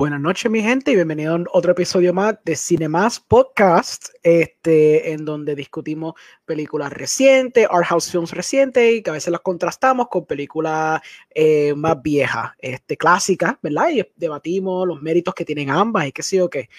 Buenas 0.00 0.22
noches, 0.22 0.50
mi 0.50 0.62
gente, 0.62 0.92
y 0.92 0.94
bienvenido 0.94 1.34
a 1.34 1.44
otro 1.52 1.72
episodio 1.72 2.14
más 2.14 2.36
de 2.42 2.56
Cinemas 2.56 3.20
Podcast, 3.20 4.08
este, 4.22 5.12
en 5.12 5.26
donde 5.26 5.54
discutimos 5.54 6.14
películas 6.46 6.90
recientes, 6.90 7.68
art 7.70 7.84
house 7.84 8.10
films 8.10 8.32
recientes, 8.32 8.94
y 8.94 9.02
que 9.02 9.10
a 9.10 9.12
veces 9.12 9.30
las 9.30 9.42
contrastamos 9.42 10.08
con 10.08 10.24
películas 10.24 11.02
eh, 11.34 11.74
más 11.76 12.00
viejas, 12.00 12.52
este, 12.60 12.96
clásicas, 12.96 13.56
¿verdad? 13.60 13.90
Y 13.90 14.02
debatimos 14.16 14.88
los 14.88 15.02
méritos 15.02 15.34
que 15.34 15.44
tienen 15.44 15.68
ambas 15.68 16.06
y 16.06 16.12
qué 16.12 16.22
sé 16.22 16.38
yo 16.38 16.48
qué. 16.48 16.70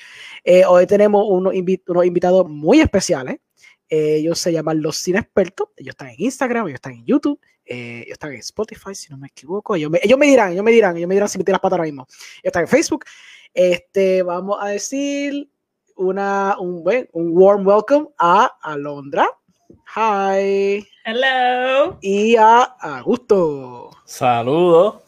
Eh, 0.43 0.65
hoy 0.65 0.87
tenemos 0.87 1.23
unos, 1.29 1.53
unos, 1.85 2.05
invitados 2.07 2.49
muy 2.49 2.81
especiales. 2.81 3.37
Ellos 3.93 4.39
se 4.39 4.53
llaman 4.53 4.81
Los 4.81 4.95
Cine 4.95 5.19
Expertos, 5.19 5.67
ellos 5.75 5.91
están 5.91 6.07
en 6.07 6.15
Instagram, 6.17 6.67
ellos 6.67 6.75
están 6.75 6.93
en 6.93 7.05
YouTube, 7.05 7.37
eh, 7.65 8.03
ellos 8.05 8.13
están 8.13 8.31
en 8.31 8.39
Spotify, 8.39 8.95
si 8.95 9.09
no 9.09 9.17
me 9.17 9.27
equivoco. 9.27 9.75
Ellos 9.75 9.91
me, 9.91 9.99
ellos 10.01 10.17
me, 10.17 10.27
dirán, 10.27 10.53
ellos 10.53 10.63
me 10.63 10.71
dirán, 10.71 10.95
ellos 10.95 11.09
me 11.09 11.15
dirán 11.15 11.27
si 11.27 11.37
metí 11.37 11.51
las 11.51 11.59
patas 11.59 11.73
ahora 11.73 11.83
mismo. 11.83 12.07
Ellos 12.09 12.45
están 12.45 12.61
en 12.61 12.67
Facebook. 12.69 13.03
Este, 13.53 14.23
vamos 14.23 14.57
a 14.61 14.69
decir 14.69 15.49
una, 15.97 16.55
un, 16.57 16.85
buen, 16.85 17.09
un 17.11 17.37
warm 17.37 17.67
welcome 17.67 18.07
a 18.17 18.57
Alondra. 18.61 19.27
Hi. 19.93 20.87
Hello. 21.03 21.97
Y 22.01 22.37
a 22.37 22.63
Augusto. 22.63 23.91
Saludos. 24.05 25.01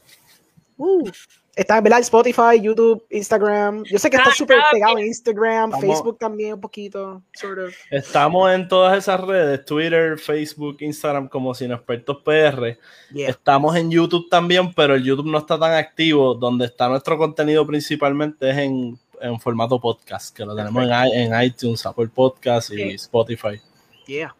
Uh. 0.75 1.09
Está 1.55 1.77
en 1.77 1.93
Spotify, 1.93 2.59
YouTube, 2.59 3.05
Instagram. 3.11 3.83
Yo 3.83 3.99
sé 3.99 4.09
que 4.09 4.17
está 4.17 4.31
ah, 4.31 4.35
súper 4.35 4.57
pegado 4.71 4.97
en 4.97 5.05
Instagram, 5.05 5.71
Facebook 5.79 6.17
también 6.17 6.55
un 6.55 6.61
poquito, 6.61 7.21
sort 7.33 7.59
of. 7.59 7.73
Estamos 7.91 8.51
en 8.51 8.67
todas 8.67 8.97
esas 8.97 9.21
redes, 9.21 9.63
Twitter, 9.63 10.17
Facebook, 10.17 10.77
Instagram, 10.79 11.27
como 11.27 11.53
Sin 11.53 11.71
Expertos 11.71 12.17
PR. 12.23 12.79
Estamos 13.13 13.75
en 13.75 13.91
YouTube 13.91 14.29
también, 14.29 14.73
pero 14.73 14.95
el 14.95 15.03
YouTube 15.03 15.27
no 15.27 15.37
está 15.37 15.59
tan 15.59 15.73
activo. 15.73 16.33
Donde 16.33 16.65
está 16.65 16.89
nuestro 16.89 17.19
contenido 17.19 17.67
principalmente 17.67 18.49
es 18.49 18.57
en, 18.57 18.97
en 19.21 19.39
formato 19.39 19.79
podcast, 19.79 20.35
que 20.35 20.45
lo 20.45 20.55
tenemos 20.55 20.83
en, 20.83 21.33
en, 21.33 21.43
iTunes, 21.43 21.85
Apple 21.85 22.07
Podcast 22.07 22.71
y 22.71 22.93
Spotify. 22.95 23.61
Yeah. 24.07 24.35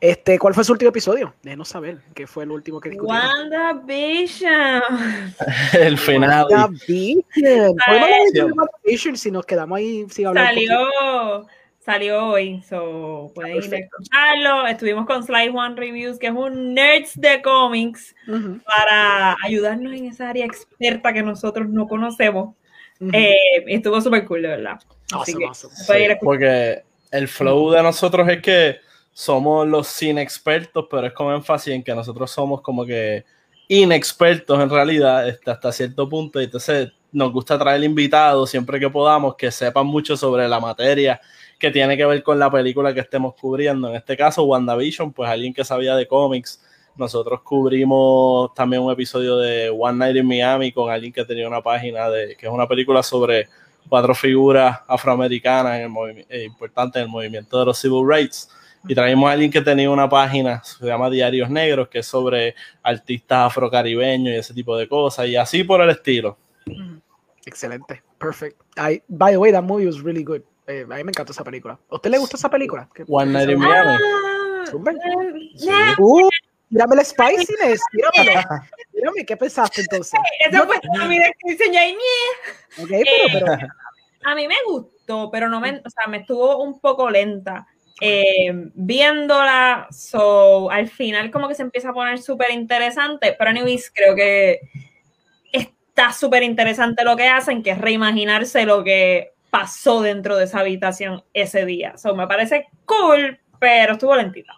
Este, 0.00 0.38
¿Cuál 0.38 0.54
fue 0.54 0.64
su 0.64 0.72
último 0.72 0.90
episodio? 0.90 1.34
Déjenos 1.42 1.68
saber 1.68 1.98
qué 2.14 2.26
fue 2.26 2.44
el 2.44 2.50
último 2.50 2.80
que 2.80 2.90
discutimos. 2.90 3.22
WandaVision. 3.22 4.82
el 5.78 5.98
final. 5.98 6.46
WandaVision. 6.50 7.76
Si 9.16 9.30
nos 9.30 9.44
quedamos 9.44 9.78
ahí 9.78 10.06
Salió, 10.08 11.46
salió 11.80 12.26
hoy, 12.26 12.62
so 12.68 13.32
pueden 13.34 13.56
ir 13.56 13.74
a 13.74 13.78
escucharlo. 13.78 14.66
Estuvimos 14.66 15.06
con 15.06 15.24
Slide 15.24 15.50
One 15.50 15.74
Reviews, 15.76 16.18
que 16.18 16.28
es 16.28 16.32
un 16.32 16.74
nerds 16.74 17.20
de 17.20 17.42
cómics, 17.42 18.14
para 18.64 19.36
ayudarnos 19.44 19.92
en 19.92 20.06
esa 20.06 20.28
área 20.28 20.44
experta 20.44 21.12
que 21.12 21.22
nosotros 21.22 21.68
no 21.68 21.86
conocemos. 21.86 22.54
Eh, 23.12 23.64
estuvo 23.68 24.00
súper 24.00 24.24
cool, 24.26 24.42
de 24.42 24.48
verdad. 24.48 24.80
porque 26.20 26.82
el 27.10 27.28
flow 27.28 27.70
de 27.70 27.82
nosotros 27.82 28.28
es 28.28 28.42
que 28.42 28.87
somos 29.18 29.66
los 29.66 29.88
sin 29.88 30.16
expertos, 30.16 30.86
pero 30.88 31.08
es 31.08 31.12
con 31.12 31.34
énfasis 31.34 31.74
en 31.74 31.82
que 31.82 31.92
nosotros 31.92 32.30
somos 32.30 32.60
como 32.60 32.86
que 32.86 33.24
inexpertos 33.66 34.60
en 34.60 34.70
realidad 34.70 35.28
este, 35.28 35.50
hasta 35.50 35.72
cierto 35.72 36.08
punto. 36.08 36.40
Y 36.40 36.44
entonces 36.44 36.92
nos 37.10 37.32
gusta 37.32 37.58
traer 37.58 37.82
invitados 37.82 38.48
siempre 38.48 38.78
que 38.78 38.88
podamos 38.88 39.34
que 39.34 39.50
sepan 39.50 39.88
mucho 39.88 40.16
sobre 40.16 40.46
la 40.46 40.60
materia 40.60 41.20
que 41.58 41.72
tiene 41.72 41.96
que 41.96 42.06
ver 42.06 42.22
con 42.22 42.38
la 42.38 42.48
película 42.48 42.94
que 42.94 43.00
estemos 43.00 43.34
cubriendo. 43.34 43.88
En 43.88 43.96
este 43.96 44.16
caso, 44.16 44.44
WandaVision, 44.44 45.12
pues 45.12 45.28
alguien 45.28 45.52
que 45.52 45.64
sabía 45.64 45.96
de 45.96 46.06
cómics. 46.06 46.62
Nosotros 46.94 47.42
cubrimos 47.42 48.54
también 48.54 48.82
un 48.82 48.92
episodio 48.92 49.36
de 49.38 49.68
One 49.68 49.98
Night 49.98 50.16
in 50.16 50.28
Miami 50.28 50.70
con 50.70 50.92
alguien 50.92 51.12
que 51.12 51.24
tenía 51.24 51.48
una 51.48 51.60
página 51.60 52.08
de 52.08 52.36
que 52.36 52.46
es 52.46 52.52
una 52.52 52.68
película 52.68 53.02
sobre 53.02 53.48
cuatro 53.88 54.14
figuras 54.14 54.78
afroamericanas 54.86 55.80
en 55.80 55.92
el 55.92 56.26
eh, 56.28 56.44
importantes 56.44 57.00
en 57.00 57.06
el 57.06 57.08
movimiento 57.08 57.58
de 57.58 57.64
los 57.66 57.78
civil 57.80 58.08
rights 58.08 58.48
y 58.86 58.94
traímos 58.94 59.28
a 59.28 59.32
alguien 59.32 59.50
que 59.50 59.60
tenía 59.60 59.90
una 59.90 60.08
página, 60.08 60.62
se 60.62 60.86
llama 60.86 61.10
Diarios 61.10 61.50
Negros, 61.50 61.88
que 61.88 62.00
es 62.00 62.06
sobre 62.06 62.54
artistas 62.82 63.46
afrocaribeños 63.46 64.34
y 64.34 64.36
ese 64.36 64.54
tipo 64.54 64.76
de 64.76 64.88
cosas, 64.88 65.26
y 65.26 65.36
así 65.36 65.64
por 65.64 65.80
el 65.80 65.90
estilo. 65.90 66.38
Excelente, 67.44 68.02
perfect. 68.18 68.60
I, 68.76 69.02
by 69.08 69.32
the 69.32 69.38
way, 69.38 69.52
that 69.52 69.62
movie 69.62 69.86
was 69.86 70.02
really 70.02 70.22
good. 70.22 70.42
Eh, 70.66 70.84
a 70.84 70.96
mí 70.96 71.04
me 71.04 71.10
encantó 71.10 71.32
esa 71.32 71.44
película. 71.44 71.78
¿A 71.90 71.94
usted 71.96 72.10
le 72.10 72.18
gusta 72.18 72.36
esa 72.36 72.50
película? 72.50 72.88
One 73.08 73.32
Night 73.32 73.48
in 73.48 73.58
Miami. 73.58 73.96
Ah, 75.70 75.96
uh, 75.98 76.28
mírame 76.68 76.96
el 76.96 77.04
spiciness, 77.06 77.80
mírame. 77.92 78.44
¿qué 79.26 79.36
pensaste 79.36 79.80
entonces? 79.80 80.20
Eso 80.40 80.66
fue 80.66 81.08
mi 81.08 81.18
descripción 81.18 81.72
ya 81.72 81.80
Ok, 82.82 82.90
pero, 82.90 83.46
pero... 83.46 83.68
A 84.24 84.34
mí 84.34 84.46
me 84.46 84.56
gustó, 84.66 85.30
pero 85.30 85.48
no 85.48 85.60
me, 85.60 85.80
o 85.84 85.90
sea, 85.90 86.06
me 86.06 86.18
estuvo 86.18 86.62
un 86.62 86.80
poco 86.80 87.08
lenta. 87.08 87.66
Eh, 88.00 88.70
viéndola, 88.74 89.88
so, 89.90 90.70
al 90.70 90.88
final 90.88 91.30
como 91.30 91.48
que 91.48 91.54
se 91.54 91.62
empieza 91.62 91.90
a 91.90 91.92
poner 91.92 92.18
súper 92.18 92.50
interesante, 92.52 93.34
pero 93.36 93.50
anyways, 93.50 93.90
creo 93.92 94.14
que 94.14 94.60
está 95.52 96.12
súper 96.12 96.44
interesante 96.44 97.04
lo 97.04 97.16
que 97.16 97.26
hacen, 97.26 97.62
que 97.62 97.70
es 97.70 97.78
reimaginarse 97.78 98.64
lo 98.64 98.84
que 98.84 99.32
pasó 99.50 100.00
dentro 100.00 100.36
de 100.36 100.44
esa 100.44 100.60
habitación 100.60 101.24
ese 101.34 101.64
día. 101.64 101.96
So, 101.98 102.14
me 102.14 102.26
parece 102.26 102.66
cool, 102.84 103.38
pero 103.58 103.94
estuvo 103.94 104.14
lentita. 104.14 104.52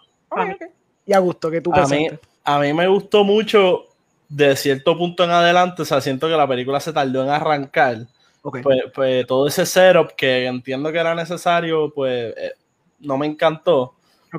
Y 1.05 1.13
a 1.13 1.19
gusto 1.19 1.49
que 1.49 1.61
tú 1.61 1.73
a 1.73 1.87
mí, 1.87 2.07
a 2.43 2.59
mí 2.59 2.73
me 2.73 2.87
gustó 2.87 3.23
mucho 3.23 3.87
de 4.29 4.55
cierto 4.55 4.97
punto 4.97 5.23
en 5.23 5.31
adelante, 5.31 5.81
o 5.81 5.85
sea, 5.85 5.99
siento 5.99 6.27
que 6.27 6.37
la 6.37 6.47
película 6.47 6.79
se 6.79 6.93
tardó 6.93 7.23
en 7.23 7.29
arrancar. 7.29 7.97
Pues, 8.41 8.65
pues, 8.93 9.27
todo 9.27 9.47
ese 9.47 9.65
setup 9.65 10.13
que 10.15 10.45
entiendo 10.45 10.91
que 10.91 10.97
era 10.97 11.13
necesario, 11.13 11.93
pues 11.93 12.33
eh, 12.35 12.53
no 13.01 13.17
me 13.17 13.27
encantó. 13.27 13.95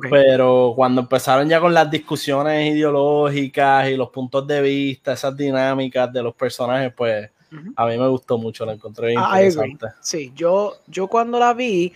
Pero 0.09 0.73
cuando 0.75 1.01
empezaron 1.01 1.47
ya 1.47 1.59
con 1.59 1.71
las 1.71 1.89
discusiones 1.89 2.73
ideológicas 2.73 3.89
y 3.89 3.95
los 3.95 4.09
puntos 4.09 4.47
de 4.47 4.59
vista, 4.61 5.13
esas 5.13 5.37
dinámicas 5.37 6.11
de 6.11 6.23
los 6.23 6.33
personajes, 6.33 6.91
pues 6.97 7.29
a 7.75 7.85
mí 7.85 7.97
me 7.97 8.07
gustó 8.07 8.39
mucho, 8.39 8.65
la 8.65 8.73
encontré 8.73 9.13
ah, 9.15 9.43
interesante. 9.43 9.87
Sí, 10.01 10.31
yo, 10.35 10.77
yo 10.87 11.07
cuando 11.07 11.37
la 11.37 11.53
vi, 11.53 11.93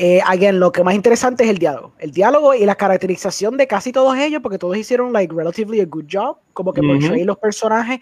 eh, 0.00 0.20
again, 0.24 0.60
lo 0.60 0.70
que 0.70 0.84
más 0.84 0.94
interesante 0.94 1.42
es 1.42 1.50
el 1.50 1.58
diálogo. 1.58 1.92
El 1.98 2.12
diálogo 2.12 2.54
y 2.54 2.64
la 2.64 2.76
caracterización 2.76 3.56
de 3.56 3.66
casi 3.66 3.90
todos 3.90 4.16
ellos, 4.16 4.40
porque 4.40 4.56
todos 4.56 4.76
hicieron 4.76 5.12
like 5.12 5.34
relatively 5.34 5.80
a 5.80 5.86
good 5.86 6.04
job, 6.08 6.38
como 6.52 6.72
que 6.72 6.80
uh 6.80 7.24
los 7.24 7.36
personajes. 7.38 7.98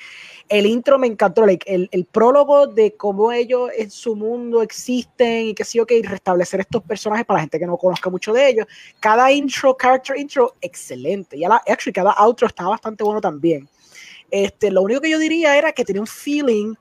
El 0.46 0.66
intro 0.66 0.98
me 0.98 1.06
encantó, 1.06 1.46
like, 1.46 1.64
el, 1.66 1.88
el, 1.92 2.04
prólogo 2.04 2.66
de 2.66 2.94
cómo 2.96 3.32
ellos 3.32 3.70
en 3.74 3.90
su 3.90 4.14
mundo 4.14 4.60
existen 4.60 5.46
y 5.46 5.54
que 5.54 5.64
sí, 5.64 5.80
ok, 5.80 5.90
restablecer 6.02 6.60
estos 6.60 6.82
personajes 6.82 7.24
para 7.24 7.38
la 7.38 7.42
gente 7.44 7.58
que 7.58 7.66
no 7.66 7.78
conozca 7.78 8.10
mucho 8.10 8.34
de 8.34 8.46
ellos. 8.46 8.66
Cada 9.00 9.32
intro, 9.32 9.74
character 9.80 10.18
intro, 10.18 10.54
excelente. 10.60 11.38
Y 11.38 11.40
la, 11.40 11.62
actually, 11.66 11.94
cada 11.94 12.12
outro 12.12 12.46
estaba 12.46 12.68
bastante 12.68 13.04
bueno 13.04 13.22
también. 13.22 13.66
Este, 14.30 14.70
lo 14.70 14.82
único 14.82 15.00
que 15.00 15.08
yo 15.08 15.18
diría 15.18 15.56
era 15.56 15.72
que 15.72 15.82
tenía 15.82 16.02
un 16.02 16.06
feeling 16.06 16.74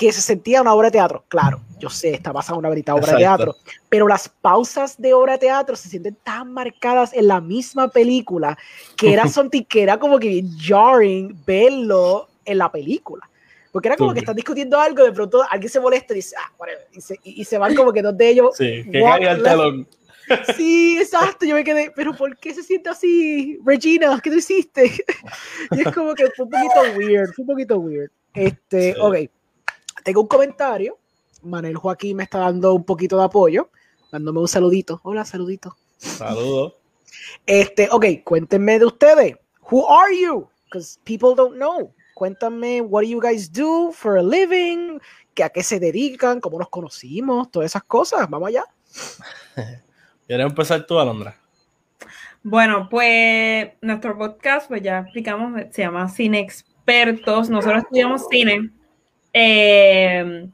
que 0.00 0.12
se 0.12 0.20
sentía 0.20 0.62
una 0.62 0.72
obra 0.72 0.88
de 0.88 0.92
teatro. 0.92 1.24
Claro, 1.28 1.60
yo 1.78 1.90
sé, 1.90 2.14
está 2.14 2.32
basada 2.32 2.54
en 2.54 2.60
una 2.60 2.68
bonita 2.68 2.94
obra 2.94 3.12
de 3.12 3.18
teatro, 3.18 3.56
pero 3.88 4.08
las 4.08 4.28
pausas 4.28 5.00
de 5.00 5.12
obra 5.12 5.34
de 5.34 5.40
teatro 5.40 5.76
se 5.76 5.88
sienten 5.88 6.16
tan 6.22 6.52
marcadas 6.52 7.12
en 7.12 7.28
la 7.28 7.40
misma 7.40 7.88
película 7.88 8.56
que 8.96 9.12
era, 9.12 9.24
que 9.68 9.82
era 9.82 9.98
como 9.98 10.18
que 10.18 10.42
jarring 10.58 11.36
verlo 11.44 12.28
en 12.44 12.58
la 12.58 12.70
película. 12.70 13.28
Porque 13.72 13.86
era 13.86 13.96
como 13.96 14.12
que 14.12 14.18
están 14.20 14.34
discutiendo 14.34 14.80
algo, 14.80 15.04
de 15.04 15.12
pronto 15.12 15.44
alguien 15.48 15.70
se 15.70 15.78
molesta 15.78 16.12
y 16.12 16.16
dice, 16.16 16.34
ah, 16.36 16.50
y 16.92 17.00
se, 17.00 17.20
y 17.22 17.44
se 17.44 17.56
van 17.56 17.74
como 17.76 17.92
que 17.92 18.02
dos 18.02 18.16
de 18.16 18.28
ellos. 18.28 18.56
Sí, 18.56 18.84
que 18.90 19.00
caiga 19.00 19.32
el 19.32 19.42
telón. 19.42 19.88
Sí, 20.56 20.96
exacto, 20.96 21.44
yo 21.44 21.56
me 21.56 21.64
quedé, 21.64 21.90
pero 21.90 22.14
¿por 22.14 22.36
qué 22.36 22.54
se 22.54 22.62
siente 22.62 22.88
así? 22.88 23.58
Regina, 23.64 24.20
¿qué 24.22 24.30
tú 24.30 24.36
hiciste? 24.36 24.84
y 25.72 25.80
es 25.80 25.92
como 25.92 26.14
que 26.14 26.30
fue 26.36 26.44
un 26.44 26.50
poquito 26.52 26.80
weird, 26.96 27.32
fue 27.34 27.42
un 27.42 27.46
poquito 27.48 27.78
weird. 27.78 28.10
Este, 28.32 28.94
ok 29.00 29.28
tengo 30.02 30.22
un 30.22 30.26
comentario. 30.26 30.98
Manuel 31.42 31.76
Joaquín 31.76 32.16
me 32.16 32.24
está 32.24 32.40
dando 32.40 32.74
un 32.74 32.84
poquito 32.84 33.18
de 33.18 33.24
apoyo, 33.24 33.70
dándome 34.12 34.40
un 34.40 34.48
saludito. 34.48 35.00
Hola, 35.02 35.24
saludito. 35.24 35.76
Saludos. 35.96 36.74
Este, 37.46 37.88
ok, 37.90 38.06
cuéntenme 38.24 38.78
de 38.78 38.86
ustedes. 38.86 39.36
Who 39.70 39.86
are 39.88 40.14
you? 40.18 40.48
Because 40.64 40.98
people 41.04 41.34
don't 41.34 41.56
know. 41.56 41.92
Cuéntame, 42.14 42.82
what 42.82 43.02
do 43.02 43.08
you 43.08 43.20
guys 43.20 43.50
do 43.50 43.92
for 43.92 44.18
a 44.18 44.22
living? 44.22 45.00
¿A 45.42 45.48
qué 45.48 45.62
se 45.62 45.80
dedican? 45.80 46.40
¿Cómo 46.40 46.58
nos 46.58 46.68
conocimos? 46.68 47.50
Todas 47.50 47.70
esas 47.70 47.84
cosas. 47.84 48.28
Vamos 48.28 48.48
allá. 48.48 48.64
¿Quieres 50.26 50.46
empezar 50.46 50.86
tú, 50.86 50.98
Alondra? 50.98 51.34
Bueno, 52.42 52.88
pues 52.90 53.72
nuestro 53.80 54.16
podcast, 54.16 54.68
pues 54.68 54.82
ya 54.82 55.00
explicamos, 55.00 55.60
se 55.70 55.82
llama 55.82 56.08
Cine 56.08 56.40
Expertos. 56.40 57.50
Nosotros 57.50 57.84
estudiamos 57.84 58.26
cine 58.30 58.70
Eh, 59.32 60.50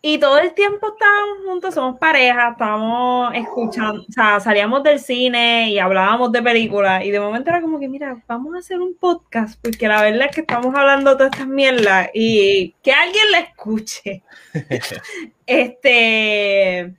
Y 0.00 0.18
todo 0.18 0.38
el 0.38 0.54
tiempo 0.54 0.92
estábamos 0.92 1.44
juntos, 1.44 1.74
somos 1.74 1.98
pareja, 1.98 2.50
estábamos 2.50 3.34
escuchando, 3.34 4.02
o 4.08 4.12
sea, 4.12 4.38
salíamos 4.38 4.84
del 4.84 5.00
cine 5.00 5.70
y 5.70 5.80
hablábamos 5.80 6.30
de 6.30 6.40
películas 6.40 7.04
y 7.04 7.10
de 7.10 7.18
momento 7.18 7.50
era 7.50 7.60
como 7.60 7.80
que, 7.80 7.88
mira, 7.88 8.16
vamos 8.28 8.54
a 8.54 8.58
hacer 8.58 8.80
un 8.80 8.94
podcast 8.94 9.60
porque 9.60 9.88
la 9.88 10.00
verdad 10.02 10.28
es 10.30 10.34
que 10.36 10.42
estamos 10.42 10.72
hablando 10.72 11.16
todas 11.16 11.32
estas 11.32 11.48
mierdas 11.48 12.10
y 12.14 12.74
que 12.82 12.92
alguien 12.92 13.30
la 13.32 13.40
escuche. 13.40 14.22
este, 15.46 16.94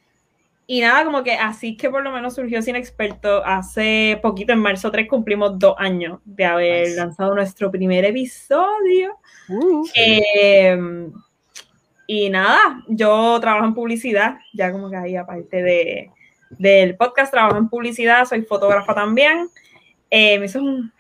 y 0.67 0.81
nada, 0.81 1.05
como 1.05 1.23
que 1.23 1.33
así 1.33 1.77
que 1.77 1.89
por 1.89 2.03
lo 2.03 2.11
menos 2.11 2.35
surgió 2.35 2.61
Sin 2.61 2.75
Experto. 2.75 3.43
Hace 3.45 4.19
poquito, 4.21 4.53
en 4.53 4.59
marzo 4.59 4.91
3, 4.91 5.07
cumplimos 5.07 5.57
dos 5.57 5.73
años 5.77 6.19
de 6.25 6.45
haber 6.45 6.89
lanzado 6.97 7.33
nuestro 7.33 7.71
primer 7.71 8.05
episodio. 8.05 9.17
Uh. 9.49 9.85
Em, 9.93 11.11
y 12.07 12.29
nada, 12.29 12.83
yo 12.87 13.37
trabajo 13.39 13.65
en 13.65 13.73
publicidad, 13.73 14.37
ya 14.53 14.71
como 14.71 14.89
que 14.89 14.97
ahí 14.97 15.15
aparte 15.15 15.61
de, 15.61 16.11
del 16.51 16.95
podcast, 16.95 17.31
trabajo 17.31 17.57
en 17.57 17.69
publicidad, 17.69 18.25
soy 18.25 18.43
fotógrafa 18.43 18.93
también. 18.95 19.49
Eh, 20.09 20.39
me 20.39 20.45
hizo 20.45 20.59
un 20.59 20.91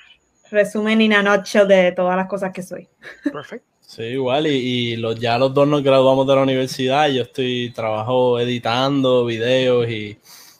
resumen 0.51 1.01
in 1.01 1.13
a 1.13 1.23
nutshell 1.23 1.67
de 1.67 1.91
todas 1.91 2.15
las 2.15 2.27
cosas 2.27 2.51
que 2.51 2.63
soy. 2.63 2.87
Perfecto. 3.31 3.67
Sí, 3.89 4.03
igual, 4.03 4.45
y, 4.45 4.97
los, 4.97 5.19
ya 5.19 5.39
los 5.39 5.51
dos 5.51 5.67
nos 5.67 5.81
graduamos 5.81 6.27
de 6.27 6.35
la 6.35 6.43
universidad, 6.43 7.09
yo 7.09 7.23
estoy, 7.23 7.71
trabajo 7.73 8.39
editando 8.39 9.25
videos 9.25 9.89
y 9.89 10.19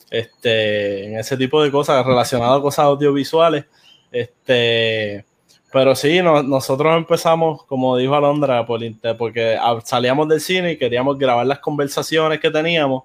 este, 0.09 1.05
en 1.05 1.19
ese 1.19 1.37
tipo 1.37 1.61
de 1.61 1.69
cosas 1.69 2.03
relacionadas 2.03 2.57
a 2.57 2.61
cosas 2.61 2.85
audiovisuales. 2.85 3.65
Este, 4.11 5.25
pero 5.71 5.95
sí, 5.95 6.21
nosotros 6.21 6.97
empezamos, 6.97 7.63
como 7.65 7.95
dijo 7.95 8.15
Alondra, 8.15 8.65
por, 8.65 8.81
porque 9.17 9.57
salíamos 9.83 10.27
del 10.27 10.41
cine 10.41 10.71
y 10.71 10.77
queríamos 10.77 11.17
grabar 11.17 11.45
las 11.45 11.59
conversaciones 11.59 12.39
que 12.39 12.49
teníamos. 12.49 13.03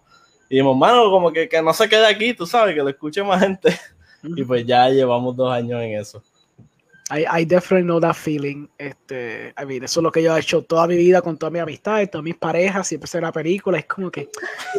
Y 0.49 0.57
dijimos, 0.57 0.77
mano, 0.77 1.11
como 1.11 1.33
que, 1.33 1.49
que 1.49 1.61
no 1.61 1.75
se 1.75 1.89
quede 1.89 2.07
aquí, 2.07 2.33
tú 2.33 2.47
sabes, 2.47 2.75
que 2.75 2.83
lo 2.83 2.89
escuche 2.89 3.23
más 3.23 3.41
gente. 3.41 3.79
Y 4.37 4.43
pues 4.43 4.65
ya 4.65 4.89
llevamos 4.89 5.37
dos 5.37 5.53
años 5.53 5.83
en 5.83 6.01
eso. 6.01 6.23
I, 7.11 7.27
I, 7.41 7.45
definitely 7.45 7.85
know 7.85 8.01
that 8.01 8.15
feeling. 8.15 8.67
Este, 8.79 9.53
I 9.59 9.67
mean, 9.67 9.85
eso 9.85 10.01
es 10.01 10.05
lo 10.05 10.11
que 10.11 10.23
yo 10.23 10.35
he 10.35 10.41
hecho 10.41 10.63
toda 10.63 10.87
mi 10.87 10.97
vida 10.97 11.21
con 11.21 11.37
todas 11.37 11.53
mis 11.53 11.61
amistades, 11.61 12.11
todas 12.11 12.25
mis 12.25 12.35
parejas, 12.35 12.89
siempre 12.89 13.09
se 13.09 13.21
la 13.21 13.31
película. 13.31 13.79
Es 13.79 13.85
como 13.85 14.11
que 14.11 14.31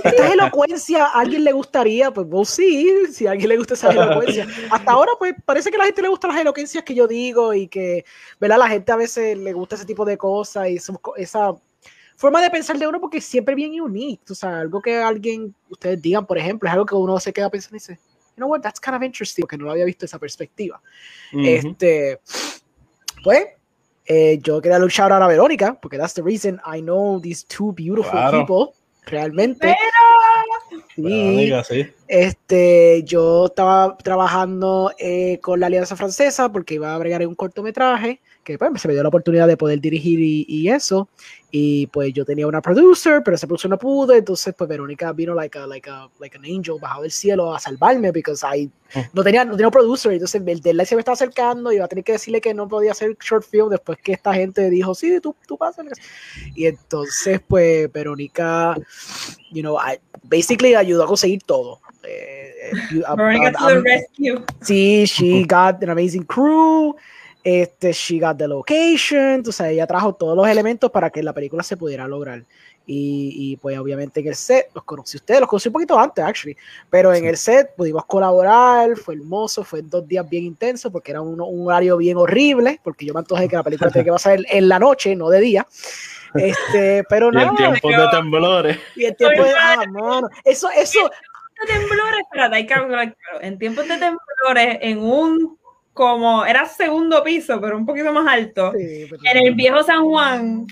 esta 0.04 0.34
elocuencia 0.34 1.06
a 1.06 1.20
alguien 1.20 1.44
le 1.44 1.52
gustaría, 1.52 2.10
pues 2.12 2.28
vos 2.28 2.50
sí, 2.50 2.92
si 3.12 3.28
a 3.28 3.32
alguien 3.32 3.50
le 3.50 3.58
gusta 3.58 3.76
esa 3.76 3.92
elocuencia. 3.92 4.48
Hasta 4.72 4.92
ahora, 4.92 5.12
pues 5.20 5.36
parece 5.46 5.70
que 5.70 5.76
a 5.76 5.80
la 5.80 5.86
gente 5.86 6.02
le 6.02 6.08
gustan 6.08 6.32
las 6.32 6.42
elocuencias 6.42 6.84
que 6.84 6.96
yo 6.96 7.08
digo 7.08 7.54
y 7.54 7.68
que, 7.68 8.04
¿verdad? 8.40 8.58
La 8.58 8.70
gente 8.70 8.92
a 8.92 8.96
veces 8.96 9.38
le 9.38 9.54
gusta 9.54 9.76
ese 9.76 9.86
tipo 9.86 10.04
de 10.04 10.18
cosas 10.18 10.68
y 10.70 10.78
esa 11.18 11.56
forma 12.16 12.42
de 12.42 12.50
pensar 12.50 12.80
de 12.80 12.88
uno 12.88 13.00
porque 13.00 13.20
es 13.20 13.26
siempre 13.26 13.54
bien 13.54 13.80
unique. 13.80 14.24
O 14.32 14.36
sea, 14.36 14.62
algo 14.62 14.82
que 14.82 14.98
alguien, 14.98 15.54
ustedes 15.70 16.02
digan, 16.02 16.26
por 16.26 16.40
ejemplo, 16.40 16.68
es 16.68 16.74
algo 16.74 16.88
que 16.88 16.96
uno 16.96 17.20
se 17.20 17.32
queda 17.32 17.52
pensando 17.52 17.76
y 17.76 17.80
dice 17.80 18.00
you 18.36 18.42
know 18.42 18.48
what, 18.48 18.62
that's 18.62 18.80
kind 18.80 18.96
of 18.96 19.04
interesting, 19.04 19.44
porque 19.44 19.58
no 19.58 19.66
lo 19.66 19.72
había 19.72 19.86
visto 19.86 20.06
esa 20.06 20.20
perspectiva. 20.20 20.82
Este, 21.34 22.20
pues, 23.24 23.48
eh, 24.06 24.40
yo 24.42 24.62
quería 24.62 24.80
shout 24.88 25.12
out 25.12 25.22
a 25.22 25.28
Verónica, 25.28 25.78
porque 25.82 25.98
that's 25.98 26.14
the 26.14 26.22
reason 26.22 26.60
I 26.66 26.82
know 26.82 27.20
these 27.20 27.46
two 27.46 27.72
beautiful 27.72 28.20
people, 28.32 28.74
realmente. 29.06 29.76
Verónica, 30.98 31.64
sí. 31.64 31.88
Este, 32.08 33.04
yo 33.04 33.46
estaba 33.46 33.98
trabajando 33.98 34.92
eh, 35.00 35.40
con 35.42 35.60
la 35.60 35.68
Alianza 35.68 35.96
Francesa 35.96 36.52
porque 36.52 36.76
iba 36.76 36.94
a 36.94 36.98
bregar 36.98 37.26
un 37.26 37.36
cortometraje 37.36 38.22
que 38.46 38.58
pues, 38.58 38.82
se 38.82 38.88
me 38.88 38.94
dio 38.94 39.04
la 39.04 39.10
oportunidad 39.10 39.48
de 39.48 39.58
poder 39.58 39.82
dirigir 39.82 40.20
y, 40.22 40.46
y, 40.48 40.70
eso. 40.70 41.10
Y 41.52 41.88
pues 41.88 42.14
yo 42.14 42.24
tenía 42.24 42.48
una 42.48 42.62
producer, 42.62 43.22
pero 43.26 43.36
esa 43.36 43.48
producer 43.48 43.70
no 43.70 43.78
pudo, 43.78 44.14
entonces 44.14 44.54
pues 44.56 44.70
Verónica 44.70 45.12
vino 45.14 45.34
like 45.34 45.58
a, 45.58 45.66
like 45.66 45.90
a, 45.90 46.08
like 46.20 46.38
an 46.38 46.46
angel 46.46 46.76
bajado 46.80 47.02
del 47.02 47.12
cielo 47.12 47.54
a 47.54 47.60
salvarme, 47.60 48.14
porque 48.14 48.34
I 48.56 48.68
mm. 48.68 49.00
no 49.14 49.24
tenía, 49.24 49.44
no 49.46 49.58
tenía 49.58 49.72
producer, 49.72 50.14
entonces 50.14 50.42
el 50.46 50.62
deadline 50.62 50.86
se 50.86 50.96
me 50.96 51.00
estaba 51.00 51.14
acercando 51.14 51.72
y 51.72 51.78
iba 51.78 51.86
a 51.86 51.88
tener 51.88 52.04
que 52.04 52.14
decirle 52.14 52.40
que 52.40 52.54
no 52.54 52.68
podía 52.68 52.92
hacer 52.92 53.18
short 53.20 53.44
film 53.44 53.70
después 53.70 53.98
que 53.98 54.14
esta 54.14 54.34
gente 54.34 54.70
dijo, 54.70 54.94
sí, 54.94 55.20
tú, 55.20 55.36
tú 55.48 55.58
pasas. 55.58 55.88
Y 56.54 56.68
entonces 56.68 57.42
pues 57.48 57.92
Verónica, 57.92 58.76
you 59.52 59.62
know, 59.62 59.78
I, 59.78 59.98
basically 60.24 60.76
ayudó 60.76 61.04
a 61.04 61.08
conseguir 61.08 61.42
todo. 61.44 61.80
Eh, 62.04 62.72
eh 62.72 63.04
Verónica 63.18 63.52
to 63.54 63.68
the 63.68 63.82
rescue. 63.82 64.46
Sí, 64.62 65.06
she 65.08 65.44
got 65.48 65.82
an 65.82 65.90
amazing 65.90 66.24
crew. 66.24 66.96
Este, 67.46 67.92
she 67.92 68.20
got 68.20 68.38
the 68.38 68.48
location, 68.48 69.36
entonces 69.36 69.68
ella 69.68 69.86
trajo 69.86 70.16
todos 70.16 70.36
los 70.36 70.48
elementos 70.48 70.90
para 70.90 71.12
que 71.12 71.22
la 71.22 71.32
película 71.32 71.62
se 71.62 71.78
pudiera 71.78 72.08
lograr. 72.08 72.44
Y, 72.88 73.34
y, 73.36 73.58
pues 73.58 73.78
obviamente 73.78 74.20
en 74.20 74.28
el 74.30 74.36
set, 74.36 74.72
los 74.74 74.84
conocí 74.84 75.18
ustedes, 75.18 75.42
los 75.42 75.50
conocí 75.50 75.70
un 75.70 75.74
poquito 75.74 76.00
antes, 76.00 76.26
actually, 76.26 76.58
pero 76.90 77.14
en 77.14 77.24
el 77.26 77.38
set 77.38 77.76
pudimos 77.76 78.04
colaborar, 78.06 78.98
fue 78.98 79.14
hermoso, 79.14 79.64
fue 79.64 79.84
dos 79.84 80.08
días 80.08 80.28
bien 80.28 80.44
intensos 80.44 80.92
porque 80.92 81.12
era 81.12 81.22
un, 81.22 81.40
un 81.40 81.68
horario 81.68 81.98
bien 81.98 82.18
horrible, 82.18 82.80
porque 82.84 83.06
yo 83.06 83.14
me 83.14 83.20
antojé 83.20 83.48
que 83.48 83.56
la 83.56 83.64
película 83.64 83.92
tenía 83.92 84.06
que 84.06 84.12
pasar 84.14 84.40
en 84.44 84.68
la 84.68 84.80
noche, 84.80 85.16
no 85.16 85.30
de 85.30 85.40
día. 85.40 85.68
Este, 86.34 87.04
pero 87.08 87.32
nada. 87.32 87.54
Y 87.60 87.64
en 87.64 87.74
tiempo 87.74 87.90
de 87.90 88.08
temblores. 88.10 88.80
Y 88.96 89.06
en 89.06 89.16
tiempo 89.16 89.44
de. 89.44 89.54
Ah, 89.56 89.84
mano. 89.88 90.30
Eso, 90.44 90.68
eso. 90.76 91.00
De 91.62 91.74
temblores, 91.74 92.22
espérate, 92.22 92.56
hay 92.56 92.66
que 92.66 92.76
En 93.42 93.60
tiempos 93.60 93.88
de 93.88 93.98
temblores, 93.98 94.78
en 94.82 94.98
un 94.98 95.58
como 95.96 96.46
era 96.46 96.66
segundo 96.66 97.24
piso, 97.24 97.60
pero 97.62 97.78
un 97.78 97.86
poquito 97.86 98.12
más 98.12 98.28
alto, 98.28 98.74
en 98.76 99.38
el 99.38 99.56
viejo 99.56 99.82
San 99.82 100.04
Juan. 100.04 100.68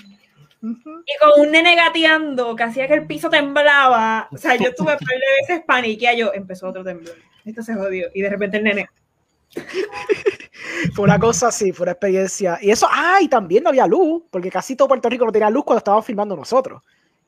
Y 0.62 1.18
con 1.20 1.46
un 1.46 1.52
nene 1.52 1.78
gateando 1.78 2.56
que 2.58 2.64
hacía 2.64 2.90
que 2.90 2.96
el 2.96 3.08
piso 3.08 3.30
temblaba. 3.30 4.28
O 4.32 4.38
sea, 4.38 4.56
yo 4.56 4.76
tuve 4.76 4.92
un 4.92 5.00
par 5.00 5.08
de 5.08 5.42
veces 5.42 5.66
paniquea, 5.66 6.14
yo 6.14 6.34
empezó 6.34 6.68
otro 6.68 6.84
temblor. 6.84 7.16
Esto 7.46 7.64
se 7.64 7.74
jodió. 7.74 8.08
Y 8.14 8.22
de 8.22 8.30
repente 8.30 8.58
el 8.58 8.66
nene. 8.66 8.90
fue 10.94 11.06
una 11.06 11.18
cosa 11.18 11.48
así, 11.48 11.72
fue 11.72 11.86
una 11.86 11.94
experiencia. 11.94 12.60
Y 12.62 12.72
eso, 12.72 12.88
ah, 12.92 13.20
y 13.22 13.30
también 13.30 13.64
no 13.64 13.70
había 13.70 13.88
luz, 13.88 14.24
porque 14.30 14.52
casi 14.52 14.76
todo 14.76 14.90
Puerto 14.90 15.08
Rico 15.08 15.26
no 15.26 15.32
tenía 15.32 15.50
luz 15.50 15.64
cuando 15.64 15.78
estábamos 15.78 16.06
filmando 16.06 16.36
nosotros. 16.36 16.82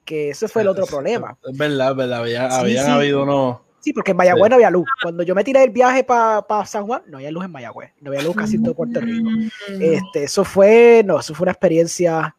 Que 0.04 0.32
ese 0.32 0.50
fue 0.50 0.64
el 0.64 0.68
otro 0.68 0.86
problema. 0.86 1.38
Es 1.50 1.58
verdad, 1.58 1.92
es 1.92 1.98
verdad. 1.98 2.20
Había, 2.20 2.48
habían 2.48 2.90
habido 2.90 3.24
unos 3.24 3.65
Sí, 3.86 3.94
porque 3.94 4.12
en 4.12 4.18
Mayagüez 4.18 4.50
no 4.50 4.56
había 4.56 4.72
luz. 4.72 4.88
Cuando 5.00 5.22
yo 5.22 5.36
me 5.36 5.44
tiré 5.44 5.64
el 5.64 5.70
viaje 5.70 6.04
para 6.04 6.66
San 6.66 6.88
Juan, 6.88 7.04
no 7.06 7.18
había 7.18 7.30
luz 7.30 7.46
en 7.46 7.52
Mayagüez. 7.52 7.92
No 8.02 8.10
había 8.10 8.24
luz 8.24 8.36
casi 8.36 8.56
en 8.56 8.64
todo 8.64 8.74
Puerto 8.74 9.00
Rico. 9.00 9.30
Mm. 9.30 9.50
Este, 9.80 10.24
eso 10.24 10.44
fue, 10.44 11.04
no, 11.06 11.20
eso 11.20 11.36
fue 11.36 11.44
una 11.44 11.52
experiencia. 11.52 12.36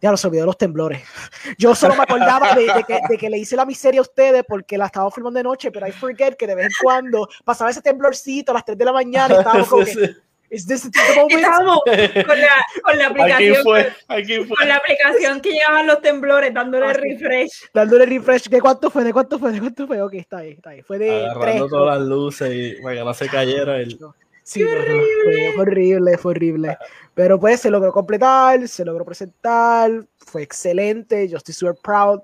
Ya 0.00 0.10
los 0.10 0.24
olvidó 0.24 0.46
los 0.46 0.56
temblores. 0.56 1.02
Yo 1.58 1.74
solo 1.74 1.96
me 1.96 2.04
acordaba 2.04 2.54
de, 2.54 3.18
que, 3.18 3.28
le 3.28 3.36
hice 3.36 3.56
la 3.56 3.66
miseria 3.66 4.00
a 4.00 4.04
ustedes 4.04 4.42
porque 4.48 4.78
la 4.78 4.86
estaba 4.86 5.10
filmando 5.10 5.36
de 5.36 5.44
noche, 5.44 5.70
pero 5.70 5.86
I 5.86 5.92
forget 5.92 6.34
que 6.38 6.46
de 6.46 6.54
vez 6.54 6.64
en 6.68 6.72
cuando 6.82 7.28
pasaba 7.44 7.68
ese 7.68 7.82
temblorcito 7.82 8.52
a 8.52 8.54
las 8.54 8.64
3 8.64 8.78
de 8.78 8.84
la 8.86 8.92
mañana 8.94 9.34
y 9.34 9.38
estábamos 9.40 9.68
como 9.68 9.84
que, 9.84 10.14
¿Es 10.50 10.66
this 10.66 10.84
Estábamos 10.84 11.80
con 11.84 12.40
la, 12.40 12.66
con 12.82 12.98
la 12.98 13.06
aplicación. 13.06 13.52
Aquí 13.52 13.62
fue, 13.62 13.92
aquí 14.08 14.36
fue. 14.44 14.56
Con 14.56 14.68
la 14.68 14.76
aplicación 14.76 15.40
que 15.40 15.52
llevaban 15.52 15.86
los 15.86 16.02
temblores, 16.02 16.52
dándole 16.52 16.86
ah, 16.86 16.92
refresh. 16.92 17.70
Dándole 17.72 18.04
refresh. 18.06 18.48
¿De 18.48 18.60
cuánto 18.60 18.90
fue? 18.90 19.04
¿De 19.04 19.12
cuánto 19.12 19.38
fue? 19.38 19.52
¿De 19.52 19.60
cuánto 19.60 19.86
fue? 19.86 20.02
Ok, 20.02 20.14
está 20.14 20.38
ahí, 20.38 20.50
está 20.50 20.70
ahí. 20.70 20.82
Fue 20.82 20.98
de. 20.98 21.26
Agarrando 21.26 21.68
todas 21.68 21.98
las 21.98 22.08
luces 22.08 22.50
y 22.52 22.82
para 22.82 22.96
que 22.96 23.04
no 23.04 23.14
se 23.14 23.28
cayera 23.28 23.76
el. 23.78 23.96
Sí, 24.42 24.64
fue, 24.64 25.54
horrible, 25.56 26.18
fue 26.18 26.32
horrible. 26.32 26.76
Pero 27.14 27.38
pues 27.38 27.60
se 27.60 27.70
logró 27.70 27.92
completar, 27.92 28.66
se 28.66 28.84
logró 28.84 29.04
presentar, 29.04 30.04
fue 30.16 30.42
excelente. 30.42 31.28
Yo 31.28 31.36
estoy 31.36 31.54
super 31.54 31.76
proud 31.80 32.20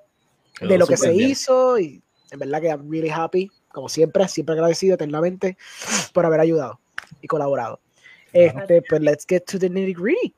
de 0.61 0.77
lo 0.77 0.89
que 0.89 0.97
se 0.97 1.15
hizo 1.15 1.79
y 1.79 2.03
en 2.33 2.39
verdad 2.41 2.61
que 2.61 2.69
I'm 2.69 2.91
really 2.91 3.11
happy, 3.11 3.49
como 3.69 3.89
siempre, 3.89 4.27
siempre 4.27 4.55
agradecido 4.55 4.95
eternamente 4.95 5.57
por 6.13 6.27
haber 6.27 6.41
ayudado 6.41 6.81
y 7.21 7.29
colaborado. 7.29 7.79
Este, 8.37 8.83
pues 8.89 9.01
let's 9.03 9.27
get 9.27 9.45
to 9.47 9.59
the 9.59 9.69
nitty 9.69 9.95
gritty. 9.95 10.35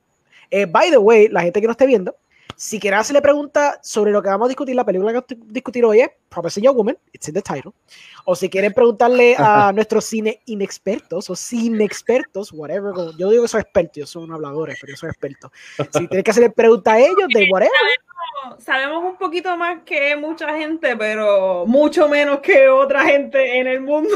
Eh, 0.51 0.65
by 0.65 0.89
the 0.89 0.97
way, 0.97 1.27
la 1.27 1.41
gente 1.41 1.61
que 1.61 1.67
no 1.67 1.71
esté 1.71 1.85
viendo, 1.85 2.15
si 2.55 2.79
quieren 2.79 2.99
hacerle 2.99 3.21
pregunta 3.21 3.79
sobre 3.81 4.11
lo 4.11 4.21
que 4.21 4.29
vamos 4.29 4.47
a 4.47 4.49
discutir, 4.49 4.75
la 4.75 4.83
película 4.83 5.11
que 5.11 5.19
vamos 5.19 5.31
a 5.31 5.53
discutir 5.53 5.85
hoy 5.85 6.01
es 6.01 6.09
Promising 6.27 6.63
Young 6.63 6.75
Woman, 6.75 6.97
it's 7.13 7.27
in 7.27 7.33
the 7.33 7.41
title. 7.41 7.71
O 8.25 8.35
si 8.35 8.49
quieren 8.49 8.73
preguntarle 8.73 9.35
a 9.37 9.71
nuestros 9.73 10.05
cine 10.05 10.41
inexpertos 10.45 11.29
o 11.29 11.35
cine 11.35 11.85
expertos, 11.85 12.51
whatever. 12.51 12.93
Yo 13.17 13.29
digo 13.29 13.43
que 13.43 13.47
soy 13.47 13.61
experto, 13.61 13.99
yo 14.01 14.05
soy 14.05 14.23
un 14.23 14.33
hablador, 14.33 14.73
pero 14.81 14.91
yo 14.91 14.97
soy 14.97 15.09
experto. 15.09 15.51
Si 15.77 16.07
tienen 16.07 16.23
que 16.23 16.31
hacerle 16.31 16.49
pregunta 16.49 16.93
a 16.93 16.99
ellos, 16.99 17.27
de 17.33 17.47
whatever. 17.49 17.71
Sabemos, 18.57 19.03
un 19.03 19.17
poquito 19.17 19.55
más 19.55 19.83
que 19.83 20.15
mucha 20.15 20.55
gente, 20.57 20.95
pero 20.97 21.65
mucho 21.65 22.09
menos 22.09 22.39
que 22.39 22.67
otra 22.67 23.05
gente 23.05 23.59
en 23.59 23.67
el 23.67 23.81
mundo. 23.81 24.09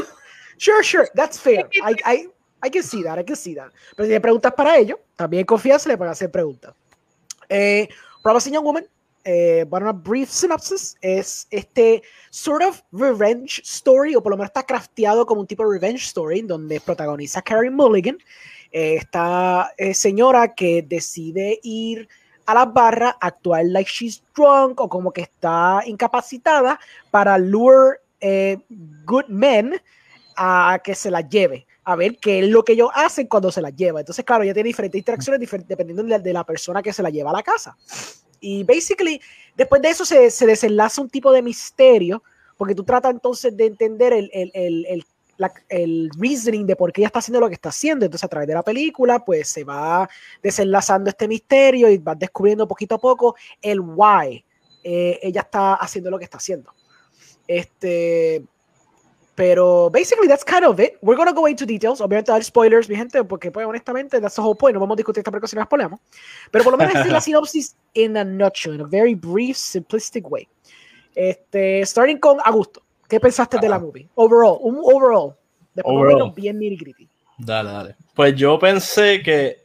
Sure, 0.58 0.82
sure, 0.82 1.08
that's 1.14 1.38
fair. 1.38 1.68
I, 1.82 1.96
I, 2.04 2.28
hay 2.64 2.70
que 2.70 2.82
see 2.82 3.02
that, 3.02 3.18
hay 3.18 3.24
que 3.24 3.36
see 3.36 3.54
that. 3.54 3.70
Pero 3.94 4.06
si 4.06 4.14
hay 4.14 4.20
preguntas 4.20 4.52
para 4.54 4.78
ellos, 4.78 4.98
también 5.16 5.44
confianza 5.44 5.88
le 5.88 5.96
van 5.96 6.08
a 6.08 6.12
hacer 6.12 6.30
preguntas. 6.30 6.74
Eh, 7.48 7.88
Promising 8.22 8.54
Young 8.54 8.64
Woman, 8.64 8.86
eh, 9.22 9.66
bueno, 9.68 9.86
una 9.86 9.92
brief 9.92 10.30
synopsis, 10.30 10.96
es 11.02 11.46
este 11.50 12.02
sort 12.30 12.62
of 12.62 12.80
revenge 12.92 13.60
story, 13.64 14.14
o 14.14 14.22
por 14.22 14.30
lo 14.30 14.38
menos 14.38 14.48
está 14.48 14.62
crafteado 14.62 15.26
como 15.26 15.42
un 15.42 15.46
tipo 15.46 15.62
de 15.62 15.78
revenge 15.78 16.04
story, 16.04 16.40
donde 16.40 16.80
protagoniza 16.80 17.42
Carrie 17.42 17.70
Mulligan, 17.70 18.16
eh, 18.72 18.96
esta 18.96 19.72
eh, 19.76 19.92
señora 19.92 20.54
que 20.54 20.82
decide 20.82 21.60
ir 21.62 22.08
a 22.46 22.54
las 22.54 22.72
barras, 22.72 23.14
actuar 23.20 23.64
like 23.66 23.90
she's 23.90 24.22
drunk 24.34 24.80
o 24.80 24.88
como 24.88 25.12
que 25.12 25.22
está 25.22 25.82
incapacitada 25.86 26.78
para 27.10 27.38
lure 27.38 27.98
eh, 28.20 28.58
good 29.04 29.26
men 29.28 29.80
a 30.36 30.80
que 30.82 30.94
se 30.94 31.10
la 31.10 31.20
lleve, 31.20 31.66
a 31.84 31.96
ver 31.96 32.18
qué 32.18 32.40
es 32.40 32.48
lo 32.48 32.64
que 32.64 32.72
ellos 32.72 32.90
hacen 32.94 33.26
cuando 33.26 33.50
se 33.52 33.60
la 33.60 33.70
lleva. 33.70 34.00
Entonces, 34.00 34.24
claro, 34.24 34.44
ella 34.44 34.54
tiene 34.54 34.68
diferentes 34.68 34.98
interacciones 34.98 35.40
dependiendo 35.66 36.02
de, 36.18 36.32
la 36.32 36.44
persona 36.44 36.82
que 36.82 36.92
se 36.92 37.02
la 37.02 37.10
lleva 37.10 37.30
a 37.30 37.34
la 37.34 37.42
casa. 37.42 37.76
Y 38.40 38.64
basically, 38.64 39.20
después 39.56 39.80
de 39.82 39.90
eso 39.90 40.04
se, 40.04 40.30
se 40.30 40.46
desenlaza 40.46 41.00
un 41.00 41.10
tipo 41.10 41.32
de 41.32 41.42
misterio, 41.42 42.22
porque 42.56 42.74
tú 42.74 42.84
tratas 42.84 43.12
entonces 43.12 43.56
de 43.56 43.66
entender 43.66 44.12
el, 44.12 44.30
el, 44.32 44.50
el, 44.54 45.04
el, 45.68 46.10
reasoning 46.18 46.66
de 46.66 46.76
por 46.76 46.92
qué 46.92 47.02
ella 47.02 47.08
está 47.08 47.18
haciendo 47.18 47.40
lo 47.40 47.48
que 47.48 47.54
está 47.54 47.68
haciendo. 47.70 48.04
Entonces, 48.04 48.24
a 48.24 48.28
través 48.28 48.48
de 48.48 48.54
la 48.54 48.62
película, 48.62 49.24
pues 49.24 49.48
se 49.48 49.64
va 49.64 50.08
desenlazando 50.42 51.10
este 51.10 51.28
misterio 51.28 51.90
y 51.90 51.98
vas 51.98 52.18
descubriendo 52.18 52.68
poquito 52.68 52.94
a 52.94 52.98
poco 52.98 53.34
el 53.60 53.80
why 53.80 54.44
eh, 54.82 55.18
ella 55.22 55.40
está 55.40 55.74
haciendo 55.74 56.10
lo 56.10 56.18
que 56.18 56.24
está 56.24 56.36
haciendo. 56.36 56.72
Este, 57.46 58.44
pero 59.34 59.90
basically 59.90 60.28
that's 60.28 60.44
kind 60.44 60.64
of 60.64 60.78
it. 60.78 60.96
We're 61.02 61.16
gonna 61.16 61.32
go 61.32 61.46
into 61.46 61.66
details. 61.66 62.00
Obviamente 62.00 62.30
dar 62.30 62.42
spoilers, 62.42 62.88
mi 62.88 62.96
gente, 62.96 63.24
porque 63.24 63.50
pues 63.50 63.66
honestamente 63.66 64.20
that's 64.20 64.36
the 64.36 64.42
whole 64.42 64.54
point. 64.54 64.74
No 64.74 64.80
vamos 64.80 64.94
a 64.94 64.98
discutir 64.98 65.20
esta 65.20 65.30
película 65.30 65.48
si 65.48 65.56
no 65.56 65.64
spoilamos. 65.64 66.00
Pero 66.50 66.64
por 66.64 66.72
lo 66.72 66.78
menos 66.78 66.94
es 66.94 67.12
la 67.12 67.20
sinopsis 67.20 67.76
in 67.94 68.16
a 68.16 68.24
nutshell, 68.24 68.74
in 68.74 68.80
a 68.80 68.84
very 68.84 69.14
brief, 69.14 69.56
simplistic 69.56 70.30
way. 70.30 70.48
Este, 71.14 71.84
starting 71.84 72.18
con 72.18 72.38
Augusto. 72.44 72.82
¿Qué 73.08 73.20
pensaste 73.20 73.58
de 73.58 73.68
la 73.68 73.78
movie? 73.78 74.08
Overall, 74.14 74.58
un 74.60 74.78
overall. 74.82 75.34
Después 75.74 75.96
overall. 75.96 76.32
bien 76.34 76.58
nitty 76.58 76.76
gritty. 76.76 77.08
Dale, 77.38 77.70
dale. 77.70 77.96
Pues 78.14 78.34
yo 78.36 78.58
pensé 78.58 79.22
que 79.22 79.58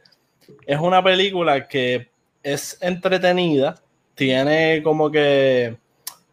es 0.65 0.79
una 0.79 1.03
película 1.03 1.67
que 1.67 2.09
es 2.43 2.77
entretenida, 2.81 3.75
tiene 4.15 4.81
como 4.83 5.09
que 5.11 5.77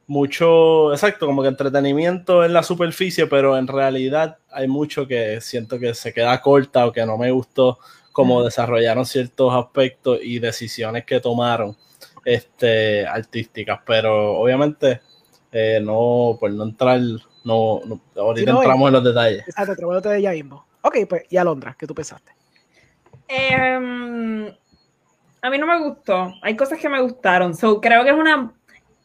mucho, 0.06 0.92
exacto, 0.92 1.26
como 1.26 1.42
que 1.42 1.48
entretenimiento 1.48 2.44
en 2.44 2.52
la 2.52 2.62
superficie, 2.62 3.26
pero 3.26 3.56
en 3.58 3.66
realidad 3.66 4.38
hay 4.50 4.68
mucho 4.68 5.06
que 5.06 5.40
siento 5.40 5.78
que 5.78 5.94
se 5.94 6.12
queda 6.12 6.40
corta 6.40 6.86
o 6.86 6.92
que 6.92 7.04
no 7.04 7.18
me 7.18 7.30
gustó 7.30 7.78
como 8.12 8.42
desarrollaron 8.42 9.04
ciertos 9.04 9.52
aspectos 9.52 10.20
y 10.22 10.38
decisiones 10.38 11.04
que 11.04 11.20
tomaron 11.20 11.76
este, 12.24 13.06
artísticas, 13.06 13.80
pero 13.84 14.38
obviamente 14.38 15.02
eh, 15.52 15.80
no, 15.82 16.36
pues 16.40 16.54
no 16.54 16.64
entrar, 16.64 17.00
no, 17.44 17.80
ahorita 18.16 18.50
entramos 18.52 18.88
en 18.88 18.94
los 18.94 19.04
detalles. 19.04 19.40
Exacto, 19.46 19.72
entramos 19.72 19.92
en 19.92 19.94
los 19.96 20.02
detalles 20.02 20.22
ya 20.22 20.30
mismo. 20.30 20.66
Ok, 20.80 20.96
pues, 21.08 21.24
y 21.28 21.36
Alondra, 21.36 21.76
¿qué 21.78 21.86
tú 21.86 21.94
pensaste? 21.94 22.32
Em, 23.28 24.46
a 25.42 25.50
mí 25.50 25.58
no 25.58 25.66
me 25.66 25.78
gustó, 25.80 26.32
hay 26.42 26.56
cosas 26.56 26.78
que 26.78 26.88
me 26.88 27.02
gustaron, 27.02 27.54
so, 27.54 27.80
creo 27.80 28.02
que 28.02 28.10
es 28.10 28.16
una 28.16 28.52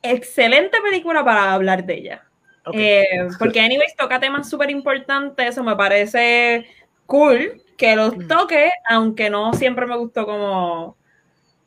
excelente 0.01 0.77
película 0.81 1.23
para 1.23 1.53
hablar 1.53 1.85
de 1.85 1.93
ella. 1.93 2.25
Eh, 2.73 3.27
porque, 3.39 3.59
anyways, 3.59 3.95
toca 3.95 4.19
temas 4.19 4.49
súper 4.49 4.69
importantes. 4.69 5.47
Eso 5.47 5.63
me 5.63 5.75
parece 5.75 6.67
cool 7.05 7.61
que 7.77 7.95
los 7.95 8.13
toque, 8.27 8.69
aunque 8.89 9.29
no 9.29 9.53
siempre 9.53 9.85
me 9.87 9.97
gustó 9.97 10.25
como, 10.25 10.95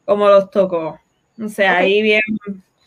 como 0.05 0.29
los 0.29 0.51
tocó. 0.51 1.01
O 1.43 1.49
sea, 1.49 1.79
ahí 1.79 2.03
bien 2.03 2.23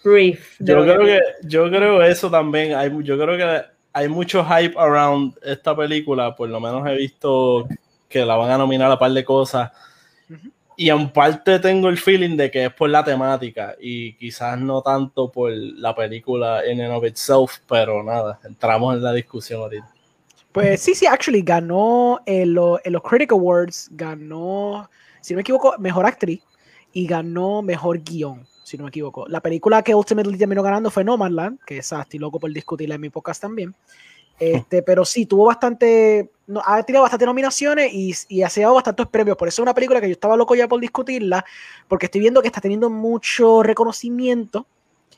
brief. 0.04 0.56
Yo 0.60 0.82
creo 0.84 1.00
que, 1.00 1.20
yo 1.44 1.70
creo 1.70 2.02
eso 2.04 2.32
también. 2.32 2.74
Hay, 2.76 2.90
yo 3.04 3.18
creo 3.18 3.38
que 3.38 3.66
hay 3.92 4.08
mucho 4.08 4.46
hype 4.46 4.78
around 4.78 5.38
esta 5.44 5.76
película. 5.76 6.36
Por 6.36 6.50
lo 6.50 6.60
menos 6.60 6.88
he 6.88 6.96
visto 6.96 7.68
que 8.08 8.26
la 8.26 8.36
van 8.38 8.52
a 8.52 8.58
nominar 8.58 8.90
a 8.90 9.00
par 9.00 9.12
de 9.12 9.26
cosas. 9.26 9.72
Y 10.80 10.92
en 10.92 11.10
parte 11.12 11.58
tengo 11.58 11.90
el 11.90 11.98
feeling 11.98 12.38
de 12.38 12.52
que 12.52 12.66
es 12.66 12.74
por 12.74 12.88
la 12.92 13.04
temática 13.04 13.76
y 13.82 14.14
quizás 14.14 14.60
no 14.60 14.84
tanto 14.84 15.32
por 15.32 15.52
la 15.52 15.96
película 15.96 16.64
en 16.64 16.80
and 16.82 16.94
of 16.94 17.04
itself, 17.04 17.58
pero 17.68 18.04
nada, 18.04 18.40
entramos 18.44 18.96
en 18.96 19.02
la 19.02 19.12
discusión 19.12 19.62
ahorita. 19.62 19.92
Pues 20.52 20.80
sí, 20.80 20.94
sí, 20.94 21.08
actually 21.08 21.42
ganó 21.42 22.20
en, 22.28 22.54
los 22.54 22.80
Critic 23.04 23.32
Awards, 23.32 23.90
ganó, 23.92 24.88
si 25.22 25.34
no 25.34 25.38
me 25.38 25.42
equivoco, 25.42 25.74
mejor 25.80 26.06
actriz 26.06 26.44
y 26.94 27.08
ganó 27.08 27.64
mejor 27.64 28.00
guion, 28.04 28.46
si 28.64 28.78
no 28.78 28.84
me 28.84 28.90
equivoco. 28.90 29.28
La 29.28 29.42
película 29.42 29.82
que 29.82 29.96
ultimately 29.96 30.38
terminó 30.38 30.62
ganando 30.62 30.92
fue 30.92 31.04
No 31.04 31.18
Land, 31.18 31.60
que 31.66 31.80
es 31.80 31.92
estoy 31.92 32.20
loco 32.20 32.40
por 32.40 32.54
discutirla 32.54 32.96
en 32.96 33.02
mi 33.02 33.10
podcast 33.10 33.42
también. 33.42 33.74
Este, 34.40 34.84
pero 34.84 35.04
sí, 35.04 35.26
tuvo 35.26 35.46
bastante, 35.46 36.30
no, 36.46 36.62
ha 36.64 36.84
tenido 36.84 37.02
bastantes 37.02 37.26
nominaciones 37.26 37.92
y, 37.92 38.14
y 38.30 38.44
ha 38.44 38.50
dado 38.56 38.76
bastantes 38.76 39.08
premios. 39.08 39.36
Por 39.36 39.48
eso 39.48 39.62
es 39.62 39.64
una 39.64 39.74
película 39.74 40.00
que 40.00 40.08
yo 40.08 40.14
estaba 40.14 40.38
loco 40.38 40.54
ya 40.56 40.68
por 40.68 40.80
discutirla, 40.80 41.44
porque 41.88 42.06
estoy 42.06 42.22
viendo 42.22 42.42
que 42.42 42.48
está 42.48 42.62
teniendo 42.62 42.90
mucho 42.90 43.64
reconocimiento. 43.64 44.68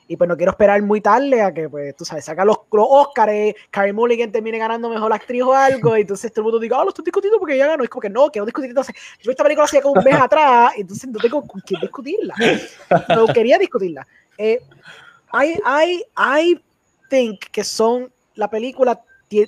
Y 0.08 0.18
pues 0.18 0.28
no 0.28 0.36
quiero 0.36 0.54
esperar 0.54 0.82
muy 0.82 1.02
tarde 1.02 1.40
a 1.40 1.54
que, 1.54 1.70
pues, 1.70 1.96
tú 1.96 2.04
sabes, 2.04 2.26
saca 2.26 2.44
los, 2.44 2.58
los 2.72 2.88
Oscars, 2.90 3.54
Carrie 3.70 3.94
Mulligan 3.94 4.32
termine 4.32 4.58
ganando 4.58 4.90
mejor 4.90 5.14
actriz 5.14 5.44
o 5.44 5.54
algo, 5.54 5.96
y 5.96 6.02
entonces 6.02 6.32
todo 6.32 6.42
el 6.42 6.44
mundo 6.46 6.60
diga, 6.60 6.80
ah, 6.80 6.84
lo 6.84 6.90
estoy 6.90 7.06
discutiendo 7.06 7.38
porque 7.38 7.56
ya 7.56 7.68
ganó. 7.68 7.84
Es 7.84 7.92
como 7.92 8.02
que 8.02 8.10
no, 8.10 8.28
quiero 8.32 8.48
discutir. 8.48 8.72
Entonces, 8.72 8.96
yo 9.22 9.30
esta 9.30 9.44
película 9.44 9.66
hacía 9.66 9.84
como 9.84 10.00
un 10.00 10.04
mes 10.04 10.16
atrás, 10.20 10.74
entonces 10.78 11.08
no 11.08 11.20
tengo 11.20 11.46
con 11.46 11.62
quién 11.62 11.80
discutirla. 11.80 12.34
Pero 13.08 13.28
quería 13.28 13.60
discutirla. 13.60 14.08
Eh, 14.36 14.60
I, 15.32 15.60
I, 15.64 16.04
I 16.18 16.64
think 17.08 17.42
que 17.52 17.64
son, 17.64 18.12
la 18.34 18.50
película 18.50 19.00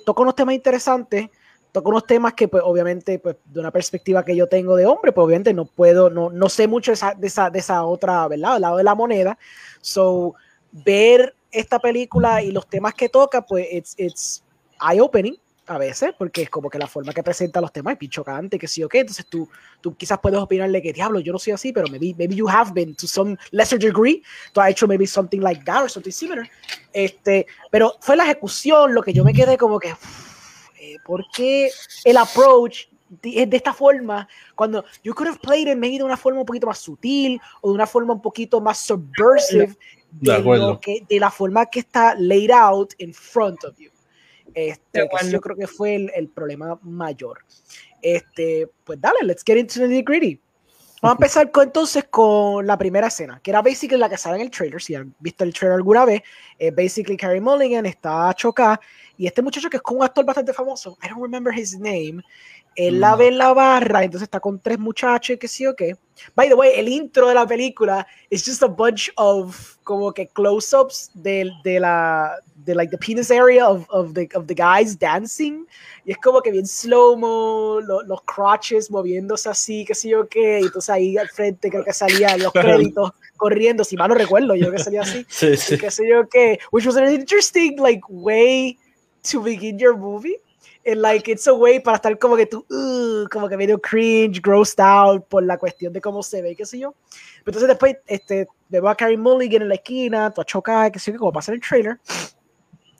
toca 0.05 0.21
unos 0.21 0.35
temas 0.35 0.55
interesantes, 0.55 1.29
toca 1.71 1.89
unos 1.89 2.05
temas 2.05 2.33
que, 2.33 2.47
pues, 2.47 2.63
obviamente, 2.65 3.19
pues, 3.19 3.37
de 3.45 3.59
una 3.59 3.71
perspectiva 3.71 4.23
que 4.23 4.35
yo 4.35 4.47
tengo 4.47 4.75
de 4.75 4.85
hombre, 4.85 5.11
pues, 5.11 5.25
obviamente 5.25 5.53
no 5.53 5.65
puedo, 5.65 6.09
no, 6.09 6.29
no 6.29 6.49
sé 6.49 6.67
mucho 6.67 6.91
de 6.91 6.95
esa, 6.95 7.13
de 7.13 7.27
esa, 7.27 7.49
de 7.49 7.59
esa 7.59 7.83
otra, 7.85 8.27
¿verdad? 8.27 8.55
Al 8.55 8.61
lado 8.61 8.77
de 8.77 8.83
la 8.83 8.95
moneda. 8.95 9.37
So, 9.81 10.35
ver 10.71 11.35
esta 11.51 11.79
película 11.79 12.41
y 12.41 12.51
los 12.51 12.67
temas 12.67 12.93
que 12.93 13.09
toca, 13.09 13.41
pues, 13.41 13.67
it's, 13.71 13.95
it's 13.97 14.43
eye-opening 14.81 15.35
a 15.67 15.77
veces, 15.77 16.13
porque 16.17 16.43
es 16.43 16.49
como 16.49 16.69
que 16.69 16.79
la 16.79 16.87
forma 16.87 17.13
que 17.13 17.23
presenta 17.23 17.61
los 17.61 17.71
temas 17.71 17.93
es 17.93 17.99
bien 17.99 18.11
chocante, 18.11 18.59
que 18.59 18.67
sí 18.67 18.83
o 18.83 18.89
qué, 18.89 18.99
entonces 18.99 19.25
tú, 19.27 19.47
tú 19.79 19.95
quizás 19.95 20.19
puedes 20.19 20.39
opinarle 20.39 20.81
que, 20.81 20.91
diablo, 20.91 21.19
yo 21.19 21.31
no 21.31 21.39
soy 21.39 21.53
así, 21.53 21.71
pero 21.71 21.87
maybe, 21.87 22.13
maybe 22.17 22.35
you 22.35 22.49
have 22.49 22.71
been 22.73 22.95
to 22.95 23.07
some 23.07 23.37
lesser 23.51 23.79
degree, 23.79 24.23
tú 24.53 24.59
has 24.59 24.71
hecho 24.71 24.87
maybe 24.87 25.05
something 25.05 25.39
like 25.39 25.63
that 25.63 25.83
or 25.83 25.89
something 25.89 26.11
similar, 26.11 26.49
este, 26.93 27.45
pero 27.69 27.95
fue 28.01 28.15
la 28.15 28.23
ejecución 28.23 28.93
lo 28.93 29.01
que 29.01 29.13
yo 29.13 29.23
me 29.23 29.33
quedé 29.33 29.57
como 29.57 29.79
que, 29.79 29.95
eh, 30.79 30.97
¿por 31.05 31.23
qué 31.31 31.69
el 32.03 32.17
approach 32.17 32.87
es 33.21 33.49
de 33.49 33.57
esta 33.57 33.73
forma, 33.73 34.27
cuando 34.55 34.85
you 35.03 35.13
could 35.13 35.27
have 35.27 35.39
played 35.39 35.67
it 35.67 35.77
maybe 35.77 35.97
de 35.97 36.03
una 36.03 36.17
forma 36.17 36.39
un 36.39 36.45
poquito 36.45 36.67
más 36.67 36.79
sutil 36.79 37.39
o 37.61 37.69
de 37.69 37.75
una 37.75 37.85
forma 37.85 38.13
un 38.13 38.21
poquito 38.21 38.61
más 38.61 38.79
subversive 38.79 39.75
de, 40.11 40.77
que, 40.81 41.05
de 41.07 41.19
la 41.19 41.29
forma 41.29 41.65
que 41.65 41.81
está 41.81 42.15
laid 42.15 42.51
out 42.51 42.93
in 42.99 43.13
front 43.13 43.63
of 43.63 43.77
you. 43.77 43.90
Este, 44.53 45.07
yo 45.29 45.41
creo 45.41 45.55
que 45.55 45.67
fue 45.67 45.95
el, 45.95 46.11
el, 46.15 46.27
problema 46.29 46.79
mayor. 46.83 47.39
Este, 48.01 48.69
pues 48.83 48.99
dale, 48.99 49.19
let's 49.23 49.43
get 49.45 49.57
into 49.57 49.75
the 49.75 49.87
nitty 49.87 50.03
gritty. 50.03 50.39
Vamos 51.01 51.15
a 51.15 51.17
empezar 51.19 51.51
con, 51.51 51.63
entonces 51.63 52.05
con 52.09 52.65
la 52.65 52.77
primera 52.77 53.07
escena, 53.07 53.39
que 53.41 53.51
era 53.51 53.61
basically 53.61 53.97
la 53.97 54.09
que 54.09 54.17
sale 54.17 54.35
en 54.35 54.41
el 54.41 54.51
trailer. 54.51 54.81
Si 54.81 54.95
han 54.95 55.13
visto 55.19 55.43
el 55.43 55.53
trailer 55.53 55.75
alguna 55.75 56.05
vez, 56.05 56.21
eh, 56.59 56.71
basically 56.71 57.17
Carrie 57.17 57.41
Mulligan 57.41 57.85
está 57.85 58.33
chocada 58.35 58.79
y 59.17 59.27
este 59.27 59.41
muchacho 59.41 59.69
que 59.69 59.77
es 59.77 59.83
como 59.83 59.99
un 59.99 60.05
actor 60.05 60.25
bastante 60.25 60.53
famoso, 60.53 60.97
I 61.03 61.09
don't 61.09 61.21
remember 61.21 61.53
his 61.53 61.77
name, 61.77 62.23
él 62.75 63.01
la 63.01 63.15
ve 63.15 63.27
en 63.27 63.37
la 63.37 63.53
barra, 63.53 64.03
entonces 64.03 64.27
está 64.27 64.39
con 64.39 64.59
tres 64.59 64.79
muchachos, 64.79 65.37
que 65.37 65.47
sí 65.47 65.67
o 65.67 65.75
qué. 65.75 65.95
By 66.35 66.47
the 66.47 66.53
way, 66.53 66.71
el 66.75 66.87
intro 66.87 67.27
de 67.27 67.33
la 67.33 67.45
película 67.45 68.05
es 68.29 68.45
just 68.45 68.63
a 68.63 68.67
bunch 68.67 69.09
of 69.17 69.77
como 69.83 70.13
que 70.13 70.27
close-ups 70.27 71.11
de, 71.13 71.51
de, 71.63 71.79
la 71.79 72.37
de 72.55 72.75
like 72.75 72.91
the 72.91 72.97
penis 72.97 73.31
area 73.31 73.67
of, 73.67 73.85
of, 73.89 74.13
the, 74.13 74.29
of 74.35 74.45
the 74.47 74.53
guys 74.53 74.97
dancing. 74.97 75.65
Y 76.05 76.11
es 76.11 76.17
como 76.19 76.41
que 76.41 76.51
bien 76.51 76.65
slow-mo, 76.65 77.81
los 77.81 78.21
crotches 78.23 78.89
moviéndose 78.89 79.49
así, 79.49 79.83
que 79.83 79.95
sí 79.95 80.13
o 80.13 80.27
qué. 80.27 80.59
Y 80.61 80.63
entonces 80.63 80.89
ahí 80.89 81.17
al 81.17 81.29
frente 81.29 81.69
creo 81.69 81.83
que 81.83 81.93
salían 81.93 82.39
los 82.39 82.53
créditos 82.53 83.11
corriendo, 83.35 83.83
si 83.83 83.97
mal 83.97 84.09
no 84.09 84.15
recuerdo, 84.15 84.55
yo 84.55 84.67
creo 84.67 84.77
que 84.77 84.83
salía 84.83 85.01
así. 85.01 85.25
Sí, 85.29 85.57
sí. 85.57 85.77
Que 85.77 85.89
sé 85.91 86.07
yo 86.07 86.29
qué. 86.29 86.59
Which 86.71 86.85
was 86.85 86.95
an 86.95 87.11
interesting 87.11 87.75
like 87.79 88.01
way 88.07 88.77
to 89.29 89.41
begin 89.41 89.77
your 89.77 89.97
movie 89.97 90.37
and 90.85 91.01
like 91.01 91.31
it's 91.31 91.47
a 91.47 91.53
way 91.53 91.79
para 91.79 91.97
estar 91.97 92.17
como 92.17 92.35
que 92.35 92.45
tú, 92.45 92.65
uh, 92.69 93.27
como 93.29 93.47
que 93.47 93.57
medio 93.57 93.79
cringe, 93.79 94.41
grossed 94.41 94.79
out 94.79 95.25
por 95.27 95.43
la 95.43 95.57
cuestión 95.57 95.93
de 95.93 96.01
cómo 96.01 96.23
se 96.23 96.41
ve, 96.41 96.55
qué 96.55 96.65
sé 96.65 96.79
yo. 96.79 96.93
Pero 97.43 97.57
entonces 97.57 97.67
después, 97.67 97.97
este, 98.07 98.47
veo 98.69 98.87
a 98.87 98.95
Carrie 98.95 99.17
Mulligan 99.17 99.63
en 99.63 99.69
la 99.69 99.75
esquina, 99.75 100.31
toda 100.31 100.45
chocada, 100.45 100.91
qué 100.91 100.99
sé 100.99 101.11
yo, 101.11 101.19
como 101.19 101.31
pasa 101.31 101.51
en 101.51 101.55
el 101.55 101.61
trailer. 101.61 101.99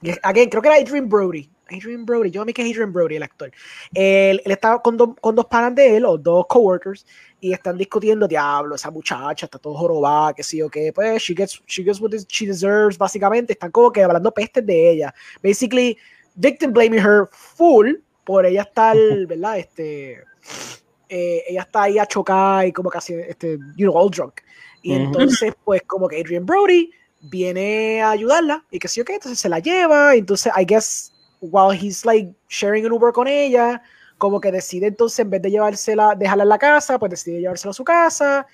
Y, 0.02 0.12
again, 0.24 0.50
creo 0.50 0.62
que 0.62 0.68
era 0.68 0.78
Adrian 0.78 1.08
Brody. 1.08 1.50
Adrian 1.70 2.06
Brody, 2.06 2.32
yo 2.32 2.42
a 2.42 2.46
mí 2.46 2.52
que 2.52 2.64
es 2.64 2.72
Adrian 2.72 2.92
Brody, 2.92 3.16
el 3.16 3.24
actor. 3.24 3.50
Él, 3.94 4.42
él 4.44 4.52
estaba 4.52 4.82
con, 4.82 4.98
con 4.98 5.36
dos 5.36 5.46
panas 5.46 5.74
de 5.76 5.98
él, 5.98 6.06
o 6.06 6.18
dos 6.18 6.46
coworkers, 6.48 7.06
y 7.40 7.54
están 7.54 7.78
discutiendo, 7.78 8.28
diablo, 8.28 8.76
esa 8.76 8.92
muchacha 8.92 9.46
está 9.46 9.58
todo 9.58 9.76
jorobada, 9.76 10.34
que 10.34 10.44
sí 10.44 10.62
o 10.62 10.70
qué, 10.70 10.92
pues 10.94 11.22
she 11.22 11.34
gets, 11.34 11.62
she 11.66 11.84
gets 11.84 12.02
what 12.02 12.12
she 12.28 12.46
deserves, 12.46 12.98
básicamente, 12.98 13.54
están 13.54 13.72
como 13.72 13.92
que 13.92 14.04
hablando 14.04 14.32
pestes 14.32 14.66
de 14.66 14.92
ella. 14.92 15.14
Basically, 15.42 15.98
victim 16.36 16.72
blaming 16.72 17.00
her 17.00 17.28
full 17.32 17.96
por 18.24 18.46
ella 18.46 18.64
estar, 18.64 18.96
¿verdad? 19.28 19.60
Este, 19.60 20.24
eh, 21.10 21.44
ella 21.48 21.62
está 21.62 21.84
ahí 21.84 22.00
a 22.00 22.06
chocar 22.06 22.68
y 22.68 22.72
como 22.72 22.90
casi, 22.90 23.14
este, 23.14 23.58
you 23.76 23.90
know, 23.90 23.98
all 23.98 24.10
drunk. 24.10 24.42
Y 24.82 24.94
entonces, 24.94 25.54
pues, 25.64 25.84
como 25.84 26.08
que 26.08 26.20
Adrian 26.20 26.46
Brody 26.46 26.90
viene 27.22 28.02
a 28.02 28.12
ayudarla 28.12 28.66
y 28.72 28.80
que 28.80 28.88
sí, 28.88 29.02
ok, 29.02 29.12
entonces 29.12 29.40
se 29.40 29.50
la 29.50 29.60
lleva. 29.60 30.16
Y 30.16 30.20
entonces, 30.20 30.52
I 30.58 30.66
guess, 30.66 31.12
while 31.40 31.76
he's 31.76 32.06
like 32.06 32.34
sharing 32.50 32.86
an 32.86 32.92
Uber 32.92 33.12
con 33.12 33.28
ella, 33.28 33.82
como 34.18 34.40
que 34.40 34.52
decide 34.52 34.88
entonces, 34.88 35.20
en 35.20 35.30
vez 35.30 35.42
de 35.42 35.52
llevársela, 35.52 36.16
dejarla 36.16 36.44
en 36.44 36.50
la 36.50 36.58
casa, 36.58 36.98
pues 36.98 37.12
decide 37.12 37.42
llevársela 37.42 37.72
a 37.72 37.74
su 37.74 37.84
casa. 37.84 38.48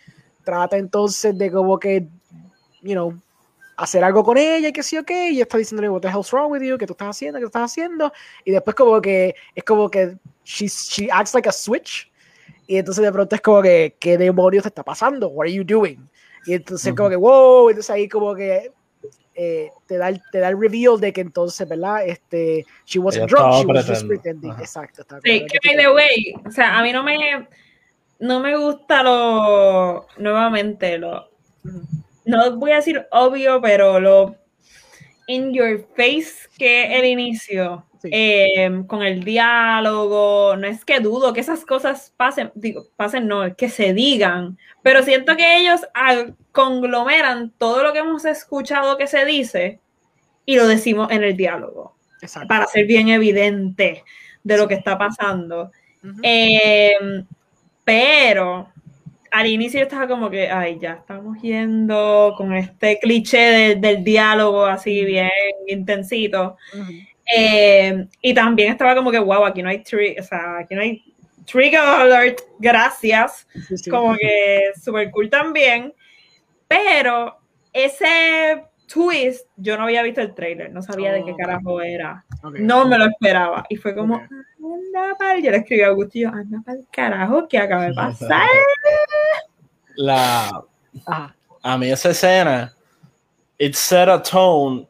Trata 0.44 0.78
entonces 0.78 1.38
de 1.38 1.52
como 1.52 1.78
que, 1.80 2.08
you 2.82 2.94
know, 2.94 3.18
hacer 3.78 4.04
algo 4.04 4.24
con 4.24 4.38
ella 4.38 4.70
y 4.70 4.74
que 4.74 4.84
sí, 4.84 4.98
ok, 4.98 5.12
y 5.32 5.40
está 5.40 5.58
diciéndole, 5.58 5.90
what 5.90 6.02
the 6.02 6.08
hell's 6.08 6.32
wrong 6.32 6.52
with 6.52 6.62
you, 6.62 6.78
¿qué 6.78 6.88
tú 6.88 6.94
estás 6.94 7.10
haciendo? 7.10 7.38
¿Qué 7.38 7.44
tú 7.44 7.48
estás 7.48 7.72
haciendo? 7.72 8.12
Y 8.44 8.52
después 8.52 8.76
como 8.76 9.00
que, 9.00 9.36
es 9.56 9.64
como 9.64 9.90
que, 9.90 10.18
she, 10.44 10.68
she 10.68 11.10
acts 11.12 11.34
like 11.34 11.48
a 11.48 11.52
switch, 11.52 12.12
y 12.66 12.78
entonces 12.78 13.04
de 13.04 13.12
pronto 13.12 13.36
es 13.36 13.42
como 13.42 13.62
que, 13.62 13.96
¿qué 14.00 14.18
demonios 14.18 14.64
te 14.64 14.70
está 14.70 14.84
pasando? 14.84 15.30
What 15.30 15.46
are 15.46 15.54
you 15.54 15.64
doing? 15.64 16.10
Y 16.46 16.54
entonces 16.54 16.94
como 16.96 17.10
que, 17.10 17.16
wow, 17.16 17.70
entonces 17.70 17.90
ahí 17.90 18.10
como 18.10 18.34
que 18.34 18.72
eh, 19.36 19.70
te, 19.86 19.98
da 19.98 20.10
el, 20.10 20.22
te 20.32 20.40
da 20.40 20.50
el 20.50 20.60
reveal 20.60 21.00
de 21.00 21.14
que 21.14 21.22
entonces, 21.22 21.68
¿verdad? 21.70 22.08
Este, 22.08 22.66
she 22.86 22.98
wasn't 22.98 23.30
drunk, 23.30 23.54
she 23.54 23.66
was 23.68 23.86
just 23.86 24.08
pretending. 24.08 24.52
Exacto. 24.60 25.06
Sí, 25.24 25.46
que 25.46 25.60
by 25.64 25.78
the 25.78 25.92
way, 25.92 26.34
o 26.46 26.52
sea, 26.52 26.80
a 26.80 26.82
mí 26.82 26.92
no 26.92 27.04
me, 27.04 27.48
no 28.20 28.40
me 28.40 28.58
gusta 28.58 29.04
lo, 29.04 30.08
nuevamente, 30.18 30.98
lo, 30.98 31.30
no 32.28 32.58
voy 32.58 32.72
a 32.72 32.76
decir 32.76 33.08
obvio, 33.12 33.62
pero 33.62 34.00
lo 34.00 34.36
in 35.28 35.54
your 35.54 35.86
face 35.96 36.48
que 36.58 36.98
el 36.98 37.06
inicio, 37.06 37.86
em, 38.04 38.86
con 38.86 39.04
el 39.04 39.24
diálogo, 39.24 40.56
no 40.56 40.68
es 40.68 40.86
que 40.86 41.00
dudo 41.00 41.34
que 41.34 41.42
esas 41.42 41.66
cosas 41.66 42.14
pasen, 42.16 42.52
digo, 42.56 42.86
pasen 42.96 43.28
no, 43.28 43.56
que 43.56 43.70
se 43.70 43.94
digan, 43.94 44.58
pero 44.84 45.04
siento 45.04 45.36
que 45.36 45.58
ellos 45.58 45.82
conglomeran 46.52 47.52
todo 47.58 47.84
lo 47.84 47.94
que 47.94 48.00
hemos 48.00 48.24
escuchado 48.26 48.98
que 48.98 49.08
se 49.08 49.26
dice 49.26 49.80
y 50.46 50.56
lo 50.56 50.68
decimos 50.68 51.12
en 51.12 51.24
el 51.24 51.36
diálogo, 51.36 51.96
para 52.48 52.66
ser 52.68 52.86
bien 52.86 53.10
evidente 53.10 54.04
de 54.44 54.58
lo 54.58 54.68
que 54.68 54.76
está 54.76 54.98
pasando. 54.98 55.72
Em, 56.24 57.26
pero 57.84 58.72
al 59.32 59.48
inicio 59.48 59.82
estaba 59.82 60.08
como 60.08 60.30
que, 60.30 60.50
ay, 60.50 60.78
ya 60.80 60.94
estamos 60.94 61.42
yendo 61.42 62.34
con 62.38 62.54
este 62.54 63.00
cliché 63.00 63.76
del 63.76 64.04
diálogo 64.04 64.66
así 64.66 65.04
bien 65.06 65.30
intensito. 65.68 66.58
Eh, 67.36 68.08
y 68.22 68.34
también 68.34 68.72
estaba 68.72 68.96
como 68.96 69.12
que, 69.12 69.20
wow, 69.20 69.46
aquí 69.46 69.62
no 69.62 69.70
hay, 69.70 69.84
o 70.20 70.24
sea, 70.24 70.60
aquí 70.60 70.76
no 70.76 70.82
hay 70.82 71.04
trigger 71.46 71.80
alert, 71.80 72.40
gracias. 72.60 73.48
Como 73.90 74.16
que 74.16 74.72
super 74.82 75.10
cool 75.12 75.30
también. 75.30 75.94
Pero 76.68 77.38
ese 77.74 78.64
twist, 78.88 79.48
yo 79.58 79.78
no 79.78 79.84
había 79.84 80.02
visto 80.02 80.22
el 80.22 80.34
trailer, 80.34 80.72
no 80.72 80.82
sabía 80.82 81.12
de 81.12 81.24
qué 81.24 81.36
carajo 81.36 81.82
era. 81.82 82.26
No 82.60 82.88
me 82.88 82.98
lo 82.98 83.06
esperaba. 83.06 83.66
Y 83.70 83.76
fue 83.76 83.94
como, 83.94 84.16
anda 84.16 85.16
para 85.20 85.40
Yo 85.40 85.52
le 85.52 85.58
escribí 85.58 85.82
a 85.82 85.88
Augusto 85.88 86.18
y 86.18 86.22
yo, 86.22 86.30
anda 86.30 86.62
para 86.66 86.78
el 86.78 86.88
carajo, 86.92 87.48
¿qué 87.48 87.58
acaba 87.58 87.86
de 87.86 87.94
pasar? 87.94 88.48
La. 89.96 90.64
A 91.62 91.78
mí 91.78 91.92
esa 91.92 92.12
escena, 92.12 92.74
it 93.58 93.74
set 93.74 94.08
a 94.08 94.22
tone. 94.22 94.88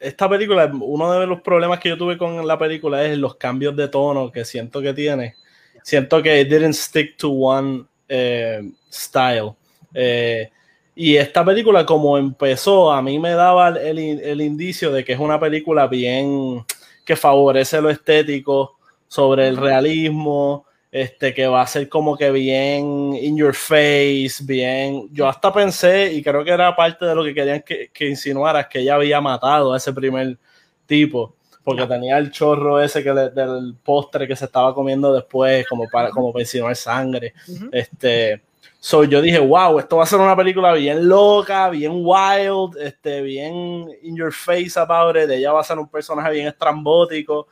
Esta 0.00 0.28
película, 0.28 0.70
uno 0.80 1.12
de 1.12 1.26
los 1.26 1.40
problemas 1.42 1.78
que 1.78 1.90
yo 1.90 1.98
tuve 1.98 2.18
con 2.18 2.46
la 2.46 2.58
película 2.58 3.04
es 3.04 3.16
los 3.18 3.36
cambios 3.36 3.76
de 3.76 3.88
tono 3.88 4.32
que 4.32 4.44
siento 4.44 4.80
que 4.80 4.94
tiene. 4.94 5.36
Siento 5.82 6.22
que 6.22 6.40
it 6.40 6.48
didn't 6.48 6.74
stick 6.74 7.16
to 7.16 7.30
one 7.30 7.84
eh, 8.08 8.62
style. 8.90 9.54
Eh, 9.94 10.50
y 10.94 11.16
esta 11.16 11.44
película, 11.44 11.86
como 11.86 12.18
empezó, 12.18 12.92
a 12.92 13.00
mí 13.00 13.18
me 13.18 13.30
daba 13.30 13.68
el, 13.68 13.98
el, 13.98 14.40
indicio 14.42 14.92
de 14.92 15.04
que 15.04 15.14
es 15.14 15.18
una 15.18 15.40
película 15.40 15.86
bien 15.86 16.64
que 17.04 17.16
favorece 17.16 17.80
lo 17.80 17.88
estético 17.88 18.78
sobre 19.08 19.48
el 19.48 19.56
realismo, 19.56 20.66
este, 20.90 21.32
que 21.32 21.46
va 21.46 21.62
a 21.62 21.66
ser 21.66 21.88
como 21.88 22.16
que 22.18 22.30
bien 22.30 23.14
in 23.14 23.36
your 23.38 23.54
face, 23.54 24.34
bien. 24.42 25.08
Yo 25.12 25.26
hasta 25.26 25.50
pensé, 25.52 26.12
y 26.12 26.22
creo 26.22 26.44
que 26.44 26.50
era 26.50 26.76
parte 26.76 27.06
de 27.06 27.14
lo 27.14 27.24
que 27.24 27.32
querían 27.32 27.62
que, 27.62 27.90
que 27.92 28.08
insinuara, 28.08 28.68
que 28.68 28.80
ella 28.80 28.96
había 28.96 29.20
matado 29.22 29.72
a 29.72 29.78
ese 29.78 29.94
primer 29.94 30.36
tipo, 30.84 31.34
porque 31.64 31.86
tenía 31.86 32.18
el 32.18 32.30
chorro 32.30 32.82
ese 32.82 33.02
que 33.02 33.12
del 33.12 33.74
postre 33.82 34.28
que 34.28 34.36
se 34.36 34.44
estaba 34.44 34.74
comiendo 34.74 35.14
después, 35.14 35.66
como 35.66 35.88
para, 35.88 36.10
como 36.10 36.32
para 36.32 36.42
insinuar 36.42 36.76
sangre. 36.76 37.32
Este 37.70 38.42
So 38.84 39.04
yo 39.04 39.22
dije, 39.22 39.38
wow, 39.38 39.78
esto 39.78 39.98
va 39.98 40.02
a 40.02 40.06
ser 40.06 40.18
una 40.18 40.34
película 40.34 40.72
bien 40.72 41.08
loca, 41.08 41.70
bien 41.70 41.92
wild, 41.94 42.76
este, 42.78 43.22
bien 43.22 43.88
in 44.02 44.16
your 44.16 44.32
face 44.32 44.76
about 44.76 45.16
it. 45.16 45.30
Ella 45.30 45.52
va 45.52 45.60
a 45.60 45.64
ser 45.64 45.78
un 45.78 45.88
personaje 45.88 46.32
bien 46.32 46.48
estrambótico. 46.48 47.46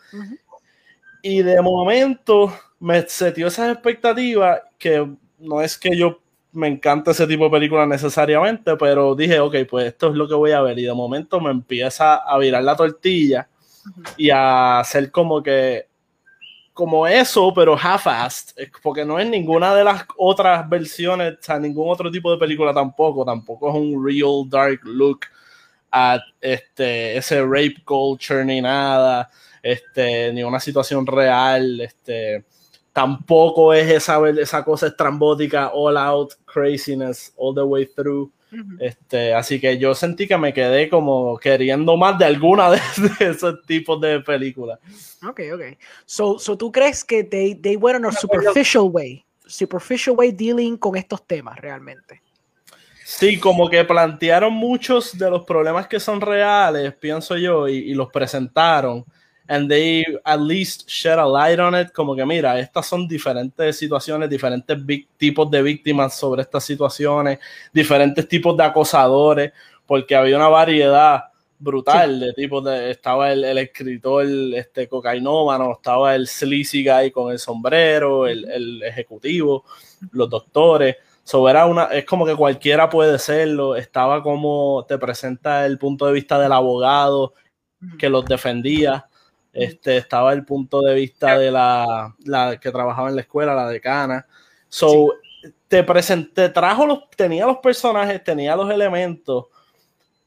Y 1.22 1.42
de 1.42 1.62
momento 1.62 2.52
me 2.80 3.02
setió 3.02 3.46
esas 3.46 3.72
expectativas 3.72 4.60
que 4.76 5.08
no 5.38 5.62
es 5.62 5.78
que 5.78 5.96
yo 5.96 6.18
me 6.50 6.66
encante 6.66 7.12
ese 7.12 7.28
tipo 7.28 7.44
de 7.44 7.50
películas 7.50 7.86
necesariamente, 7.86 8.76
pero 8.76 9.14
dije, 9.14 9.38
ok, 9.38 9.54
pues 9.70 9.86
esto 9.86 10.08
es 10.08 10.16
lo 10.16 10.26
que 10.26 10.34
voy 10.34 10.50
a 10.50 10.62
ver. 10.62 10.80
Y 10.80 10.82
de 10.82 10.94
momento 10.94 11.40
me 11.40 11.52
empieza 11.52 12.16
a 12.16 12.38
virar 12.38 12.64
la 12.64 12.74
tortilla 12.74 13.48
y 14.16 14.30
a 14.30 14.80
hacer 14.80 15.12
como 15.12 15.44
que 15.44 15.89
como 16.80 17.06
eso, 17.06 17.52
pero 17.52 17.76
half-assed, 17.76 18.54
porque 18.82 19.04
no 19.04 19.18
es 19.18 19.28
ninguna 19.28 19.74
de 19.74 19.84
las 19.84 20.06
otras 20.16 20.66
versiones, 20.66 21.36
o 21.46 21.58
ningún 21.58 21.90
otro 21.90 22.10
tipo 22.10 22.32
de 22.32 22.38
película 22.38 22.72
tampoco, 22.72 23.22
tampoco 23.22 23.68
es 23.68 23.74
un 23.74 24.02
real 24.02 24.48
dark 24.48 24.80
look 24.84 25.26
at 25.90 26.22
este, 26.40 27.18
ese 27.18 27.42
rape 27.42 27.84
culture 27.84 28.42
ni 28.46 28.62
nada, 28.62 29.28
este, 29.62 30.32
ni 30.32 30.42
una 30.42 30.58
situación 30.58 31.06
real, 31.06 31.82
este, 31.82 32.46
tampoco 32.94 33.74
es 33.74 33.90
esa, 33.90 34.18
esa 34.30 34.64
cosa 34.64 34.86
estrambótica, 34.86 35.72
all 35.74 35.98
out 35.98 36.32
craziness 36.46 37.34
all 37.36 37.54
the 37.54 37.62
way 37.62 37.84
through. 37.84 38.32
Este, 38.78 39.32
así 39.34 39.60
que 39.60 39.78
yo 39.78 39.94
sentí 39.94 40.26
que 40.26 40.36
me 40.36 40.52
quedé 40.52 40.88
como 40.88 41.38
queriendo 41.38 41.96
más 41.96 42.18
de 42.18 42.24
alguna 42.24 42.70
de, 42.70 42.80
esos 43.20 43.62
tipos 43.66 44.00
de 44.00 44.20
películas. 44.20 44.78
Ok, 45.26 45.40
ok. 45.54 45.62
So, 46.04 46.38
so 46.38 46.56
tú 46.56 46.72
crees 46.72 47.04
que 47.04 47.24
they, 47.24 47.54
they 47.54 47.76
went 47.76 47.96
on 47.96 48.06
a 48.06 48.12
superficial 48.12 48.84
way, 48.90 49.24
superficial 49.46 50.16
way 50.16 50.32
dealing 50.32 50.76
con 50.76 50.96
estos 50.96 51.26
temas 51.26 51.58
realmente. 51.58 52.22
Sí, 53.04 53.38
como 53.38 53.68
que 53.68 53.84
plantearon 53.84 54.52
muchos 54.52 55.18
de 55.18 55.28
los 55.30 55.44
problemas 55.44 55.88
que 55.88 55.98
son 55.98 56.20
reales, 56.20 56.94
pienso 56.94 57.36
yo, 57.36 57.66
y 57.66 57.92
los 57.92 58.08
presentaron 58.10 59.04
and 59.50 59.68
they 59.68 60.04
at 60.24 60.40
least 60.40 60.88
shed 60.88 61.18
a 61.18 61.26
light 61.26 61.58
on 61.58 61.74
it, 61.74 61.90
como 61.92 62.14
que 62.14 62.24
mira, 62.24 62.56
estas 62.60 62.86
son 62.86 63.08
diferentes 63.08 63.76
situaciones, 63.76 64.30
diferentes 64.30 64.78
tipos 65.16 65.50
de 65.50 65.60
víctimas 65.60 66.14
sobre 66.14 66.42
estas 66.42 66.62
situaciones, 66.62 67.40
diferentes 67.72 68.28
tipos 68.28 68.56
de 68.56 68.62
acosadores, 68.62 69.52
porque 69.86 70.14
había 70.14 70.36
una 70.36 70.46
variedad 70.46 71.24
brutal 71.58 72.20
de 72.20 72.32
tipos 72.32 72.64
de, 72.64 72.92
estaba 72.92 73.32
el, 73.32 73.58
escritor 73.58 74.24
este 74.54 74.88
cocainómano, 74.88 75.72
estaba 75.72 76.14
el 76.14 76.28
sleazy 76.28 76.84
guy 76.84 77.10
con 77.10 77.32
el 77.32 77.40
sombrero, 77.40 78.28
el, 78.28 78.80
ejecutivo, 78.84 79.64
los 80.12 80.30
doctores, 80.30 80.94
so, 81.24 81.48
era 81.48 81.66
una, 81.66 81.86
es 81.86 82.04
como 82.04 82.24
que 82.24 82.36
cualquiera 82.36 82.88
puede 82.88 83.18
serlo, 83.18 83.74
estaba 83.74 84.22
como 84.22 84.86
te 84.88 84.96
presenta 84.96 85.66
el 85.66 85.76
punto 85.76 86.06
de 86.06 86.12
vista 86.12 86.38
del 86.38 86.52
abogado 86.52 87.34
que 87.98 88.08
los 88.08 88.24
defendía, 88.26 89.06
este, 89.52 89.96
estaba 89.96 90.32
el 90.32 90.44
punto 90.44 90.80
de 90.80 90.94
vista 90.94 91.38
de 91.38 91.50
la, 91.50 92.14
que 92.60 92.70
trabajaba 92.70 93.08
en 93.08 93.16
la 93.16 93.22
escuela, 93.22 93.54
la 93.54 93.68
decana. 93.68 94.26
So, 94.68 95.14
te 95.68 95.82
presenté, 95.82 96.48
trajo 96.48 96.86
los, 96.86 97.10
tenía 97.10 97.46
los 97.46 97.58
personajes, 97.58 98.22
tenía 98.22 98.56
los 98.56 98.70
elementos, 98.70 99.46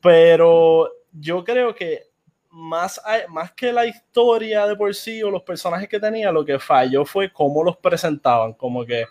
pero 0.02 0.90
yo 1.12 1.44
creo 1.44 1.74
que 1.74 2.08
más, 2.50 3.02
más 3.30 3.52
que 3.54 3.72
la 3.72 3.86
historia 3.86 4.68
de 4.68 4.76
por 4.76 4.94
sí 4.94 5.24
o 5.24 5.32
los 5.32 5.44
personajes 5.44 5.88
que 5.88 6.00
tenía, 6.00 6.32
lo 6.32 6.46
que 6.46 6.60
falló 6.60 7.06
fue 7.06 7.32
cómo 7.32 7.64
los 7.64 7.78
presentaban, 7.78 8.54
como 8.54 8.86
que 8.86 9.06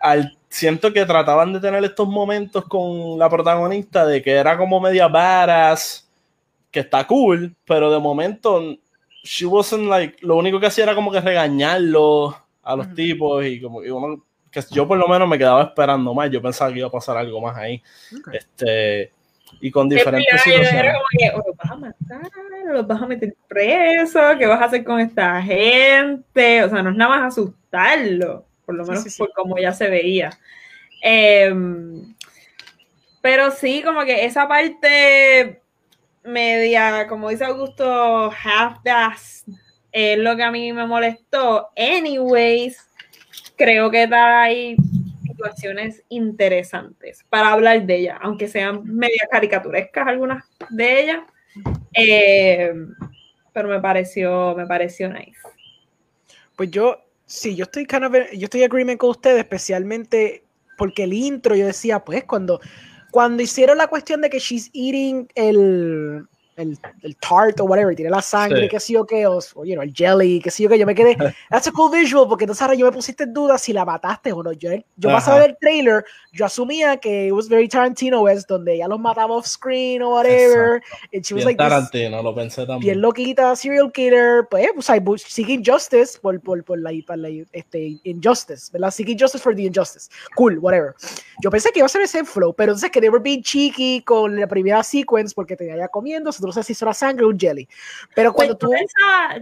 al, 0.00 0.36
siento 0.48 0.92
que 0.92 1.06
trataban 1.06 1.52
de 1.52 1.60
tener 1.60 1.84
estos 1.84 2.08
momentos 2.08 2.64
con 2.66 3.18
la 3.18 3.28
protagonista 3.28 4.04
de 4.04 4.22
que 4.22 4.32
era 4.32 4.58
como 4.58 4.80
media 4.80 5.08
varas, 5.08 6.10
que 6.70 6.80
está 6.80 7.06
cool, 7.06 7.54
pero 7.64 7.90
de 7.90 7.98
momento 7.98 8.60
she 9.22 9.46
wasn't 9.46 9.88
like, 9.88 10.16
lo 10.20 10.36
único 10.36 10.58
que 10.58 10.66
hacía 10.66 10.84
era 10.84 10.94
como 10.94 11.10
que 11.10 11.20
regañarlo 11.20 12.36
a 12.62 12.76
los 12.76 12.94
tipos 12.94 13.44
y 13.44 13.60
como 13.60 13.80
que 13.80 14.60
yo 14.70 14.86
por 14.86 14.98
lo 14.98 15.08
menos 15.08 15.28
me 15.28 15.38
quedaba 15.38 15.62
esperando 15.62 16.12
más, 16.12 16.30
yo 16.30 16.42
pensaba 16.42 16.72
que 16.72 16.80
iba 16.80 16.88
a 16.88 16.92
pasar 16.92 17.16
algo 17.16 17.40
más 17.40 17.56
ahí. 17.56 17.82
Este, 18.32 19.10
y 19.60 19.70
con 19.70 19.88
diferentes 19.88 20.42
situaciones. 20.42 20.94
o 21.34 21.38
los 21.38 21.56
vas 21.56 21.70
a 21.70 21.76
matar, 21.76 22.30
o 22.68 22.72
los 22.72 22.86
vas 22.86 23.02
a 23.02 23.06
meter 23.06 23.34
preso, 23.48 24.20
¿qué 24.38 24.46
vas 24.46 24.60
a 24.60 24.66
hacer 24.66 24.84
con 24.84 25.00
esta 25.00 25.40
gente? 25.40 26.64
O 26.64 26.68
sea, 26.68 26.82
no 26.82 26.90
es 26.90 26.96
nada 26.96 27.16
más 27.16 27.32
asustarlo, 27.32 28.44
por 28.66 28.74
lo 28.74 28.84
menos 28.84 29.16
por 29.16 29.32
como 29.32 29.58
ya 29.58 29.72
se 29.72 29.88
veía. 29.88 30.30
Em, 31.00 32.14
Pero 33.22 33.50
sí, 33.52 33.82
como 33.82 34.04
que 34.04 34.24
esa 34.24 34.46
parte 34.48 35.61
media, 36.24 37.06
como 37.08 37.30
dice 37.30 37.44
Augusto, 37.44 38.30
half 38.30 38.78
das 38.84 39.44
es 39.92 40.18
lo 40.18 40.34
que 40.36 40.42
a 40.42 40.50
mí 40.50 40.72
me 40.72 40.86
molestó. 40.86 41.68
Anyways, 41.76 42.78
creo 43.56 43.90
que 43.90 44.08
hay 44.12 44.76
situaciones 45.22 46.02
interesantes 46.08 47.24
para 47.28 47.52
hablar 47.52 47.84
de 47.84 47.96
ella, 47.96 48.18
aunque 48.22 48.48
sean 48.48 48.82
media 48.84 49.28
caricaturescas 49.30 50.06
algunas 50.08 50.44
de 50.70 51.02
ellas. 51.02 51.22
Eh, 51.94 52.72
pero 53.52 53.68
me 53.68 53.80
pareció, 53.80 54.54
me 54.56 54.66
pareció 54.66 55.10
nice. 55.10 55.38
Pues 56.56 56.70
yo, 56.70 57.04
sí, 57.26 57.54
yo 57.54 57.64
estoy 57.64 57.86
kind 57.86 58.04
of, 58.04 58.14
yo 58.32 58.44
estoy 58.44 58.62
agreement 58.62 58.98
con 58.98 59.10
ustedes, 59.10 59.38
especialmente 59.38 60.44
porque 60.78 61.04
el 61.04 61.12
intro 61.12 61.54
yo 61.54 61.66
decía, 61.66 62.00
pues 62.00 62.24
cuando, 62.24 62.60
cuando 63.12 63.42
hicieron 63.42 63.76
la 63.76 63.88
cuestión 63.88 64.22
de 64.22 64.30
que 64.30 64.38
she's 64.38 64.70
eating 64.72 65.28
el, 65.34 66.26
el, 66.56 66.78
el 67.02 67.16
tart 67.16 67.60
o 67.60 67.64
whatever, 67.64 67.94
tiene 67.94 68.10
la 68.10 68.22
sangre, 68.22 68.68
sí 68.78 68.96
o 68.96 69.06
qué, 69.06 69.26
o, 69.26 69.40
you 69.64 69.74
know, 69.74 69.82
el 69.82 69.92
jelly, 69.92 70.40
que 70.40 70.50
sí 70.50 70.66
o 70.66 70.68
qué, 70.68 70.78
yo 70.78 70.86
me 70.86 70.94
quedé, 70.94 71.16
that's 71.50 71.66
a 71.68 71.72
cool 71.72 71.90
visual, 71.90 72.26
porque 72.28 72.44
entonces 72.44 72.62
ahora 72.62 72.74
yo 72.74 72.86
me 72.86 72.92
pusiste 72.92 73.24
en 73.24 73.32
duda 73.32 73.58
si 73.58 73.72
la 73.72 73.84
mataste 73.84 74.32
o 74.32 74.42
no. 74.42 74.52
Yo, 74.52 74.70
yo 74.96 75.10
a 75.10 75.38
ver 75.38 75.50
el 75.50 75.56
trailer, 75.58 76.04
yo 76.32 76.44
asumía 76.44 76.96
que 76.96 77.26
it 77.26 77.32
was 77.32 77.48
very 77.48 77.68
Tarantino 77.68 78.28
es 78.28 78.46
donde 78.46 78.74
ella 78.74 78.88
los 78.88 79.00
mataba 79.00 79.34
off 79.34 79.46
screen 79.46 80.02
o 80.02 80.10
whatever. 80.10 80.82
And 81.12 81.24
she 81.24 81.34
was 81.34 81.44
like 81.44 81.56
Tarantino, 81.56 82.22
lo 82.22 82.34
pensé 82.34 82.66
también. 82.66 82.80
Bien 82.80 83.00
loquita, 83.00 83.54
serial 83.56 83.90
killer, 83.92 84.46
pues, 84.50 84.68
pues 85.04 85.22
seeking 85.22 85.62
justice 85.64 86.18
por, 86.20 86.40
por, 86.40 86.62
por, 86.64 86.78
la, 86.78 86.90
por 87.06 87.18
la 87.18 87.28
este, 87.52 87.98
injustice, 88.04 88.70
¿verdad? 88.72 88.90
Seeking 88.90 89.18
justice 89.18 89.42
for 89.42 89.54
the 89.54 89.62
injustice. 89.62 90.10
Cool, 90.36 90.58
whatever. 90.58 90.94
Yo 91.42 91.50
pensé 91.50 91.70
que 91.72 91.80
iba 91.80 91.86
a 91.86 91.88
ser 91.88 92.02
ese 92.02 92.24
flow, 92.24 92.54
pero 92.54 92.72
entonces 92.72 92.90
que 92.90 93.00
they 93.00 93.08
were 93.08 93.22
being 93.22 93.42
cheeky 93.42 94.02
con 94.02 94.38
la 94.38 94.46
primera 94.46 94.82
sequence 94.82 95.34
porque 95.34 95.56
tenía 95.56 95.76
ya 95.76 95.88
comiendo, 95.88 96.32
no 96.46 96.52
sé 96.52 96.62
si 96.62 96.72
hizo 96.72 96.84
la 96.84 96.94
sangre 96.94 97.24
o 97.24 97.28
un 97.28 97.38
jelly. 97.38 97.68
Pero 98.14 98.32
pues, 98.32 98.48
cuando 98.48 98.56
tú. 98.56 98.70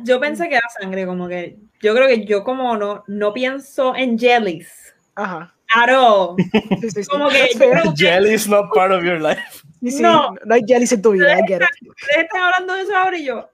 yo 0.04 0.20
pensé 0.20 0.48
que 0.48 0.56
era 0.56 0.68
sangre, 0.80 1.06
como 1.06 1.28
que. 1.28 1.58
Yo 1.80 1.94
creo 1.94 2.06
que 2.06 2.24
yo, 2.24 2.44
como 2.44 2.76
no, 2.76 3.04
no 3.06 3.32
pienso 3.32 3.94
en 3.96 4.18
jellies. 4.18 4.94
Ajá. 5.14 5.54
Claro. 5.72 6.36
Como 7.10 7.28
que. 7.28 7.48
Jelly 7.96 8.34
is 8.34 8.48
not 8.48 8.72
part 8.74 8.92
of 8.92 9.04
your 9.04 9.20
life. 9.20 9.62
no, 9.80 10.34
no 10.44 10.54
hay 10.54 10.62
jellies 10.66 10.92
en 10.92 11.02
tu 11.02 11.12
vida. 11.12 11.36
Ustedes 11.38 12.24
están 12.24 12.42
hablando 12.42 12.74
de 12.74 12.82
eso 12.82 12.96
ahora 12.96 13.18
y 13.18 13.24
yo. 13.24 13.48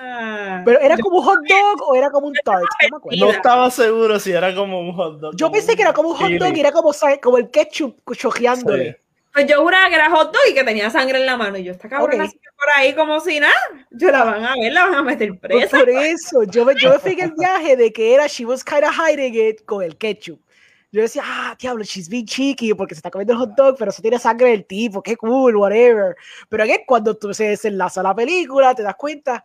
Ah. 0.00 0.62
Pero 0.64 0.80
era 0.80 0.96
como 0.98 1.18
un 1.18 1.24
hot 1.24 1.40
dog 1.48 1.88
o 1.88 1.96
era 1.96 2.10
como 2.10 2.28
un 2.28 2.34
tart. 2.44 2.62
No, 2.90 3.26
no, 3.26 3.30
estaba 3.32 3.70
seguro 3.70 4.20
si 4.20 4.30
era 4.30 4.54
como 4.54 4.80
un 4.80 4.92
hot 4.92 5.18
dog. 5.18 5.36
Yo 5.36 5.50
pensé 5.50 5.74
que 5.74 5.82
era 5.82 5.92
como 5.92 6.10
un 6.10 6.16
hot 6.16 6.30
dog 6.30 6.56
y 6.56 6.60
era 6.60 6.70
como, 6.70 6.92
como 7.20 7.38
el 7.38 7.50
ketchup 7.50 7.98
chojeándole. 8.14 9.00
Pues 9.32 9.46
yo 9.46 9.62
juraba 9.62 9.88
que 9.88 9.94
era 9.94 10.10
hot 10.10 10.32
dog 10.32 10.42
y 10.50 10.54
que 10.54 10.64
tenía 10.64 10.90
sangre 10.90 11.18
en 11.18 11.26
la 11.26 11.36
mano. 11.36 11.58
Y 11.58 11.64
yo, 11.64 11.72
esta 11.72 11.88
cabrona 11.88 12.24
okay. 12.24 12.40
por 12.56 12.68
ahí 12.76 12.94
como 12.94 13.20
si 13.20 13.40
nada. 13.40 13.54
Yo 13.90 14.10
la 14.10 14.24
van 14.24 14.44
a 14.44 14.54
ver, 14.54 14.72
la 14.72 14.86
van 14.86 14.94
a 14.94 15.02
meter 15.02 15.38
pues 15.38 15.68
presa. 15.68 15.78
por 15.78 15.88
eso, 15.90 16.42
yo 16.44 16.70
yo 16.72 16.92
me 16.92 16.98
fui 16.98 17.12
en 17.12 17.20
el 17.20 17.32
viaje 17.36 17.76
de 17.76 17.92
que 17.92 18.14
era 18.14 18.26
she 18.26 18.44
was 18.44 18.64
kind 18.64 18.84
of 18.84 18.94
hiding 18.94 19.34
it 19.34 19.64
con 19.64 19.82
el 19.82 19.96
ketchup. 19.96 20.40
Yo 20.90 21.02
decía, 21.02 21.22
ah, 21.24 21.54
diablo, 21.60 21.84
she's 21.84 22.08
being 22.08 22.24
cheeky 22.24 22.72
porque 22.72 22.94
se 22.94 23.00
está 23.00 23.10
comiendo 23.10 23.34
el 23.34 23.38
hot 23.40 23.50
dog, 23.54 23.76
pero 23.78 23.90
eso 23.90 24.00
tiene 24.00 24.18
sangre 24.18 24.50
del 24.50 24.64
tipo, 24.64 25.02
qué 25.02 25.16
cool, 25.16 25.54
whatever. 25.56 26.16
Pero 26.48 26.64
aquí 26.64 26.78
cuando 26.86 27.14
tú 27.14 27.34
se 27.34 27.48
desenlaza 27.48 28.02
la 28.02 28.14
película, 28.14 28.74
te 28.74 28.82
das 28.82 28.96
cuenta, 28.96 29.44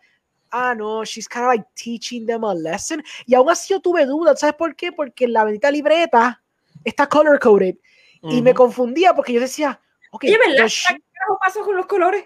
ah, 0.51 0.73
no, 0.73 1.03
she's 1.03 1.27
kind 1.27 1.43
of 1.45 1.51
like 1.51 1.65
teaching 1.73 2.25
them 2.25 2.45
a 2.45 2.55
lesson. 2.55 3.03
Y 3.25 3.35
aún 3.35 3.49
así 3.49 3.73
yo 3.73 3.81
tuve 3.81 4.05
dudas, 4.05 4.39
¿sabes 4.39 4.55
por 4.55 4.73
qué? 4.75 4.93
Porque 4.93 5.27
la 5.27 5.43
bendita 5.43 5.69
libreta 5.69 6.41
está 6.85 7.07
color 7.07 7.39
coded. 7.39 7.75
Y 8.23 8.41
me 8.41 8.53
confundía 8.53 9.13
porque 9.13 9.33
yo 9.33 9.41
decía, 9.41 9.79
ok, 10.11 10.23
Oye, 10.23 10.37
¿verdad? 10.37 10.67
¿qué 10.67 10.99
pasó 11.39 11.63
con 11.63 11.75
los 11.75 11.85
colores? 11.85 12.25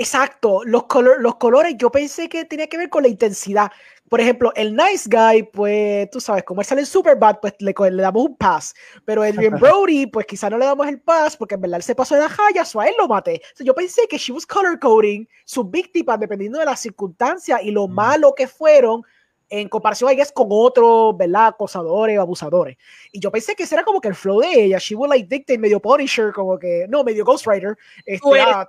Exacto, 0.00 0.62
los, 0.64 0.84
color, 0.84 1.20
los 1.20 1.34
colores 1.36 1.74
yo 1.76 1.90
pensé 1.90 2.28
que 2.28 2.44
tenía 2.44 2.68
que 2.68 2.78
ver 2.78 2.88
con 2.88 3.02
la 3.02 3.08
intensidad. 3.08 3.72
Por 4.08 4.20
ejemplo, 4.20 4.52
el 4.54 4.76
Nice 4.76 5.10
Guy, 5.10 5.42
pues 5.52 6.08
tú 6.10 6.20
sabes, 6.20 6.44
como 6.44 6.60
él 6.60 6.66
sale 6.66 6.82
en 6.82 6.86
Superbad, 6.86 7.40
pues 7.40 7.54
le, 7.58 7.74
le 7.90 8.02
damos 8.02 8.26
un 8.26 8.36
pass. 8.36 8.74
Pero 9.04 9.22
Adrian 9.22 9.58
Brody, 9.60 10.06
pues 10.06 10.24
quizá 10.24 10.48
no 10.48 10.56
le 10.56 10.66
damos 10.66 10.86
el 10.86 11.00
pass 11.00 11.36
porque 11.36 11.56
en 11.56 11.62
verdad 11.62 11.78
él 11.78 11.82
se 11.82 11.96
pasó 11.96 12.14
de 12.14 12.20
la 12.20 12.28
jaya, 12.28 12.62
o 12.72 12.80
a 12.80 12.86
él 12.86 12.94
lo 12.96 13.08
maté. 13.08 13.42
yo 13.58 13.74
pensé 13.74 14.02
que 14.08 14.18
she 14.18 14.32
was 14.32 14.46
color 14.46 14.78
coding 14.78 15.26
sus 15.44 15.68
víctimas 15.68 16.20
dependiendo 16.20 16.60
de 16.60 16.64
las 16.64 16.78
circunstancias 16.78 17.60
y 17.64 17.72
lo 17.72 17.88
malo 17.88 18.34
que 18.36 18.46
fueron 18.46 19.02
en 19.50 19.68
comparación 19.68 20.10
a 20.10 20.12
ellas 20.12 20.32
con 20.32 20.48
otros, 20.50 21.16
¿verdad? 21.16 21.48
Acosadores 21.48 22.18
o 22.18 22.22
abusadores. 22.22 22.76
Y 23.12 23.20
yo 23.20 23.30
pensé 23.30 23.54
que 23.54 23.62
ese 23.62 23.74
era 23.74 23.84
como 23.84 24.00
que 24.00 24.08
el 24.08 24.14
flow 24.14 24.40
de 24.40 24.64
ella. 24.64 24.78
She 24.78 24.94
would 24.94 25.10
like 25.10 25.28
dictate 25.28 25.58
medio 25.58 25.80
Punisher, 25.80 26.32
como 26.32 26.58
que, 26.58 26.86
no, 26.88 27.04
medio 27.04 27.24
Ghostwriter. 27.24 27.76
Este, 28.04 28.40
ah, 28.40 28.66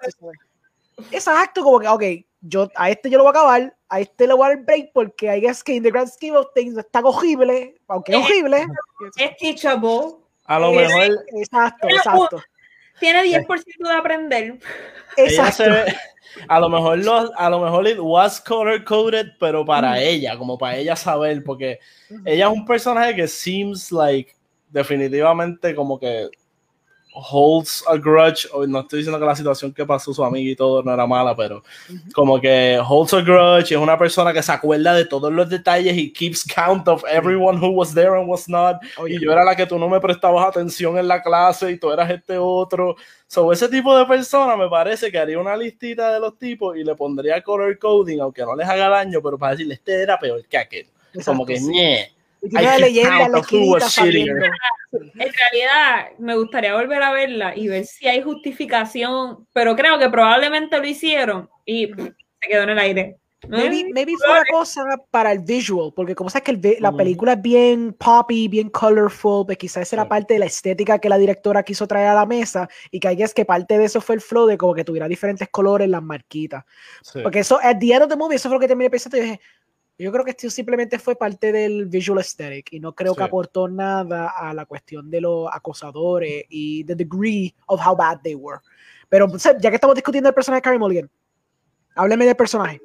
exacto, 1.12 1.64
como 1.64 1.80
que, 1.80 1.88
ok, 1.88 2.04
yo, 2.42 2.70
a 2.76 2.90
este 2.90 3.10
yo 3.10 3.18
lo 3.18 3.26
voy 3.26 3.30
a 3.30 3.40
acabar, 3.40 3.76
a 3.90 4.00
este 4.00 4.28
le 4.28 4.34
voy 4.34 4.46
a 4.46 4.50
dar 4.50 4.58
el 4.58 4.64
break 4.64 4.92
porque 4.94 5.26
I 5.36 5.42
guess 5.42 5.64
que 5.64 5.74
in 5.74 5.84
the 5.84 5.92
grand 5.92 6.10
scheme 6.10 6.38
of 6.38 6.48
things 6.54 6.78
está 6.78 7.02
cogible, 7.02 7.76
aunque 7.88 8.14
es 8.14 8.18
horrible. 8.18 8.66
Es 9.18 9.38
teachable. 9.38 10.16
A 10.46 10.60
lo 10.60 10.72
mejor. 10.72 11.26
Exacto, 11.34 11.88
exacto. 11.90 12.42
Tiene 13.00 13.24
10% 13.24 13.64
de 13.80 13.94
aprender. 13.94 14.60
Exacto 15.18 15.64
a 16.48 16.60
lo 16.60 16.70
mejor 16.70 17.00
a 17.38 17.50
lo 17.50 17.60
mejor 17.60 17.88
it 17.88 18.00
was 18.00 18.40
color 18.40 18.84
coded, 18.84 19.32
pero 19.40 19.66
para 19.66 19.94
mm. 19.94 19.98
ella, 19.98 20.38
como 20.38 20.58
para 20.58 20.78
ella 20.78 20.96
saber, 20.96 21.44
porque 21.44 21.80
ella 22.26 22.48
es 22.48 22.54
un 22.54 22.66
personaje 22.66 23.16
que 23.16 23.28
seems 23.28 23.92
like 23.92 24.36
definitivamente 24.70 25.74
como 25.74 26.00
que 26.00 26.30
holds 27.12 27.84
a 27.88 27.98
grudge, 27.98 28.48
no 28.68 28.82
estoy 28.82 29.00
diciendo 29.00 29.20
que 29.20 29.26
la 29.26 29.36
situación 29.36 29.74
que 29.74 29.86
pasó 29.86 30.14
su 30.14 30.24
amiga 30.24 30.52
y 30.52 30.56
todo 30.56 30.84
no 30.84 30.94
era 30.94 31.08
mala, 31.08 31.36
pero 31.36 31.64
como 32.14 32.40
que 32.40 32.80
holds 32.88 33.14
a 33.14 33.22
grudge, 33.22 33.72
es 33.72 33.78
una 33.78 33.98
persona 33.98 34.32
que 34.32 34.44
se 34.44 34.52
acuerda 34.52 34.94
de 34.94 35.06
todos 35.06 35.32
los 35.32 35.50
detalles 35.50 35.98
y 35.98 36.14
keeps 36.14 36.44
count 36.44 36.88
of 36.88 37.04
everyone 37.12 37.58
who 37.58 37.70
was 37.70 37.94
there 37.94 38.18
and 38.18 38.30
was 38.30 38.48
not, 38.48 38.78
y 39.08 39.20
yo 39.20 39.32
era 39.32 39.44
la 39.44 39.56
que 39.56 39.66
tú 39.66 39.80
no 39.80 39.90
me 39.90 40.00
prestabas 40.00 40.48
atención 40.48 40.98
en 40.98 41.08
la 41.08 41.22
clase 41.22 41.72
y 41.72 41.78
tú 41.78 41.92
eras 41.92 42.10
este 42.12 42.38
otro, 42.38 42.96
so 43.28 43.52
ese 43.52 43.68
tipo 43.68 43.98
de 43.98 44.06
persona 44.06 44.56
me 44.56 44.70
parece 44.70 45.12
que 45.12 45.18
haría 45.18 45.40
una 45.40 45.58
listita 45.58 46.14
de 46.14 46.20
los 46.20 46.38
tipos 46.38 46.78
y 46.78 46.84
le 46.84 46.96
pondría 46.96 47.42
color 47.42 47.78
coding, 47.80 48.20
aunque 48.20 48.44
no 48.44 48.56
les 48.56 48.68
haga 48.68 48.88
daño, 48.88 49.20
pero 49.22 49.38
para 49.38 49.54
decirle, 49.54 49.74
este 49.74 50.04
era 50.04 50.20
peor 50.20 50.46
que 50.46 50.58
aquel, 50.58 50.88
como 51.26 51.46
que 51.46 51.60
ñe 52.42 52.80
leyenda 52.80 53.26
En 53.26 53.34
realidad, 55.34 56.12
me 56.18 56.36
gustaría 56.36 56.76
volver 56.76 57.04
a 57.04 57.12
verla 57.12 57.56
y 57.56 57.68
ver 57.68 57.86
si 57.86 58.08
hay 58.08 58.22
justificación, 58.22 59.46
pero 59.54 59.76
creo 59.76 60.00
que 60.00 60.10
probablemente 60.10 60.80
lo 60.80 60.88
hicieron 60.88 61.50
y 61.66 61.88
se 61.88 62.48
quedó 62.48 62.64
en 62.64 62.70
el 62.70 62.80
aire. 62.80 63.18
Maybe, 63.48 63.90
maybe 63.94 64.16
fue 64.18 64.32
una 64.32 64.44
cosa 64.52 64.84
para 65.12 65.32
el 65.32 65.40
visual, 65.40 65.94
porque 65.96 66.14
como 66.14 66.30
sabes 66.30 66.44
que 66.44 66.78
la 66.80 66.92
película 66.92 67.34
es 67.34 67.42
bien 67.42 67.94
poppy, 67.94 68.50
bien 68.50 68.70
colorful, 68.70 69.46
pues 69.46 69.58
quizás 69.58 69.92
era 69.94 70.10
parte 70.10 70.34
de 70.34 70.42
la 70.42 70.46
estética 70.46 71.00
que 71.00 71.08
la 71.08 71.18
directora 71.18 71.64
quiso 71.64 71.88
traer 71.88 72.10
a 72.10 72.14
la 72.14 72.26
mesa 72.26 72.68
y 72.92 73.00
que 73.00 73.08
hay 73.08 73.24
es 73.24 73.34
que 73.34 73.46
parte 73.46 73.78
de 73.78 73.86
eso 73.86 74.02
fue 74.02 74.16
el 74.16 74.22
flow 74.22 74.46
de 74.46 74.58
como 74.58 74.74
que 74.74 74.84
tuviera 74.84 75.08
diferentes 75.08 75.48
colores 75.50 75.88
las 75.88 76.04
marquitas. 76.04 76.66
Porque 77.24 77.40
eso, 77.40 77.60
at 77.64 77.78
the 77.80 77.94
end 77.94 78.04
of 78.04 78.10
the 78.10 78.18
movie, 78.18 78.36
eso 78.36 78.50
fue 78.50 78.58
lo 78.58 78.60
que 78.60 78.68
terminé 78.68 78.90
pensando 78.90 79.18
y 79.18 79.22
dije, 79.22 79.40
yo 80.04 80.14
creo 80.14 80.24
que 80.24 80.32
esto 80.32 80.50
simplemente 80.50 80.98
fue 80.98 81.18
parte 81.18 81.52
del 81.52 81.86
visual 81.88 82.20
aesthetic 82.20 82.72
y 82.72 82.80
no 82.80 82.96
creo 82.96 83.14
que 83.14 83.24
aportó 83.24 83.68
nada 83.68 84.30
a 84.30 84.54
la 84.54 84.66
cuestión 84.66 85.12
de 85.12 85.20
los 85.20 85.50
acosadores 85.52 86.46
y 86.48 86.86
the 86.86 86.96
degree 86.96 87.54
of 87.68 87.86
how 87.86 87.96
bad 87.96 88.22
they 88.24 88.34
were. 88.34 88.60
Pero 89.10 89.28
ya 89.60 89.70
que 89.70 89.76
estamos 89.76 89.96
discutiendo 89.96 90.30
el 90.30 90.36
personaje 90.36 90.60
de 90.60 90.62
Carrie 90.62 90.80
Mulligan, 90.80 91.10
hábleme 91.96 92.26
del 92.26 92.38
personaje. 92.38 92.82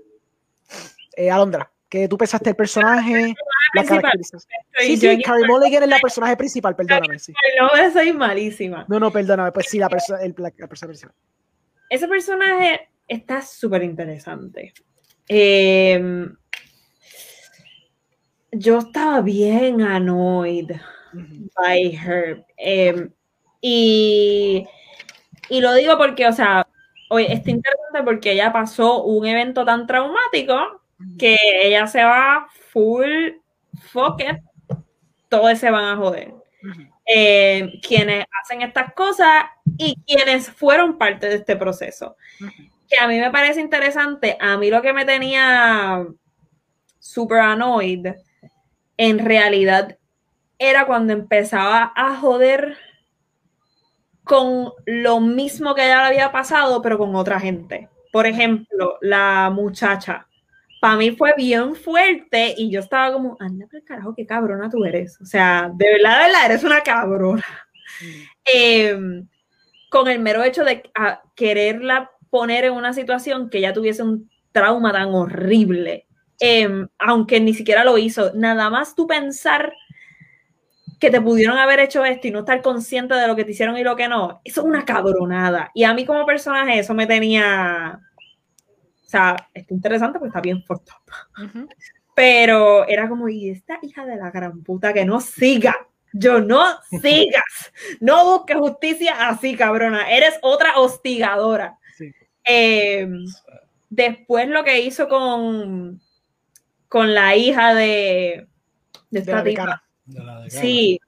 Eh, 1.17 1.31
Alondra, 1.31 1.71
¿qué 1.89 2.09
tú 2.09 2.19
pensaste 2.19 2.47
del 2.47 2.57
personaje? 2.57 3.33
La 3.75 3.85
caracterización. 3.85 4.51
Sí, 4.81 4.97
sí, 4.97 5.23
Carrie 5.23 5.47
Mulligan 5.47 5.85
es 5.85 5.89
la 5.89 5.99
personaje 6.01 6.37
principal, 6.37 6.75
perdóname. 6.75 7.21
Sí. 7.21 7.33
No, 7.61 7.93
soy 7.93 8.13
malísima. 8.13 8.87
No, 8.89 8.99
no, 8.99 9.13
perdóname, 9.13 9.53
pues 9.53 9.67
sí, 9.69 9.79
la, 9.79 9.89
persona 9.89 10.21
el, 10.21 10.35
la, 10.37 10.51
persona 10.67 10.89
principal. 10.89 11.15
Ese 11.89 12.09
personaje 12.09 12.89
está 13.07 13.41
súper 13.41 13.85
interesante. 13.85 14.73
Eh, 15.29 16.27
yo 18.57 18.79
estaba 18.79 19.21
bien 19.21 19.83
annoyed 19.83 20.73
by 21.57 21.97
her. 21.97 22.45
Em, 22.57 23.11
y, 23.61 24.67
y 25.49 25.61
lo 25.61 25.75
digo 25.75 25.97
porque, 25.97 26.27
o 26.27 26.33
sea, 26.33 26.67
hoy 27.09 27.25
está 27.25 27.51
interesante 27.51 28.03
porque 28.05 28.33
ella 28.33 28.53
pasó 28.53 29.03
un 29.05 29.27
evento 29.27 29.65
tan 29.65 29.87
traumático 29.87 30.83
que 31.19 31.37
ella 31.63 31.87
se 31.87 32.03
va 32.03 32.49
full 32.73 33.33
fuck 33.91 34.21
it, 34.21 34.39
todos 35.29 35.59
se 35.59 35.71
van 35.71 35.85
a 35.85 35.97
joder. 35.97 36.35
Em, 37.07 37.71
quienes 37.81 38.25
hacen 38.43 38.63
estas 38.63 38.95
cosas 38.95 39.45
y 39.77 39.97
quienes 40.07 40.51
fueron 40.51 40.97
parte 40.97 41.29
de 41.29 41.37
este 41.37 41.57
proceso. 41.57 42.17
Que 42.89 42.99
a 42.99 43.07
mí 43.07 43.19
me 43.19 43.31
parece 43.31 43.61
interesante, 43.61 44.37
a 44.41 44.57
mí 44.57 44.71
lo 44.71 44.81
que 44.81 44.93
me 44.93 45.05
tenía 45.05 46.07
super 46.99 47.41
annoyed 47.41 48.15
en 48.97 49.19
realidad 49.19 49.99
era 50.59 50.87
cuando 50.87 51.13
empezaba 51.13 51.93
a 51.97 52.17
joder 52.17 52.77
con 54.23 54.73
lo 54.87 55.21
mismo 55.21 55.75
que 55.75 55.83
ya 55.87 56.03
le 56.03 56.09
había 56.09 56.33
pasado, 56.33 56.81
pero 56.81 56.99
con 56.99 57.15
otra 57.15 57.39
gente. 57.39 57.89
Por 58.13 58.27
ejemplo, 58.27 58.97
la 59.03 59.51
muchacha. 59.51 60.27
Para 60.81 60.97
mí 60.97 61.13
fue 61.13 61.35
bien 61.37 61.75
fuerte 61.75 62.55
y 62.57 62.71
yo 62.71 62.81
estaba 62.81 63.13
como, 63.13 63.37
anda, 63.41 63.67
pero 63.71 63.85
carajo, 63.85 64.15
qué 64.15 64.27
cabrona 64.27 64.71
tú 64.71 64.85
eres. 64.85 65.21
O 65.21 65.27
sea, 65.27 65.71
de 65.75 65.93
verdad, 65.93 66.19
de 66.19 66.25
verdad, 66.27 66.47
eres 66.47 66.65
una 66.65 66.81
cabrona. 66.81 67.45
Mm. 68.01 68.23
Em, 68.45 69.29
con 69.91 70.09
el 70.09 70.21
mero 70.21 70.43
hecho 70.43 70.65
de 70.65 70.83
quererla 71.35 72.11
poner 72.31 72.65
en 72.65 72.73
una 72.73 72.93
situación 72.93 73.49
que 73.49 73.61
ya 73.61 73.73
tuviese 73.73 74.03
un 74.03 74.29
trauma 74.53 74.93
tan 74.93 75.15
horrible, 75.15 76.07
em, 76.45 76.89
aunque 76.99 77.41
ni 77.41 77.55
siquiera 77.55 77.85
lo 77.85 77.97
hizo. 77.97 78.33
Nada 78.35 78.69
más 78.71 78.95
tú 78.95 79.07
pensar 79.07 79.73
que 81.01 81.11
te 81.11 81.21
pudieron 81.21 81.59
haber 81.59 81.81
hecho 81.81 82.05
esto 82.05 82.29
y 82.29 82.31
no 82.31 82.41
estar 82.41 82.63
consciente 82.63 83.15
de 83.15 83.27
lo 83.27 83.37
que 83.37 83.45
te 83.45 83.53
hicieron 83.53 83.77
y 83.77 83.85
lo 83.85 83.97
que 83.97 84.09
no, 84.09 84.41
eso 84.45 84.61
es 84.61 84.67
una 84.67 84.85
cabronada. 84.85 85.71
Y 85.75 85.85
a 85.85 85.95
mí 85.95 86.05
como 86.05 86.25
personaje 86.27 86.79
eso 86.79 86.95
me 86.95 87.07
tenía, 87.07 88.01
o 89.05 89.09
sea, 89.09 89.37
está 89.53 89.75
interesante 89.75 90.19
porque 90.19 90.29
está 90.29 90.41
bien 90.41 90.63
fucked 90.63 90.93
Pero 92.15 92.87
era 92.89 93.09
como, 93.09 93.29
y 93.29 93.51
esta 93.51 93.79
hija 93.83 94.07
de 94.07 94.17
la 94.17 94.31
gran 94.31 94.63
puta 94.63 94.93
que 94.93 95.05
no 95.05 95.21
siga, 95.21 95.77
yo 96.13 96.41
no 96.41 96.65
sigas, 97.03 97.73
no 98.01 98.25
busques 98.25 98.57
justicia 98.57 99.29
así, 99.29 99.57
cabrona, 99.57 100.11
eres 100.11 100.39
otra 100.43 100.79
hostigadora. 100.79 101.79
Em, 102.45 103.25
después 103.89 104.49
lo 104.49 104.65
que 104.65 104.81
hizo 104.81 105.09
con, 105.09 106.01
con 106.89 107.15
la 107.15 107.37
hija 107.37 107.75
de, 107.75 108.47
de 109.11 109.21
esta 109.21 109.45
Sí. 110.49 111.01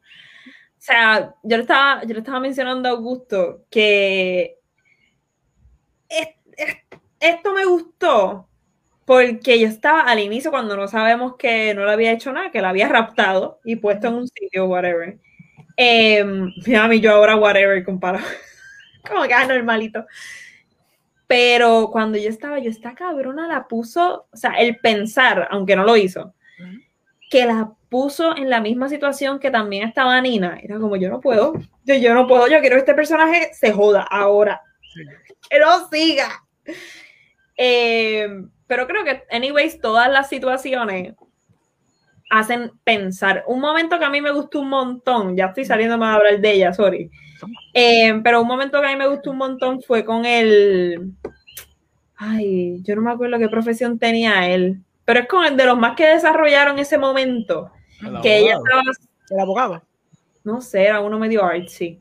O 0.79 0.87
sea, 0.87 1.35
yo 1.43 1.57
le 1.57 1.62
estaba, 1.62 2.03
yo 2.05 2.15
le 2.15 2.21
estaba 2.21 2.41
mencionando 2.41 2.89
a 2.89 2.93
Augusto 2.93 3.65
que 3.71 4.59
esto 7.21 7.53
me 7.53 7.65
gustó 7.65 8.49
porque 9.05 9.61
yo 9.61 9.69
estaba 9.69 10.01
al 10.01 10.19
inicio 10.19 10.51
cuando 10.51 10.77
no 10.77 10.89
sabemos 10.89 11.37
que 11.37 11.75
no 11.75 11.85
le 11.85 11.93
había 11.93 12.12
hecho 12.12 12.33
nada, 12.33 12.51
que 12.51 12.61
la 12.61 12.71
había 12.71 12.89
raptado 12.89 13.61
y 13.65 13.77
puesto 13.77 14.09
en 14.09 14.15
un 14.15 14.29
sitio, 14.29 14.67
whatever. 14.67 15.19
Eh, 15.77 16.21
a 16.21 16.89
mí 16.89 17.01
yo 17.01 17.12
ahora 17.12 17.37
whatever 17.37 17.85
comparado. 17.85 18.27
Como 19.09 19.23
que 19.23 19.35
es 19.35 19.49
normalito. 19.49 20.05
Pero 21.27 21.91
cuando 21.91 22.19
yo 22.19 22.29
estaba, 22.29 22.59
yo 22.59 22.71
esta 22.71 22.95
cabrona 22.95 23.49
la 23.49 23.67
puso, 23.67 24.27
o 24.33 24.37
sea, 24.37 24.53
el 24.53 24.79
pensar, 24.79 25.49
aunque 25.51 25.75
no 25.75 25.85
lo 25.85 25.97
hizo, 25.97 26.35
que 27.31 27.47
la 27.47 27.73
puso 27.89 28.37
en 28.37 28.49
la 28.49 28.61
misma 28.61 28.89
situación 28.89 29.41
que 29.41 29.51
también 29.51 29.89
estaba 29.89 30.21
Nina. 30.21 30.61
Era 30.62 30.79
como, 30.79 30.97
yo 30.97 31.09
no 31.09 31.21
puedo, 31.21 31.55
yo, 31.85 31.95
yo 31.97 32.15
no 32.15 32.29
puedo, 32.29 32.47
yo 32.47 32.61
quiero 32.61 32.77
que 32.77 32.81
este 32.81 32.95
personaje 32.95 33.51
se 33.53 33.73
joda 33.73 34.03
ahora. 34.03 34.61
Que 35.51 35.59
no 35.59 35.89
siga. 35.89 36.45
Eh, 37.57 38.29
pero 38.67 38.87
creo 38.87 39.05
que, 39.05 39.25
anyways, 39.31 39.81
todas 39.81 40.11
las 40.11 40.29
situaciones 40.29 41.15
hacen 42.31 42.73
pensar. 42.85 43.45
Un 43.47 43.61
momento 43.61 43.99
que 43.99 44.05
a 44.05 44.11
mí 44.11 44.21
me 44.21 44.33
gustó 44.33 44.61
un 44.61 44.69
montón, 44.69 45.37
ya 45.37 45.47
estoy 45.47 45.65
saliendo 45.65 45.99
más 45.99 46.12
a 46.12 46.17
hablar 46.17 46.41
de 46.41 46.53
ella, 46.53 46.73
sorry. 46.73 47.11
Eh, 47.75 48.20
pero 48.22 48.42
un 48.42 48.49
momento 48.49 48.81
que 48.81 48.87
a 48.87 48.90
mí 48.90 48.96
me 48.96 49.09
gustó 49.09 49.31
un 49.31 49.38
montón 49.38 49.83
fue 49.83 50.05
con 50.05 50.25
el. 50.25 51.12
Ay, 52.16 52.83
yo 52.83 52.96
no 52.96 53.03
me 53.03 53.12
acuerdo 53.12 53.38
qué 53.38 53.49
profesión 53.49 53.99
tenía 53.99 54.49
él, 54.49 54.83
pero 55.05 55.20
es 55.20 55.29
con 55.29 55.44
el 55.44 55.57
de 55.57 55.66
los 55.66 55.79
más 55.79 55.96
que 55.96 56.07
desarrollaron 56.07 56.79
ese 56.79 56.99
momento. 56.99 57.70
que 58.22 58.38
ella 58.38 58.57
estaba. 58.57 58.83
¿El 59.31 59.40
abogado? 59.40 59.83
No 60.44 60.61
sé, 60.61 60.85
era 60.85 61.01
uno 61.01 61.18
medio 61.18 61.44
artsy. 61.44 62.01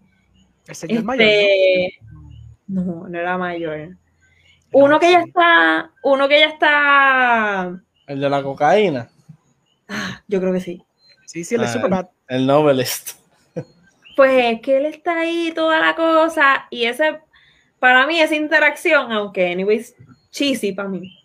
¿El 0.67 0.75
señor 0.75 1.03
mayor? 1.03 1.23
Este, 1.23 1.99
¿no? 2.67 3.07
no, 3.07 3.19
era 3.19 3.37
mayor. 3.37 3.97
Uno 4.71 4.99
que 4.99 5.11
ya 5.11 5.21
está. 5.21 5.91
Uno 6.03 6.27
que 6.27 6.39
ya 6.39 6.47
está. 6.47 7.81
El 8.07 8.19
de 8.19 8.29
la 8.29 8.43
cocaína. 8.43 9.09
Ah, 9.87 10.21
yo 10.27 10.39
creo 10.39 10.53
que 10.53 10.59
sí. 10.59 10.83
Sí, 11.25 11.43
sí, 11.43 11.55
es 11.55 11.75
ah, 11.75 12.09
El 12.27 12.45
novelist. 12.45 13.24
Pues 14.15 14.61
que 14.61 14.77
él 14.77 14.85
está 14.85 15.19
ahí, 15.19 15.51
toda 15.53 15.79
la 15.79 15.95
cosa, 15.95 16.67
y 16.69 16.85
ese, 16.85 17.19
para 17.79 18.07
mí, 18.07 18.19
esa 18.19 18.35
interacción, 18.35 19.11
aunque, 19.11 19.51
anyways, 19.51 19.95
cheesy 20.31 20.71
para 20.71 20.89
mí. 20.89 21.17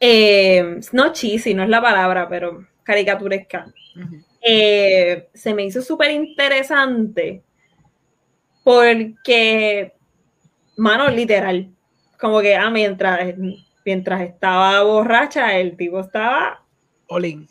Eh, 0.00 0.80
no 0.92 1.12
cheesy, 1.12 1.54
no 1.54 1.62
es 1.62 1.68
la 1.68 1.82
palabra, 1.82 2.28
pero 2.28 2.66
caricaturesca. 2.82 3.66
Eh, 4.40 5.28
se 5.32 5.54
me 5.54 5.64
hizo 5.64 5.80
súper 5.80 6.10
interesante 6.10 7.42
porque, 8.64 9.92
mano, 10.76 11.08
literal, 11.10 11.70
como 12.18 12.40
que 12.40 12.56
ah, 12.56 12.70
mientras, 12.70 13.34
mientras 13.84 14.22
estaba 14.22 14.82
borracha, 14.82 15.56
el 15.58 15.76
tipo 15.76 16.00
estaba. 16.00 16.62
Olin. 17.08 17.46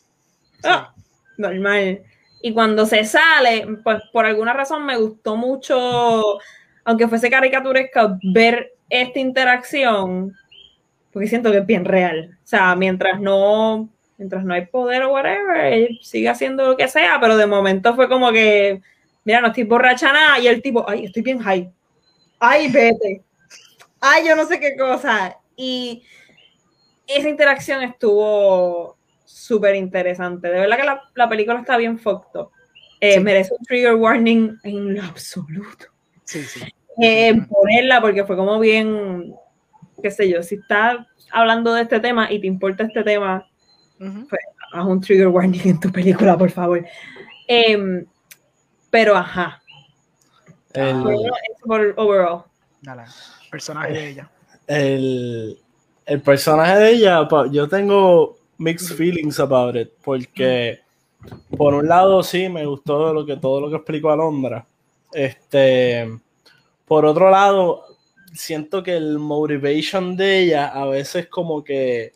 Ah, 0.63 0.93
normal. 1.37 2.01
Y 2.45 2.51
cuando 2.51 2.85
se 2.85 3.05
sale, 3.05 3.65
pues 3.85 4.01
por 4.11 4.25
alguna 4.25 4.51
razón 4.51 4.85
me 4.85 4.97
gustó 4.97 5.37
mucho, 5.37 6.39
aunque 6.83 7.07
fuese 7.07 7.29
caricaturesca, 7.29 8.19
ver 8.21 8.73
esta 8.89 9.17
interacción, 9.17 10.35
porque 11.13 11.29
siento 11.29 11.51
que 11.51 11.59
es 11.59 11.65
bien 11.65 11.85
real. 11.85 12.37
O 12.43 12.45
sea, 12.45 12.75
mientras 12.75 13.21
no, 13.21 13.87
mientras 14.17 14.43
no 14.43 14.53
hay 14.53 14.65
poder 14.65 15.03
o 15.03 15.13
whatever, 15.13 15.87
sigue 16.01 16.27
haciendo 16.27 16.65
lo 16.67 16.75
que 16.75 16.89
sea, 16.89 17.17
pero 17.21 17.37
de 17.37 17.47
momento 17.47 17.95
fue 17.95 18.09
como 18.09 18.29
que, 18.33 18.81
mira, 19.23 19.39
no 19.39 19.47
estoy 19.47 19.63
borracha 19.63 20.11
nada, 20.11 20.37
y 20.37 20.47
el 20.47 20.61
tipo, 20.61 20.83
ay, 20.85 21.05
estoy 21.05 21.21
bien 21.21 21.39
high. 21.39 21.71
Ay, 22.39 22.69
vete. 22.69 23.21
Ay, 24.01 24.27
yo 24.27 24.35
no 24.35 24.45
sé 24.45 24.59
qué 24.59 24.75
cosa. 24.75 25.39
Y 25.55 26.03
esa 27.07 27.29
interacción 27.29 27.83
estuvo 27.83 28.97
súper 29.33 29.75
interesante. 29.75 30.47
De 30.47 30.59
verdad 30.59 30.77
que 30.77 30.99
la, 31.15 31.29
película 31.29 31.59
está 31.59 31.77
bien 31.77 31.97
fucked 31.97 32.39
eh, 32.99 33.19
Merece 33.19 33.53
un 33.57 33.65
trigger 33.65 33.95
warning 33.95 34.57
en 34.63 34.95
lo 34.95 35.03
absoluto. 35.03 35.85
Sí, 36.23 36.43
sí. 36.43 36.61
Eh, 37.01 37.33
ponerla 37.49 37.99
porque 37.99 38.23
fue 38.23 38.35
como 38.35 38.59
bien, 38.59 39.33
qué 40.01 40.11
sé 40.11 40.29
yo, 40.29 40.43
si 40.43 40.55
estás 40.55 40.97
hablando 41.31 41.73
de 41.73 41.81
este 41.81 41.99
tema 41.99 42.31
y 42.31 42.39
te 42.39 42.47
importa 42.47 42.83
este 42.83 43.03
tema, 43.03 43.49
pues 43.97 44.41
haz 44.73 44.85
un 44.85 45.01
trigger 45.01 45.27
warning 45.27 45.61
en 45.65 45.79
tu 45.79 45.91
película, 45.91 46.37
por 46.37 46.51
favor. 46.51 46.85
Em, 47.47 48.05
pero 48.91 49.17
ajá. 49.17 49.61
El, 50.73 51.03
por 51.63 51.93
overall. 51.97 52.43
personaje 53.49 53.93
de 53.93 54.09
ella. 54.09 54.29
El, 54.67 55.59
el 56.05 56.21
personaje 56.21 56.77
de 56.77 56.91
ella, 56.91 57.27
yo 57.51 57.67
tengo 57.67 58.42
mixed 58.57 58.95
feelings 58.95 59.39
about 59.39 59.75
it, 59.75 59.91
porque 60.03 60.79
por 61.57 61.73
un 61.73 61.87
lado 61.87 62.23
sí 62.23 62.49
me 62.49 62.65
gustó 62.65 63.13
lo 63.13 63.25
que, 63.25 63.37
todo 63.37 63.61
lo 63.61 63.69
que 63.69 63.77
explicó 63.77 64.11
Alondra. 64.11 64.65
Este, 65.11 66.19
por 66.85 67.05
otro 67.05 67.29
lado, 67.29 67.85
siento 68.33 68.83
que 68.83 68.95
el 68.95 69.19
motivation 69.19 70.17
de 70.17 70.39
ella 70.39 70.67
a 70.67 70.85
veces 70.85 71.27
como 71.27 71.63
que 71.63 72.13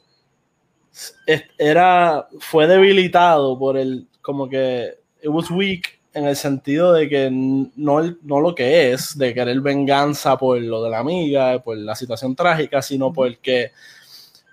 era, 1.58 2.28
fue 2.39 2.67
debilitado 2.67 3.58
por 3.58 3.78
el, 3.78 4.08
como 4.21 4.50
que 4.50 4.95
it 5.21 5.30
was 5.30 5.50
weak 5.52 6.00
en 6.13 6.26
el 6.26 6.36
sentido 6.36 6.93
de 6.93 7.08
que 7.08 7.30
no, 7.32 8.02
no 8.23 8.41
lo 8.41 8.56
que 8.56 8.91
es, 8.91 9.15
de 9.17 9.34
querer 9.36 9.62
venganza 9.62 10.36
por 10.36 10.60
lo 10.60 10.84
de 10.84 10.89
la 10.89 11.00
amiga, 11.00 11.62
por 11.62 11.78
la 11.78 11.95
situación 11.95 12.36
trágica, 12.36 12.82
sino 12.82 13.13
porque 13.13 13.71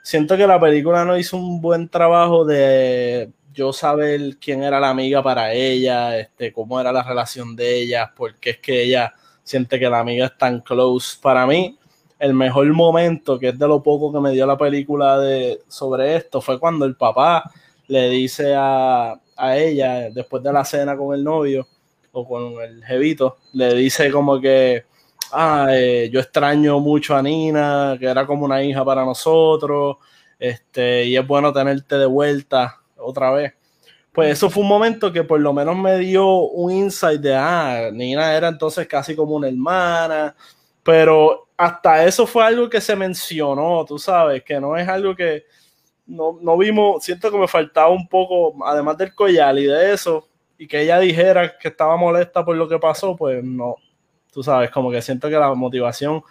siento 0.04 0.36
que 0.36 0.46
la 0.46 0.60
película 0.60 1.04
no 1.04 1.16
hizo 1.16 1.38
un 1.38 1.62
buen 1.62 1.88
trabajo 1.88 2.44
de 2.44 3.32
yo 3.54 3.72
saber 3.72 4.36
quién 4.38 4.62
era 4.62 4.78
la 4.78 4.90
amiga 4.90 5.22
para 5.22 5.52
ella, 5.54 6.18
este, 6.18 6.52
cómo 6.52 6.78
era 6.78 6.92
la 6.92 7.02
relación 7.02 7.56
de 7.56 7.74
ella, 7.76 8.12
porque 8.14 8.50
es 8.50 8.58
que 8.58 8.82
ella 8.82 9.14
siente 9.42 9.80
que 9.80 9.88
la 9.88 10.00
amiga 10.00 10.26
es 10.26 10.36
tan 10.36 10.60
close. 10.60 11.16
Para 11.22 11.46
mí, 11.46 11.78
el 12.18 12.34
mejor 12.34 12.70
momento, 12.74 13.38
que 13.38 13.48
es 13.48 13.58
de 13.58 13.66
lo 13.66 13.82
poco 13.82 14.12
que 14.12 14.20
me 14.20 14.32
dio 14.32 14.46
la 14.46 14.58
película 14.58 15.18
de, 15.18 15.62
sobre 15.68 16.16
esto, 16.16 16.42
fue 16.42 16.60
cuando 16.60 16.84
el 16.84 16.96
papá 16.96 17.50
le 17.86 18.10
dice 18.10 18.54
a, 18.54 19.18
a 19.36 19.56
ella, 19.56 20.10
después 20.10 20.42
de 20.42 20.52
la 20.52 20.66
cena 20.66 20.96
con 20.98 21.14
el 21.14 21.24
novio 21.24 21.66
o 22.12 22.28
con 22.28 22.62
el 22.62 22.84
jevito, 22.84 23.38
le 23.54 23.74
dice 23.74 24.10
como 24.10 24.38
que 24.38 24.84
ah, 25.32 25.68
eh, 25.70 26.08
yo 26.12 26.20
extraño 26.20 26.80
mucho 26.80 27.16
a 27.16 27.22
Nina, 27.22 27.96
que 27.98 28.06
era 28.06 28.26
como 28.26 28.44
una 28.44 28.62
hija 28.62 28.84
para 28.84 29.04
nosotros, 29.04 29.96
este, 30.38 31.04
y 31.04 31.16
es 31.16 31.26
bueno 31.26 31.52
tenerte 31.52 31.96
de 31.98 32.06
vuelta 32.06 32.80
otra 32.96 33.30
vez. 33.32 33.54
Pues 34.12 34.30
eso 34.32 34.48
fue 34.48 34.62
un 34.62 34.68
momento 34.68 35.12
que 35.12 35.24
por 35.24 35.40
lo 35.40 35.52
menos 35.52 35.76
me 35.76 35.98
dio 35.98 36.26
un 36.26 36.70
insight 36.70 37.20
de, 37.20 37.34
ah, 37.34 37.90
Nina 37.92 38.34
era 38.34 38.48
entonces 38.48 38.86
casi 38.86 39.16
como 39.16 39.34
una 39.34 39.48
hermana, 39.48 40.36
pero 40.82 41.48
hasta 41.56 42.04
eso 42.04 42.26
fue 42.26 42.44
algo 42.44 42.68
que 42.68 42.80
se 42.80 42.94
mencionó, 42.94 43.84
tú 43.84 43.98
sabes, 43.98 44.42
que 44.44 44.60
no 44.60 44.76
es 44.76 44.88
algo 44.88 45.14
que 45.16 45.44
no, 46.06 46.38
no 46.40 46.56
vimos, 46.56 47.02
siento 47.04 47.30
que 47.30 47.38
me 47.38 47.48
faltaba 47.48 47.88
un 47.88 48.08
poco, 48.08 48.54
además 48.66 48.98
del 48.98 49.14
collar 49.14 49.58
y 49.58 49.64
de 49.64 49.92
eso, 49.92 50.28
y 50.58 50.66
que 50.66 50.82
ella 50.82 50.98
dijera 51.00 51.58
que 51.58 51.68
estaba 51.68 51.96
molesta 51.96 52.44
por 52.44 52.56
lo 52.56 52.68
que 52.68 52.78
pasó, 52.78 53.16
pues 53.16 53.42
no, 53.42 53.76
tú 54.34 54.42
sabes, 54.42 54.70
como 54.70 54.90
que 54.90 55.00
siento 55.00 55.28
que 55.28 55.36
la 55.36 55.54
motivación 55.54 56.22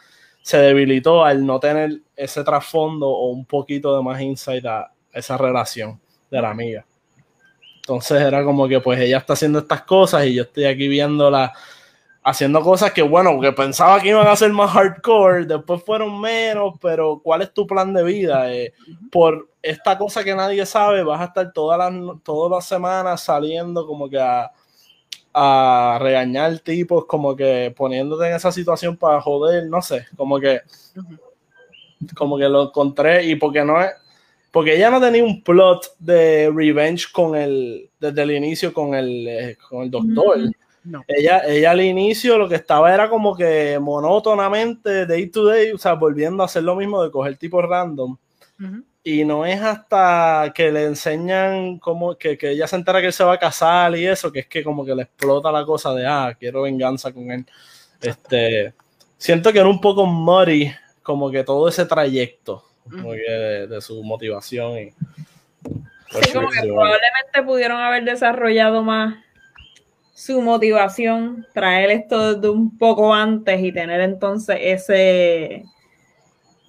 se 0.41 0.57
debilitó 0.57 1.23
al 1.23 1.45
no 1.45 1.59
tener 1.59 2.01
ese 2.17 2.43
trasfondo 2.43 3.07
o 3.07 3.29
un 3.29 3.45
poquito 3.45 3.95
de 3.95 4.03
más 4.03 4.21
insight 4.21 4.65
a 4.65 4.91
esa 5.13 5.37
relación 5.37 5.99
de 6.29 6.41
la 6.41 6.49
amiga. 6.49 6.85
Entonces 7.77 8.21
era 8.21 8.43
como 8.43 8.67
que 8.67 8.81
pues 8.81 8.99
ella 8.99 9.17
está 9.17 9.33
haciendo 9.33 9.59
estas 9.59 9.83
cosas 9.83 10.25
y 10.25 10.33
yo 10.33 10.43
estoy 10.43 10.65
aquí 10.65 10.87
viéndola 10.87 11.53
haciendo 12.23 12.61
cosas 12.61 12.93
que 12.93 13.01
bueno, 13.01 13.39
que 13.39 13.51
pensaba 13.51 13.99
que 13.99 14.09
iban 14.09 14.27
a 14.27 14.35
ser 14.35 14.51
más 14.51 14.71
hardcore, 14.71 15.45
después 15.45 15.83
fueron 15.83 16.19
menos, 16.19 16.75
pero 16.81 17.19
¿cuál 17.21 17.41
es 17.41 17.53
tu 17.53 17.67
plan 17.67 17.93
de 17.93 18.03
vida? 18.03 18.53
Eh, 18.53 18.73
por 19.11 19.49
esta 19.61 19.97
cosa 19.97 20.23
que 20.23 20.33
nadie 20.33 20.65
sabe, 20.65 21.03
vas 21.03 21.21
a 21.21 21.25
estar 21.25 21.51
todas 21.51 21.77
las, 21.77 22.23
todas 22.23 22.51
las 22.51 22.65
semanas 22.65 23.21
saliendo 23.21 23.85
como 23.85 24.09
que 24.09 24.19
a 24.19 24.51
a 25.33 25.97
regañar 26.01 26.59
tipos, 26.59 27.05
como 27.05 27.35
que 27.35 27.73
poniéndote 27.75 28.27
en 28.27 28.35
esa 28.35 28.51
situación 28.51 28.97
para 28.97 29.21
joder, 29.21 29.67
no 29.67 29.81
sé, 29.81 30.05
como 30.15 30.39
que 30.39 30.61
como 32.15 32.37
que 32.37 32.49
lo 32.49 32.63
encontré 32.63 33.25
y 33.25 33.35
porque 33.35 33.63
no 33.63 33.81
es 33.81 33.91
porque 34.51 34.75
ella 34.75 34.91
no 34.91 35.01
tenía 35.01 35.23
un 35.23 35.41
plot 35.41 35.95
de 35.97 36.51
revenge 36.53 37.07
con 37.11 37.35
el 37.35 37.89
desde 37.99 38.21
el 38.21 38.31
inicio 38.31 38.71
con 38.71 38.93
el, 38.93 39.27
eh, 39.27 39.57
con 39.67 39.81
el 39.81 39.89
doctor. 39.89 40.37
Ella, 41.07 41.41
ella 41.47 41.71
al 41.71 41.81
inicio 41.81 42.37
lo 42.37 42.47
que 42.47 42.55
estaba 42.55 42.93
era 42.93 43.09
como 43.09 43.35
que 43.35 43.79
monótonamente, 43.79 45.07
day 45.07 45.27
to 45.27 45.45
day, 45.45 45.71
o 45.71 45.77
sea, 45.77 45.93
volviendo 45.93 46.43
a 46.43 46.45
hacer 46.45 46.61
lo 46.61 46.75
mismo 46.75 47.01
de 47.01 47.09
coger 47.09 47.37
tipos 47.37 47.63
random. 47.63 48.15
Y 49.05 49.25
no 49.25 49.45
es 49.45 49.61
hasta 49.61 50.53
que 50.55 50.71
le 50.71 50.85
enseñan 50.85 51.77
como 51.77 52.15
que, 52.15 52.37
que, 52.37 52.51
ella 52.51 52.67
se 52.67 52.77
entera 52.77 53.01
que 53.01 53.07
él 53.07 53.13
se 53.13 53.25
va 53.25 53.33
a 53.33 53.39
casar 53.39 53.93
y 53.97 54.07
eso, 54.07 54.31
que 54.31 54.39
es 54.39 54.47
que 54.47 54.63
como 54.63 54.85
que 54.85 54.95
le 54.95 55.03
explota 55.03 55.51
la 55.51 55.65
cosa 55.65 55.93
de, 55.93 56.07
ah, 56.07 56.33
quiero 56.39 56.61
venganza 56.61 57.11
con 57.11 57.29
él. 57.29 57.45
Este, 58.01 58.73
siento 59.17 59.51
que 59.51 59.59
era 59.59 59.67
un 59.67 59.81
poco 59.81 60.05
muddy 60.05 60.71
como 61.01 61.29
que 61.29 61.43
todo 61.43 61.67
ese 61.67 61.85
trayecto 61.85 62.63
de, 62.85 63.77
su 63.81 64.01
motivación. 64.03 64.77
Y, 64.77 64.91
sí, 66.21 66.33
como 66.33 66.49
que 66.49 66.61
probablemente 66.61 67.43
pudieron 67.45 67.81
haber 67.81 68.05
desarrollado 68.05 68.83
más 68.83 69.15
su 70.13 70.41
motivación, 70.41 71.45
traer 71.53 71.89
esto 71.89 72.35
de 72.35 72.47
un 72.47 72.77
poco 72.77 73.13
antes 73.13 73.59
y 73.61 73.73
tener 73.73 73.99
entonces 73.99 74.57
ese, 74.61 75.65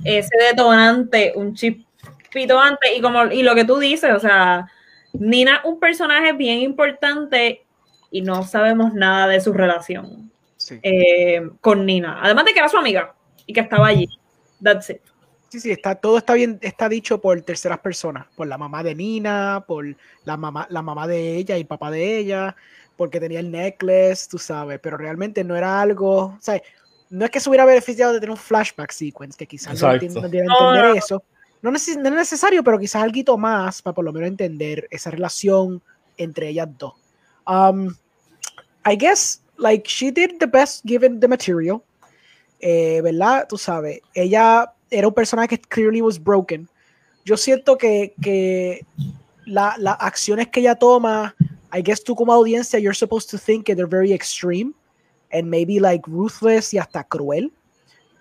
ese 0.04 0.36
detonante, 0.50 1.32
un 1.36 1.54
chip 1.54 1.83
antes 2.60 2.90
y 2.96 3.00
como 3.00 3.24
y 3.26 3.42
lo 3.42 3.54
que 3.54 3.64
tú 3.64 3.78
dices, 3.78 4.12
o 4.12 4.20
sea, 4.20 4.66
Nina 5.12 5.60
un 5.64 5.78
personaje 5.78 6.32
bien 6.32 6.58
importante 6.58 7.64
y 8.10 8.22
no 8.22 8.42
sabemos 8.44 8.94
nada 8.94 9.28
de 9.28 9.40
su 9.40 9.52
relación 9.52 10.30
eh, 10.82 11.48
con 11.60 11.86
Nina. 11.86 12.20
Además 12.22 12.44
de 12.44 12.52
que 12.52 12.58
era 12.58 12.68
su 12.68 12.76
amiga 12.76 13.14
y 13.46 13.52
que 13.52 13.60
estaba 13.60 13.88
allí. 13.88 14.08
That's 14.62 14.90
it. 14.90 15.00
Sí, 15.48 15.60
sí, 15.60 15.70
está, 15.70 15.94
todo 15.94 16.18
está 16.18 16.34
bien, 16.34 16.58
está 16.62 16.88
dicho 16.88 17.20
por 17.20 17.40
terceras 17.42 17.78
personas, 17.78 18.26
por 18.34 18.48
la 18.48 18.58
mamá 18.58 18.82
de 18.82 18.94
Nina, 18.94 19.64
por 19.68 19.86
la 20.24 20.36
mamá, 20.36 20.66
la 20.68 20.82
mamá 20.82 21.06
de 21.06 21.36
ella 21.36 21.56
y 21.56 21.62
papá 21.62 21.92
de 21.92 22.18
ella, 22.18 22.56
porque 22.96 23.20
tenía 23.20 23.38
el 23.38 23.52
necklace, 23.52 24.28
tú 24.28 24.38
sabes, 24.38 24.80
pero 24.82 24.96
realmente 24.96 25.44
no 25.44 25.54
era 25.54 25.80
algo, 25.80 26.16
o 26.16 26.38
sea, 26.40 26.60
no 27.10 27.24
es 27.24 27.30
que 27.30 27.38
se 27.38 27.48
hubiera 27.48 27.64
beneficiado 27.64 28.12
de 28.12 28.18
tener 28.18 28.32
un 28.32 28.36
flashback 28.36 28.90
sequence, 28.90 29.38
que 29.38 29.46
quizás 29.46 29.80
no, 29.80 29.92
entender 29.92 30.46
eso, 30.96 31.22
no, 31.70 31.76
es 31.76 31.96
necesario, 31.96 32.62
pero 32.62 32.78
quizás 32.78 33.02
algo 33.02 33.38
más 33.38 33.82
para 33.82 33.94
por 33.94 34.04
lo 34.04 34.12
menos 34.12 34.28
entender 34.28 34.86
esa 34.90 35.10
relación 35.10 35.82
entre 36.16 36.48
ellas 36.48 36.68
dos. 36.78 36.94
Um, 37.46 37.94
I 38.86 38.96
guess, 38.96 39.42
like, 39.56 39.88
she 39.88 40.10
did 40.10 40.38
the 40.38 40.46
best 40.46 40.84
given 40.84 41.20
the 41.20 41.28
material. 41.28 41.82
Eh, 42.60 43.00
¿Verdad? 43.02 43.46
Tú 43.48 43.58
sabes, 43.58 44.00
ella 44.14 44.72
era 44.90 45.08
un 45.08 45.14
personaje 45.14 45.48
que 45.48 45.68
clearly 45.68 46.00
was 46.00 46.22
broken. 46.22 46.68
Yo 47.24 47.36
siento 47.36 47.76
que, 47.76 48.14
que 48.20 48.86
las 49.46 49.96
acciones 49.98 50.48
que 50.48 50.60
ella 50.60 50.74
toma, 50.74 51.34
I 51.72 51.82
guess 51.82 52.02
tú 52.02 52.14
como 52.14 52.32
audiencia, 52.32 52.78
you're 52.78 52.94
supposed 52.94 53.30
to 53.30 53.38
think 53.38 53.66
that 53.66 53.76
they're 53.76 53.88
very 53.88 54.12
extreme 54.12 54.74
and 55.32 55.48
maybe 55.48 55.80
like 55.80 56.04
ruthless 56.06 56.72
y 56.72 56.78
hasta 56.78 57.04
cruel. 57.04 57.52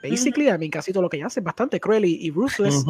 Basically, 0.01 0.49
I 0.49 0.57
mean, 0.57 0.71
casi 0.71 0.91
todo 0.91 1.03
lo 1.03 1.09
que 1.09 1.17
ella 1.17 1.27
hace 1.27 1.39
es 1.39 1.43
bastante 1.43 1.79
cruel 1.79 2.03
y, 2.03 2.29
ruthless. 2.29 2.83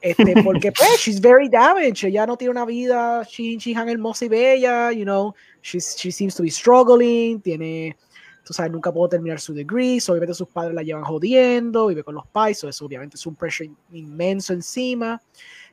Este, 0.00 0.34
porque 0.44 0.72
pues, 0.72 1.00
she's 1.00 1.20
very 1.20 1.48
damaged. 1.48 2.04
Ella 2.04 2.26
no 2.26 2.36
tiene 2.36 2.50
una 2.50 2.64
vida 2.64 3.24
she, 3.24 3.58
she 3.58 3.72
hermosa 3.72 4.24
y 4.24 4.28
bella, 4.28 4.92
you 4.92 5.04
know. 5.04 5.34
She's, 5.62 5.96
she 5.98 6.10
seems 6.10 6.34
to 6.36 6.42
be 6.42 6.50
struggling. 6.50 7.40
Tiene, 7.40 7.96
tú 8.44 8.52
sabes, 8.52 8.70
nunca 8.70 8.92
pudo 8.92 9.08
terminar 9.08 9.40
su 9.40 9.52
degree. 9.52 10.00
So, 10.00 10.12
obviamente 10.12 10.34
sus 10.34 10.48
padres 10.48 10.74
la 10.74 10.82
llevan 10.82 11.04
jodiendo. 11.04 11.88
Vive 11.88 12.04
con 12.04 12.14
los 12.14 12.26
pais. 12.26 12.62
eso 12.62 12.84
obviamente 12.84 13.16
es 13.16 13.26
un 13.26 13.34
pressure 13.34 13.70
inmenso 13.92 14.52
encima. 14.52 15.20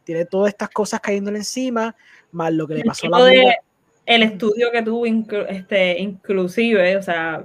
Tiene 0.04 0.26
todas 0.26 0.50
estas 0.50 0.70
cosas 0.70 1.00
cayéndole 1.00 1.40
encima. 1.40 1.96
Más 2.32 2.54
lo 2.54 2.68
que 2.68 2.76
le 2.76 2.84
pasó 2.84 3.08
a 3.08 3.20
la 3.20 3.30
vida. 3.30 3.56
El 4.06 4.22
estudio 4.22 4.72
que 4.72 4.84
tuvo, 4.84 5.06
este, 5.08 6.00
inclusive, 6.00 6.96
o 6.98 7.02
sea, 7.02 7.44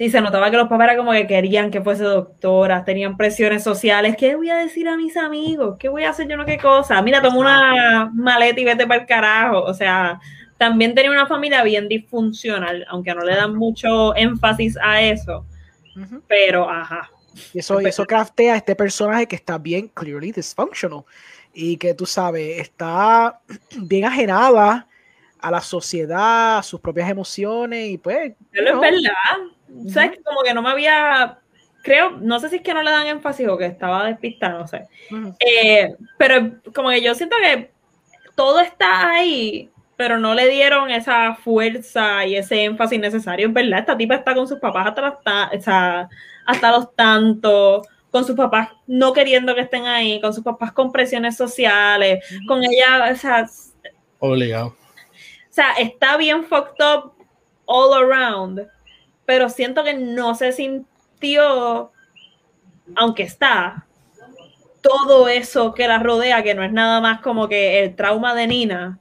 Sí, 0.00 0.08
se 0.08 0.22
notaba 0.22 0.50
que 0.50 0.56
los 0.56 0.66
papás 0.66 0.84
eran 0.84 0.96
como 0.96 1.12
que 1.12 1.26
querían 1.26 1.70
que 1.70 1.82
fuese 1.82 2.04
doctora, 2.04 2.86
tenían 2.86 3.18
presiones 3.18 3.62
sociales. 3.62 4.16
¿Qué 4.16 4.34
voy 4.34 4.48
a 4.48 4.56
decir 4.56 4.88
a 4.88 4.96
mis 4.96 5.14
amigos? 5.14 5.76
¿Qué 5.78 5.90
voy 5.90 6.04
a 6.04 6.08
hacer 6.08 6.26
yo 6.26 6.38
no 6.38 6.46
qué 6.46 6.56
cosa? 6.56 7.02
Mira, 7.02 7.20
toma 7.20 7.36
una 7.36 8.10
maleta 8.14 8.58
y 8.58 8.64
vete 8.64 8.86
para 8.86 9.02
el 9.02 9.06
carajo. 9.06 9.60
O 9.60 9.74
sea, 9.74 10.18
también 10.56 10.94
tenía 10.94 11.10
una 11.10 11.26
familia 11.26 11.62
bien 11.64 11.86
disfuncional, 11.86 12.86
aunque 12.88 13.14
no 13.14 13.20
le 13.20 13.36
dan 13.36 13.54
mucho 13.54 14.16
énfasis 14.16 14.78
a 14.82 15.02
eso. 15.02 15.44
Pero, 16.26 16.70
ajá. 16.70 17.10
Y 17.52 17.58
eso, 17.58 17.78
eso 17.80 18.06
craftea 18.06 18.54
a 18.54 18.56
este 18.56 18.74
personaje 18.74 19.26
que 19.26 19.36
está 19.36 19.58
bien 19.58 19.88
clearly 19.88 20.32
dysfunctional 20.32 21.04
y 21.52 21.76
que 21.76 21.92
tú 21.92 22.06
sabes, 22.06 22.58
está 22.58 23.38
bien 23.76 24.06
ajenada 24.06 24.88
a 25.40 25.50
la 25.50 25.60
sociedad, 25.60 26.56
a 26.56 26.62
sus 26.62 26.80
propias 26.80 27.10
emociones 27.10 27.90
y 27.90 27.98
pues... 27.98 28.32
Pero 28.50 28.76
es 28.76 28.80
verdad 28.80 29.59
¿sabes? 29.88 30.18
Como 30.24 30.42
que 30.42 30.54
no 30.54 30.62
me 30.62 30.70
había, 30.70 31.38
creo, 31.82 32.12
no 32.12 32.40
sé 32.40 32.48
si 32.48 32.56
es 32.56 32.62
que 32.62 32.74
no 32.74 32.82
le 32.82 32.90
dan 32.90 33.06
énfasis 33.06 33.48
o 33.48 33.58
que 33.58 33.66
estaba 33.66 34.06
despistada, 34.06 34.58
no 34.58 34.66
sé. 34.66 34.86
Eh, 35.38 35.94
pero 36.18 36.52
como 36.74 36.90
que 36.90 37.02
yo 37.02 37.14
siento 37.14 37.36
que 37.42 37.70
todo 38.34 38.60
está 38.60 39.10
ahí, 39.10 39.70
pero 39.96 40.18
no 40.18 40.34
le 40.34 40.48
dieron 40.48 40.90
esa 40.90 41.34
fuerza 41.34 42.24
y 42.26 42.36
ese 42.36 42.64
énfasis 42.64 43.00
necesario, 43.00 43.46
en 43.46 43.54
verdad. 43.54 43.80
Esta 43.80 43.96
tipa 43.96 44.14
está 44.14 44.34
con 44.34 44.48
sus 44.48 44.58
papás 44.58 44.88
hasta 44.88 45.02
los, 45.02 46.08
hasta 46.46 46.70
los 46.72 46.94
tantos 46.94 47.86
con 48.10 48.24
sus 48.24 48.36
papás 48.36 48.70
no 48.86 49.12
queriendo 49.12 49.54
que 49.54 49.62
estén 49.62 49.86
ahí, 49.86 50.20
con 50.20 50.34
sus 50.34 50.42
papás 50.42 50.72
con 50.72 50.90
presiones 50.92 51.36
sociales, 51.36 52.24
con 52.46 52.62
ella, 52.64 53.10
o 53.12 53.16
sea, 53.16 53.46
obligado. 54.18 54.68
O 54.68 55.52
sea, 55.52 55.72
está 55.74 56.16
bien 56.16 56.44
fucked 56.44 56.84
up 56.84 57.12
all 57.66 57.94
around, 57.94 58.66
pero 59.30 59.48
siento 59.48 59.84
que 59.84 59.94
no 59.94 60.34
se 60.34 60.50
sintió, 60.50 61.92
aunque 62.96 63.22
está, 63.22 63.86
todo 64.80 65.28
eso 65.28 65.72
que 65.72 65.86
la 65.86 66.00
rodea, 66.00 66.42
que 66.42 66.52
no 66.56 66.64
es 66.64 66.72
nada 66.72 67.00
más 67.00 67.20
como 67.20 67.46
que 67.46 67.78
el 67.78 67.94
trauma 67.94 68.34
de 68.34 68.48
Nina, 68.48 68.98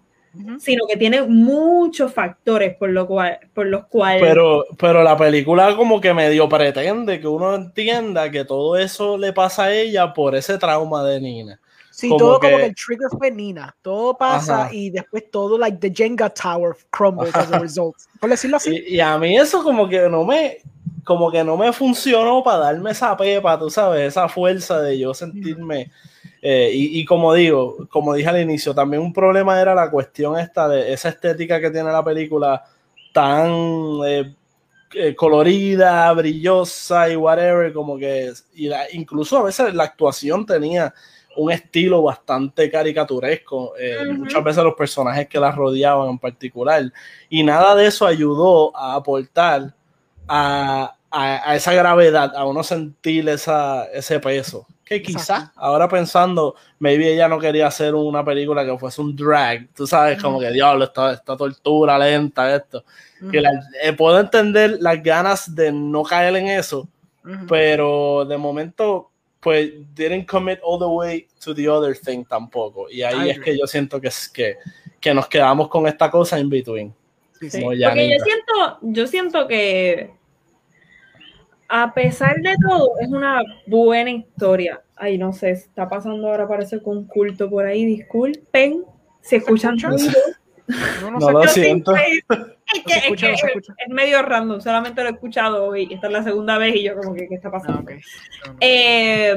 sino 0.59 0.85
que 0.85 0.97
tiene 0.97 1.23
muchos 1.23 2.13
factores 2.13 2.75
por, 2.77 2.91
lo 2.91 3.07
cual, 3.07 3.39
por 3.55 3.65
los 3.65 3.87
cuales... 3.87 4.21
Pero, 4.21 4.65
pero 4.77 5.01
la 5.01 5.17
película 5.17 5.75
como 5.75 5.99
que 5.99 6.13
medio 6.13 6.47
pretende 6.47 7.19
que 7.19 7.27
uno 7.27 7.55
entienda 7.55 8.29
que 8.29 8.45
todo 8.45 8.77
eso 8.77 9.17
le 9.17 9.33
pasa 9.33 9.63
a 9.63 9.73
ella 9.73 10.13
por 10.13 10.35
ese 10.35 10.59
trauma 10.59 11.03
de 11.05 11.21
Nina. 11.21 11.59
Sí, 11.99 12.07
todo 12.17 12.39
como 12.39 12.57
que 12.57 12.65
el 12.67 12.75
trigger 12.75 13.09
fue 13.17 13.29
Nina. 13.29 13.75
Todo 13.81 14.17
pasa 14.17 14.69
y 14.71 14.89
después 14.89 15.29
todo, 15.29 15.57
like, 15.57 15.79
the 15.79 15.93
Jenga 15.93 16.29
Tower 16.29 16.73
crumbles 16.91 17.35
as 17.35 17.51
a 17.51 17.59
result. 17.59 17.97
Por 18.21 18.29
decirlo 18.29 18.55
así. 18.55 18.85
Y, 18.88 19.01
a 19.01 19.17
mí 19.17 19.38
eso 19.38 19.62
como 19.62 19.89
que 19.89 20.07
no 20.07 20.23
me, 20.23 20.59
como 21.03 21.29
que 21.29 21.43
no 21.43 21.57
me 21.57 21.73
funcionó 21.73 22.41
para 22.41 22.59
darme 22.59 22.91
esa 22.91 23.17
pepa, 23.17 23.59
tú 23.59 23.69
sabes, 23.69 24.07
esa 24.07 24.29
fuerza 24.29 24.79
de 24.79 24.97
yo 24.97 25.13
sentirme. 25.13 25.91
Eh, 26.41 26.71
y, 26.73 27.03
como 27.03 27.33
digo, 27.33 27.85
como 27.89 28.13
dije 28.13 28.29
al 28.29 28.39
inicio, 28.39 28.73
también 28.73 29.03
un 29.03 29.12
problema 29.12 29.59
era 29.59 29.75
la 29.75 29.91
cuestión 29.91 30.39
esta 30.39 30.69
de 30.69 30.93
esa 30.93 31.09
estética 31.09 31.59
que 31.59 31.69
tiene 31.69 31.91
la 31.91 32.01
película 32.01 32.63
tan 33.12 33.51
eh, 34.06 34.33
eh, 34.93 35.15
colorida, 35.15 36.13
brillosa 36.13 37.10
y 37.10 37.17
whatever, 37.17 37.73
como 37.73 37.97
que 37.97 38.31
y 38.56 38.69
incluso 38.93 39.37
a 39.37 39.43
veces 39.43 39.73
la 39.73 39.83
actuación 39.83 40.45
tenía 40.45 40.93
un 41.40 41.52
estilo 41.52 42.04
bastante 42.04 42.69
caricaturesco, 42.69 43.73
eh, 43.77 44.12
muchas 44.13 44.44
veces 44.44 44.63
los 44.63 44.75
personajes 44.75 45.27
que 45.27 45.40
la 45.40 45.52
rodeaban 45.52 46.10
en 46.10 46.19
particular, 46.19 46.83
y 47.29 47.44
nada 47.44 47.75
de 47.75 47.87
eso 47.87 48.06
ayudó 48.06 48.75
a 48.75 48.96
aportar 48.96 49.73
a, 50.27 50.96
esa 51.56 51.73
gravedad, 51.73 52.35
a 52.35 52.46
uno 52.46 52.62
sentir 52.62 53.27
esa, 53.29 53.85
ese 53.85 54.19
peso. 54.19 54.67
Que 54.83 55.02
quizás, 55.02 55.50
ahora 55.56 55.87
pensando, 55.87 56.56
maybe 56.79 57.13
ella 57.13 57.27
no 57.27 57.40
quería 57.40 57.67
hacer 57.67 57.96
una 57.96 58.23
película 58.25 58.65
que 58.65 58.77
fuese 58.77 59.02
un 59.02 59.15
drag, 59.15 59.69
tú 59.73 59.87
sabes, 59.87 60.21
como 60.21 60.40
que 60.40 60.52
diablo, 60.52 60.83
esta, 60.83 61.13
esta 61.13 61.37
tortura 61.37 61.98
lenta, 61.98 62.54
esto. 62.54 62.83
que 63.31 63.42
eh, 63.81 63.94
puedo 63.94 64.19
entender 64.19 64.77
las 64.81 65.02
ganas 65.02 65.56
de 65.56 65.71
no 65.71 66.04
caer 66.04 66.35
en 66.35 66.48
eso, 66.48 66.87
pero 67.48 68.25
de 68.25 68.37
momento, 68.37 69.12
pues, 69.40 69.71
didn't 69.96 70.25
commit 70.25 70.60
all 70.63 70.79
the 70.79 70.87
way 70.87 71.27
to 71.44 71.54
the 71.54 71.67
other 71.69 71.98
thing 71.98 72.25
tampoco. 72.25 72.90
Y 72.90 73.04
ahí 73.04 73.29
es 73.29 73.40
que 73.40 73.58
yo 73.58 73.65
siento 73.67 74.00
que, 74.02 74.08
es 74.08 74.29
que, 74.29 74.58
que 75.00 75.13
nos 75.13 75.27
quedamos 75.27 75.69
con 75.69 75.87
esta 75.87 76.12
cosa 76.12 76.40
in 76.40 76.50
between. 76.50 76.94
Sí. 77.40 77.62
Porque 77.62 78.10
yo 78.10 78.23
siento, 78.23 78.79
yo 78.81 79.08
siento 79.08 79.48
que 79.48 80.12
a 81.69 81.94
pesar 81.94 82.42
de 82.42 82.56
todo, 82.67 82.94
es 83.00 83.10
una 83.10 83.42
buena 83.67 84.10
historia. 84.10 84.81
Ay, 84.96 85.17
no 85.17 85.31
sé, 85.31 85.52
está 85.52 85.87
pasando 85.87 86.27
ahora, 86.27 86.48
parece 86.48 86.79
que 86.79 86.90
un 86.90 87.06
culto 87.06 87.50
por 87.50 87.65
ahí. 87.65 87.85
Disculpen, 87.85 88.83
se 89.21 89.37
escuchan 89.37 89.79
ruidos. 89.79 90.15
No, 91.01 91.11
no, 91.11 91.31
lo 91.31 91.43
siento. 91.47 91.95
Es, 91.95 92.23
que, 92.85 93.13
es, 93.13 93.43
es, 93.43 93.89
medio 93.89 94.21
random, 94.21 94.61
solamente 94.61 95.01
lo 95.01 95.09
he 95.09 95.13
escuchado 95.13 95.65
hoy. 95.65 95.87
Esta 95.91 96.07
es 96.07 96.13
la 96.13 96.23
segunda 96.23 96.57
vez 96.57 96.75
y 96.75 96.83
yo 96.83 96.95
como 96.95 97.13
que, 97.15 97.27
¿qué 97.27 97.35
está 97.35 97.51
pasando? 97.51 97.91
Ah, 97.91 98.53
eh, 98.59 99.35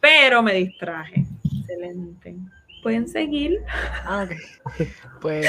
pero 0.00 0.42
me 0.42 0.54
distraje. 0.54 1.24
Excelente 1.44 2.34
pueden 2.82 3.08
seguir. 3.08 3.62
Ah, 4.04 4.24
ok. 4.24 4.86
Pues, 5.22 5.46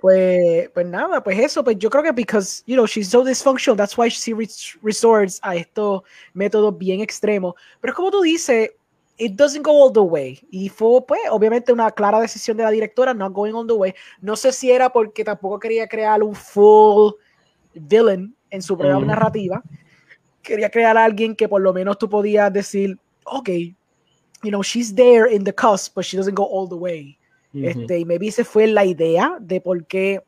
pues, 0.00 0.70
pues 0.72 0.86
nada, 0.86 1.20
pues 1.20 1.36
eso, 1.36 1.64
pues 1.64 1.76
yo 1.80 1.90
creo 1.90 2.04
que 2.04 2.12
because, 2.12 2.62
you 2.64 2.76
know, 2.76 2.86
she's 2.86 3.08
so 3.08 3.24
dysfunctional, 3.24 3.76
that's 3.76 3.98
why 3.98 4.08
she 4.08 4.32
resorts 4.80 5.40
a 5.42 5.56
estos 5.56 6.02
métodos 6.32 6.78
bien 6.78 7.00
extremos. 7.00 7.54
Pero 7.80 7.90
es 7.92 7.96
como 7.96 8.12
tú 8.12 8.22
dices, 8.22 8.70
it 9.18 9.32
doesn't 9.34 9.62
go 9.62 9.82
all 9.82 9.92
the 9.92 10.00
way. 10.00 10.40
Y 10.50 10.68
fue, 10.68 11.04
pues, 11.06 11.20
obviamente 11.30 11.72
una 11.72 11.90
clara 11.90 12.20
decisión 12.20 12.56
de 12.56 12.62
la 12.62 12.70
directora, 12.70 13.12
not 13.12 13.32
going 13.32 13.52
all 13.52 13.66
the 13.66 13.74
way. 13.74 13.94
No 14.20 14.36
sé 14.36 14.52
si 14.52 14.70
era 14.70 14.90
porque 14.90 15.24
tampoco 15.24 15.58
quería 15.58 15.86
crear 15.88 16.22
un 16.22 16.34
full 16.34 17.12
villain 17.74 18.34
en 18.50 18.62
su 18.62 18.78
propia 18.78 19.04
narrativa. 19.04 19.62
Quería 20.42 20.70
crear 20.70 20.96
a 20.96 21.04
alguien 21.04 21.34
que 21.34 21.48
por 21.48 21.60
lo 21.60 21.72
menos 21.72 21.98
tú 21.98 22.08
podías 22.08 22.52
decir, 22.52 22.96
ok, 23.24 23.48
you 24.42 24.50
know, 24.50 24.62
she's 24.62 24.94
there 24.94 25.32
in 25.34 25.44
the 25.44 25.52
cusp, 25.52 25.94
but 25.94 26.04
she 26.04 26.16
doesn't 26.16 26.36
go 26.36 26.44
all 26.44 26.68
the 26.68 26.76
way. 26.76 27.18
Este, 27.54 27.98
y 27.98 28.04
maybe 28.04 28.30
se 28.30 28.44
fue 28.44 28.66
la 28.66 28.84
idea 28.84 29.36
de 29.40 29.60
por 29.60 29.84
qué, 29.86 30.22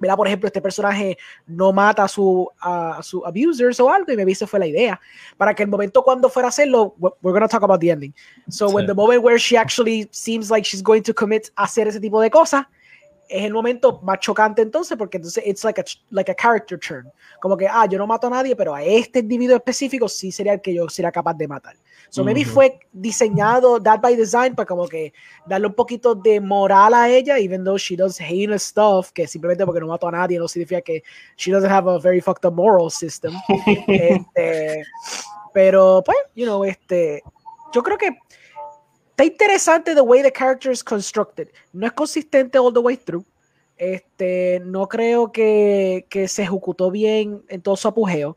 mira, 0.00 0.16
por 0.16 0.26
ejemplo, 0.26 0.46
este 0.46 0.60
personaje 0.60 1.16
no 1.46 1.72
mata 1.72 2.04
a 2.04 2.08
su, 2.08 2.48
a, 2.60 3.00
su 3.02 3.24
abusers 3.24 3.78
o 3.80 3.90
algo, 3.90 4.12
y 4.12 4.16
maybe 4.16 4.34
se 4.34 4.46
fue 4.46 4.58
la 4.58 4.66
idea. 4.66 5.00
Para 5.36 5.54
que 5.54 5.62
el 5.62 5.68
momento 5.68 6.02
cuando 6.02 6.28
fuera 6.28 6.48
a 6.48 6.50
hacerlo, 6.50 6.94
we're 6.98 7.32
going 7.32 7.40
to 7.40 7.48
talk 7.48 7.62
about 7.62 7.80
the 7.80 7.90
ending. 7.90 8.14
So, 8.48 8.68
when 8.68 8.86
the 8.86 8.94
moment 8.94 9.22
where 9.22 9.38
she 9.38 9.56
actually 9.56 10.08
seems 10.10 10.50
like 10.50 10.64
she's 10.64 10.82
going 10.82 11.02
to 11.02 11.14
commit 11.14 11.50
a 11.56 11.64
hacer 11.64 11.88
ese 11.88 12.00
tipo 12.00 12.20
de 12.20 12.30
cosas, 12.30 12.66
es 13.28 13.44
el 13.44 13.52
momento 13.52 14.00
más 14.02 14.20
chocante 14.20 14.62
entonces, 14.62 14.96
porque 14.96 15.18
entonces 15.18 15.42
it's 15.46 15.64
like 15.64 15.80
a, 15.80 15.84
like 16.10 16.30
a 16.30 16.34
character 16.34 16.78
turn. 16.78 17.10
Como 17.40 17.56
que, 17.56 17.66
ah, 17.66 17.86
yo 17.86 17.98
no 17.98 18.06
mato 18.06 18.26
a 18.26 18.30
nadie, 18.30 18.54
pero 18.54 18.74
a 18.74 18.82
este 18.82 19.20
individuo 19.20 19.56
específico 19.56 20.08
sí 20.08 20.30
sería 20.30 20.54
el 20.54 20.60
que 20.60 20.74
yo 20.74 20.88
sería 20.88 21.10
capaz 21.10 21.34
de 21.34 21.48
matar. 21.48 21.76
So 22.08 22.22
maybe 22.22 22.44
fue 22.44 22.78
diseñado, 22.92 23.82
that 23.82 24.00
by 24.00 24.16
design, 24.16 24.54
para 24.54 24.66
como 24.66 24.86
que 24.86 25.12
darle 25.46 25.66
un 25.66 25.74
poquito 25.74 26.14
de 26.14 26.40
moral 26.40 26.94
a 26.94 27.08
ella, 27.08 27.38
even 27.38 27.64
though 27.64 27.76
she 27.76 27.96
does 27.96 28.20
heinous 28.20 28.62
stuff, 28.62 29.10
que 29.12 29.26
simplemente 29.26 29.64
porque 29.66 29.80
no 29.80 29.88
mató 29.88 30.08
a 30.08 30.12
nadie 30.12 30.38
no 30.38 30.46
significa 30.46 30.80
que 30.80 31.02
she 31.36 31.50
doesn't 31.50 31.70
have 31.70 31.88
a 31.88 31.98
very 31.98 32.20
fucked 32.20 32.46
up 32.46 32.54
moral 32.54 32.90
system. 32.90 33.34
este, 33.86 34.84
pero, 35.52 36.02
pues, 36.04 36.18
you 36.34 36.44
know, 36.44 36.64
este, 36.64 37.22
yo 37.72 37.82
creo 37.82 37.98
que 37.98 38.16
está 39.16 39.24
interesante 39.24 39.94
the 39.94 40.02
way 40.02 40.22
the 40.22 40.30
character 40.30 40.70
is 40.70 40.84
constructed. 40.84 41.48
No 41.72 41.86
es 41.86 41.92
consistente 41.92 42.58
all 42.58 42.72
the 42.72 42.80
way 42.80 42.98
through. 42.98 43.24
Este, 43.78 44.60
no 44.60 44.86
creo 44.88 45.32
que, 45.32 46.06
que 46.10 46.28
se 46.28 46.42
ejecutó 46.42 46.90
bien 46.90 47.42
en 47.48 47.62
todo 47.62 47.76
su 47.76 47.88
apogeo. 47.88 48.36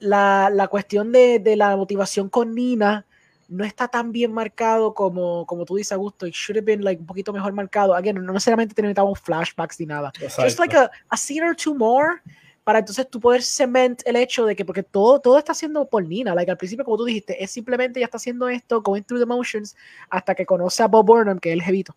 La, 0.00 0.50
la 0.52 0.66
cuestión 0.66 1.12
de, 1.12 1.38
de, 1.38 1.54
la 1.54 1.76
motivación 1.76 2.28
con 2.28 2.54
Nina 2.54 3.06
no 3.48 3.64
está 3.64 3.86
tan 3.86 4.10
bien 4.10 4.32
marcado 4.32 4.94
como, 4.94 5.46
como 5.46 5.64
tú 5.64 5.76
dices, 5.76 5.92
Augusto. 5.92 6.26
It 6.26 6.34
should 6.34 6.56
have 6.56 6.64
been 6.64 6.82
like 6.82 7.00
un 7.00 7.06
poquito 7.06 7.32
mejor 7.32 7.52
marcado. 7.52 7.94
Again, 7.94 8.24
no 8.24 8.32
necesariamente 8.32 8.80
necesitamos 8.82 9.20
flashbacks 9.20 9.78
ni 9.78 9.86
nada. 9.86 10.12
Just 10.38 10.58
like 10.58 10.76
a, 10.76 10.90
a 11.08 11.16
scene 11.16 11.44
or 11.44 11.54
two 11.54 11.74
more 11.74 12.20
para 12.70 12.78
entonces 12.78 13.10
tú 13.10 13.18
poder 13.18 13.42
cement 13.42 14.00
el 14.04 14.14
hecho 14.14 14.46
de 14.46 14.54
que, 14.54 14.64
porque 14.64 14.84
todo, 14.84 15.18
todo 15.18 15.36
está 15.36 15.50
haciendo 15.50 15.88
por 15.88 16.06
Nina, 16.06 16.36
like 16.36 16.52
al 16.52 16.56
principio, 16.56 16.84
como 16.84 16.98
tú 16.98 17.04
dijiste, 17.04 17.42
es 17.42 17.50
simplemente 17.50 17.98
ya 17.98 18.04
está 18.06 18.16
haciendo 18.16 18.48
esto, 18.48 18.80
going 18.80 19.02
through 19.02 19.18
the 19.18 19.26
motions, 19.26 19.74
hasta 20.08 20.36
que 20.36 20.46
conoce 20.46 20.80
a 20.84 20.86
Bob 20.86 21.04
Burnham, 21.04 21.40
que 21.40 21.48
es 21.48 21.54
el 21.54 21.62
jevito, 21.62 21.96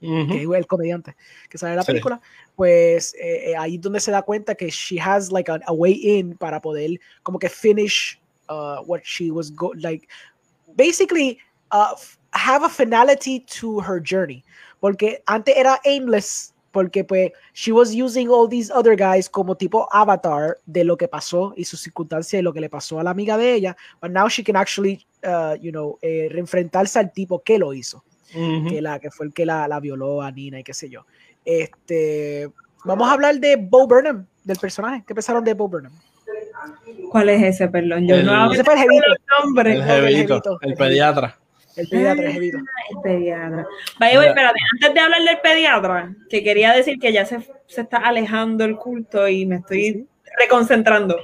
que 0.00 0.42
es 0.42 0.48
el 0.50 0.66
comediante 0.66 1.14
que 1.48 1.56
sale 1.56 1.74
en 1.74 1.76
la 1.76 1.84
película, 1.84 2.20
pues 2.56 3.14
eh, 3.14 3.52
eh, 3.52 3.56
ahí 3.56 3.76
es 3.76 3.80
donde 3.80 4.00
se 4.00 4.10
da 4.10 4.22
cuenta 4.22 4.56
que 4.56 4.70
she 4.70 5.00
has 5.00 5.30
like 5.30 5.52
a, 5.52 5.72
way 5.72 5.92
in 6.02 6.36
para 6.36 6.60
poder 6.60 6.98
como 7.22 7.38
que 7.38 7.48
finish 7.48 8.20
uh, 8.48 8.82
what 8.86 9.02
she 9.04 9.30
was 9.30 9.54
go 9.54 9.72
like, 9.76 10.08
basically 10.74 11.38
uh, 11.70 11.94
have 12.32 12.64
a 12.64 12.68
finality 12.68 13.38
to 13.60 13.78
her 13.78 14.02
journey, 14.02 14.42
porque 14.80 15.22
antes 15.26 15.56
era 15.56 15.78
aimless 15.84 16.52
porque 16.78 17.02
pues 17.02 17.32
she 17.54 17.72
was 17.72 17.92
using 17.92 18.28
all 18.28 18.48
these 18.48 18.70
other 18.72 18.94
guys 18.94 19.28
como 19.28 19.56
tipo 19.56 19.88
avatar 19.90 20.58
de 20.64 20.84
lo 20.84 20.96
que 20.96 21.08
pasó 21.08 21.52
y 21.56 21.64
su 21.64 21.76
circunstancia 21.76 22.38
y 22.38 22.42
lo 22.42 22.52
que 22.52 22.60
le 22.60 22.70
pasó 22.70 23.00
a 23.00 23.02
la 23.02 23.10
amiga 23.10 23.36
de 23.36 23.52
ella, 23.52 23.76
but 24.00 24.12
now 24.12 24.28
she 24.28 24.44
can 24.44 24.54
actually, 24.54 25.04
uh, 25.24 25.56
you 25.60 25.72
know, 25.72 25.98
eh, 26.00 26.28
reenfrentarse 26.30 27.00
al 27.00 27.12
tipo 27.12 27.42
que 27.42 27.58
lo 27.58 27.74
hizo, 27.74 28.04
que, 28.32 28.80
la, 28.80 29.00
que 29.00 29.10
fue 29.10 29.26
el 29.26 29.32
que 29.32 29.44
la, 29.44 29.66
la, 29.66 29.80
violó 29.80 30.22
a 30.22 30.30
Nina 30.30 30.60
y 30.60 30.62
qué 30.62 30.72
sé 30.72 30.88
yo. 30.88 31.04
Este, 31.44 32.48
vamos 32.84 33.08
a 33.08 33.14
hablar 33.14 33.40
de 33.40 33.56
Bo 33.56 33.88
Burnham, 33.88 34.24
del 34.44 34.58
personaje. 34.58 35.02
¿Qué 35.04 35.16
pensaron 35.16 35.42
de 35.42 35.54
Bo 35.54 35.66
Burnham? 35.66 35.98
¿Cuál 37.10 37.28
es 37.30 37.42
ese, 37.42 37.66
perdón? 37.66 38.06
Yo 38.06 38.14
el, 38.14 38.24
no 38.24 38.52
ese 38.52 38.62
fue 38.62 38.74
el 38.74 38.80
jevito. 39.88 40.58
El, 40.62 40.70
el, 40.70 40.76
pediatra. 40.76 41.36
El 41.78 41.88
pediatra, 41.88 42.30
el 42.30 43.00
pediatra. 43.02 43.66
Vaya, 43.98 44.26
espérate, 44.26 44.58
antes 44.72 44.94
de 44.94 45.00
hablar 45.00 45.22
del 45.22 45.40
pediatra, 45.40 46.14
que 46.28 46.42
quería 46.42 46.72
decir 46.72 46.98
que 46.98 47.12
ya 47.12 47.24
se, 47.24 47.38
se 47.66 47.82
está 47.82 47.98
alejando 47.98 48.64
el 48.64 48.76
culto 48.76 49.28
y 49.28 49.46
me 49.46 49.56
estoy 49.56 50.06
reconcentrando. 50.38 51.18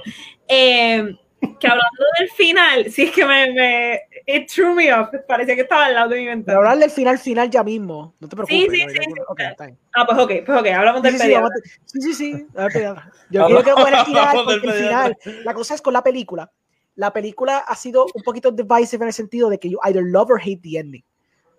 Eh, 0.47 1.15
que 1.59 1.67
hablando 1.67 2.03
del 2.19 2.29
final, 2.31 2.91
sí 2.91 3.03
es 3.03 3.11
que 3.11 3.25
me, 3.25 3.53
me 3.53 4.01
it 4.25 4.49
threw 4.51 4.73
me 4.73 4.91
off, 4.93 5.09
parecía 5.27 5.55
que 5.55 5.61
estaba 5.61 5.85
al 5.85 5.93
lado 5.93 6.09
de 6.09 6.19
mi 6.19 6.25
ventana. 6.25 6.45
Pero 6.45 6.59
hablar 6.59 6.77
del 6.77 6.89
final 6.89 7.19
final 7.19 7.49
ya 7.49 7.63
mismo, 7.63 8.15
no 8.19 8.27
te 8.27 8.35
preocupes. 8.35 8.71
Sí, 8.71 8.85
sí, 8.87 8.89
sí. 8.89 9.21
Okay, 9.27 9.47
ah, 9.93 10.05
pues 10.05 10.17
ok, 10.17 10.31
pues 10.45 10.59
ok, 10.59 10.67
hablamos 10.67 11.01
del 11.03 11.17
pediatra. 11.17 11.49
Sí, 11.85 12.01
sí, 12.01 12.13
sí, 12.13 12.47
a 12.55 12.63
ver, 12.63 12.73
pediatra. 12.73 13.11
Yo 13.29 13.45
quiero 13.45 13.63
que 13.63 13.71
fuera 13.81 13.99
el 13.99 14.05
final, 14.05 14.37
porque 14.45 14.67
el 14.67 14.73
final, 14.73 15.17
la 15.43 15.53
cosa 15.53 15.75
es 15.75 15.81
con 15.81 15.93
la 15.93 16.03
película, 16.03 16.51
la 16.95 17.13
película 17.13 17.59
ha 17.59 17.75
sido 17.75 18.05
un 18.13 18.23
poquito 18.23 18.51
divisive 18.51 19.03
en 19.03 19.07
el 19.07 19.13
sentido 19.13 19.49
de 19.49 19.59
que 19.59 19.69
you 19.69 19.79
either 19.83 20.03
love 20.03 20.29
or 20.29 20.39
hate 20.39 20.61
the 20.61 20.77
ending. 20.77 21.03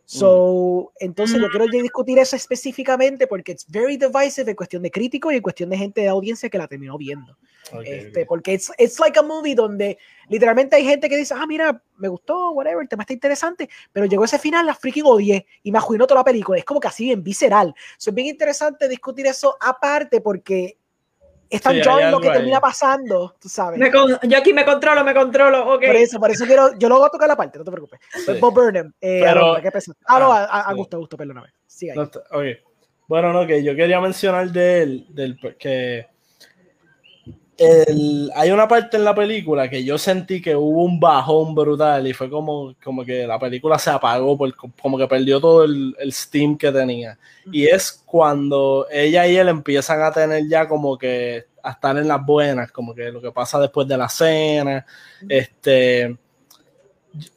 So, 0.08 0.92
entonces 1.00 1.40
yo 1.40 1.48
quiero 1.48 1.66
discutir 1.66 2.16
eso 2.20 2.36
específicamente 2.36 3.26
porque 3.26 3.52
es 3.52 3.66
very 3.68 3.96
divisive 3.96 4.52
en 4.52 4.56
cuestión 4.56 4.84
de 4.84 4.92
críticos 4.92 5.32
y 5.32 5.36
en 5.36 5.42
cuestión 5.42 5.68
de 5.68 5.76
gente 5.76 6.00
de 6.02 6.08
audiencia 6.08 6.48
que 6.48 6.58
la 6.58 6.68
terminó 6.68 6.96
viendo. 6.96 7.36
este, 7.84 8.24
Porque 8.24 8.54
es 8.54 8.70
it's 8.78 9.00
like 9.00 9.18
a 9.18 9.22
movie 9.22 9.56
donde 9.56 9.98
literalmente 10.28 10.76
hay 10.76 10.84
gente 10.84 11.08
que 11.08 11.16
dice, 11.16 11.34
ah, 11.36 11.44
mira, 11.44 11.82
me 11.96 12.06
gustó, 12.06 12.52
whatever, 12.52 12.82
el 12.82 12.88
tema 12.88 13.02
está 13.02 13.14
interesante, 13.14 13.68
pero 13.92 14.06
llegó 14.06 14.24
ese 14.24 14.38
final, 14.38 14.64
la 14.64 14.76
freaking 14.76 15.06
odié 15.06 15.44
y 15.64 15.72
me 15.72 15.78
arruinó 15.78 16.06
toda 16.06 16.20
la 16.20 16.24
película. 16.24 16.56
Es 16.56 16.64
como 16.64 16.78
que 16.78 16.86
así 16.86 17.06
bien 17.06 17.24
visceral. 17.24 17.74
So, 17.98 18.10
es 18.10 18.14
bien 18.14 18.28
interesante 18.28 18.88
discutir 18.88 19.26
eso 19.26 19.56
aparte 19.60 20.20
porque 20.20 20.78
están 21.50 21.74
sí, 21.74 21.82
lo 22.10 22.20
que 22.20 22.30
termina 22.30 22.60
pasando, 22.60 23.34
tú 23.40 23.48
sabes. 23.48 23.80
yo 24.22 24.38
aquí 24.38 24.52
me 24.52 24.64
controlo, 24.64 25.04
me 25.04 25.14
controlo, 25.14 25.74
ok. 25.74 25.86
Por 25.86 25.96
eso, 25.96 26.18
por 26.18 26.30
eso 26.30 26.44
quiero, 26.44 26.76
yo 26.78 26.88
lo 26.88 26.98
voy 26.98 27.06
a 27.06 27.10
tocar 27.10 27.28
la 27.28 27.36
parte, 27.36 27.58
no 27.58 27.64
te 27.64 27.70
preocupes. 27.70 28.00
Bob 28.40 28.54
Burnham, 28.54 28.92
eh, 29.00 29.20
Pero. 29.22 29.56
Ah, 30.06 30.18
no, 30.18 30.32
a, 30.32 30.44
a, 30.44 30.72
gusto, 30.74 30.96
a 30.96 31.00
gusto, 31.00 31.16
perdóname. 31.16 31.48
Sigue 31.66 31.92
ahí. 31.92 31.98
No, 31.98 32.10
okay. 32.30 32.58
Bueno, 33.08 33.32
no, 33.32 33.46
que 33.46 33.62
yo 33.62 33.76
quería 33.76 34.00
mencionar 34.00 34.50
de 34.50 34.82
él, 34.82 35.06
del, 35.10 35.38
que 35.58 36.08
el, 37.58 38.30
hay 38.34 38.50
una 38.50 38.68
parte 38.68 38.96
en 38.96 39.04
la 39.04 39.14
película 39.14 39.68
que 39.70 39.82
yo 39.82 39.96
sentí 39.96 40.42
que 40.42 40.54
hubo 40.54 40.84
un 40.84 41.00
bajón 41.00 41.54
brutal 41.54 42.06
y 42.06 42.12
fue 42.12 42.28
como, 42.28 42.74
como 42.82 43.04
que 43.04 43.26
la 43.26 43.38
película 43.38 43.78
se 43.78 43.90
apagó, 43.90 44.36
por, 44.36 44.54
como 44.54 44.98
que 44.98 45.06
perdió 45.06 45.40
todo 45.40 45.64
el, 45.64 45.96
el, 45.98 46.12
steam 46.12 46.58
que 46.58 46.70
tenía. 46.70 47.18
Y 47.50 47.66
es 47.66 48.02
cuando 48.04 48.86
ella 48.90 49.26
y 49.26 49.36
él 49.36 49.48
empiezan 49.48 50.02
a 50.02 50.12
tener 50.12 50.46
ya 50.48 50.68
como 50.68 50.98
que 50.98 51.46
a 51.62 51.70
estar 51.70 51.96
en 51.96 52.08
las 52.08 52.24
buenas, 52.24 52.70
como 52.70 52.94
que 52.94 53.10
lo 53.10 53.20
que 53.20 53.32
pasa 53.32 53.58
después 53.58 53.88
de 53.88 53.96
la 53.96 54.08
cena. 54.08 54.84
Este, 55.28 56.16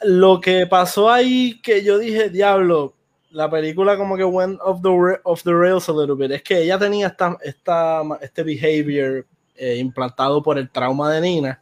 lo 0.04 0.40
que 0.42 0.68
pasó 0.68 1.10
ahí 1.10 1.60
que 1.62 1.84
yo 1.84 1.98
dije, 1.98 2.30
diablo, 2.30 2.94
la 3.32 3.50
película 3.50 3.98
como 3.98 4.18
que 4.18 4.24
went 4.24 4.60
off 4.62 4.82
the, 4.82 5.20
off 5.24 5.44
the 5.44 5.54
rails 5.54 5.88
a 5.88 5.94
little 5.94 6.16
bit, 6.16 6.32
es 6.32 6.44
que 6.44 6.62
ella 6.62 6.78
tenía 6.78 7.08
esta, 7.08 7.38
esta, 7.42 8.02
este 8.22 8.44
behavior 8.44 9.26
eh, 9.60 9.78
implantado 9.78 10.42
por 10.42 10.58
el 10.58 10.70
trauma 10.70 11.12
de 11.12 11.22
Nina. 11.22 11.62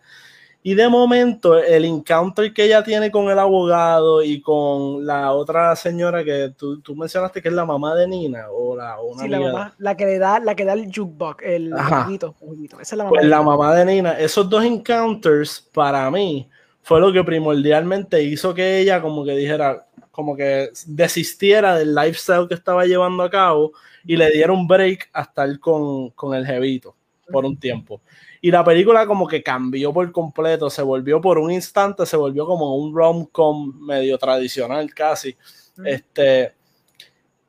Y 0.68 0.76
de 0.76 0.90
momento, 0.90 1.58
el 1.58 1.86
encounter 1.86 2.52
que 2.54 2.66
ella 2.66 2.84
tiene 2.84 3.10
con 3.10 3.30
el 3.30 3.40
abogado 3.40 4.22
y 4.22 4.42
con 4.42 5.06
la 5.06 5.32
otra 5.32 5.74
señora 5.78 6.26
que 6.26 6.54
tú, 6.58 6.82
tú 6.82 6.94
mencionaste 6.94 7.42
que 7.42 7.48
es 7.48 7.54
la 7.54 7.64
mamá 7.64 7.96
de 7.96 8.06
Nina, 8.06 8.48
o 8.52 8.76
la, 8.76 9.00
una 9.00 9.24
sí, 9.24 9.30
la 9.30 9.40
mamá, 9.40 9.76
la 9.78 9.96
que 9.96 10.06
le 10.06 10.20
da, 10.20 10.42
la 10.42 10.56
que 10.56 10.66
da 10.66 10.74
el 10.74 10.88
jukebox, 10.88 11.42
el 11.46 11.74
juguito, 11.74 12.36
Esa 12.82 12.82
es 12.82 12.98
la 12.98 13.06
mamá. 13.06 13.12
Pues 13.12 13.22
de 13.22 13.30
la 13.30 13.42
mamá 13.42 13.76
de 13.76 13.86
Nina, 13.86 14.20
esos 14.20 14.50
dos 14.50 14.62
encounters 14.66 15.70
para 15.74 16.12
mí 16.12 16.50
fue 16.82 17.00
lo 17.00 17.14
que 17.14 17.24
primordialmente 17.24 18.22
hizo 18.22 18.54
que 18.54 18.80
ella 18.80 19.02
como 19.02 19.24
que 19.24 19.38
dijera, 19.38 19.86
como 20.12 20.36
que 20.36 20.72
desistiera 20.86 21.78
del 21.78 21.96
lifestyle 21.96 22.46
que 22.46 22.56
estaba 22.56 22.86
llevando 22.86 23.24
a 23.24 23.30
cabo 23.30 23.72
y 24.06 24.18
le 24.18 24.30
diera 24.32 24.52
un 24.52 24.68
break 24.68 25.12
a 25.14 25.22
estar 25.22 25.60
con, 25.60 26.10
con 26.10 26.36
el 26.36 26.46
jevito 26.46 26.97
por 27.32 27.46
un 27.46 27.58
tiempo. 27.58 28.02
Y 28.42 28.52
la 28.52 28.64
película 28.64 29.06
como 29.06 29.28
que 29.28 29.44
cambió 29.44 29.94
por 29.94 30.12
completo, 30.12 30.70
se 30.70 30.82
volvió 30.82 31.20
por 31.20 31.38
un 31.38 31.52
instante, 31.52 32.06
se 32.06 32.18
volvió 32.18 32.46
como 32.46 32.76
un 32.76 32.96
rom-com 32.96 33.74
medio 33.80 34.18
tradicional 34.18 34.94
casi. 34.94 35.36
Este, 35.84 36.54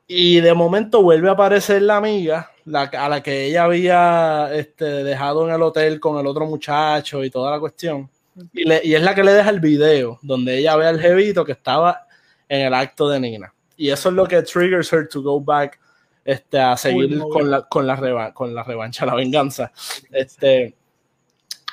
y 0.07 0.39
de 0.39 0.53
momento 0.53 1.03
vuelve 1.03 1.29
a 1.29 1.33
aparecer 1.33 1.83
la 1.83 1.97
amiga, 1.97 2.51
la, 2.65 2.83
a 2.83 3.09
la 3.09 3.21
que 3.21 3.45
ella 3.45 3.65
había 3.65 4.49
este, 4.53 4.85
dejado 5.03 5.47
en 5.47 5.53
el 5.53 5.61
hotel 5.61 5.99
con 5.99 6.19
el 6.19 6.27
otro 6.27 6.45
muchacho 6.45 7.23
y 7.23 7.29
toda 7.29 7.51
la 7.51 7.59
cuestión. 7.59 8.09
Y, 8.53 8.63
le, 8.63 8.81
y, 8.83 8.95
es 8.95 9.01
la 9.03 9.13
que 9.13 9.23
le 9.23 9.33
deja 9.33 9.49
el 9.49 9.59
video, 9.59 10.17
donde 10.21 10.57
ella 10.57 10.75
ve 10.75 10.87
al 10.87 10.99
jevito 10.99 11.45
que 11.45 11.51
estaba 11.51 12.07
en 12.47 12.65
el 12.65 12.73
acto 12.73 13.07
de 13.09 13.19
Nina. 13.19 13.53
Y 13.77 13.89
eso 13.89 14.09
es 14.09 14.15
lo 14.15 14.25
que 14.27 14.41
triggers 14.41 14.91
her 14.91 15.07
to 15.07 15.21
go 15.21 15.39
back 15.39 15.79
este, 16.23 16.59
a 16.59 16.77
seguir 16.77 17.19
con, 17.19 17.49
la, 17.49 17.63
con, 17.63 17.87
la 17.87 18.33
con 18.33 18.53
la 18.53 18.63
revancha, 18.63 19.05
la 19.05 19.15
venganza. 19.15 19.71
Este, 20.11 20.75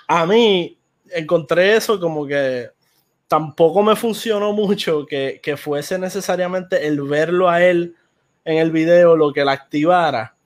a 0.09 0.26
mí 0.26 0.78
encontré 1.11 1.76
eso 1.76 2.01
como 2.01 2.26
que 2.26 2.70
tampoco 3.28 3.82
me 3.82 3.97
funcionó 3.97 4.53
mucho 4.53 5.07
que, 5.07 5.40
que, 5.42 5.57
fuese 5.57 5.99
necesariamente 5.99 6.86
el 6.86 7.03
verlo 7.03 7.49
a 7.49 7.62
él 7.62 7.97
en 8.44 8.59
el 8.59 8.70
video 8.70 9.16
lo 9.16 9.32
que 9.32 9.44
la 9.44 9.53
activara. 9.53 10.36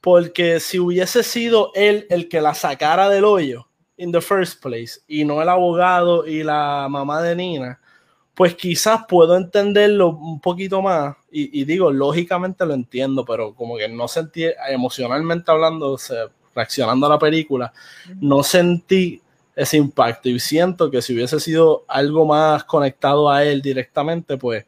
Porque 0.00 0.60
si 0.60 0.78
hubiese 0.78 1.22
sido 1.22 1.70
él 1.74 2.06
el 2.10 2.28
que 2.28 2.40
la 2.40 2.54
sacara 2.54 3.08
del 3.08 3.24
hoyo 3.24 3.68
in 3.96 4.12
the 4.12 4.20
first 4.20 4.60
place 4.60 5.00
y 5.06 5.24
no 5.24 5.40
el 5.40 5.48
abogado 5.48 6.26
y 6.26 6.42
la 6.42 6.88
mamá 6.90 7.22
de 7.22 7.36
Nina, 7.36 7.80
pues 8.34 8.54
quizás 8.54 9.02
puedo 9.08 9.36
entenderlo 9.36 10.08
un 10.10 10.40
poquito 10.40 10.82
más. 10.82 11.16
Y, 11.36 11.60
y 11.60 11.64
digo, 11.64 11.90
lógicamente 11.90 12.64
lo 12.64 12.74
entiendo, 12.74 13.24
pero 13.24 13.54
como 13.54 13.76
que 13.76 13.88
no 13.88 14.06
sentí 14.06 14.44
emocionalmente 14.68 15.50
hablando, 15.50 15.98
reaccionando 16.54 17.06
a 17.06 17.10
la 17.10 17.18
película, 17.18 17.72
no 18.20 18.44
sentí 18.44 19.20
ese 19.56 19.76
impacto 19.76 20.28
y 20.28 20.38
siento 20.38 20.92
que 20.92 21.02
si 21.02 21.12
hubiese 21.12 21.40
sido 21.40 21.84
algo 21.88 22.24
más 22.24 22.62
conectado 22.62 23.28
a 23.28 23.44
él 23.44 23.62
directamente, 23.62 24.36
pues 24.36 24.64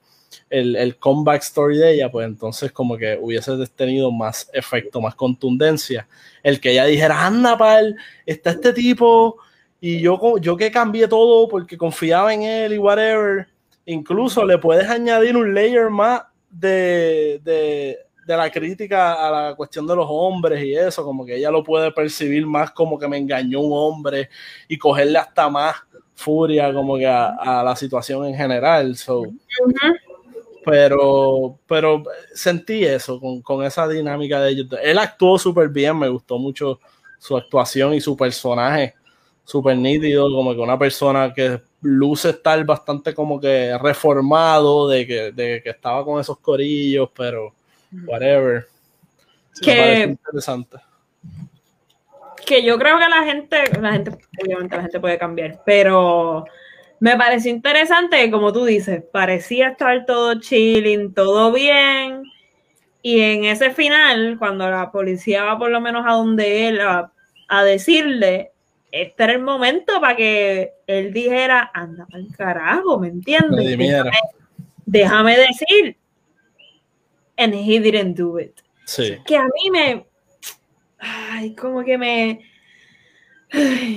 el, 0.50 0.74
el 0.74 0.96
comeback 0.96 1.42
story 1.42 1.78
de 1.78 1.94
ella, 1.94 2.10
pues 2.10 2.26
entonces 2.26 2.72
como 2.72 2.96
que 2.96 3.16
hubiese 3.20 3.52
tenido 3.68 4.10
más 4.10 4.50
efecto, 4.52 5.00
más 5.00 5.14
contundencia. 5.14 6.08
El 6.42 6.60
que 6.60 6.72
ella 6.72 6.84
dijera, 6.84 7.26
anda, 7.26 7.56
pal, 7.56 7.96
está 8.26 8.50
este 8.50 8.72
tipo 8.72 9.36
y 9.80 10.00
yo, 10.00 10.38
yo 10.38 10.56
que 10.56 10.72
cambié 10.72 11.06
todo 11.06 11.48
porque 11.48 11.78
confiaba 11.78 12.34
en 12.34 12.42
él 12.42 12.72
y 12.72 12.78
whatever. 12.78 13.46
Incluso 13.84 14.44
le 14.44 14.58
puedes 14.58 14.88
añadir 14.88 15.36
un 15.36 15.54
layer 15.54 15.90
más 15.90 16.22
de, 16.58 17.40
de, 17.42 17.98
de 18.26 18.36
la 18.36 18.50
crítica 18.50 19.14
a 19.14 19.30
la 19.30 19.54
cuestión 19.54 19.86
de 19.86 19.94
los 19.94 20.06
hombres 20.08 20.62
y 20.64 20.74
eso, 20.74 21.04
como 21.04 21.24
que 21.24 21.36
ella 21.36 21.50
lo 21.50 21.62
puede 21.62 21.92
percibir 21.92 22.46
más 22.46 22.72
como 22.72 22.98
que 22.98 23.06
me 23.06 23.18
engañó 23.18 23.60
un 23.60 23.72
hombre 23.72 24.28
y 24.68 24.76
cogerle 24.76 25.18
hasta 25.18 25.48
más 25.48 25.76
furia 26.14 26.72
como 26.72 26.96
que 26.96 27.06
a, 27.06 27.62
la 27.64 27.76
situación 27.76 28.26
en 28.26 28.34
general. 28.34 28.96
Pero, 30.64 31.60
pero 31.68 32.02
sentí 32.34 32.84
eso 32.84 33.20
con, 33.20 33.40
con, 33.40 33.64
esa 33.64 33.86
dinámica 33.86 34.40
de 34.40 34.50
ellos. 34.50 34.66
Él 34.82 34.98
actuó 34.98 35.38
súper 35.38 35.68
bien, 35.68 35.96
me 35.96 36.08
gustó 36.08 36.38
mucho 36.38 36.80
su 37.20 37.36
actuación 37.36 37.94
y 37.94 38.00
su 38.00 38.16
personaje 38.16 38.94
súper 39.44 39.76
nítido, 39.76 40.28
como 40.28 40.52
que 40.52 40.60
una 40.60 40.76
persona 40.76 41.32
que 41.32 41.62
luce 41.82 42.30
estar 42.30 42.64
bastante 42.64 43.14
como 43.14 43.40
que 43.40 43.76
reformado, 43.78 44.88
de 44.88 45.06
que, 45.06 45.32
de 45.32 45.62
que 45.62 45.70
estaba 45.70 46.04
con 46.04 46.20
esos 46.20 46.38
corillos, 46.38 47.10
pero 47.14 47.54
whatever. 48.06 48.66
que, 49.60 50.02
interesante. 50.02 50.78
Que 52.44 52.62
yo 52.62 52.78
creo 52.78 52.98
que 52.98 53.08
la 53.08 53.24
gente, 53.24 53.80
la 53.80 53.92
gente, 53.92 54.10
obviamente 54.42 54.76
la 54.76 54.82
gente 54.82 55.00
puede 55.00 55.18
cambiar, 55.18 55.62
pero 55.64 56.44
me 56.98 57.16
pareció 57.16 57.50
interesante, 57.50 58.30
como 58.30 58.52
tú 58.52 58.64
dices, 58.64 59.02
parecía 59.12 59.68
estar 59.68 60.06
todo 60.06 60.40
chilling, 60.40 61.12
todo 61.12 61.52
bien. 61.52 62.22
Y 63.02 63.20
en 63.20 63.44
ese 63.44 63.70
final, 63.70 64.36
cuando 64.38 64.68
la 64.70 64.90
policía 64.90 65.44
va 65.44 65.58
por 65.58 65.70
lo 65.70 65.80
menos 65.80 66.04
a 66.06 66.12
donde 66.12 66.68
él 66.68 66.80
a, 66.80 67.12
decirle, 67.64 68.52
este 69.02 69.24
era 69.24 69.32
el 69.32 69.42
momento 69.42 70.00
para 70.00 70.16
que 70.16 70.72
él 70.86 71.12
dijera, 71.12 71.70
anda 71.74 72.06
el 72.12 72.34
carajo, 72.36 72.98
¿me 72.98 73.08
entiendes? 73.08 73.78
Déjame, 73.78 74.10
déjame, 74.84 75.36
decir, 75.36 75.96
and 77.36 77.54
he 77.54 77.80
didn't 77.80 78.16
do 78.16 78.38
it. 78.38 78.60
Sí. 78.84 79.16
Que 79.26 79.36
a 79.36 79.44
mí 79.44 79.70
me. 79.70 80.06
Ay, 80.98 81.54
como 81.54 81.84
que 81.84 81.98
me. 81.98 82.40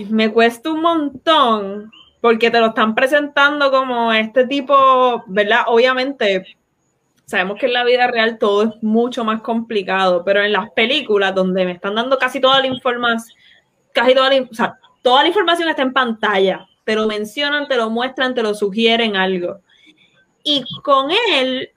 me 0.09 0.31
cuesta 0.31 0.71
un 0.71 0.81
montón 0.81 1.91
porque 2.21 2.51
te 2.51 2.59
lo 2.59 2.67
están 2.67 2.95
presentando 2.95 3.71
como 3.71 4.11
este 4.11 4.45
tipo, 4.45 5.23
¿verdad? 5.27 5.61
Obviamente, 5.67 6.57
sabemos 7.25 7.57
que 7.59 7.67
en 7.67 7.73
la 7.73 7.83
vida 7.83 8.07
real 8.07 8.37
todo 8.37 8.63
es 8.63 8.83
mucho 8.83 9.23
más 9.23 9.41
complicado, 9.41 10.23
pero 10.25 10.41
en 10.41 10.51
las 10.51 10.69
películas 10.71 11.33
donde 11.33 11.65
me 11.65 11.73
están 11.73 11.95
dando 11.95 12.17
casi 12.17 12.41
toda 12.41 12.59
la 12.59 12.67
información, 12.67 13.37
casi 13.93 14.13
toda 14.13 14.29
la, 14.29 14.41
o 14.41 14.53
sea, 14.53 14.77
toda 15.01 15.23
la 15.23 15.29
información 15.29 15.69
está 15.69 15.81
en 15.81 15.93
pantalla, 15.93 16.67
te 16.83 16.95
lo 16.95 17.07
mencionan, 17.07 17.67
te 17.67 17.77
lo 17.77 17.89
muestran, 17.89 18.33
te 18.33 18.43
lo 18.43 18.53
sugieren 18.53 19.15
algo. 19.15 19.59
Y 20.43 20.63
con 20.83 21.09
él, 21.11 21.69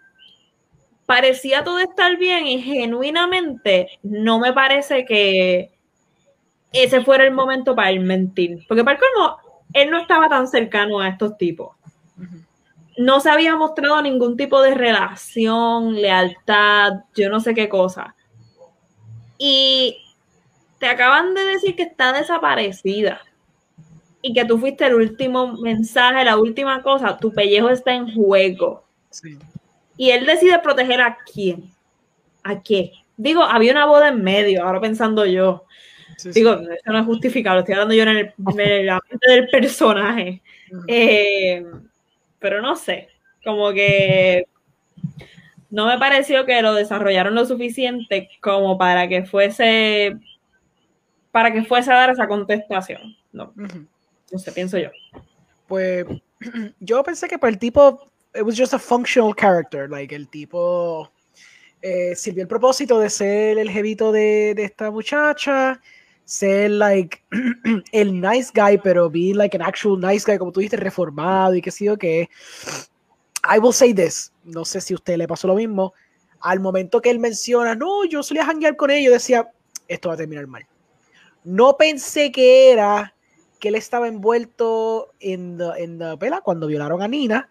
parecía 1.07 1.65
todo 1.65 1.79
estar 1.79 2.17
bien 2.17 2.47
y 2.47 2.63
genuinamente 2.63 3.99
no 4.03 4.39
me 4.39 4.53
parece 4.53 5.05
que 5.05 5.71
ese 6.73 7.05
fuera 7.05 7.25
el 7.25 7.33
momento 7.33 7.75
para 7.75 7.91
él 7.91 8.01
mentir. 8.01 8.65
Porque 8.67 8.85
para 8.85 8.97
el 8.97 9.03
colmo, 9.03 9.37
él 9.75 9.91
no 9.91 9.99
estaba 9.99 10.29
tan 10.29 10.49
cercano 10.49 11.01
a 11.01 11.09
estos 11.09 11.37
tipos. 11.37 11.77
No 12.97 13.21
se 13.21 13.31
había 13.31 13.57
mostrado 13.57 14.01
ningún 14.03 14.37
tipo 14.37 14.63
de 14.63 14.75
relación, 14.75 15.95
lealtad, 15.95 16.93
yo 17.15 17.29
no 17.31 17.41
sé 17.41 17.55
qué 17.55 17.69
cosa. 17.69 18.15
Y 19.39 20.02
te 20.83 20.89
acaban 20.89 21.33
de 21.33 21.45
decir 21.45 21.77
que 21.77 21.85
está 21.85 22.13
desaparecida 22.13 23.21
y 24.21 24.35
que 24.35 24.45
tú 24.45 24.59
fuiste 24.59 24.85
el 24.85 24.95
último 24.95 25.57
mensaje, 25.59 26.25
la 26.25 26.37
última 26.37 26.83
cosa, 26.83 27.19
tu 27.19 27.33
pellejo 27.33 27.71
está 27.71 27.95
en 27.95 28.13
juego. 28.13 28.85
Sí. 29.09 29.39
Y 29.97 30.11
él 30.11 30.27
decide 30.27 30.59
proteger 30.59 31.01
a 31.01 31.19
quién. 31.33 31.71
¿A 32.43 32.61
qué? 32.65 32.91
Digo, 33.17 33.45
había 33.45 33.71
una 33.71 33.87
boda 33.87 34.09
en 34.09 34.25
medio, 34.25 34.65
ahora 34.65 34.81
pensando 34.81 35.25
yo. 35.25 35.67
Digo, 36.35 36.55
eso 36.55 36.93
no 36.93 36.99
es 36.99 37.07
justificado, 37.07 37.61
estoy 37.61 37.75
hablando 37.75 37.95
yo 37.95 38.03
en 38.03 38.09
el, 38.09 38.33
mente 38.39 39.31
del 39.31 39.49
personaje. 39.51 40.43
Eh, 40.89 41.65
pero 42.41 42.61
no 42.61 42.75
sé, 42.75 43.09
como 43.45 43.71
que 43.73 44.49
no 45.71 45.87
me 45.87 45.97
pareció 46.01 46.45
que 46.45 46.61
lo 46.61 46.75
desarrollaron 46.75 47.37
lo 47.37 47.47
suficiente 47.47 48.31
como 48.41 48.77
para 48.79 49.07
que 49.07 49.25
fuese 49.25 50.19
para 51.33 51.53
que 51.53 51.65
fuese 51.65 51.91
a 51.91 51.97
dar 51.97 52.11
esa 52.11 52.29
contestación. 52.29 53.17
No, 53.33 53.53
no 53.57 54.39
sé, 54.39 54.53
pienso 54.53 54.79
yo. 54.79 54.91
Pues 55.67 56.07
yo 56.81 57.03
pensé 57.03 57.27
que 57.27 57.39
por 57.39 57.49
el 57.49 57.59
tipo 57.59 58.13
it 58.35 58.43
was 58.43 58.57
just 58.57 58.75
a 58.75 58.79
functional 58.79 59.35
character, 59.35 59.91
like 59.91 60.15
el 60.15 60.29
tipo 60.29 61.11
eh, 61.81 62.15
sirvió 62.15 62.43
el 62.43 62.49
propósito 62.49 62.99
de 62.99 63.11
ser 63.11 63.59
el 63.59 63.71
jevito 63.71 64.13
de, 64.13 64.55
de 64.55 64.65
esta 64.65 64.91
muchacha, 64.91 65.81
ser 66.25 66.71
like 66.71 67.23
el 67.93 68.21
nice 68.21 68.51
guy, 68.55 68.79
pero 68.79 69.11
be 69.11 69.33
like 69.35 69.57
an 69.57 69.63
actual 69.63 69.99
nice 69.99 70.25
guy, 70.31 70.39
como 70.39 70.53
tú 70.53 70.61
dijiste, 70.61 70.77
reformado 70.77 71.55
y 71.55 71.63
qué 71.63 71.71
sé 71.71 71.87
yo 71.87 71.97
qué. 71.97 72.29
I 73.45 73.59
will 73.59 73.73
say 73.73 73.93
this, 73.93 74.33
no 74.45 74.65
sé 74.65 74.81
si 74.81 74.95
a 74.95 74.97
usted 74.97 75.17
le 75.17 75.27
pasó 75.27 75.49
lo 75.49 75.57
mismo, 75.57 75.95
al 76.41 76.61
momento 76.61 77.01
que 77.01 77.11
él 77.11 77.19
menciona, 77.19 77.75
no, 77.75 78.05
yo 78.05 78.23
solía 78.23 78.45
janguear 78.45 78.77
con 78.77 78.91
ellos, 78.91 79.13
decía, 79.13 79.51
esto 79.89 80.09
va 80.09 80.15
a 80.15 80.19
terminar 80.19 80.47
mal. 80.47 80.65
No 81.45 81.77
pensé 81.77 82.31
que 82.31 82.71
era 82.71 83.15
que 83.59 83.69
él 83.69 83.75
estaba 83.77 84.09
envuelto 84.09 85.13
en 85.21 85.59
la 85.59 86.17
pela 86.17 86.41
cuando 86.41 86.67
violaron 86.67 87.03
a 87.03 87.09
Nina, 87.09 87.49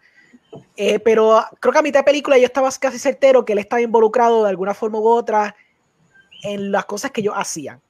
eh, 0.76 0.98
pero 0.98 1.42
creo 1.60 1.72
que 1.72 1.78
a 1.78 1.82
mitad 1.82 2.00
de 2.00 2.04
película 2.04 2.38
yo 2.38 2.44
estaba 2.44 2.70
casi 2.78 2.98
certero 2.98 3.44
que 3.44 3.54
él 3.54 3.58
estaba 3.58 3.80
involucrado 3.80 4.44
de 4.44 4.50
alguna 4.50 4.74
forma 4.74 4.98
u 4.98 5.06
otra 5.06 5.56
en 6.42 6.70
las 6.70 6.84
cosas 6.84 7.10
que 7.10 7.22
yo 7.22 7.34
hacía 7.34 7.80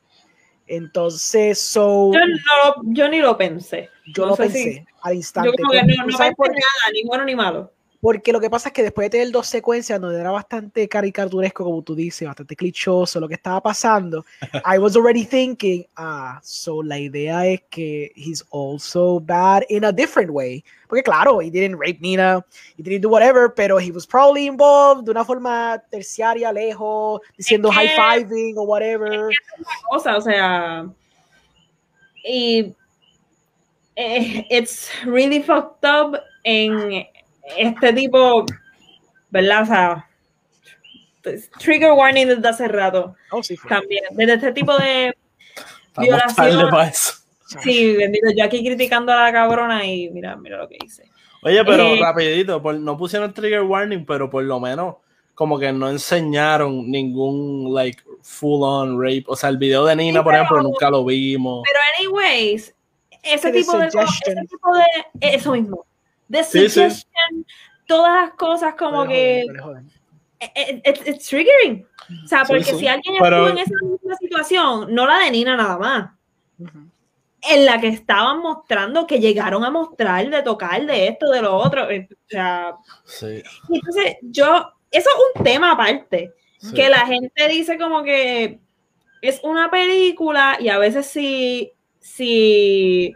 Entonces, 0.66 1.61
so. 1.61 2.12
Yo, 2.12 2.20
no, 2.20 2.92
yo 2.92 3.09
ni 3.09 3.20
lo 3.20 3.36
pensé. 3.36 3.90
Yo 4.14 4.26
lo 4.26 4.36
pensé 4.36 4.86
al 5.00 5.16
instante. 5.16 5.50
Yo 5.50 5.55
como 5.57 5.72
que 5.72 5.82
no, 5.82 6.07
no 6.07 6.07
pensé 6.07 6.18
nada, 6.18 6.92
ni 6.92 7.05
bueno 7.05 7.24
ni 7.24 7.34
malo. 7.34 7.72
Porque 8.03 8.32
lo 8.32 8.40
que 8.40 8.50
pasa 8.50 8.70
es 8.70 8.72
que 8.74 8.82
después 8.82 9.07
de 9.07 9.11
tener 9.11 9.30
dos 9.30 9.46
secuencias 9.46 10.00
donde 10.00 10.18
era 10.18 10.32
bastante 10.32 10.88
caricaturesco, 10.88 11.62
como 11.62 11.82
tú 11.82 11.94
dices, 11.94 12.26
bastante 12.26 12.57
clichoso 12.57 13.20
lo 13.20 13.28
que 13.28 13.34
estaba 13.34 13.62
pasando, 13.62 14.24
I 14.66 14.78
was 14.78 14.96
already 14.96 15.24
thinking, 15.24 15.86
ah, 15.94 16.40
so 16.42 16.82
la 16.82 16.98
idea 16.98 17.46
es 17.46 17.62
que 17.70 18.11
he's 18.16 18.44
also 18.50 19.20
bad 19.20 19.62
in 19.68 19.84
a 19.84 19.92
different 19.92 20.30
way. 20.30 20.64
Porque 20.88 21.05
claro, 21.05 21.40
he 21.40 21.48
didn't 21.48 21.78
rape 21.78 22.00
Nina, 22.00 22.44
he 22.76 22.82
didn't 22.82 23.03
do 23.03 23.09
whatever, 23.09 23.48
pero 23.48 23.78
he 23.78 23.92
was 23.92 24.05
probably 24.05 24.48
involved 24.48 25.05
de 25.05 25.12
una 25.12 25.24
forma 25.24 25.80
terciaria, 25.88 26.53
lejos, 26.53 27.20
diciendo 27.38 27.70
high-fiving 27.70 28.59
o 28.59 28.64
whatever. 28.64 29.30
Es, 29.30 29.38
es 29.38 29.61
una 29.61 29.88
cosa, 29.88 30.16
o 30.16 30.20
sea, 30.20 30.86
y 32.24 32.74
eh, 33.94 34.44
it's 34.50 34.90
really 35.05 35.40
fucked 35.40 35.84
up 35.84 36.20
en 36.42 37.07
este 37.57 37.92
tipo, 37.92 38.44
¿verdad? 39.30 39.62
O 39.62 39.66
sea, 39.66 40.09
trigger 41.59 41.92
warning 41.92 42.26
desde 42.26 42.48
hace 42.48 42.68
rato. 42.68 43.14
Oh, 43.30 43.42
sí, 43.42 43.57
También, 43.68 44.05
desde 44.12 44.34
este 44.34 44.53
tipo 44.53 44.76
de 44.76 45.16
violación. 45.98 46.70
Sí, 47.62 47.96
bendito, 47.96 48.28
yo 48.34 48.44
aquí 48.44 48.64
criticando 48.64 49.12
a 49.12 49.24
la 49.24 49.32
cabrona 49.32 49.84
y 49.84 50.09
mira, 50.11 50.36
mira 50.36 50.59
lo 50.59 50.68
que 50.68 50.78
hice. 50.82 51.05
Oye, 51.42 51.62
pero 51.64 51.82
eh, 51.82 51.98
rapidito, 52.00 52.61
no 52.74 52.96
pusieron 52.96 53.34
trigger 53.34 53.62
warning, 53.62 54.07
pero 54.07 54.30
por 54.30 54.44
lo 54.44 54.59
menos 54.61 54.96
como 55.34 55.59
que 55.59 55.72
no 55.72 55.90
enseñaron 55.90 56.90
ningún 56.90 57.74
like 57.74 58.03
full 58.22 58.62
on 58.62 59.00
rape, 59.00 59.24
o 59.26 59.34
sea, 59.34 59.48
el 59.50 59.59
video 59.59 59.84
de 59.84 59.96
Nina, 59.96 60.22
por 60.22 60.34
ejemplo, 60.34 60.62
nunca 60.62 60.88
lo 60.88 61.05
vimos. 61.05 61.62
Pero 61.66 61.80
anyways, 61.98 62.74
ese 63.22 63.53
tipo, 63.53 63.76
de, 63.76 63.86
ese 63.88 64.46
tipo 64.48 64.72
de 64.74 64.84
eso 65.20 65.53
mismo 65.53 65.84
The 66.31 66.45
suggestion, 66.45 67.47
todas 67.87 68.29
las 68.29 68.35
cosas 68.37 68.75
como 68.75 69.07
que. 69.07 69.45
It's, 70.55 71.29
triggering. 71.29 71.87
O 72.25 72.27
sea, 72.27 72.45
porque 72.45 72.64
si 72.64 72.89
alguien 72.89 73.14
estuvo 73.14 73.49
en 73.49 73.59
esa 73.59 73.75
misma 73.83 74.16
situación, 74.16 74.95
no 74.95 75.07
la 75.07 75.18
de 75.18 75.31
Nina 75.31 75.57
nada 75.57 75.79
más. 75.79 76.11
En 77.43 77.64
la 77.64 77.81
que 77.81 77.89
estaban 77.89 78.39
mostrando, 78.39 79.07
que 79.07 79.18
llegaron 79.18 79.64
a 79.64 79.70
mostrar, 79.70 80.29
de 80.29 80.43
tocar, 80.43 80.85
de 80.87 81.09
esto, 81.09 81.31
de 81.31 81.43
lo 81.43 81.57
otro. 81.57 81.91
Eh, 81.91 82.09
o 82.11 82.29
sea. 82.29 82.75
Sí. 83.05 83.43
Entonces, 83.68 84.16
yo. 84.23 84.73
Eso 84.91 85.09
es 85.09 85.16
un 85.37 85.45
tema 85.45 85.73
aparte. 85.73 86.33
Que 86.75 86.89
la 86.89 87.07
gente 87.07 87.49
dice 87.49 87.77
como 87.77 88.05
que 88.05 88.61
es 89.23 89.41
una 89.45 89.70
película 89.70 90.59
y 90.61 90.68
a 90.68 90.79
veces 90.79 91.07
si, 91.07 91.73
si 92.01 93.14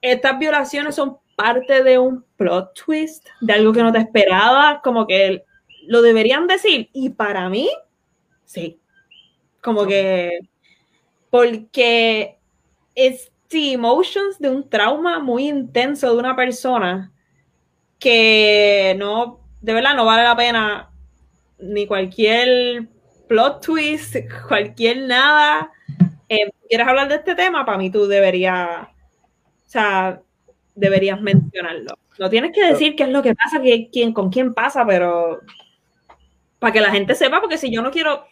estas 0.00 0.38
violaciones 0.38 0.94
son 0.94 1.19
parte 1.42 1.82
de 1.82 1.98
un 1.98 2.24
plot 2.36 2.74
twist, 2.84 3.26
de 3.40 3.52
algo 3.52 3.72
que 3.72 3.82
no 3.82 3.92
te 3.92 3.98
esperaba, 3.98 4.80
como 4.82 5.06
que 5.06 5.44
lo 5.86 6.02
deberían 6.02 6.46
decir. 6.46 6.90
Y 6.92 7.10
para 7.10 7.48
mí, 7.48 7.70
sí. 8.44 8.78
Como 9.60 9.86
que, 9.86 10.40
porque 11.30 12.38
es 12.94 13.30
the 13.48 13.72
emotions 13.72 14.38
de 14.38 14.48
un 14.48 14.68
trauma 14.68 15.18
muy 15.18 15.48
intenso 15.48 16.12
de 16.12 16.18
una 16.18 16.36
persona 16.36 17.12
que 17.98 18.94
no, 18.98 19.40
de 19.60 19.74
verdad 19.74 19.94
no 19.94 20.04
vale 20.04 20.22
la 20.22 20.36
pena 20.36 20.90
ni 21.58 21.86
cualquier 21.86 22.86
plot 23.28 23.64
twist, 23.64 24.16
cualquier 24.48 25.02
nada. 25.02 25.70
Eh, 26.28 26.50
¿Quieres 26.68 26.86
hablar 26.86 27.08
de 27.08 27.16
este 27.16 27.34
tema? 27.34 27.64
Para 27.66 27.78
mí 27.78 27.90
tú 27.90 28.06
deberías, 28.06 28.86
o 28.86 29.68
sea, 29.68 30.22
deberías 30.74 31.20
mencionarlo. 31.20 31.98
No 32.18 32.28
tienes 32.28 32.52
que 32.52 32.64
decir 32.64 32.96
qué 32.96 33.04
es 33.04 33.08
lo 33.08 33.22
que 33.22 33.34
pasa, 33.34 33.60
quién, 33.92 34.12
con 34.12 34.30
quién 34.30 34.52
pasa, 34.52 34.84
pero 34.86 35.40
para 36.58 36.72
que 36.72 36.80
la 36.80 36.90
gente 36.90 37.14
sepa, 37.14 37.40
porque 37.40 37.56
si 37.56 37.72
yo 37.72 37.82
no 37.82 37.90
quiero, 37.90 38.26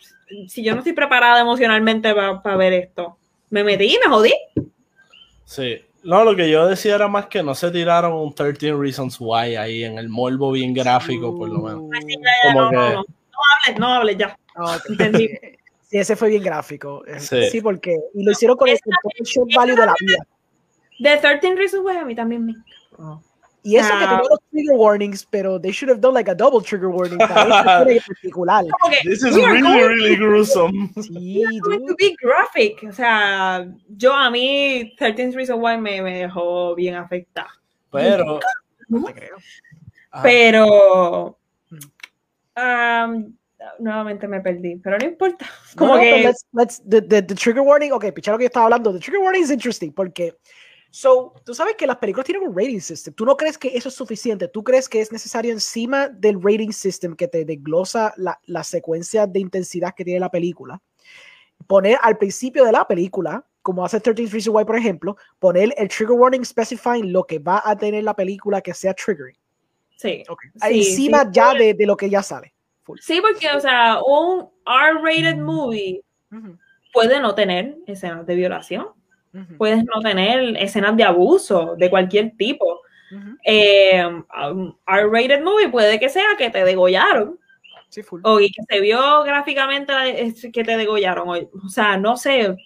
si 0.47 0.63
yo 0.63 0.73
no 0.73 0.79
estoy 0.79 0.93
preparada 0.93 1.41
emocionalmente 1.41 2.15
para 2.15 2.57
ver 2.57 2.73
esto, 2.75 3.17
me 3.51 3.65
metí 3.65 3.87
y 3.87 3.99
me 4.05 4.11
jodí. 4.13 4.35
Sí. 5.45 5.83
No, 6.05 6.25
lo 6.25 6.37
que 6.37 6.49
yo 6.49 6.67
decía 6.67 6.95
era 6.95 7.09
más 7.09 7.27
que 7.27 7.43
no 7.43 7.55
se 7.55 7.71
tiraron 7.71 8.13
un 8.13 8.35
13 8.35 8.75
Reasons 8.75 9.17
Why 9.19 9.57
ahí 9.57 9.85
en 9.85 9.99
el 9.99 10.09
morbo 10.09 10.53
bien 10.53 10.73
gráfico, 10.73 11.37
por 11.37 11.49
lo 11.49 11.61
menos. 11.61 11.83
no, 12.55 12.69
hables, 12.69 13.79
no 13.79 13.87
hables 13.89 14.17
ya. 14.19 14.39
Entendí. 14.89 15.29
Sí, 15.91 15.97
ese 15.97 16.17
fue 16.17 16.29
bien 16.29 16.43
gráfico. 16.43 17.03
Sí, 17.19 17.63
porque 17.63 17.97
y 18.13 18.23
lo 18.23 18.33
hicieron 18.33 18.59
con 18.59 18.69
el 18.69 18.79
shock 19.25 19.49
value 19.57 19.75
de 19.75 19.87
la 19.87 19.95
vida. 19.99 20.19
The 21.01 21.19
13 21.21 21.57
Reasons 21.57 21.85
Why 21.85 21.99
a 21.99 22.05
mí 22.05 22.15
también 22.15 22.45
me. 22.45 22.55
Oh. 22.99 23.21
Y 23.63 23.77
eso 23.77 23.89
que 23.89 24.07
tenía 24.07 24.23
los 24.31 24.41
trigger 24.51 24.77
warnings, 24.77 25.27
pero 25.27 25.61
they 25.61 25.73
should 25.73 25.91
have 25.91 26.01
done 26.01 26.15
like 26.15 26.31
a 26.31 26.35
double 26.35 26.61
trigger 26.63 26.89
warning 26.89 27.19
para 27.19 27.83
en 27.91 28.01
particular. 28.01 28.65
Okay, 28.87 29.01
This 29.05 29.23
is 29.23 29.35
really, 29.37 29.83
really 29.83 30.17
gruesome. 30.17 30.91
Sí, 30.97 31.45
going 31.63 31.87
to 31.87 31.95
be 31.97 32.17
graphic. 32.21 32.83
O 32.89 32.93
sea, 32.93 33.67
yo 33.89 34.15
a 34.15 34.31
mí 34.31 34.95
13 34.97 35.33
Reasons 35.35 35.61
Why 35.61 35.77
me, 35.77 36.01
me 36.03 36.19
dejó 36.19 36.75
bien 36.75 36.95
afectada. 36.95 37.51
Pero. 37.91 38.41
No 38.89 39.05
te 39.05 39.15
creo. 39.15 39.37
Ah. 40.13 40.23
Pero. 40.23 41.39
Um, 42.57 43.35
nuevamente 43.79 44.27
me 44.27 44.41
perdí, 44.41 44.77
pero 44.77 44.99
no 44.99 45.05
importa. 45.05 45.47
Como 45.77 45.95
no, 45.95 46.01
que... 46.01 46.23
Let's, 46.23 46.47
let's, 46.53 46.83
the, 46.89 47.01
the, 47.03 47.23
the, 47.23 47.35
trigger 47.35 47.63
warning, 47.63 47.93
ok, 47.93 48.13
pichar 48.13 48.33
lo 48.33 48.39
que 48.39 48.45
yo 48.45 48.49
estaba 48.49 48.65
hablando, 48.65 48.93
the 48.93 48.99
trigger 48.99 49.21
warning 49.21 49.43
is 49.43 49.51
interesting 49.51 49.93
porque 49.93 50.35
So, 50.91 51.35
tú 51.45 51.55
sabes 51.55 51.77
que 51.77 51.87
las 51.87 51.99
películas 51.99 52.25
tienen 52.25 52.49
un 52.49 52.57
rating 52.57 52.81
system. 52.81 53.13
¿Tú 53.15 53.27
no 53.27 53.37
crees 53.37 53.59
que 53.59 53.77
eso 53.77 53.89
es 53.89 53.95
suficiente? 53.95 54.49
¿Tú 54.49 54.65
crees 54.65 54.89
que 54.89 55.01
es 55.01 55.13
necesario 55.13 55.53
encima 55.53 56.09
del 56.09 56.43
rating 56.43 56.71
system 56.71 57.15
que 57.15 57.29
te 57.29 57.45
desglosa 57.45 58.15
la, 58.17 58.41
la 58.47 58.65
secuencia 58.65 59.27
de 59.27 59.41
intensidad 59.41 59.95
que 59.95 60.05
tiene 60.05 60.21
la 60.21 60.31
película? 60.31 60.81
Poner 61.67 61.99
al 62.03 62.17
principio 62.17 62.65
de 62.65 62.73
la 62.73 62.87
película, 62.87 63.45
como 63.61 63.85
hace 63.85 64.01
13 64.01 64.33
Reasons 64.33 64.49
Why, 64.49 64.65
por 64.65 64.77
ejemplo, 64.77 65.17
poner 65.39 65.75
el 65.77 65.89
trigger 65.89 66.13
warning 66.13 66.45
specifying 66.45 67.13
lo 67.13 67.25
que 67.25 67.39
va 67.39 67.63
a 67.65 67.77
tener 67.77 68.05
la 68.05 68.15
película 68.15 68.63
que 68.63 68.73
sea 68.73 68.95
triggering. 68.95 69.37
Sí. 69.97 70.23
encima 70.63 71.29
ya 71.31 71.55
de, 71.55 71.75
de, 71.75 71.87
lo 71.87 71.97
que 71.97 72.09
ya 72.09 72.23
sale. 72.23 72.55
Sí, 73.01 73.21
porque, 73.21 73.51
o 73.51 73.61
sea, 73.61 74.01
un 74.01 74.49
R-rated 74.65 75.37
movie 75.37 76.03
puede 76.93 77.21
no 77.21 77.35
tener 77.35 77.77
escenas 77.87 78.25
de 78.25 78.35
violación 78.37 78.98
puedes 79.57 79.85
no 79.85 80.01
tener 80.01 80.57
escenas 80.57 80.97
de 80.97 81.05
abuso 81.05 81.75
de 81.77 81.91
cualquier 81.91 82.33
tipo. 82.37 82.81
Eh, 83.45 84.05
um, 84.05 84.75
R-rated 84.87 85.43
movie 85.43 85.69
puede 85.69 85.99
que 85.99 86.09
sea 86.09 86.37
que 86.37 86.51
te 86.51 86.65
degollaron. 86.65 87.39
O 88.23 88.39
que 88.39 88.51
se 88.69 88.81
vio 88.81 89.23
gráficamente 89.23 89.93
que 90.53 90.65
te 90.65 90.77
degollaron. 90.77 91.29
O 91.29 91.69
sea, 91.69 91.97
no 91.97 92.17
sé. 92.17 92.57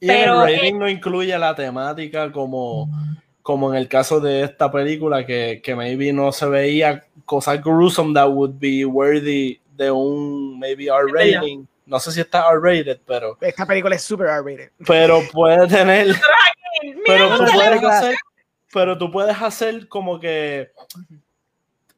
pero 0.00 0.44
el 0.46 0.56
rating 0.56 0.78
no 0.78 0.88
incluye 0.88 1.38
la 1.38 1.54
temática 1.54 2.32
como, 2.32 2.88
como 3.42 3.72
en 3.72 3.78
el 3.78 3.88
caso 3.88 4.20
de 4.20 4.42
esta 4.42 4.70
película 4.70 5.24
que, 5.24 5.60
que 5.62 5.76
maybe 5.76 6.12
no 6.12 6.32
se 6.32 6.46
veía 6.46 7.04
cosas 7.24 7.62
gruesome 7.62 8.14
that 8.14 8.28
would 8.28 8.58
be 8.58 8.84
worthy 8.84 9.60
de 9.76 9.90
un 9.90 10.58
maybe 10.58 10.86
R 10.86 11.06
rating 11.12 11.66
no 11.86 12.00
sé 12.00 12.12
si 12.12 12.20
está 12.20 12.50
R-rated, 12.50 13.00
pero. 13.06 13.38
Esta 13.40 13.64
película 13.64 13.94
es 13.94 14.02
super 14.02 14.26
R-rated. 14.26 14.70
Pero 14.86 15.20
puede 15.32 15.66
tener. 15.68 16.14
pero, 17.06 17.36
tú 17.38 17.44
puedes 17.52 17.82
hacer, 17.84 18.16
pero 18.72 18.98
tú 18.98 19.10
puedes 19.10 19.40
hacer 19.40 19.88
como 19.88 20.20
que. 20.20 20.70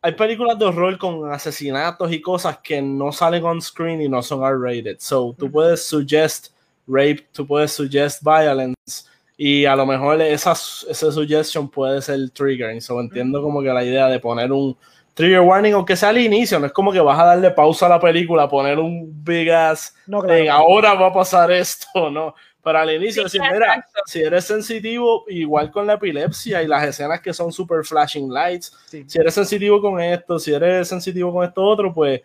Hay 0.01 0.13
películas 0.13 0.57
de 0.59 0.65
horror 0.65 0.97
con 0.97 1.33
asesinatos 1.33 2.13
y 2.13 2.21
cosas 2.21 2.59
que 2.59 2.81
no 2.81 3.11
salen 3.11 3.45
on 3.45 3.61
screen 3.61 4.01
y 4.01 4.09
no 4.09 4.23
son 4.23 4.45
R-rated. 4.45 4.97
So 5.01 5.35
tú 5.37 5.51
puedes 5.51 5.85
suggest 5.85 6.53
rape, 6.87 7.27
tú 7.33 7.45
puedes 7.45 7.73
suggest 7.73 8.23
violence 8.23 9.09
y 9.37 9.65
a 9.65 9.75
lo 9.75 9.87
mejor 9.87 10.21
esa, 10.21 10.53
esa 10.53 11.13
suggestion 11.13 11.69
puede 11.69 12.01
ser 12.03 12.31
triggering. 12.31 12.81
So 12.81 13.01
entiendo 13.01 13.43
como 13.43 13.63
que 13.63 13.69
la 13.69 13.85
idea 13.85 14.09
de 14.09 14.21
poner 14.21 14.53
un 14.53 14.77
trigger 15.19 15.41
warning, 15.41 15.73
aunque 15.73 15.97
sea 15.97 16.11
al 16.11 16.19
inicio, 16.19 16.61
no 16.61 16.67
es 16.67 16.73
como 16.73 16.93
que 16.93 17.01
vas 17.01 17.19
a 17.19 17.25
darle 17.25 17.51
pausa 17.51 17.87
a 17.87 17.89
la 17.89 17.99
película, 17.99 18.49
poner 18.49 18.79
un 18.79 19.25
big 19.25 19.51
ass, 19.51 19.93
no, 20.07 20.23
ahora 20.49 20.95
va 20.95 21.09
a 21.09 21.13
pasar 21.13 21.51
esto, 21.51 22.09
¿no? 22.11 22.37
Pero 22.63 22.79
al 22.79 22.95
inicio 22.95 23.25
decir, 23.25 23.41
mira, 23.53 23.85
si 24.07 24.21
eres 24.21 24.45
sensitivo, 24.45 25.25
igual 25.27 25.73
con 25.73 25.89
la 25.89 25.95
epilepsia 25.95 26.63
y 26.63 26.69
las 26.69 26.85
escenas 26.85 27.21
que 27.21 27.33
son 27.33 27.51
super 27.53 27.85
flashing 27.85 28.33
lights, 28.33 28.73
si 28.87 29.19
eres 29.19 29.35
sensitivo 29.35 29.81
con 29.81 30.01
esto, 30.01 30.39
si 30.39 30.53
eres 30.53 30.87
sensitivo 30.87 31.33
con 31.33 31.45
esto 31.45 31.65
otro, 31.65 31.93
pues 31.93 32.21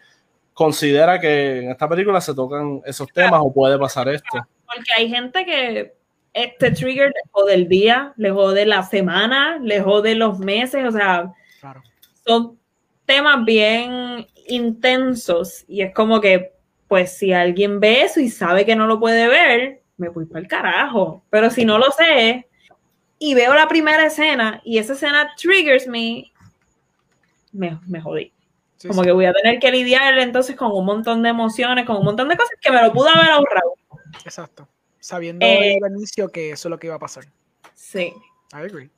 considera 0.54 1.20
que 1.20 1.64
en 1.64 1.72
esta 1.72 1.90
película 1.90 2.22
se 2.22 2.36
tocan 2.36 2.80
esos 2.86 3.08
temas 3.12 3.42
o 3.44 3.52
puede 3.52 3.80
pasar 3.80 4.08
esto. 4.10 4.38
Porque 4.68 4.94
hay 4.96 5.10
gente 5.10 5.44
que 5.46 5.96
este 6.34 6.70
trigger 6.70 7.08
le 7.08 7.32
jode 7.32 7.54
el 7.56 7.68
día, 7.68 8.14
le 8.18 8.30
jode 8.30 8.68
la 8.68 8.84
semana, 8.84 9.58
le 9.60 9.82
jode 9.82 10.14
los 10.14 10.38
meses, 10.38 10.86
o 10.86 10.92
sea, 10.92 11.32
son 12.24 12.60
temas 13.14 13.46
bien 13.46 14.26
intensos 14.48 15.66
y 15.68 15.82
es 15.82 15.94
como 15.94 16.20
que, 16.20 16.54
pues 16.88 17.16
si 17.16 17.32
alguien 17.32 17.80
ve 17.80 18.02
eso 18.02 18.20
y 18.20 18.30
sabe 18.30 18.66
que 18.66 18.76
no 18.76 18.88
lo 18.88 19.00
puede 19.00 19.28
ver, 19.28 19.84
me 19.98 20.10
voy 20.10 20.26
para 20.26 20.40
el 20.40 20.48
carajo. 20.48 21.24
Pero 21.30 21.52
si 21.52 21.64
no 21.64 21.78
lo 21.78 21.92
sé 21.92 22.48
y 23.20 23.36
veo 23.36 23.54
la 23.54 23.68
primera 23.68 24.08
escena 24.08 24.62
y 24.66 24.80
esa 24.80 24.94
escena 24.94 25.32
triggers 25.38 25.88
me, 25.88 26.32
me, 27.52 27.80
me 27.86 28.02
jodí. 28.02 28.34
Como 28.88 29.04
que 29.04 29.12
voy 29.12 29.26
a 29.26 29.34
tener 29.34 29.60
que 29.60 29.72
lidiar 29.72 30.18
entonces 30.18 30.56
con 30.56 30.72
un 30.72 30.86
montón 30.86 31.22
de 31.22 31.30
emociones, 31.30 31.86
con 31.86 31.98
un 31.98 32.06
montón 32.06 32.28
de 32.28 32.36
cosas 32.36 32.58
que 32.60 32.72
me 32.72 32.82
lo 32.82 32.92
pude 32.92 33.10
haber 33.10 33.30
ahorrado. 33.30 33.76
Exacto. 34.26 34.68
Sabiendo 35.00 35.46
eh, 35.46 35.78
el 35.78 35.92
inicio 35.96 36.30
que 36.30 36.52
eso 36.52 36.68
es 36.68 36.70
lo 36.70 36.80
que 36.80 36.88
iba 36.88 36.96
a 36.96 37.00
pasar. 37.00 37.26
Sí. 37.76 38.12
I 38.52 38.58
agree. 38.58 38.90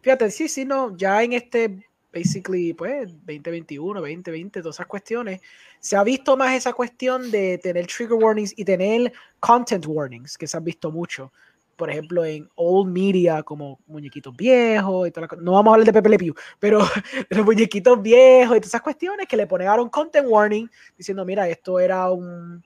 Fíjate, 0.00 0.30
sí, 0.30 0.48
sí, 0.48 0.64
no, 0.64 0.96
ya 0.96 1.22
en 1.22 1.34
este, 1.34 1.86
basically, 2.14 2.72
pues, 2.72 3.08
2021, 3.26 4.00
2020, 4.00 4.60
todas 4.62 4.76
esas 4.76 4.86
cuestiones, 4.86 5.40
se 5.80 5.96
ha 5.96 6.04
visto 6.04 6.36
más 6.36 6.54
esa 6.54 6.72
cuestión 6.72 7.30
de 7.30 7.58
tener 7.58 7.86
trigger 7.86 8.14
warnings 8.14 8.54
y 8.56 8.64
tener 8.64 9.12
content 9.40 9.84
warnings, 9.86 10.38
que 10.38 10.46
se 10.46 10.56
han 10.56 10.64
visto 10.64 10.90
mucho. 10.92 11.32
Por 11.76 11.90
ejemplo, 11.90 12.24
en 12.24 12.48
old 12.54 12.90
media, 12.90 13.42
como 13.42 13.80
muñequitos 13.88 14.34
viejos 14.36 15.08
y 15.08 15.10
toda 15.10 15.26
la, 15.26 15.42
No 15.42 15.52
vamos 15.52 15.72
a 15.72 15.74
hablar 15.74 15.86
de 15.86 15.92
Pepe 15.92 16.08
Le 16.08 16.18
Pew, 16.18 16.34
pero 16.60 16.78
los 17.30 17.44
muñequitos 17.44 18.00
viejos 18.00 18.56
y 18.56 18.60
todas 18.60 18.70
esas 18.70 18.82
cuestiones 18.82 19.26
que 19.26 19.36
le 19.36 19.48
ponían 19.48 19.88
content 19.88 20.28
warning 20.28 20.70
diciendo, 20.96 21.24
mira, 21.24 21.48
esto 21.48 21.80
era 21.80 22.08
un, 22.12 22.62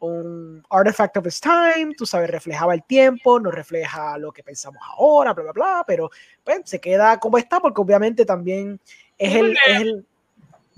un 0.00 0.64
artifact 0.70 1.16
of 1.16 1.26
its 1.26 1.40
time, 1.40 1.94
tú 1.96 2.06
sabes, 2.06 2.30
reflejaba 2.30 2.74
el 2.74 2.82
tiempo, 2.84 3.40
no 3.40 3.50
refleja 3.50 4.18
lo 4.18 4.32
que 4.32 4.42
pensamos 4.42 4.80
ahora, 4.96 5.32
bla, 5.32 5.44
bla, 5.44 5.52
bla, 5.52 5.84
pero 5.86 6.10
pues, 6.44 6.60
se 6.64 6.80
queda 6.80 7.18
como 7.18 7.38
está 7.38 7.60
porque 7.60 7.80
obviamente 7.80 8.24
también 8.24 8.80
es 9.16 9.34
el... 9.34 9.56
Es, 9.66 9.80
el, 9.80 10.06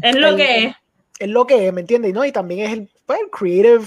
es 0.03 0.17
lo 0.17 0.37
que 0.37 0.65
es. 0.65 0.75
Es 1.19 1.29
lo 1.29 1.47
que 1.47 1.67
es, 1.67 1.73
¿me 1.73 1.83
entiendes? 1.83 2.15
¿no? 2.15 2.25
Y 2.25 2.33
también 2.33 2.67
es 2.67 2.73
el 2.73 2.91
fue 3.11 3.19
el 3.23 3.31
creative 3.31 3.85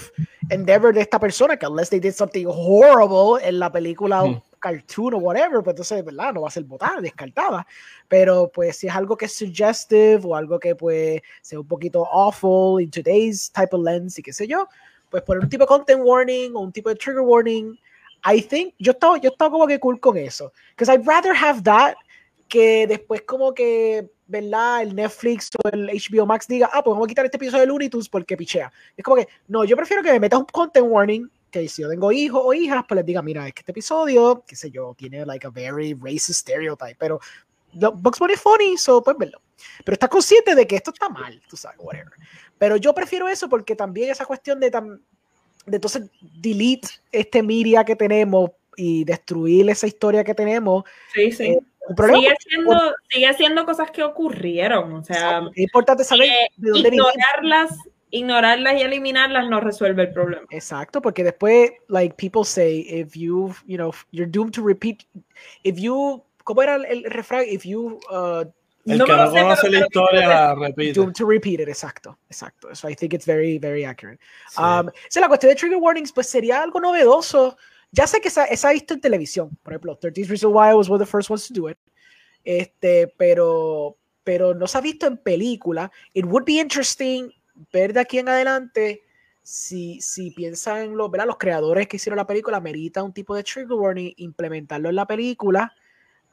endeavor 0.50 0.94
de 0.94 1.00
esta 1.00 1.18
persona, 1.18 1.56
que 1.56 1.66
unless 1.66 1.90
they 1.90 1.98
did 1.98 2.12
something 2.12 2.46
horrible 2.46 3.42
en 3.42 3.58
la 3.58 3.72
película 3.72 4.22
o 4.22 4.44
cartoon 4.60 5.14
o 5.14 5.18
whatever, 5.20 5.64
pues 5.64 5.76
entonces, 5.76 6.04
¿verdad? 6.04 6.34
No 6.34 6.42
va 6.42 6.50
a 6.50 6.52
ser 6.52 6.66
botada, 6.66 7.00
descartada. 7.00 7.66
Pero 8.10 8.52
pues 8.54 8.76
si 8.76 8.88
es 8.88 8.94
algo 8.94 9.16
que 9.16 9.28
es 9.28 9.34
suggestive 9.34 10.20
o 10.26 10.36
algo 10.36 10.60
que 10.60 10.76
pues 10.76 11.22
sea 11.42 11.62
un 11.62 11.68
poquito 11.68 12.06
awful 12.06 12.84
in 12.84 12.92
today's 12.92 13.50
type 13.50 13.74
of 13.74 13.82
lens 13.82 14.20
y 14.20 14.24
qué 14.24 14.34
sé 14.34 14.46
yo, 14.46 14.68
pues 15.14 15.22
poner 15.22 15.44
un 15.44 15.50
tipo 15.50 15.62
de 15.62 15.68
content 15.68 16.02
warning 16.04 16.56
o 16.56 16.62
un 16.62 16.72
tipo 16.72 16.90
de 16.90 16.96
trigger 16.96 17.22
warning, 17.22 17.78
I 18.26 18.42
think, 18.42 18.74
yo 18.80 18.94
estaba, 18.94 19.20
yo 19.20 19.30
estaba 19.30 19.52
como 19.52 19.68
que 19.68 19.80
cool 19.80 20.00
con 20.00 20.18
eso. 20.18 20.52
Because 20.72 20.92
I'd 20.92 21.06
rather 21.06 21.36
have 21.36 21.62
that 21.66 21.94
que 22.50 22.88
después 22.88 23.22
como 23.22 23.54
que 23.54 24.10
¿verdad? 24.26 24.82
El 24.82 24.96
Netflix 24.96 25.52
o 25.64 25.70
el 25.70 25.88
HBO 25.88 26.26
Max 26.26 26.48
diga, 26.48 26.68
ah, 26.74 26.84
pues 26.84 26.94
vamos 26.94 27.06
a 27.06 27.10
quitar 27.10 27.26
este 27.26 27.38
episodio 27.38 27.62
de 27.62 27.68
Looney 27.68 27.90
Tunes 27.90 28.10
porque 28.10 28.36
pichea. 28.36 28.72
Es 28.98 29.04
como 29.04 29.18
que, 29.18 29.28
no, 29.50 29.64
yo 29.66 29.76
prefiero 29.76 30.02
que 30.02 30.12
me 30.12 30.20
metas 30.20 30.40
un 30.40 30.46
content 30.46 30.88
warning, 30.90 31.30
que 31.52 31.68
si 31.68 31.84
yo 31.84 31.90
tengo 31.90 32.12
hijos 32.12 32.42
o 32.44 32.52
hijas, 32.52 32.84
pues 32.88 32.96
les 32.96 33.06
diga, 33.06 33.22
mira, 33.22 33.48
es 33.48 33.54
que 33.54 33.60
este 33.60 33.72
episodio, 33.72 34.44
qué 34.48 34.56
sé 34.56 34.72
yo, 34.72 34.96
tiene 34.98 35.24
like 35.28 35.46
a 35.46 35.52
very 35.52 35.94
racist 35.94 36.40
stereotype, 36.40 36.96
pero 36.98 37.20
Bugs 37.74 38.20
Bunny 38.20 38.34
es 38.34 38.42
funny, 38.42 38.78
so 38.78 39.04
pues 39.04 39.18
verlo. 39.18 39.42
Pero 39.84 39.94
estás 39.94 40.10
consciente 40.10 40.56
de 40.56 40.68
que 40.68 40.76
esto 40.76 40.92
está 40.92 41.10
mal, 41.10 41.42
tú 41.50 41.58
sabes, 41.58 41.78
whatever. 41.80 42.14
Pero 42.58 42.78
yo 42.78 42.94
prefiero 42.94 43.28
eso 43.28 43.50
porque 43.50 43.76
también 43.76 44.12
esa 44.12 44.26
cuestión 44.26 44.60
de, 44.60 44.72
tan, 44.72 45.02
de 45.66 45.76
entonces 45.76 46.10
delete 46.22 46.88
este 47.12 47.44
media 47.44 47.84
que 47.84 47.96
tenemos 47.96 48.52
y 48.76 49.04
destruir 49.04 49.70
esa 49.70 49.88
historia 49.88 50.24
que 50.24 50.34
tenemos. 50.34 50.84
Sí, 51.14 51.32
sí. 51.32 51.44
Eh, 51.44 51.60
sigue, 51.90 52.30
haciendo, 52.30 52.96
sigue 53.10 53.28
haciendo 53.28 53.66
cosas 53.66 53.92
que 53.92 54.04
ocurrieron. 54.04 54.94
O 54.94 55.04
sea, 55.04 55.42
es 55.54 55.64
importante 55.64 56.04
saber 56.04 56.28
eh, 56.28 56.50
de 56.56 56.70
dónde 56.72 56.90
ignorarlas, 56.90 57.78
ignorarlas 58.10 58.76
y 58.76 58.82
eliminarlas 58.82 59.50
no 59.50 59.60
resuelve 59.60 60.04
el 60.04 60.14
problema. 60.14 60.46
Exacto, 60.52 61.02
porque 61.02 61.24
después, 61.24 61.72
like 61.90 62.16
people 62.16 62.46
say, 62.46 62.86
if 62.88 63.14
you, 63.16 63.54
you 63.66 63.78
know, 63.78 63.92
you're 64.12 64.30
doomed 64.30 64.54
to 64.54 64.64
repeat, 64.64 65.04
if 65.64 65.78
you, 65.78 66.24
¿cómo 66.44 66.62
era 66.62 66.76
el, 66.76 67.04
refrán? 67.06 67.46
If 67.48 67.64
you, 67.64 68.00
uh, 68.10 68.46
el 68.86 68.98
no 68.98 69.06
que 69.06 69.12
no 69.14 69.32
conoce 69.32 69.70
la 69.70 69.80
historia 69.80 70.56
repite. 70.56 70.94
Doomed 70.94 71.16
to 71.16 71.26
repeat 71.26 71.60
it, 71.60 71.70
exacto, 71.70 72.18
exacto. 72.30 72.74
So 72.76 72.88
I 72.90 72.96
think 72.96 73.14
it's 73.14 73.26
very, 73.26 73.58
very 73.58 73.86
accurate. 73.86 74.20
Sí. 74.50 74.62
Um, 74.62 74.90
so 75.10 75.20
la 75.20 75.28
cuestión 75.28 75.52
de 75.52 75.56
trigger 75.56 75.78
warnings, 75.78 76.12
pues 76.12 76.28
sería 76.28 76.62
algo 76.62 76.80
novedoso 76.80 77.58
ya 77.94 78.08
sé 78.08 78.20
que 78.20 78.32
se, 78.32 78.42
ha 78.42 78.72
visto 78.72 78.96
en 78.96 79.02
televisión, 79.02 79.56
por 79.62 79.74
ejemplo, 79.74 79.96
30 79.96 80.22
Reasons 80.22 80.52
Why 80.52 80.74
was 80.74 80.90
one 80.90 80.96
of 80.96 81.08
the 81.08 81.10
first 81.10 81.30
ones 81.30 81.48
to 81.48 81.54
do 81.54 81.70
it, 81.70 81.78
este, 82.44 83.08
pero, 83.18 83.98
pero 84.24 84.56
no 84.56 84.66
se 84.66 84.80
ha 84.80 84.82
visto 84.82 85.06
en 85.06 85.18
película. 85.18 85.92
It 86.12 86.26
would 86.26 86.44
be 86.44 86.60
interesting 86.60 87.32
ver 87.72 87.94
de 87.94 88.00
aquí 88.00 88.18
en 88.18 88.30
adelante 88.30 89.04
si, 89.44 90.02
si 90.02 90.32
piensan 90.32 90.98
los, 90.98 91.12
los 91.12 91.38
creadores 91.38 91.88
que 91.88 91.98
hicieron 91.98 92.18
la 92.18 92.26
película, 92.26 92.60
merita 92.60 93.04
un 93.04 93.14
tipo 93.14 93.36
de 93.36 93.44
trigger 93.44 93.74
warning, 93.74 94.12
implementarlo 94.18 94.90
en 94.90 94.96
la 94.96 95.06
película 95.06 95.72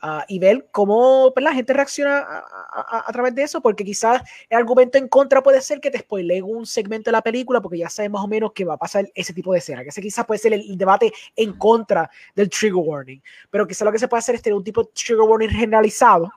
Ah, 0.03 0.24
y 0.28 0.38
ver 0.38 0.68
cómo 0.70 1.30
pues, 1.34 1.44
la 1.44 1.53
gente 1.53 1.74
reacciona 1.74 2.24
a, 2.26 3.12
través 3.12 3.34
de 3.34 3.42
eso, 3.42 3.61
porque 3.61 3.84
quizás 3.84 4.22
el 4.48 4.57
argumento 4.57 4.96
en 4.96 5.09
contra 5.09 5.42
puede 5.42 5.61
ser 5.61 5.78
que 5.78 5.90
te 5.90 5.98
spoileen 5.98 6.42
un 6.42 6.64
segmento 6.64 7.11
de 7.11 7.12
la 7.12 7.20
película, 7.20 7.61
porque 7.61 7.76
ya 7.76 7.90
sabes 7.90 8.11
más 8.11 8.24
o 8.24 8.28
menos 8.28 8.53
que 8.53 8.64
va 8.64 8.74
a 8.74 8.78
pasar 8.78 9.11
ese 9.14 9.34
tipo 9.34 9.53
de 9.53 9.59
escena, 9.59 9.82
que 9.82 9.90
ese 9.90 10.01
quizás 10.01 10.24
puede 10.24 10.38
ser 10.38 10.55
el, 10.55 10.78
debate 10.78 11.12
en 11.36 11.53
contra 11.53 12.11
del 12.34 12.48
trigger 12.48 12.76
warning, 12.76 13.20
pero 13.51 13.66
quizás 13.66 13.84
lo 13.84 13.92
que 13.92 13.98
se 13.98 14.09
puede 14.09 14.20
hacer 14.20 14.36
es 14.36 14.42
tener 14.42 14.57
un 14.57 14.64
tipo 14.64 14.82
de 14.82 14.88
trigger 14.94 15.20
warning 15.20 15.51
generalizado, 15.51 16.32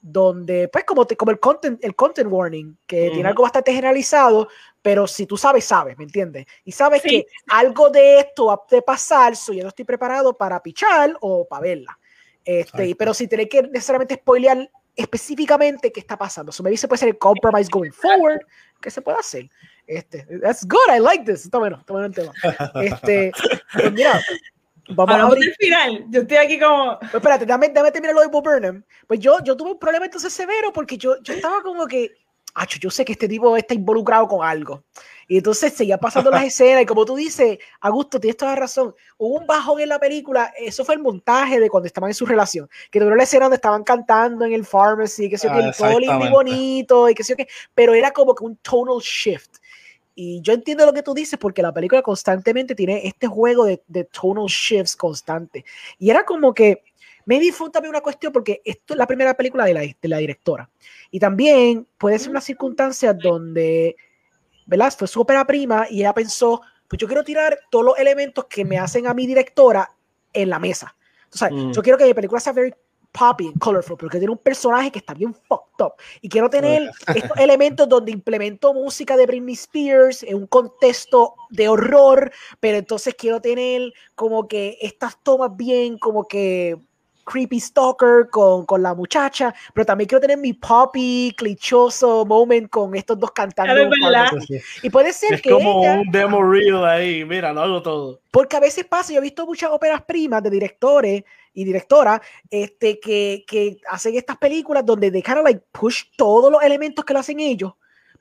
donde, 0.00 0.66
pues 0.66 0.84
como, 0.84 1.06
te, 1.06 1.16
como 1.16 1.30
el, 1.30 1.38
content, 1.38 1.84
el 1.84 1.94
content 1.94 2.28
warning, 2.28 2.76
que 2.84 3.10
tiene 3.10 3.28
algo 3.28 3.44
bastante 3.44 3.72
generalizado, 3.72 4.48
pero 4.82 5.06
si 5.06 5.24
tú 5.24 5.36
sabes, 5.36 5.64
sabes, 5.64 5.96
¿me 5.98 6.04
entiendes? 6.04 6.46
Y 6.64 6.72
sabes 6.72 7.02
que 7.02 7.26
algo 7.48 7.90
de 7.90 8.18
esto 8.18 8.46
va 8.46 8.54
a 8.54 8.80
pasar, 8.80 9.36
so 9.36 9.52
ya 9.52 9.62
no 9.62 9.68
estoy 9.68 9.84
preparado 9.84 10.36
para 10.36 10.60
pichar 10.60 11.16
o 11.20 11.46
para 11.46 11.62
verla. 11.62 11.98
Este, 12.48 12.94
pero 12.96 13.12
si 13.12 13.28
tenéis 13.28 13.50
que 13.50 13.60
necesariamente 13.60 14.14
spoilear 14.14 14.70
específicamente 14.96 15.92
qué 15.92 16.00
está 16.00 16.16
pasando. 16.16 16.50
So 16.50 16.62
maybe 16.62 16.78
se 16.78 16.88
puede 16.88 17.00
ser 17.00 17.10
el 17.10 17.18
compromise 17.18 17.68
going 17.70 17.90
forward, 17.90 18.40
que 18.80 18.90
se 18.90 19.02
puede 19.02 19.18
hacer. 19.18 19.50
Este, 19.86 20.26
that's 20.40 20.66
good, 20.66 20.88
I 20.90 20.98
like 20.98 21.30
this. 21.30 21.44
Está 21.44 21.58
bueno, 21.58 21.76
está 21.78 21.92
bueno 21.92 22.06
el 22.06 22.14
tema. 22.14 22.32
Este, 22.82 23.32
pues 23.74 23.92
mira, 23.92 24.18
vamos 24.88 25.14
a 25.14 25.22
abrir. 25.24 25.54
final. 25.58 26.06
Yo 26.08 26.22
estoy 26.22 26.38
aquí 26.38 26.58
como. 26.58 26.98
Pues 26.98 27.16
espérate, 27.16 27.44
dame, 27.44 27.68
dame 27.68 27.92
terminar 27.92 28.14
lo 28.14 28.22
de 28.22 28.28
Bob 28.28 28.42
Burnham. 28.42 28.82
Pues 29.06 29.20
yo, 29.20 29.44
yo 29.44 29.54
tuve 29.54 29.72
un 29.72 29.78
problema 29.78 30.06
entonces 30.06 30.32
severo 30.32 30.72
porque 30.72 30.96
yo, 30.96 31.20
yo 31.22 31.34
estaba 31.34 31.62
como 31.62 31.86
que, 31.86 32.12
yo 32.80 32.90
sé 32.90 33.04
que 33.04 33.12
este 33.12 33.28
tipo 33.28 33.56
está 33.56 33.74
involucrado 33.74 34.26
con 34.28 34.46
algo. 34.46 34.82
Y 35.26 35.36
entonces 35.36 35.74
seguía 35.74 35.98
pasando 35.98 36.30
las 36.30 36.44
escenas 36.46 36.82
y 36.82 36.86
como 36.86 37.04
tú 37.04 37.16
dices, 37.16 37.58
Augusto, 37.80 38.18
tienes 38.18 38.36
toda 38.36 38.52
la 38.52 38.60
razón, 38.60 38.94
hubo 39.18 39.38
un 39.38 39.46
bajón 39.46 39.80
en 39.80 39.90
la 39.90 39.98
película, 39.98 40.52
eso 40.58 40.84
fue 40.84 40.94
el 40.94 41.02
montaje 41.02 41.60
de 41.60 41.68
cuando 41.68 41.86
estaban 41.86 42.10
en 42.10 42.14
su 42.14 42.26
relación, 42.26 42.68
que 42.90 42.98
tuvo 42.98 43.14
la 43.14 43.22
escena 43.22 43.44
donde 43.44 43.56
estaban 43.56 43.84
cantando 43.84 44.44
en 44.44 44.52
el 44.52 44.64
pharmacy, 44.64 45.28
que 45.28 45.38
sé 45.38 45.48
yo, 45.48 45.54
que 45.54 45.72
todo 45.76 46.00
lindo 46.00 46.24
y 46.24 46.30
bonito, 46.30 47.08
y 47.08 47.14
que 47.14 47.22
sé 47.22 47.32
yo, 47.32 47.36
que, 47.36 47.48
pero 47.74 47.94
era 47.94 48.10
como 48.10 48.34
que 48.34 48.44
un 48.44 48.56
tonal 48.56 49.00
shift. 49.00 49.58
Y 50.14 50.40
yo 50.40 50.52
entiendo 50.52 50.84
lo 50.84 50.92
que 50.92 51.04
tú 51.04 51.14
dices 51.14 51.38
porque 51.38 51.62
la 51.62 51.72
película 51.72 52.02
constantemente 52.02 52.74
tiene 52.74 53.06
este 53.06 53.28
juego 53.28 53.64
de, 53.64 53.80
de 53.86 54.02
tonal 54.02 54.46
shifts 54.46 54.96
constante. 54.96 55.64
Y 55.96 56.10
era 56.10 56.24
como 56.24 56.52
que, 56.52 56.82
me 57.36 57.52
fue 57.52 57.70
también 57.70 57.90
una 57.90 58.00
cuestión 58.00 58.32
porque 58.32 58.62
esto 58.64 58.94
es 58.94 58.98
la 58.98 59.06
primera 59.06 59.34
película 59.34 59.64
de 59.64 59.74
la, 59.74 59.80
de 59.80 60.08
la 60.08 60.18
directora. 60.18 60.68
Y 61.10 61.20
también 61.20 61.86
puede 61.98 62.18
ser 62.18 62.30
una 62.30 62.40
circunstancia 62.40 63.12
donde 63.12 63.96
¿verdad? 64.68 64.92
Fue 64.96 65.08
su 65.08 65.20
ópera 65.20 65.46
prima 65.46 65.86
y 65.88 66.00
ella 66.00 66.12
pensó, 66.12 66.60
pues 66.86 67.00
yo 67.00 67.06
quiero 67.08 67.24
tirar 67.24 67.58
todos 67.70 67.86
los 67.86 67.98
elementos 67.98 68.44
que 68.44 68.64
me 68.64 68.78
hacen 68.78 69.06
a 69.06 69.14
mi 69.14 69.26
directora 69.26 69.90
en 70.32 70.50
la 70.50 70.58
mesa. 70.58 70.94
Entonces, 71.24 71.52
mm. 71.52 71.72
yo 71.72 71.82
quiero 71.82 71.98
que 71.98 72.04
mi 72.04 72.14
película 72.14 72.38
sea 72.38 72.52
very 72.52 72.74
poppy 73.10 73.46
and 73.48 73.58
colorful, 73.58 73.96
porque 73.96 74.18
tiene 74.18 74.32
un 74.32 74.38
personaje 74.38 74.90
que 74.90 74.98
está 74.98 75.14
bien 75.14 75.32
fucked 75.32 75.84
up. 75.86 75.94
Y 76.20 76.28
quiero 76.28 76.50
tener 76.50 76.90
estos 77.14 77.38
elementos 77.38 77.88
donde 77.88 78.12
implemento 78.12 78.74
música 78.74 79.16
de 79.16 79.24
Britney 79.24 79.54
Spears 79.54 80.22
en 80.22 80.36
un 80.36 80.46
contexto 80.46 81.34
de 81.48 81.66
horror, 81.66 82.30
pero 82.60 82.76
entonces 82.76 83.14
quiero 83.14 83.40
tener 83.40 83.94
como 84.14 84.46
que 84.48 84.76
estas 84.82 85.18
tomas 85.22 85.56
bien 85.56 85.98
como 85.98 86.28
que 86.28 86.78
creepy 87.28 87.60
stalker 87.60 88.30
con, 88.30 88.64
con, 88.64 88.82
la 88.82 88.94
muchacha, 88.94 89.54
pero 89.74 89.84
también 89.84 90.08
quiero 90.08 90.20
tener 90.20 90.38
mi 90.38 90.54
poppy, 90.54 91.34
clichoso 91.36 92.24
moment 92.24 92.70
con 92.70 92.94
estos 92.94 93.18
dos 93.18 93.32
cantando. 93.32 93.74
Y 94.82 94.88
puede 94.88 95.12
ser 95.12 95.34
es 95.34 95.42
que. 95.42 95.50
como 95.50 95.82
un 95.82 96.10
demo 96.10 96.42
reel 96.42 96.84
ahí, 96.84 97.24
mira, 97.24 97.52
lo 97.52 97.60
hago 97.60 97.82
todo. 97.82 98.20
Porque 98.30 98.56
a 98.56 98.60
veces 98.60 98.86
pasa, 98.86 99.12
yo 99.12 99.18
he 99.18 99.22
visto 99.22 99.46
muchas 99.46 99.70
óperas 99.70 100.02
primas 100.02 100.42
de 100.42 100.50
directores 100.50 101.24
y 101.52 101.64
directoras 101.64 102.20
este, 102.50 102.98
que, 102.98 103.44
que 103.46 103.78
hacen 103.90 104.16
estas 104.16 104.38
películas 104.38 104.86
donde 104.86 105.10
de 105.10 105.22
cara 105.22 105.42
like 105.42 105.62
push 105.72 106.04
todos 106.16 106.50
los 106.50 106.62
elementos 106.62 107.04
que 107.04 107.12
lo 107.12 107.20
hacen 107.20 107.40
ellos, 107.40 107.72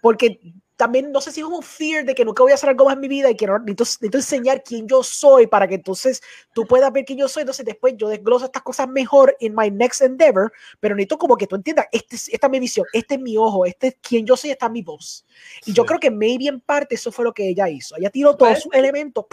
porque 0.01 0.39
también 0.77 1.11
no 1.11 1.19
sé 1.21 1.31
si 1.31 1.41
es 1.41 1.45
un 1.45 1.63
fear 1.63 2.05
de 2.05 2.13
que 2.13 2.23
nunca 2.23 2.43
voy 2.43 2.51
a 2.51 2.55
hacer 2.55 2.69
algo 2.69 2.85
más 2.85 2.93
en 2.93 2.99
mi 2.99 3.07
vida 3.07 3.31
y 3.31 3.35
que 3.35 3.47
necesito, 3.65 4.17
enseñar 4.17 4.63
quién 4.63 4.87
yo 4.87 5.01
soy 5.01 5.47
para 5.47 5.67
que 5.67 5.75
entonces 5.75 6.21
tú 6.53 6.65
puedas 6.67 6.93
ver 6.93 7.03
quién 7.03 7.17
yo 7.17 7.27
soy. 7.27 7.41
Entonces 7.41 7.65
después 7.65 7.95
yo 7.97 8.07
desgloso 8.07 8.45
estas 8.45 8.61
cosas 8.61 8.87
mejor 8.87 9.35
en 9.39 9.55
my 9.55 9.71
next 9.71 10.01
endeavor, 10.01 10.53
pero 10.79 10.95
necesito 10.95 11.17
como 11.17 11.35
que 11.35 11.47
tú 11.47 11.55
entiendas, 11.55 11.87
este, 11.91 12.15
esta 12.15 12.47
es 12.47 12.51
mi 12.51 12.59
visión, 12.59 12.85
este 12.93 13.15
es 13.15 13.19
mi 13.19 13.35
ojo, 13.37 13.65
este 13.65 13.87
es 13.87 13.95
quien 14.01 14.25
yo 14.25 14.37
soy, 14.37 14.51
esta 14.51 14.67
es 14.67 14.71
mi 14.71 14.83
voz. 14.83 15.25
Y 15.65 15.73
yo 15.73 15.83
creo 15.83 15.99
que 15.99 16.11
maybe 16.11 16.47
en 16.47 16.61
parte 16.61 16.93
eso 16.93 17.11
fue 17.11 17.25
lo 17.25 17.33
que 17.33 17.49
ella 17.49 17.67
hizo. 17.67 17.97
Ella 17.97 18.11
tiró 18.11 18.37
todos 18.37 18.61
sus 18.61 18.73
elementos 18.73 19.25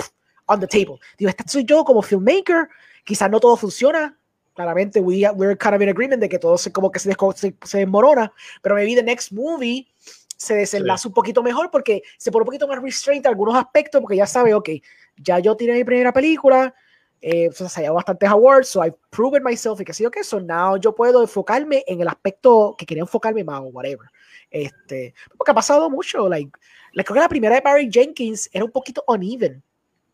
on 0.46 0.60
the 0.60 0.66
table. 0.66 0.98
Digo, 1.18 1.28
este 1.28 1.44
soy 1.46 1.64
yo 1.64 1.84
como 1.84 2.00
filmmaker, 2.00 2.68
quizás 3.04 3.30
no 3.30 3.38
todo 3.38 3.58
funciona, 3.58 4.18
claramente 4.54 4.98
we, 5.00 5.28
we're 5.34 5.56
kind 5.58 5.74
of 5.74 5.82
in 5.82 5.90
agreement 5.90 6.22
de 6.22 6.28
que 6.28 6.38
todo 6.38 6.56
se, 6.56 6.72
como 6.72 6.90
que 6.90 6.98
se, 6.98 7.14
se, 7.34 7.54
se 7.62 7.78
desmorona, 7.78 8.32
pero 8.62 8.74
maybe 8.76 8.94
the 8.94 9.02
next 9.02 9.30
movie 9.30 9.86
se 10.36 10.54
desenlaza 10.54 11.02
sí. 11.02 11.08
un 11.08 11.14
poquito 11.14 11.42
mejor 11.42 11.70
porque 11.70 12.02
se 12.18 12.30
pone 12.30 12.42
un 12.42 12.46
poquito 12.46 12.68
más 12.68 12.82
restraint 12.82 13.26
algunos 13.26 13.54
aspectos 13.54 14.00
porque 14.00 14.16
ya 14.16 14.26
sabe, 14.26 14.54
ok, 14.54 14.70
ya 15.16 15.38
yo 15.38 15.56
tiré 15.56 15.74
mi 15.74 15.84
primera 15.84 16.12
película, 16.12 16.74
eh, 17.20 17.48
o 17.48 17.52
sea, 17.52 17.68
se 17.68 17.86
ha 17.86 17.90
bastantes 17.90 18.28
awards, 18.28 18.68
so 18.68 18.84
I've 18.84 18.96
proven 19.10 19.42
myself 19.42 19.80
y 19.80 19.84
que 19.84 19.94
sí, 19.94 20.04
ok, 20.04 20.18
so 20.22 20.40
now 20.40 20.76
yo 20.76 20.94
puedo 20.94 21.22
enfocarme 21.22 21.82
en 21.86 22.00
el 22.00 22.08
aspecto 22.08 22.74
que 22.76 22.84
quería 22.84 23.02
enfocarme 23.02 23.42
más 23.42 23.60
o 23.60 23.64
whatever. 23.64 24.10
Este, 24.50 25.14
porque 25.36 25.50
ha 25.50 25.54
pasado 25.54 25.88
mucho, 25.88 26.28
like, 26.28 26.50
like 26.92 27.06
creo 27.06 27.14
que 27.14 27.20
la 27.20 27.28
primera 27.28 27.54
de 27.54 27.60
Barry 27.62 27.88
Jenkins 27.90 28.50
era 28.52 28.64
un 28.64 28.70
poquito 28.70 29.04
uneven 29.06 29.62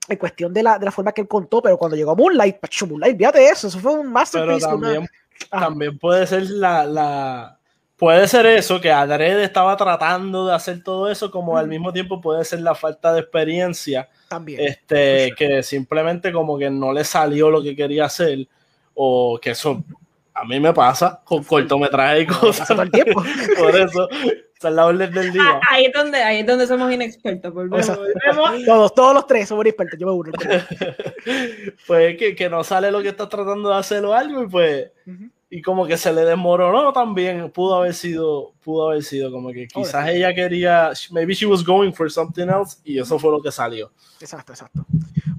en 0.09 0.16
cuestión 0.18 0.53
de 0.53 0.62
la, 0.62 0.79
de 0.79 0.85
la 0.85 0.93
forma 0.93 1.12
que 1.12 1.23
él 1.23 1.29
contó, 1.29 1.61
pero 1.62 1.77
cuando 1.77 1.97
llegó 1.97 2.16
Moonlight, 2.16 2.59
pacho, 2.59 2.87
Moonlight, 2.87 3.16
fíjate 3.16 3.45
eso, 3.45 3.68
eso 3.68 3.79
fue 3.79 3.93
un 3.93 4.11
masterpiece. 4.12 4.66
Pero 4.66 4.81
también, 4.81 5.09
una... 5.53 5.61
también 5.61 5.99
puede 5.99 6.27
ser 6.27 6.49
la, 6.51 6.87
la, 6.87 7.59
puede 8.01 8.26
ser 8.26 8.46
eso, 8.46 8.80
que 8.80 8.90
Adred 8.90 9.40
estaba 9.40 9.76
tratando 9.76 10.46
de 10.46 10.55
hacer 10.55 10.82
todo 10.82 11.11
eso, 11.11 11.30
como 11.30 11.53
mm. 11.53 11.57
al 11.57 11.68
mismo 11.68 11.92
tiempo 11.92 12.20
puede 12.20 12.44
ser 12.46 12.62
la 12.62 12.74
falta 12.74 13.12
de 13.12 13.20
experiencia, 13.20 14.09
también, 14.26 14.61
este, 14.61 15.32
que 15.36 15.62
simplemente 15.62 16.32
como 16.32 16.59
que 16.59 16.70
no 16.70 16.92
le 16.94 17.05
salió 17.05 17.51
lo 17.51 17.62
que 17.62 17.76
quería 17.76 18.07
hacer, 18.07 18.48
o 18.94 19.38
que 19.40 19.51
eso 19.51 19.84
a 20.32 20.44
mí 20.44 20.59
me 20.59 20.72
pasa 20.72 21.20
con 21.22 21.44
cortometrajes 21.44 22.22
y 22.22 22.26
cosas. 22.26 22.66
Todo 22.66 22.82
el 22.82 22.90
tiempo. 22.90 23.22
Por 23.59 23.76
eso, 23.76 24.09
esa 24.11 24.68
es 24.68 24.74
la 24.74 24.86
orden 24.86 25.12
del 25.12 25.32
día. 25.32 25.42
Ah, 25.44 25.61
ahí, 25.72 25.84
es 25.84 25.92
donde, 25.92 26.22
ahí 26.22 26.38
es 26.40 26.46
donde 26.46 26.66
somos 26.66 26.90
inexpertos. 26.90 27.53
Volvemos, 27.53 27.86
volvemos. 27.86 28.64
Todos, 28.64 28.94
todos 28.94 29.14
los 29.14 29.26
tres 29.26 29.48
somos 29.48 29.64
inexpertos. 29.64 29.98
Yo 30.01 30.07
me 30.07 30.12
uno. 30.12 30.32
pues 31.86 32.16
que, 32.16 32.34
que, 32.34 32.48
no 32.48 32.64
sale 32.64 32.90
lo 32.90 33.03
que 33.03 33.09
está 33.09 33.28
tratando 33.28 33.68
de 33.68 33.76
hacer 33.76 34.03
o 34.07 34.14
algo 34.14 34.42
y 34.44 34.48
pues. 34.48 34.90
Uh 35.07 35.11
-huh. 35.11 35.30
Y 35.51 35.62
como 35.62 35.84
que 35.84 35.96
se 35.96 36.12
le 36.12 36.24
desmoronó 36.24 36.92
también. 36.92 37.51
Pudo 37.51 37.74
haber 37.74 37.92
sido, 37.92 38.53
pudo 38.62 38.90
haber 38.90 39.03
sido 39.03 39.32
como 39.32 39.51
que 39.51 39.66
quizás 39.66 40.09
ella 40.09 40.32
quería. 40.32 40.92
Maybe 41.11 41.34
she 41.34 41.46
was 41.46 41.64
going 41.64 41.92
for 41.92 42.11
something 42.11 42.46
else 42.48 42.78
y 42.84 43.01
eso 43.01 43.18
fue 43.18 43.32
lo 43.32 43.42
que 43.42 43.51
salió. 43.51 43.90
Exacto, 44.20 44.53
exacto. 44.53 44.86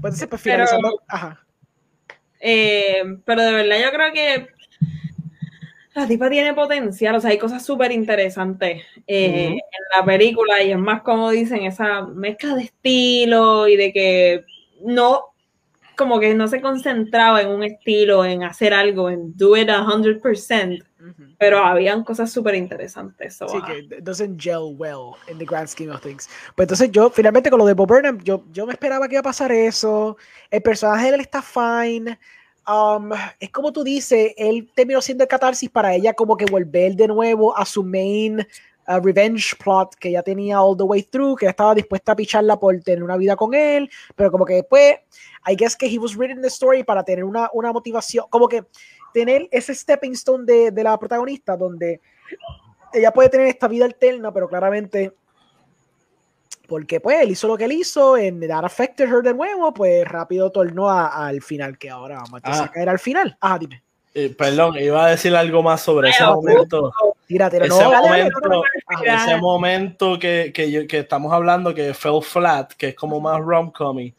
Pues 0.02 0.22
entonces, 0.22 0.28
pues. 0.28 0.42
Pero, 0.42 0.66
Ajá. 1.08 1.40
Eh, 2.42 3.04
pero 3.24 3.42
de 3.44 3.52
verdad 3.52 3.78
yo 3.80 3.92
creo 3.92 4.14
que 4.14 4.48
la 5.94 6.08
tipa 6.08 6.30
tiene 6.30 6.54
potencial, 6.54 7.16
o 7.16 7.22
sea, 7.22 7.30
hay 7.32 7.38
cosas 7.38 7.66
súper 7.66 7.92
interesantes 7.92 8.84
eh, 9.06 9.50
uh 9.50 9.52
-huh. 9.52 9.54
en 9.54 10.00
la 10.00 10.06
película 10.06 10.64
y 10.64 10.72
es 10.72 10.78
más 10.78 11.02
como 11.02 11.30
dicen, 11.30 11.64
esa 11.64 12.02
mezcla 12.02 12.56
de 12.56 12.64
estilo 12.64 13.68
y 13.68 13.76
de 13.76 13.92
que 13.94 14.46
no, 14.84 15.31
como 16.02 16.20
que 16.20 16.34
no 16.34 16.48
se 16.48 16.62
concentraba 16.62 17.42
en 17.44 17.50
un 17.50 17.64
estilo, 17.64 18.26
en 18.26 18.44
hacer 18.44 18.74
algo, 18.74 19.12
en 19.12 19.38
do 19.38 19.56
it 19.56 19.70
a 19.70 19.84
100%, 19.86 20.82
uh 20.82 21.04
-huh. 21.04 21.36
pero 21.38 21.60
habían 21.60 22.04
cosas 22.04 22.32
súper 22.32 22.56
interesantes. 22.56 23.36
So, 23.36 23.48
sí, 23.48 23.58
uh, 23.58 23.66
que 23.66 24.02
doesn't 24.02 24.42
gel 24.42 24.76
well 24.76 25.14
in 25.30 25.38
the 25.38 25.46
grand 25.46 25.68
scheme 25.68 25.92
of 25.92 26.02
things. 26.02 26.28
Pues 26.56 26.66
entonces 26.66 26.92
yo, 26.92 27.12
finalmente 27.12 27.52
con 27.52 27.60
lo 27.60 27.68
de 27.68 27.76
Bob 27.76 27.88
Burnham, 27.88 28.18
yo, 28.24 28.44
yo 28.52 28.66
me 28.66 28.74
esperaba 28.74 29.08
que 29.08 29.14
iba 29.14 29.20
a 29.20 29.24
pasar 29.24 29.52
eso, 29.52 30.18
el 30.50 30.64
personaje 30.64 31.10
de 31.10 31.16
él 31.16 31.22
está 31.22 31.44
fine, 31.44 32.18
Um, 32.68 33.10
es 33.40 33.50
como 33.50 33.74
tú 33.74 33.84
dices, 33.84 34.34
él 34.38 34.70
terminó 34.76 35.02
siendo 35.02 35.24
el 35.24 35.28
catarsis 35.28 35.68
para 35.70 35.96
ella 35.96 36.14
como 36.14 36.38
que 36.38 36.46
volver 36.46 36.96
de 36.96 37.08
nuevo 37.08 37.58
a 37.58 37.66
su 37.66 37.84
main 37.84 38.46
uh, 38.88 39.00
revenge 39.02 39.56
plot 39.58 39.96
que 39.96 40.12
ya 40.12 40.24
tenía 40.24 40.62
all 40.62 40.76
the 40.76 40.84
way 40.84 41.04
through, 41.04 41.38
que 41.38 41.48
estaba 41.48 41.76
dispuesta 41.76 42.12
a 42.12 42.16
picharla 42.16 42.60
por 42.60 42.80
tener 42.82 43.04
una 43.04 43.18
vida 43.18 43.36
con 43.36 43.54
él, 43.54 43.90
pero 44.16 44.32
como 44.32 44.46
que 44.46 44.56
después, 44.56 44.96
I 45.48 45.56
guess 45.56 45.76
que 45.76 45.88
he 45.88 45.98
was 45.98 46.16
written 46.16 46.42
the 46.42 46.48
story 46.48 46.84
para 46.84 47.04
tener 47.04 47.24
una, 47.24 47.50
una 47.54 47.72
motivación, 47.72 48.26
como 48.30 48.48
que 48.48 48.64
tener 49.14 49.48
ese 49.52 49.76
stepping 49.76 50.14
stone 50.14 50.46
de, 50.46 50.72
de 50.72 50.84
la 50.84 50.98
protagonista 50.98 51.58
donde 51.58 52.00
ella 52.94 53.12
puede 53.12 53.30
tener 53.30 53.48
esta 53.48 53.68
vida 53.68 53.86
alterna, 53.86 54.34
pero 54.34 54.48
claramente 54.48 55.14
porque 56.72 57.02
pues 57.02 57.22
él 57.22 57.32
hizo 57.32 57.50
lo 57.50 57.58
que 57.58 57.66
él 57.66 57.74
hizo, 57.74 58.16
en 58.16 58.40
That 58.48 58.64
Affected 58.64 59.06
Her 59.06 59.22
de 59.22 59.34
nuevo, 59.34 59.74
pues 59.74 60.08
rápido 60.08 60.50
tornó 60.52 60.90
a, 60.90 61.28
al 61.28 61.42
final, 61.42 61.78
que 61.78 61.90
ahora 61.90 62.16
vamos 62.16 62.40
a 62.46 62.64
ah. 62.64 62.72
caer 62.72 62.88
al 62.88 62.98
final. 62.98 63.36
Ajá, 63.42 63.60
dime. 63.60 63.84
Eh, 64.14 64.34
perdón, 64.38 64.78
iba 64.78 65.06
a 65.06 65.10
decir 65.10 65.36
algo 65.36 65.62
más 65.62 65.82
sobre 65.82 66.12
ese 66.12 66.24
momento. 66.24 66.94
Ese, 67.66 67.84
no, 67.84 67.92
momento 67.92 68.40
no, 68.50 68.64
ese 69.04 69.38
momento 69.38 70.20
que, 70.20 70.52
que, 70.54 70.98
estamos 70.98 71.32
hablando 71.32 71.74
que 71.74 71.94
fell 71.94 72.22
flat, 72.22 72.74
que 72.74 72.90
es 72.90 72.96
como 72.96 73.20
más 73.20 73.40
rom-commy. 73.40 74.14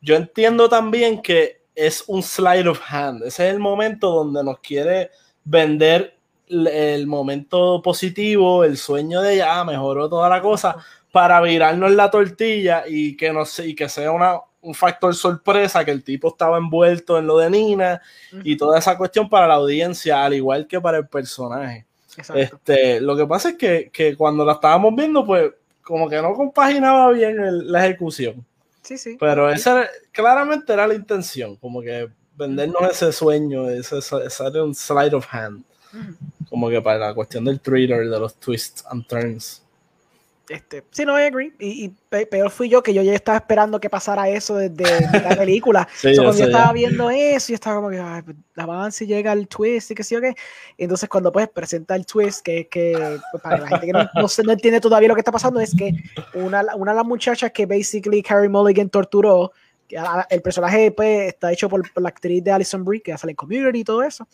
Yo 0.00 0.16
entiendo 0.16 0.68
también 0.68 1.22
que 1.22 1.62
es 1.74 2.04
un 2.06 2.22
slide 2.22 2.68
of 2.68 2.80
hand. 2.88 3.22
Ese 3.24 3.48
es 3.48 3.54
el 3.54 3.60
momento 3.60 4.10
donde 4.10 4.42
nos 4.44 4.58
quiere 4.60 5.10
vender 5.44 6.16
el 6.48 7.06
momento 7.06 7.82
positivo, 7.82 8.64
el 8.64 8.76
sueño 8.76 9.20
de 9.20 9.36
ya 9.36 9.64
mejoró 9.64 10.08
toda 10.08 10.28
la 10.28 10.40
cosa, 10.40 10.76
para 11.12 11.40
virarnos 11.40 11.92
la 11.92 12.10
tortilla 12.10 12.84
y 12.86 13.16
que, 13.16 13.32
no 13.32 13.44
sé, 13.44 13.68
y 13.68 13.74
que 13.74 13.88
sea 13.88 14.12
una, 14.12 14.40
un 14.60 14.74
factor 14.74 15.14
sorpresa 15.14 15.84
que 15.84 15.90
el 15.90 16.04
tipo 16.04 16.28
estaba 16.28 16.58
envuelto 16.58 17.18
en 17.18 17.26
lo 17.26 17.38
de 17.38 17.50
Nina 17.50 18.00
uh 18.32 18.36
-huh. 18.36 18.42
y 18.44 18.56
toda 18.56 18.78
esa 18.78 18.96
cuestión 18.96 19.28
para 19.28 19.46
la 19.46 19.54
audiencia, 19.54 20.24
al 20.24 20.34
igual 20.34 20.66
que 20.66 20.80
para 20.80 20.98
el 20.98 21.08
personaje. 21.08 21.87
Este, 22.34 23.00
lo 23.00 23.16
que 23.16 23.26
pasa 23.26 23.50
es 23.50 23.56
que, 23.56 23.90
que, 23.92 24.16
cuando 24.16 24.44
la 24.44 24.54
estábamos 24.54 24.94
viendo, 24.94 25.24
pues 25.24 25.52
como 25.82 26.08
que 26.08 26.20
no 26.20 26.34
compaginaba 26.34 27.10
bien 27.12 27.40
el, 27.40 27.70
la 27.70 27.86
ejecución. 27.86 28.44
Sí, 28.82 28.98
sí. 28.98 29.16
Pero 29.18 29.50
esa 29.50 29.86
claramente 30.12 30.72
era 30.72 30.86
la 30.86 30.94
intención, 30.94 31.56
como 31.56 31.80
que 31.80 32.08
vendernos 32.36 32.80
uh 32.80 32.84
-huh. 32.86 32.90
ese 32.90 33.12
sueño, 33.12 33.68
ese, 33.68 33.98
ese, 33.98 34.60
un 34.60 34.74
slide 34.74 35.14
of 35.14 35.26
hand. 35.30 35.62
Uh 35.92 35.96
-huh. 35.96 36.16
Como 36.48 36.68
que 36.68 36.80
para 36.80 36.98
la 36.98 37.14
cuestión 37.14 37.44
del 37.44 37.60
thriller, 37.60 38.08
de 38.08 38.18
los 38.18 38.34
twists 38.36 38.84
and 38.90 39.06
turns. 39.06 39.62
Este, 40.48 40.82
sí, 40.90 41.04
no, 41.04 41.18
I 41.18 41.24
agree. 41.24 41.52
Y, 41.58 41.84
y, 41.84 42.24
peor 42.26 42.50
fui 42.50 42.68
yo 42.68 42.82
que 42.82 42.94
yo 42.94 43.02
ya 43.02 43.12
estaba 43.12 43.38
esperando 43.38 43.78
que 43.78 43.90
pasara 43.90 44.28
eso 44.28 44.56
desde, 44.56 44.82
la 45.22 45.36
película. 45.36 45.86
sí, 45.94 46.14
so, 46.14 46.22
cuando 46.22 46.38
yo, 46.38 46.44
yo 46.44 46.50
estaba 46.50 46.72
viendo 46.72 47.10
eso, 47.10 47.48
yo 47.48 47.54
estaba 47.54 47.76
como 47.76 47.90
que, 47.90 48.00
ay, 48.00 48.22
pues, 48.22 48.36
avance 48.56 49.06
llega 49.06 49.32
el 49.32 49.46
twist 49.46 49.90
y 49.90 49.94
que 49.94 50.02
sí 50.02 50.16
o 50.16 50.20
qué. 50.20 50.34
Entonces, 50.78 51.08
cuando 51.08 51.30
pues 51.30 51.48
presenta 51.48 51.94
el 51.96 52.06
twist, 52.06 52.42
que 52.42 52.60
es 52.60 52.68
que, 52.68 53.18
pues, 53.30 53.42
para 53.42 53.58
la 53.58 53.68
gente 53.68 53.86
que 53.86 53.92
no, 53.92 54.08
no, 54.14 54.28
se, 54.28 54.42
no, 54.42 54.52
entiende 54.52 54.80
todavía 54.80 55.08
lo 55.08 55.14
que 55.14 55.20
está 55.20 55.32
pasando, 55.32 55.60
es 55.60 55.74
que 55.74 55.92
una, 56.34 56.64
una 56.76 56.92
de 56.92 56.96
las 56.96 57.06
muchachas 57.06 57.52
que 57.52 57.66
basically 57.66 58.22
Carrie 58.22 58.48
Mulligan 58.48 58.88
torturó, 58.88 59.52
el 60.30 60.42
personaje 60.42 60.90
pues, 60.90 61.28
está 61.28 61.52
hecho 61.52 61.68
por, 61.68 61.90
por, 61.92 62.02
la 62.02 62.08
actriz 62.08 62.42
de 62.44 62.50
Alison 62.50 62.84
Brie, 62.84 63.00
que 63.00 63.10
ya 63.10 63.18
sale 63.18 63.32
en 63.32 63.36
Community 63.36 63.80
y 63.80 63.84
todo 63.84 64.02
eso, 64.02 64.26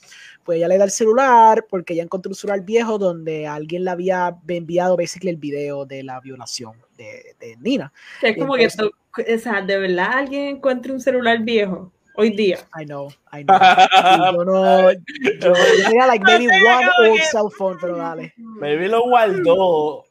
pues 0.43 0.59
ella 0.59 0.69
le 0.69 0.79
da 0.79 0.85
el 0.85 0.91
celular 0.91 1.67
porque 1.69 1.95
ella 1.95 2.03
encontró 2.03 2.31
un 2.31 2.35
celular 2.35 2.63
viejo 2.63 2.99
donde 2.99 3.47
alguien 3.47 3.85
le 3.85 3.91
había 3.91 4.37
enviado 4.49 4.97
basically 4.97 5.31
el 5.31 5.37
video 5.37 5.87
de 5.87 6.03
la 6.03 6.21
violación 6.21 6.75
de, 6.97 7.37
de 7.39 7.57
Nina. 7.57 7.93
Es 8.23 8.37
como 8.37 8.57
entonces, 8.57 8.91
que, 9.15 9.35
o 9.35 9.39
sea, 9.39 9.63
de 9.63 9.79
verdad 9.79 10.11
alguien 10.13 10.57
encuentra 10.57 10.93
un 10.93 11.01
celular 11.01 11.41
viejo 11.41 11.93
hoy 12.17 12.31
día. 12.31 12.59
I 12.81 12.85
know, 12.85 13.09
I 13.33 13.45
know. 13.45 13.59
yo 14.33 14.45
no, 14.45 14.93
yo, 14.93 14.99
yo 15.41 15.53
tenía 15.87 16.07
like 16.07 16.25
maybe 16.25 16.47
one 16.47 17.11
old 17.11 17.21
cell 17.31 17.51
phone, 17.57 17.79
pero 17.81 17.97
dale. 17.97 18.33
Maybe 18.37 18.89
lo 18.89 19.03
guardó. 19.03 20.05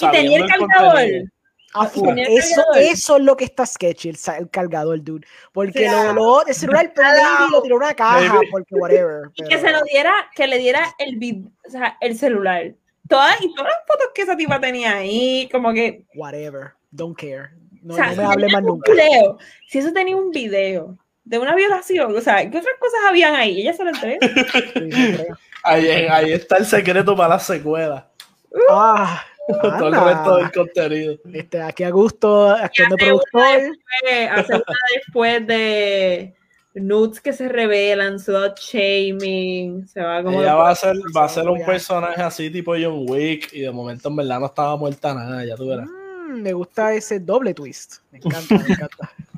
Y 0.00 0.10
tenía 0.10 0.38
el 0.38 0.48
cargador. 0.48 1.30
Ah, 1.74 1.90
eso, 2.28 2.64
eso 2.74 3.16
es 3.16 3.22
lo 3.22 3.36
que 3.36 3.44
está 3.44 3.66
sketchy, 3.66 4.08
el, 4.08 4.16
el 4.38 4.50
cargador, 4.50 5.02
dude. 5.02 5.26
Porque 5.52 5.80
yeah. 5.80 6.12
lo, 6.12 6.14
lo, 6.14 6.46
el 6.46 6.54
celular 6.54 6.92
y 6.94 7.52
lo 7.52 7.60
tiró 7.60 7.76
una 7.76 7.92
caja, 7.92 8.32
Maybe. 8.34 8.48
porque 8.50 8.74
whatever. 8.74 9.30
Y 9.34 9.44
que 9.44 9.58
se 9.58 9.70
lo 9.70 9.82
diera, 9.82 10.14
que 10.34 10.46
le 10.46 10.58
diera 10.58 10.94
el, 10.98 11.50
o 11.66 11.70
sea, 11.70 11.98
el 12.00 12.16
celular. 12.16 12.72
Todas, 13.08 13.40
y 13.42 13.54
todas 13.54 13.72
las 13.72 13.86
fotos 13.86 14.08
que 14.14 14.22
esa 14.22 14.36
tipa 14.36 14.58
tenía 14.58 14.96
ahí, 14.96 15.48
como 15.52 15.72
que. 15.72 16.06
Whatever, 16.14 16.72
don't 16.90 17.16
care. 17.16 17.50
No, 17.82 17.94
o 17.94 17.96
sea, 17.96 18.12
no 18.12 18.22
me 18.22 18.24
hable 18.24 18.48
más 18.48 18.62
nunca. 18.62 18.90
Video, 18.90 19.38
si 19.68 19.78
eso 19.78 19.92
tenía 19.92 20.16
un 20.16 20.30
video 20.30 20.96
de 21.24 21.38
una 21.38 21.54
violación, 21.54 22.16
o 22.16 22.20
sea, 22.20 22.38
¿qué 22.50 22.58
otras 22.58 22.74
cosas 22.80 23.00
habían 23.06 23.34
ahí? 23.34 23.60
Ella 23.60 23.74
se 23.74 23.84
lo 23.84 23.90
entregó. 23.90 24.18
ahí, 25.62 25.88
ahí 25.88 26.32
está 26.32 26.56
el 26.56 26.66
secreto 26.66 27.14
para 27.14 27.34
la 27.34 27.38
secuela. 27.38 28.08
Uh. 28.50 28.58
Ah. 28.70 29.24
Todo 29.62 29.88
el 29.88 29.94
resto 29.94 30.36
del 30.36 30.52
contenido. 30.52 31.16
Este, 31.32 31.62
aquí 31.62 31.84
a 31.84 31.90
gusto, 31.90 32.50
actuando 32.50 32.96
productor. 32.96 33.42
Después, 33.60 34.28
hace 34.30 34.54
una 34.54 34.64
después 34.94 35.46
de 35.46 36.34
nudes 36.74 37.20
que 37.20 37.32
se 37.32 37.48
revelan, 37.48 38.18
slut 38.18 38.58
shaming, 38.58 39.86
se 39.86 40.00
va 40.00 40.22
como. 40.22 40.40
Ella 40.40 40.54
va 40.54 40.70
a 40.70 40.74
ser, 40.74 40.96
va 41.16 41.24
a 41.24 41.28
ser 41.28 41.48
un 41.48 41.64
personaje 41.64 42.20
así 42.20 42.50
tipo 42.50 42.72
John 42.72 43.04
Wick 43.08 43.52
y 43.52 43.60
de 43.60 43.72
momento 43.72 44.08
en 44.08 44.16
verdad 44.16 44.40
no 44.40 44.46
estaba 44.46 44.76
muerta 44.76 45.14
nada, 45.14 45.44
ya 45.44 45.56
tú 45.56 45.68
verás. 45.68 45.88
Mm, 45.88 46.42
me 46.42 46.52
gusta 46.52 46.92
ese 46.92 47.20
doble 47.20 47.54
twist. 47.54 47.96
Me 48.10 48.18
encanta, 48.18 48.58
me 48.58 48.74
encanta. 48.74 49.12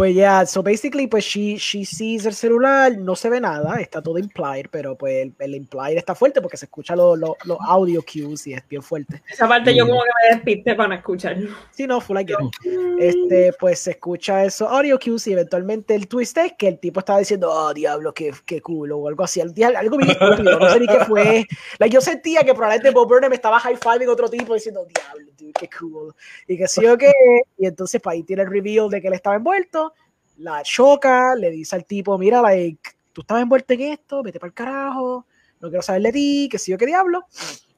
Pues 0.00 0.14
ya, 0.14 0.46
so 0.46 0.62
basically, 0.62 1.06
pues 1.06 1.26
she, 1.26 1.58
she 1.58 1.84
sees 1.84 2.24
el 2.24 2.32
celular, 2.32 2.96
no 2.96 3.14
se 3.14 3.28
ve 3.28 3.38
nada, 3.38 3.78
está 3.82 4.00
todo 4.00 4.16
implied, 4.16 4.64
pero 4.70 4.96
pues 4.96 5.26
el, 5.26 5.34
el 5.38 5.54
implied 5.54 5.98
está 5.98 6.14
fuerte 6.14 6.40
porque 6.40 6.56
se 6.56 6.64
escucha 6.64 6.96
los 6.96 7.18
lo, 7.18 7.36
lo 7.44 7.60
audio 7.60 8.00
cues 8.02 8.46
y 8.46 8.54
es 8.54 8.66
bien 8.66 8.82
fuerte. 8.82 9.22
Esa 9.30 9.46
parte 9.46 9.76
yo 9.76 9.86
como 9.86 10.00
que 10.00 10.08
me 10.22 10.36
despiste 10.36 10.74
para 10.74 10.94
escucharlo. 10.94 11.54
Sí, 11.72 11.86
no, 11.86 12.00
full 12.00 12.16
get 12.16 12.36
it. 12.40 12.98
Este, 12.98 13.52
pues 13.60 13.80
se 13.80 13.90
escucha 13.90 14.42
eso, 14.42 14.70
audio 14.70 14.98
cues 14.98 15.26
y 15.26 15.34
eventualmente 15.34 15.94
el 15.94 16.08
twist 16.08 16.38
es 16.38 16.54
que 16.54 16.68
el 16.68 16.78
tipo 16.78 17.00
estaba 17.00 17.18
diciendo, 17.18 17.50
oh, 17.52 17.74
diablo, 17.74 18.14
qué, 18.14 18.32
qué 18.46 18.62
culo, 18.62 19.00
o 19.00 19.06
algo 19.06 19.22
así, 19.22 19.42
algo 19.42 19.98
bien 19.98 20.12
estúpido, 20.12 20.58
no 20.58 20.70
sé 20.70 20.80
ni 20.80 20.86
qué 20.86 21.00
fue. 21.04 21.46
Like, 21.78 21.92
yo 21.92 22.00
sentía 22.00 22.40
que 22.42 22.54
probablemente 22.54 22.90
Bob 22.90 23.06
Burnham 23.06 23.34
estaba 23.34 23.60
high-fiving 23.60 24.08
otro 24.08 24.30
tipo 24.30 24.54
diciendo, 24.54 24.86
diablo, 24.86 25.30
dude, 25.52 25.68
qué 25.68 25.70
cool. 25.78 26.14
Y 26.46 26.56
que 26.56 26.68
sí 26.68 26.86
o 26.86 26.96
qué, 26.96 27.12
y 27.58 27.66
entonces 27.66 28.00
para 28.00 28.12
pues, 28.12 28.20
ahí 28.20 28.22
tiene 28.24 28.42
el 28.42 28.50
reveal 28.50 28.88
de 28.88 29.00
que 29.00 29.08
él 29.08 29.14
estaba 29.14 29.36
envuelto, 29.36 29.94
la 30.38 30.62
choca, 30.62 31.34
le 31.34 31.50
dice 31.50 31.76
al 31.76 31.84
tipo, 31.84 32.16
mira, 32.18 32.40
like, 32.40 32.90
tú 33.12 33.20
estabas 33.20 33.42
envuelto 33.42 33.74
en 33.74 33.80
esto, 33.82 34.22
vete 34.22 34.40
para 34.40 34.48
el 34.48 34.54
carajo, 34.54 35.26
no 35.60 35.68
quiero 35.68 35.82
saber 35.82 36.02
de 36.02 36.12
ti, 36.12 36.48
que 36.50 36.58
sí 36.58 36.72
o 36.72 36.78
qué 36.78 36.86
diablo, 36.86 37.24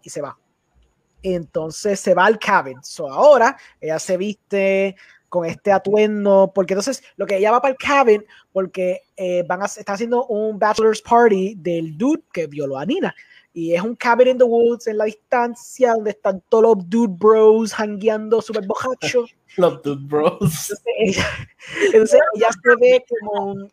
y 0.02 0.10
se 0.10 0.20
va. 0.20 0.38
Entonces 1.22 2.00
se 2.00 2.14
va 2.14 2.26
al 2.26 2.38
cabin. 2.38 2.82
So 2.82 3.10
ahora 3.10 3.56
ella 3.80 3.98
se 3.98 4.16
viste 4.16 4.96
con 5.28 5.46
este 5.46 5.72
atuendo, 5.72 6.52
porque 6.54 6.74
entonces 6.74 7.02
lo 7.16 7.26
que 7.26 7.38
ella 7.38 7.50
va 7.50 7.62
para 7.62 7.72
el 7.72 7.78
cabin, 7.78 8.24
porque 8.52 9.02
eh, 9.16 9.44
van 9.48 9.62
a, 9.62 9.66
está 9.66 9.94
haciendo 9.94 10.26
un 10.26 10.58
bachelor's 10.58 11.00
party 11.00 11.54
del 11.56 11.96
dude 11.96 12.22
que 12.32 12.46
violó 12.46 12.78
a 12.78 12.84
Nina. 12.84 13.14
Y 13.54 13.74
es 13.74 13.82
un 13.82 13.94
cabin 13.94 14.28
in 14.28 14.38
the 14.38 14.44
woods 14.44 14.86
en 14.86 14.98
la 14.98 15.04
distancia 15.04 15.92
donde 15.92 16.10
están 16.10 16.42
todos 16.48 16.64
los 16.76 16.88
dude 16.88 17.14
bros 17.18 17.72
hangueando 17.78 18.40
súper 18.40 18.66
bojachos. 18.66 19.34
los 19.56 19.82
dude 19.82 20.06
bros. 20.06 20.72
Entonces, 21.92 22.20
ella, 22.34 22.48
se 22.50 22.76
ve 22.80 23.04
como 23.08 23.52
un, 23.52 23.70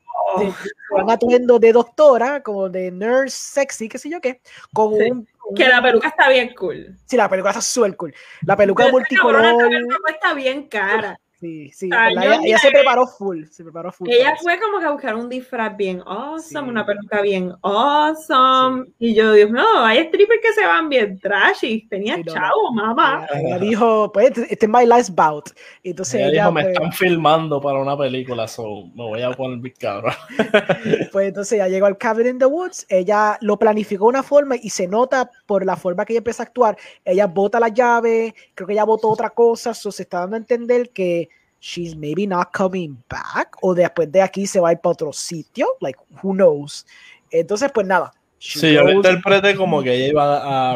van 0.92 1.10
atuendo 1.10 1.60
de 1.60 1.72
doctora, 1.72 2.44
como 2.44 2.70
de 2.70 2.92
nurse 2.92 3.38
sexy, 3.62 3.88
qué 3.88 3.98
sé 3.98 4.10
yo 4.10 4.20
qué, 4.20 4.42
con 4.74 4.94
un 4.94 5.28
que 5.56 5.68
la 5.68 5.82
peluca 5.82 6.10
está 6.10 6.30
bien 6.30 6.54
cool. 6.56 6.96
Sí, 7.06 7.18
la 7.18 7.30
peluca 7.30 7.50
está 7.50 7.62
súper 7.62 7.96
cool. 7.96 8.14
La 8.46 8.56
peluca 8.56 8.88
multicolor. 8.90 9.42
La 9.42 9.58
peluca 9.58 10.12
está 10.12 10.34
bien 10.34 10.68
cara. 10.68 11.20
Sí, 11.40 11.70
sí. 11.72 11.90
ella, 11.90 12.58
se 12.58 12.70
preparó 12.70 13.08
full. 13.08 13.46
Se 13.46 13.64
preparó 13.64 13.94
full. 13.94 14.10
Ella 14.10 14.36
fue 14.42 14.60
como 14.60 14.80
que 14.80 14.86
a 14.86 14.92
buscar 14.92 15.16
un 15.16 15.30
disfraz 15.30 15.76
bien 15.78 16.02
awesome, 16.06 16.68
una 16.68 16.86
peluca 16.86 17.22
bien 17.22 17.54
awesome. 17.62 18.88
Y 19.00 19.16
yo, 19.16 19.32
Dios 19.32 19.50
mío, 19.50 19.64
hay 19.78 20.06
strippers 20.08 20.42
que 20.42 20.54
se 20.54 20.66
van 20.66 20.90
bien 20.90 21.18
trashy. 21.18 21.88
Tenía 21.88 22.22
chavo, 22.26 22.74
mamá. 22.74 23.26
Ella, 23.34 23.58
dijo, 23.58 24.12
pues, 24.12 24.38
este 24.38 24.66
es 24.66 24.70
my 24.70 24.86
last 24.86 25.12
bout. 25.16 25.52
Entonces 25.82 26.16
ella, 26.16 26.28
ella 26.28 26.42
dijo, 26.42 26.52
me 26.52 26.62
pues 26.64 26.74
están 26.74 26.92
filmando 26.92 27.62
para 27.62 27.80
una 27.80 27.98
película, 27.98 28.46
so 28.46 28.88
me 28.94 29.04
voy 29.04 29.22
a 29.22 29.32
poner 29.32 29.60
mi 29.60 29.72
cabra. 29.72 30.18
pues 31.14 31.30
entonces 31.30 31.54
ella 31.54 31.70
llegó 31.70 31.86
al 31.86 31.98
Cabin 31.98 32.28
in 32.28 32.40
the 32.40 32.48
Woods. 32.48 32.86
Ella 32.90 33.38
lo 33.40 33.58
planificó 33.58 34.06
de 34.06 34.10
una 34.10 34.24
forma 34.24 34.58
y 34.58 34.72
se 34.72 34.88
nota 34.88 35.32
por 35.46 35.66
la 35.66 35.78
forma 35.78 36.04
que 36.04 36.12
ella 36.12 36.20
empieza 36.20 36.44
a 36.44 36.48
actuar. 36.48 36.78
Ella 37.06 37.28
bota 37.28 37.62
la 37.62 37.70
llave, 37.70 38.36
creo 38.56 38.68
que 38.68 38.74
ella 38.74 38.84
botó 38.84 39.08
otra 39.08 39.30
cosa, 39.30 39.74
so 39.74 39.90
se 39.90 40.04
está 40.04 40.20
dando 40.20 40.36
a 40.36 40.40
entender 40.40 40.90
que 40.90 41.29
she's 41.60 41.96
maybe 41.96 42.26
not 42.26 42.50
coming 42.56 42.98
back 43.10 43.56
o 43.62 43.74
después 43.74 44.12
de 44.12 44.22
aquí 44.22 44.48
se 44.48 44.60
va 44.60 44.70
a 44.70 44.72
ir 44.74 44.80
para 44.80 44.94
otro 44.94 45.14
sitio, 45.14 45.68
like 45.82 46.00
who 46.24 46.34
knows. 46.34 46.86
Entonces, 47.32 47.72
pues 47.74 47.86
nada. 47.86 48.14
Sí, 48.42 48.72
yo 48.72 48.84
lo 48.84 48.92
interpreté 48.92 49.54
como 49.54 49.84
que 49.84 49.94
ella 49.94 50.08
iba 50.08 50.72
a 50.72 50.76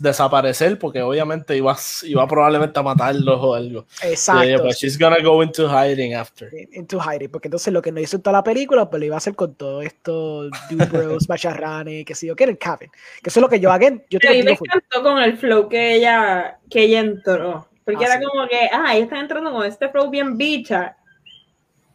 desaparecer 0.00 0.76
porque 0.76 1.02
obviamente 1.02 1.56
iba, 1.56 1.76
iba 2.02 2.26
probablemente 2.26 2.80
a 2.80 2.82
matarlos 2.82 3.38
o 3.40 3.54
algo. 3.54 3.86
Exacto. 4.02 4.64
pues 4.64 4.78
she's 4.78 4.98
gonna 4.98 5.22
go 5.22 5.40
into 5.40 5.68
hiding 5.68 6.14
after. 6.14 6.50
Into 6.72 6.98
hiding, 6.98 7.30
porque 7.30 7.46
entonces 7.46 7.72
lo 7.72 7.80
que 7.80 7.92
no 7.92 8.00
hizo 8.00 8.16
en 8.16 8.22
toda 8.22 8.38
la 8.38 8.42
película, 8.42 8.90
pues 8.90 8.98
lo 8.98 9.06
iba 9.06 9.14
a 9.14 9.18
hacer 9.18 9.36
con 9.36 9.54
todo 9.54 9.82
esto, 9.82 10.50
Dubros, 10.68 11.26
Bacharrane, 11.28 12.04
que 12.04 12.16
sé 12.16 12.26
yo, 12.26 12.34
que 12.34 12.42
era 12.42 12.50
el 12.50 12.58
cabin. 12.58 12.90
Que 13.22 13.30
eso 13.30 13.38
es 13.38 13.42
lo 13.42 13.48
que 13.48 13.60
yo 13.60 13.70
hago. 13.70 13.86
Yo 14.10 14.18
te 14.18 14.42
me 14.42 14.50
encantó 14.50 15.02
con 15.04 15.18
el 15.18 15.36
flow 15.38 15.68
que 15.68 15.94
ella, 15.94 16.58
que 16.68 16.82
ella 16.82 17.00
entró. 17.00 17.68
Porque 17.86 18.04
ah, 18.04 18.14
era 18.16 18.20
como 18.20 18.48
que, 18.48 18.68
ah, 18.72 18.96
ellos 18.96 19.04
están 19.04 19.20
entrando 19.20 19.52
con 19.52 19.64
este 19.64 19.88
flow 19.88 20.10
bien 20.10 20.36
bicha. 20.36 20.96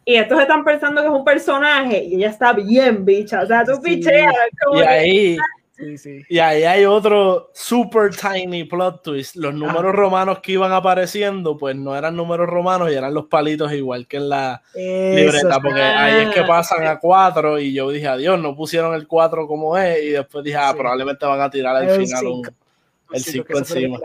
Y 0.06 0.16
estos 0.16 0.40
están 0.40 0.64
pensando 0.64 1.02
que 1.02 1.08
es 1.08 1.14
un 1.14 1.26
personaje 1.26 2.02
y 2.06 2.16
ella 2.16 2.30
está 2.30 2.54
bien 2.54 3.04
bicha. 3.04 3.42
O 3.42 3.46
sea, 3.46 3.66
tú 3.66 3.74
sí. 3.84 4.02
Como 4.66 4.80
y 4.80 4.84
ahí, 4.84 5.38
sí, 5.74 5.98
sí. 5.98 6.22
y 6.30 6.40
ahí 6.40 6.64
hay 6.64 6.86
otro 6.86 7.52
super 7.54 8.10
tiny 8.16 8.64
plot 8.64 9.04
twist. 9.04 9.36
Los 9.36 9.54
números 9.54 9.94
romanos 9.94 10.40
que 10.40 10.54
iban 10.54 10.72
apareciendo, 10.72 11.58
pues 11.58 11.76
no 11.76 11.94
eran 11.94 12.16
números 12.16 12.48
romanos 12.48 12.90
y 12.90 12.96
eran 12.96 13.14
los 13.14 13.26
palitos 13.26 13.74
igual 13.74 14.08
que 14.08 14.16
en 14.16 14.30
la 14.30 14.64
libreta. 14.74 15.60
Porque 15.62 15.82
ahí 15.82 16.24
es 16.24 16.34
que 16.34 16.44
pasan 16.44 16.88
a 16.88 17.00
cuatro 17.00 17.60
y 17.60 17.74
yo 17.74 17.92
dije, 17.92 18.08
adiós, 18.08 18.40
no 18.40 18.56
pusieron 18.56 18.96
el 18.96 19.08
cuatro 19.08 19.46
como 19.46 19.78
es. 19.78 20.02
Y 20.02 20.10
después 20.12 20.42
dije, 20.42 20.58
ah, 20.58 20.74
probablemente 20.74 21.26
van 21.26 21.42
a 21.42 21.50
tirar 21.50 21.76
al 21.76 21.90
final 21.90 22.28
un, 22.28 22.50
el 23.12 23.22
5 23.22 23.58
encima. 23.58 24.00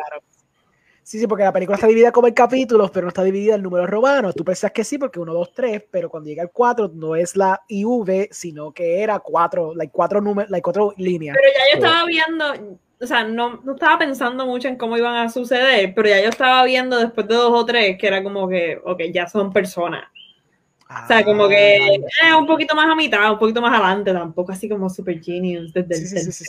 Sí, 1.07 1.21
sí, 1.21 1.29
porque 1.29 1.45
la 1.45 1.53
película 1.53 1.77
está 1.77 1.87
dividida 1.87 2.11
como 2.11 2.27
en 2.27 2.35
capítulos, 2.35 2.91
pero 2.91 3.05
no 3.05 3.11
está 3.11 3.23
dividida 3.23 3.55
en 3.55 3.63
números 3.63 3.89
romanos. 3.89 4.35
Tú 4.35 4.45
pensás 4.45 4.73
que 4.73 4.83
sí, 4.83 4.99
porque 4.99 5.21
1, 5.21 5.33
2, 5.33 5.53
3, 5.53 5.85
pero 5.89 6.11
cuando 6.11 6.29
llega 6.29 6.43
el 6.43 6.51
4 6.51 6.91
no 6.95 7.15
es 7.15 7.37
la 7.37 7.63
IV, 7.69 8.31
sino 8.33 8.73
que 8.73 9.05
era 9.05 9.21
4, 9.21 9.77
like 9.77 9.93
cuatro, 9.93 10.21
números, 10.21 10.51
like 10.51 10.65
cuatro 10.65 10.95
líneas. 10.97 11.37
Pero 11.41 11.53
ya 11.57 11.65
yo 11.73 11.87
estaba 11.87 12.07
viendo, 12.07 12.79
o 13.01 13.07
sea, 13.07 13.23
no, 13.23 13.61
no 13.63 13.75
estaba 13.75 14.01
pensando 14.01 14.47
mucho 14.47 14.67
en 14.67 14.75
cómo 14.75 14.99
iban 14.99 15.15
a 15.15 15.31
suceder, 15.31 15.95
pero 15.95 16.09
ya 16.09 16.21
yo 16.21 16.29
estaba 16.29 16.65
viendo 16.65 16.99
después 16.99 17.29
de 17.29 17.37
dos 17.37 17.53
o 17.53 17.65
tres 17.65 17.97
que 17.99 18.09
era 18.09 18.25
como 18.25 18.49
que, 18.49 18.81
ok, 18.85 19.03
ya 19.15 19.29
son 19.29 19.53
personas. 19.53 20.09
o 20.91 21.07
sea, 21.07 21.25
como 21.25 21.49
que 21.49 22.01
ah, 22.25 22.31
eh, 22.31 22.35
un 22.35 22.49
poquito 22.49 22.75
más 22.75 22.91
a 22.91 22.97
mitad, 22.97 23.31
un 23.31 23.39
poquito 23.39 23.61
más 23.61 23.73
adelante, 23.73 24.13
tampoco 24.13 24.51
así 24.51 24.69
como 24.69 24.91
super 24.91 25.23
genius 25.23 25.73
desde 25.73 25.99
el 25.99 26.33
sí, 26.33 26.45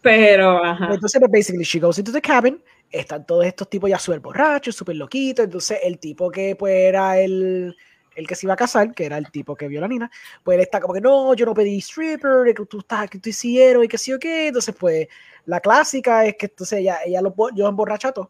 Pero, 0.00 0.64
ajá. 0.64 0.94
Entonces, 0.94 1.20
pues, 1.20 1.30
basically, 1.30 1.64
she 1.64 1.78
goes 1.78 1.98
into 1.98 2.10
the 2.10 2.22
cabin, 2.22 2.58
están 2.90 3.26
todos 3.26 3.44
estos 3.44 3.68
tipos 3.68 3.90
ya 3.90 3.98
súper 3.98 4.20
borrachos, 4.20 4.76
súper 4.76 4.96
loquitos. 4.96 5.44
Entonces, 5.44 5.78
el 5.82 5.98
tipo 5.98 6.30
que 6.30 6.56
pues 6.56 6.74
era 6.74 7.18
el, 7.18 7.76
el 8.14 8.26
que 8.26 8.34
se 8.34 8.46
iba 8.46 8.54
a 8.54 8.56
casar, 8.56 8.94
que 8.94 9.06
era 9.06 9.18
el 9.18 9.30
tipo 9.30 9.56
que 9.56 9.68
vio 9.68 9.80
a 9.80 9.82
la 9.82 9.88
Nina, 9.88 10.10
pues 10.42 10.56
él 10.56 10.62
está 10.62 10.80
como 10.80 10.94
que 10.94 11.00
no, 11.00 11.34
yo 11.34 11.46
no 11.46 11.54
pedí 11.54 11.78
stripper, 11.78 12.54
que 12.54 12.64
tú 12.66 12.78
estás, 12.78 13.10
que 13.10 13.18
tú 13.18 13.28
hicieron 13.28 13.84
y 13.84 13.88
que 13.88 13.98
sí 13.98 14.12
o 14.12 14.18
qué. 14.18 14.48
Entonces, 14.48 14.74
pues 14.78 15.08
la 15.46 15.60
clásica 15.60 16.24
es 16.26 16.36
que 16.36 16.46
entonces 16.46 16.80
ella, 16.80 16.98
ella 17.04 17.20
lo, 17.20 17.34
yo 17.54 17.68
emborracho 17.68 18.08
a 18.08 18.12
todos, 18.12 18.28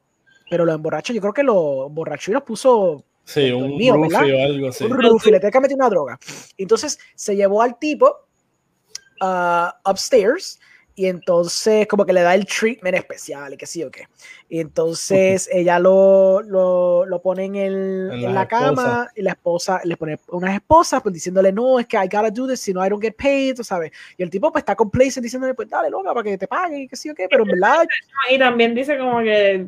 pero 0.50 0.64
los 0.64 0.74
emborracho, 0.74 1.12
yo 1.12 1.20
creo 1.20 1.32
que 1.32 1.42
los 1.42 1.92
borrachos 1.92 2.28
y 2.28 2.32
los 2.32 2.42
puso. 2.42 3.04
Sí, 3.24 3.50
un 3.50 3.76
mío, 3.76 3.94
o 3.94 4.04
algo 4.04 4.68
así. 4.68 4.84
Un 4.84 5.00
rufi, 5.00 5.30
le 5.30 5.40
tenía 5.40 5.50
que 5.50 5.60
meter 5.60 5.76
una 5.76 5.88
droga. 5.88 6.18
Entonces 6.58 6.98
se 7.14 7.34
llevó 7.34 7.62
al 7.62 7.78
tipo 7.78 8.26
uh, 9.22 9.90
upstairs 9.90 10.60
y 10.96 11.06
entonces 11.06 11.86
como 11.88 12.06
que 12.06 12.12
le 12.12 12.22
da 12.22 12.34
el 12.34 12.46
treatment 12.46 12.96
especial 12.96 13.52
y 13.52 13.56
que 13.56 13.66
sí 13.66 13.82
o 13.82 13.90
qué. 13.90 14.06
Y 14.48 14.60
entonces 14.60 15.48
ella 15.52 15.78
lo, 15.78 16.40
lo, 16.42 17.04
lo 17.06 17.20
pone 17.20 17.46
en, 17.46 17.56
el, 17.56 18.10
en, 18.12 18.34
la 18.34 18.46
cama 18.46 19.10
y 19.16 19.22
la 19.22 19.32
esposa 19.32 19.80
le 19.84 19.96
pone 19.96 20.18
unas 20.28 20.54
esposas 20.54 21.02
pues 21.02 21.14
diciéndole 21.14 21.52
no, 21.52 21.80
es 21.80 21.86
que 21.86 21.96
I 21.96 22.04
gotta 22.04 22.30
do 22.30 22.46
this, 22.46 22.60
si 22.60 22.72
no 22.72 22.84
I 22.84 22.88
don't 22.88 23.02
get 23.02 23.16
paid, 23.16 23.56
tú 23.56 23.64
sabes. 23.64 23.90
Y 24.16 24.22
el 24.22 24.30
tipo 24.30 24.52
pues 24.52 24.62
está 24.62 24.76
complacent 24.76 25.22
diciéndole 25.22 25.54
pues 25.54 25.68
dale 25.68 25.90
loca 25.90 26.14
para 26.14 26.22
que 26.22 26.38
te 26.38 26.46
paguen 26.46 26.82
y 26.82 26.88
que 26.88 26.96
sí 26.96 27.10
o 27.10 27.14
qué, 27.14 27.26
pero 27.28 27.42
en 27.42 27.50
verdad... 27.50 27.86
Y 28.30 28.38
también 28.38 28.74
dice 28.74 28.96
como 28.96 29.18
que 29.20 29.66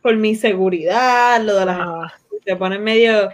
por 0.00 0.16
mi 0.16 0.34
seguridad, 0.34 1.40
lo 1.42 1.54
de 1.54 1.66
las... 1.66 1.78
Ah. 1.80 2.12
Se 2.44 2.56
pone 2.56 2.76
medio 2.78 3.30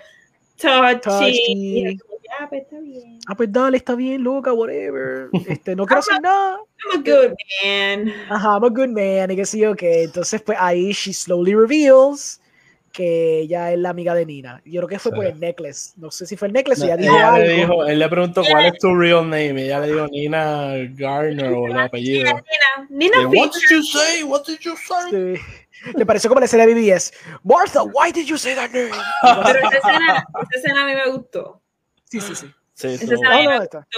touchy. 0.58 1.98
Ah, 2.38 2.46
pues 2.48 2.62
está 2.62 2.80
bien. 2.80 3.18
Ah, 3.26 3.34
pues 3.34 3.52
dale, 3.52 3.76
está 3.76 3.94
bien, 3.94 4.22
loca, 4.22 4.52
whatever. 4.52 5.28
Este, 5.46 5.74
no 5.74 5.86
quiero 5.86 6.00
hacer 6.00 6.20
nada. 6.20 6.58
I'm 6.92 7.00
a 7.00 7.02
good 7.02 7.34
man. 7.64 8.12
Ajá, 8.30 8.54
I'm 8.54 8.64
a 8.64 8.68
good 8.68 8.88
man. 8.88 9.30
Y 9.30 9.36
que 9.36 9.44
sí, 9.44 9.64
ok. 9.64 9.82
Entonces, 9.82 10.42
pues 10.42 10.58
ahí 10.60 10.92
she 10.92 11.12
slowly 11.12 11.54
reveals 11.54 12.40
que 12.92 13.40
ella 13.40 13.72
es 13.72 13.78
la 13.78 13.90
amiga 13.90 14.14
de 14.14 14.26
Nina. 14.26 14.60
Yo 14.64 14.80
creo 14.80 14.88
que 14.88 14.98
fue 14.98 15.12
por 15.12 15.24
el 15.24 15.38
necklace. 15.38 15.92
No 15.96 16.10
sé 16.10 16.26
si 16.26 16.36
fue 16.36 16.48
el 16.48 16.54
necklace 16.54 16.82
o 16.82 16.84
ella 16.86 16.96
dijo 16.96 17.16
ella 17.16 17.38
Le 17.38 17.52
dijo, 17.52 17.86
él 17.86 17.98
le 17.98 18.08
preguntó 18.08 18.42
cuál 18.50 18.66
es 18.66 18.78
tu 18.78 18.94
real 18.94 19.22
name. 19.22 19.60
Y 19.60 19.64
ella 19.64 19.80
le 19.80 19.86
dijo 19.88 20.06
Nina 20.08 20.72
Garner 20.96 21.52
o 21.52 21.66
el 21.66 21.78
apellido. 21.78 22.24
Nina, 22.88 23.20
Nina. 23.20 23.28
What 23.28 23.52
did 23.52 23.62
you 23.70 23.82
say? 23.82 24.22
What 24.22 24.44
did 24.46 24.58
you 24.60 24.74
say? 24.76 25.36
Sí. 25.36 25.92
Le 25.96 26.06
pareció 26.06 26.28
como 26.28 26.40
la 26.40 26.46
escena 26.46 26.66
de 26.66 26.74
BBS. 26.74 27.12
Martha, 27.44 27.82
why 27.84 28.10
did 28.12 28.26
you 28.26 28.36
say 28.36 28.54
that 28.54 28.70
name? 28.70 28.90
Pero 29.22 29.58
esa 29.58 29.78
escena, 29.78 30.26
esa 30.42 30.58
escena 30.58 30.82
a 30.82 30.86
mí 30.86 30.94
me 30.94 31.10
gustó. 31.10 31.62
Sí, 32.08 32.20
sí, 32.20 32.34
sí. 32.34 32.46
sí 32.74 33.06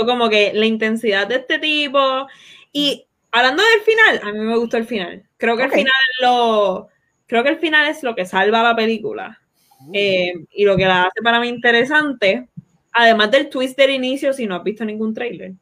como 0.04 0.28
que 0.28 0.52
la 0.52 0.66
intensidad 0.66 1.26
de 1.26 1.36
este 1.36 1.58
tipo. 1.58 2.26
Y 2.72 3.06
hablando 3.30 3.62
del 3.62 3.82
final, 3.82 4.20
a 4.22 4.32
mí 4.32 4.38
me 4.40 4.56
gustó 4.56 4.76
el 4.76 4.86
final. 4.86 5.22
Creo 5.36 5.56
que 5.56 5.64
el 5.64 5.70
final 5.70 5.92
lo. 6.20 6.88
Creo 7.26 7.44
que 7.44 7.50
el 7.50 7.58
final 7.58 7.88
es 7.88 8.02
lo 8.02 8.14
que 8.14 8.26
salva 8.26 8.62
la 8.62 8.74
película. 8.74 9.40
Uh. 9.80 9.90
Eh, 9.94 10.32
y 10.52 10.64
lo 10.64 10.76
que 10.76 10.86
la 10.86 11.04
hace 11.04 11.22
para 11.22 11.40
mí 11.40 11.48
interesante. 11.48 12.48
Además 12.92 13.30
del 13.30 13.48
twist 13.48 13.76
del 13.76 13.90
inicio, 13.90 14.32
si 14.32 14.46
no 14.46 14.56
has 14.56 14.64
visto 14.64 14.84
ningún 14.84 15.14
trailer. 15.14 15.52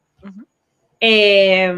Eh, 0.98 1.72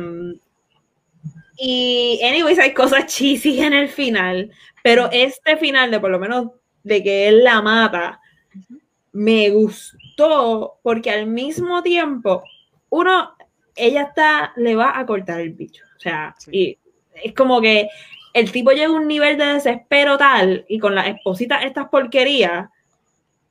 y, 1.56 2.20
anyways, 2.22 2.58
hay 2.60 2.72
cosas 2.72 3.06
cheesy 3.06 3.60
en 3.60 3.72
el 3.72 3.88
final. 3.88 4.52
Pero 4.82 5.10
este 5.10 5.56
final, 5.56 5.90
de 5.90 5.98
por 5.98 6.10
lo 6.10 6.20
menos 6.20 6.52
de 6.84 7.02
que 7.02 7.28
él 7.28 7.42
la 7.42 7.60
mata, 7.60 8.20
me 9.12 9.50
gustó 9.50 9.98
porque 10.82 11.10
al 11.10 11.26
mismo 11.26 11.82
tiempo, 11.82 12.42
uno, 12.90 13.34
ella 13.74 14.02
está, 14.02 14.52
le 14.56 14.76
va 14.76 14.98
a 14.98 15.06
cortar 15.06 15.40
el 15.40 15.52
bicho. 15.52 15.84
O 15.96 16.00
sea, 16.00 16.34
y 16.50 16.78
es 17.14 17.34
como 17.34 17.60
que 17.60 17.88
el 18.32 18.52
tipo 18.52 18.70
llega 18.70 18.88
a 18.88 18.92
un 18.92 19.08
nivel 19.08 19.36
de 19.36 19.46
desespero 19.46 20.16
tal 20.18 20.64
y 20.68 20.78
con 20.78 20.94
las 20.94 21.08
espositas 21.08 21.64
estas 21.64 21.88
porquerías 21.88 22.68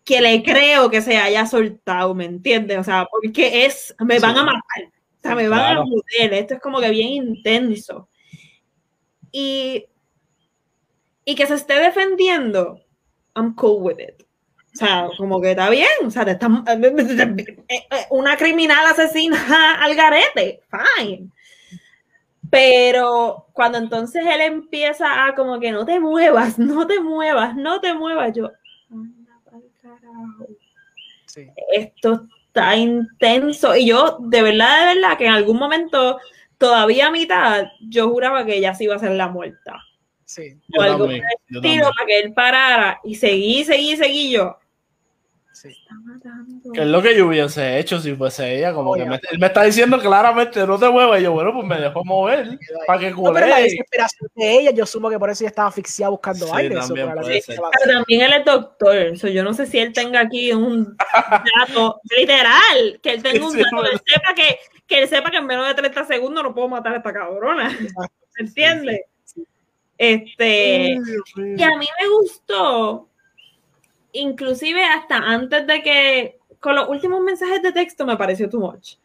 que 0.06 0.22
le 0.22 0.42
creo 0.42 0.90
que 0.90 1.02
se 1.02 1.18
haya 1.18 1.46
soltado, 1.46 2.16
¿me 2.16 2.26
entiendes? 2.26 2.80
O 2.80 2.84
sea, 2.84 3.08
porque 3.12 3.66
es, 3.66 3.96
me 4.00 4.20
van 4.20 4.38
a 4.38 4.44
matar, 4.44 4.86
o 4.86 5.22
sea, 5.22 5.36
me 5.36 5.48
van 5.48 5.78
a 5.78 5.84
joder, 5.84 6.34
esto 6.34 6.56
es 6.56 6.62
como 6.62 6.80
que 6.80 6.90
bien 6.90 7.10
intenso. 7.10 8.10
Y, 9.32 9.86
y 11.26 11.36
que 11.36 11.46
se 11.46 11.54
esté 11.54 11.76
defendiendo, 11.76 12.80
I'm 13.36 13.54
cool 13.54 13.84
with 13.84 14.00
it. 14.00 14.29
O 14.74 14.78
sea, 14.78 15.10
como 15.18 15.42
que 15.42 15.52
está 15.52 15.70
bien, 15.70 15.88
o 16.06 16.12
sea, 16.12 16.26
te 16.26 16.32
está, 16.32 16.48
una 18.12 18.38
criminal 18.38 18.86
asesina 18.86 19.82
al 19.82 19.96
garete, 19.96 20.62
fine. 20.70 21.30
Pero 22.50 23.48
cuando 23.54 23.78
entonces 23.78 24.24
él 24.26 24.42
empieza 24.42 25.26
a 25.26 25.36
como 25.36 25.60
que 25.60 25.72
no 25.72 25.86
te 25.86 26.00
muevas, 26.00 26.58
no 26.60 26.88
te 26.88 27.00
muevas, 27.00 27.56
no 27.56 27.80
te 27.82 27.94
muevas, 27.94 28.34
yo, 28.36 28.52
esto 31.72 32.28
está 32.48 32.76
intenso. 32.76 33.76
Y 33.76 33.88
yo, 33.88 34.18
de 34.20 34.42
verdad, 34.42 34.80
de 34.80 34.96
verdad, 34.96 35.18
que 35.18 35.26
en 35.26 35.34
algún 35.34 35.58
momento, 35.58 36.20
todavía 36.58 37.08
a 37.08 37.12
mitad, 37.12 37.68
yo 37.82 38.10
juraba 38.10 38.46
que 38.46 38.58
ella 38.58 38.74
se 38.74 38.86
iba 38.86 38.96
a 38.96 39.00
ser 39.00 39.12
la 39.12 39.28
muerta. 39.28 39.80
Sí. 40.30 40.56
O 40.78 40.82
algo 40.84 41.10
estilo 41.10 41.90
para 41.92 42.06
que 42.06 42.20
él 42.20 42.34
parara 42.34 43.00
y 43.04 43.16
seguí, 43.16 43.64
seguí, 43.64 43.98
seguí 43.98 44.32
yo. 44.32 44.60
Sí. 45.52 45.76
Que 46.72 46.82
es 46.82 46.88
lo 46.88 47.02
que 47.02 47.18
yo 47.18 47.26
hubiese 47.26 47.80
hecho 47.80 48.00
si 48.00 48.16
fuese 48.16 48.60
ella, 48.60 48.72
como 48.72 48.94
que 48.94 49.06
me, 49.06 49.16
él 49.16 49.40
me 49.40 49.48
está 49.48 49.64
diciendo 49.64 50.00
claramente 50.00 50.68
no 50.68 50.78
te 50.78 50.88
muevas, 50.88 51.20
y 51.20 51.24
yo, 51.24 51.32
bueno, 51.32 51.52
pues 51.52 51.66
me 51.66 51.82
dejó 51.82 52.06
mover 52.06 52.60
para 52.86 53.00
que 53.00 53.10
no, 53.10 53.34
pero 53.34 53.48
la 53.48 53.58
desesperación 53.58 54.30
de 54.36 54.60
ella, 54.60 54.72
yo 54.72 54.86
sumo 54.86 55.10
que 55.10 55.18
por 55.18 55.32
eso 55.32 55.44
ella 55.44 55.50
estaba 55.50 55.70
asfixiada 55.70 56.12
buscando 56.12 56.46
sí, 56.46 56.52
aire. 56.54 56.76
También 56.76 57.10
eso, 57.32 57.54
pero 57.72 57.94
también 57.98 58.22
él 58.22 58.34
es 58.34 58.46
doctor, 58.46 59.14
yo 59.16 59.44
no 59.44 59.56
sé 59.56 59.66
si 59.66 59.80
él 59.80 59.92
tenga 59.94 60.20
aquí 60.20 60.54
un 60.54 60.96
dato 61.60 62.02
literal, 62.16 63.00
que 63.02 63.14
él 63.14 63.24
tenga 63.24 63.48
un 63.48 63.58
dato, 63.58 63.82
que 63.82 63.92
él 63.94 64.02
sepa 64.06 64.36
que, 64.36 64.60
que 64.86 65.02
él 65.02 65.10
sepa 65.10 65.32
que 65.32 65.38
en 65.38 65.48
menos 65.48 65.68
de 65.68 65.74
30 65.74 66.06
segundos 66.06 66.44
no 66.44 66.54
puedo 66.54 66.68
matar 66.68 66.94
a 66.94 66.98
esta 66.98 67.12
cabrona, 67.12 67.76
¿entiendes? 68.38 69.02
Este, 70.00 70.98
y 71.36 71.62
a 71.62 71.78
mí 71.78 71.86
me 72.02 72.10
gustó 72.10 73.10
inclusive 74.14 74.82
hasta 74.84 75.18
antes 75.18 75.68
de 75.68 75.84
que, 75.84 76.40
con 76.62 76.76
los 76.76 76.88
últimos 76.88 77.22
mensajes 77.22 77.62
de 77.62 77.74
texto 77.74 78.06
me 78.06 78.16
pareció 78.16 78.50
too 78.50 78.62
much. 78.62 78.96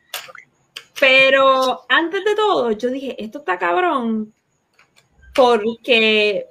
Pero 1.00 1.84
antes 1.88 2.24
de 2.24 2.36
todo, 2.36 2.70
yo 2.70 2.90
dije, 2.90 3.22
esto 3.22 3.38
está 3.38 3.58
cabrón, 3.58 4.32
porque 5.34 6.46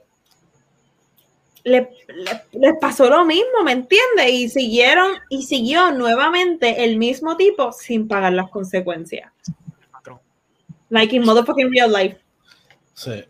les 1.64 1.88
le, 2.52 2.74
pasó 2.82 3.10
lo 3.10 3.24
mismo, 3.24 3.64
¿me 3.64 3.72
entiendes? 3.72 4.30
Y 4.30 4.50
siguieron, 4.50 5.12
y 5.30 5.44
siguió 5.44 5.92
nuevamente 5.92 6.84
el 6.84 6.98
mismo 6.98 7.38
tipo 7.38 7.72
sin 7.72 8.10
pagar 8.10 8.34
las 8.34 8.50
consecuencias. 8.50 9.32
Like 10.90 11.16
in 11.16 11.24
motherfucking 11.24 11.72
real 11.72 11.92
life. 11.92 12.23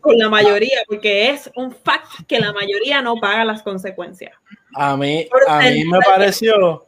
Con 0.00 0.18
la 0.18 0.28
mayoría, 0.28 0.82
porque 0.86 1.30
es 1.30 1.50
un 1.56 1.72
fact 1.72 2.26
que 2.26 2.38
la 2.38 2.52
mayoría 2.52 3.00
no 3.00 3.16
paga 3.16 3.44
las 3.44 3.62
consecuencias. 3.62 4.32
A 4.74 4.96
mí, 4.96 5.26
a 5.48 5.60
mí 5.60 5.84
me 5.84 5.98
pareció 6.00 6.86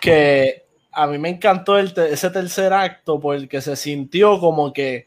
que 0.00 0.66
a 0.92 1.06
mí 1.06 1.18
me 1.18 1.28
encantó 1.28 1.78
ese 1.78 2.30
tercer 2.30 2.72
acto 2.72 3.20
porque 3.20 3.60
se 3.60 3.76
sintió 3.76 4.40
como 4.40 4.72
que 4.72 5.06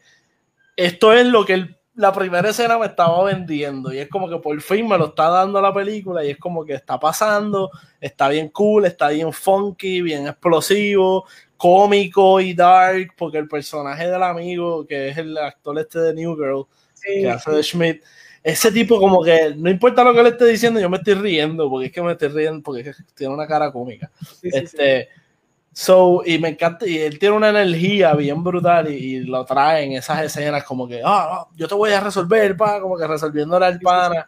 esto 0.76 1.14
es 1.14 1.26
lo 1.26 1.46
que 1.46 1.80
la 1.96 2.14
primera 2.14 2.50
escena 2.50 2.78
me 2.78 2.86
estaba 2.86 3.24
vendiendo 3.26 3.92
y 3.92 3.98
es 3.98 4.08
como 4.08 4.30
que 4.30 4.38
por 4.38 4.62
fin 4.62 4.88
me 4.88 4.98
lo 4.98 5.08
está 5.08 5.30
dando 5.30 5.60
la 5.60 5.74
película 5.74 6.24
y 6.24 6.30
es 6.30 6.38
como 6.38 6.64
que 6.64 6.74
está 6.74 6.98
pasando, 7.00 7.72
está 8.00 8.30
bien 8.30 8.50
cool, 8.50 8.86
está 8.86 9.10
bien 9.10 9.34
funky, 9.34 10.02
bien 10.02 10.28
explosivo, 10.28 11.26
cómico 11.58 12.40
y 12.40 12.54
dark 12.54 13.14
porque 13.18 13.40
el 13.40 13.50
personaje 13.50 14.10
del 14.10 14.24
amigo 14.24 14.86
que 14.88 15.10
es 15.10 15.18
el 15.18 15.38
actor 15.38 15.78
este 15.80 16.00
de 16.00 16.14
New 16.14 16.36
Girl 16.36 16.68
de 17.02 17.64
Schmidt 17.64 18.04
ese 18.44 18.72
tipo 18.72 19.00
como 19.00 19.22
que 19.24 19.54
no 19.56 19.70
importa 19.70 20.04
lo 20.04 20.14
que 20.14 20.24
le 20.24 20.30
esté 20.30 20.46
diciendo, 20.46 20.80
yo 20.80 20.90
me 20.90 20.98
estoy 20.98 21.16
riendo, 21.16 21.70
porque 21.70 21.88
es 21.88 21.92
que 21.92 22.02
me 22.02 22.14
estoy 22.14 22.30
riendo, 22.30 22.64
porque 22.64 22.94
tiene 23.14 23.34
una 23.34 23.46
cara 23.46 23.72
cómica. 23.72 24.10
este, 24.42 25.10
So, 25.72 26.24
y 26.26 26.40
me 26.40 26.50
encanta, 26.50 26.86
y 26.86 26.98
él 26.98 27.20
tiene 27.20 27.36
una 27.36 27.50
energía 27.50 28.14
bien 28.14 28.44
brutal 28.44 28.92
y, 28.92 29.20
lo 29.22 29.46
trae 29.46 29.84
en 29.84 29.94
esas 29.94 30.24
escenas 30.24 30.64
como 30.64 30.88
que, 30.88 31.02
ah, 31.06 31.48
yo 31.56 31.68
te 31.68 31.76
voy 31.76 31.92
a 31.92 32.02
resolver, 32.02 32.58
pa, 32.58 32.82
como 32.82 32.98
que 32.98 33.08
resolviéndole 33.08 33.66
al 33.66 33.80
pana, 33.80 34.28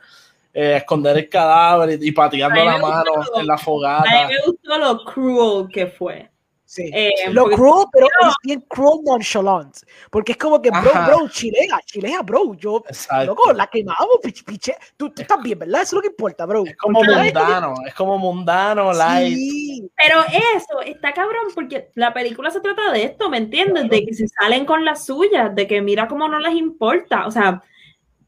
eh, 0.53 0.78
esconder 0.78 1.17
el 1.17 1.28
cadáver 1.28 2.01
y, 2.01 2.11
pateando 2.11 2.63
la 2.63 2.78
mano 2.78 3.11
en 3.36 3.47
la 3.47 3.57
fogata. 3.57 4.03
A 4.07 4.28
mí 4.28 4.34
me 4.34 4.45
gustó 4.45 4.78
lo 4.78 5.03
cruel 5.03 5.67
que 5.69 5.88
fue. 5.88 6.30
Sí. 6.72 6.89
Eh, 6.93 7.11
lo 7.32 7.49
cruel, 7.49 7.86
pero 7.91 8.05
es 8.05 8.34
bien 8.43 8.61
cruel 8.61 9.01
nonchalant. 9.03 9.76
Porque 10.09 10.32
es 10.32 10.38
como 10.38 10.61
que, 10.61 10.69
bro, 10.69 10.89
bro, 11.05 11.28
chilea, 11.28 11.82
chilea, 11.84 12.22
bro. 12.22 12.53
Yo, 12.53 12.82
loco, 13.26 13.51
la 13.51 13.67
quemamos, 13.67 14.19
piche, 14.24 14.78
Tú, 14.95 15.09
tú, 15.09 15.22
estás 15.22 15.43
bien, 15.43 15.59
¿verdad? 15.59 15.82
Eso 15.82 15.89
es 15.89 15.93
lo 15.95 16.01
que 16.01 16.07
importa, 16.07 16.45
bro. 16.45 16.63
Es 16.65 16.78
como 16.78 17.03
mundano, 17.03 17.74
es 17.86 17.93
como 17.93 18.17
mundano, 18.17 18.93
light. 18.93 19.36
Sí. 19.36 19.91
Pero 19.97 20.22
eso 20.22 20.80
está 20.86 21.11
cabrón, 21.11 21.47
porque 21.53 21.91
la 21.95 22.13
película 22.13 22.49
se 22.49 22.61
trata 22.61 22.89
de 22.93 23.03
esto, 23.03 23.30
¿me 23.30 23.39
entiendes? 23.39 23.89
De 23.89 24.05
que 24.05 24.13
se 24.13 24.30
salen 24.30 24.63
con 24.63 24.86
las 24.86 25.05
suyas, 25.05 25.53
de 25.53 25.67
que 25.67 25.82
mira 25.82 26.07
cómo 26.07 26.30
no 26.30 26.39
les 26.39 26.55
importa. 26.55 27.28
O 27.28 27.32
sea, 27.32 27.61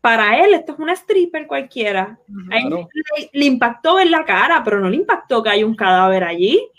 para 0.01 0.43
él 0.43 0.53
esto 0.53 0.73
es 0.73 0.79
una 0.79 0.91
stripper 0.91 1.47
cualquiera. 1.47 2.19
le, 2.27 3.29
le, 3.31 3.45
impactó 3.45 4.01
en 4.01 4.11
la 4.11 4.25
cara, 4.25 4.61
pero 4.65 4.81
no 4.81 4.89
le 4.89 4.97
impactó 4.97 5.41
que 5.41 5.49
hay 5.49 5.63
un 5.63 5.77
cadáver 5.77 6.25
allí 6.25 6.69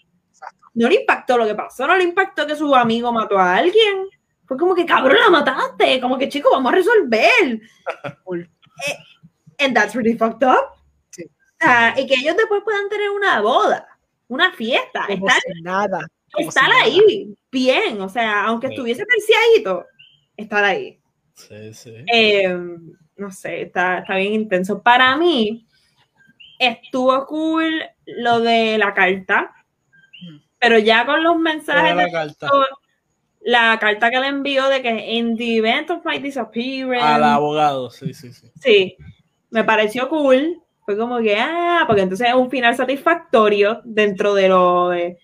no 0.74 0.88
le 0.88 0.96
impactó 0.96 1.38
lo 1.38 1.46
que 1.46 1.54
pasó, 1.54 1.86
no 1.86 1.96
le 1.96 2.04
impactó 2.04 2.46
que 2.46 2.56
su 2.56 2.74
amigo 2.74 3.12
mató 3.12 3.38
a 3.38 3.56
alguien. 3.56 4.08
Fue 4.46 4.56
como 4.56 4.74
que, 4.74 4.84
cabrón, 4.84 5.16
la 5.18 5.30
mataste. 5.30 6.00
Como 6.00 6.18
que, 6.18 6.28
chico, 6.28 6.50
vamos 6.50 6.72
a 6.72 6.76
resolver. 6.76 7.60
Eh, 8.88 8.96
and 9.64 9.72
that's 9.72 9.94
really 9.94 10.18
fucked 10.18 10.42
up. 10.42 10.74
y 11.96 12.06
que 12.08 12.14
ellos 12.14 12.36
después 12.36 12.60
puedan 12.64 12.88
tener 12.88 13.08
una 13.08 13.40
boda, 13.40 13.86
una 14.26 14.50
fiesta. 14.50 15.06
estar, 15.08 15.38
nada. 15.62 16.08
Estar 16.36 16.68
ahí, 16.82 17.32
bien. 17.52 18.00
O 18.00 18.08
sea, 18.08 18.46
aunque 18.46 18.66
estuviese 18.66 19.04
terciadito, 19.06 19.86
estar 20.36 20.64
ahí. 20.64 21.00
Sí, 21.34 21.72
sí. 21.72 21.94
Em, 22.08 22.96
no 23.16 23.30
sé, 23.30 23.62
está, 23.62 23.98
está 23.98 24.16
bien 24.16 24.32
intenso. 24.32 24.82
Para 24.82 25.16
mí, 25.16 25.64
estuvo 26.58 27.24
cool 27.26 27.80
lo 28.06 28.40
de 28.40 28.76
la 28.76 28.92
carta 28.92 29.54
pero 30.64 30.78
ya 30.78 31.04
con 31.04 31.22
los 31.22 31.38
mensajes 31.38 31.94
la, 31.94 32.10
carta? 32.10 32.50
la 33.42 33.78
carta 33.78 34.10
que 34.10 34.18
le 34.18 34.28
envió 34.28 34.66
de 34.68 34.80
que 34.80 35.12
in 35.12 35.36
the 35.36 35.58
event 35.58 35.90
of 35.90 36.04
my 36.04 36.18
disappearance 36.18 37.04
al 37.04 37.22
abogado, 37.22 37.90
sí, 37.90 38.14
sí, 38.14 38.32
sí. 38.32 38.50
Sí, 38.60 38.96
me 39.50 39.62
pareció 39.62 40.08
cool. 40.08 40.60
Fue 40.86 40.96
como 40.98 41.18
que, 41.18 41.36
ah, 41.38 41.84
porque 41.86 42.02
entonces 42.02 42.28
es 42.28 42.34
un 42.34 42.50
final 42.50 42.76
satisfactorio 42.76 43.80
dentro 43.84 44.34
de 44.34 44.48
lo 44.48 44.90
de, 44.90 45.18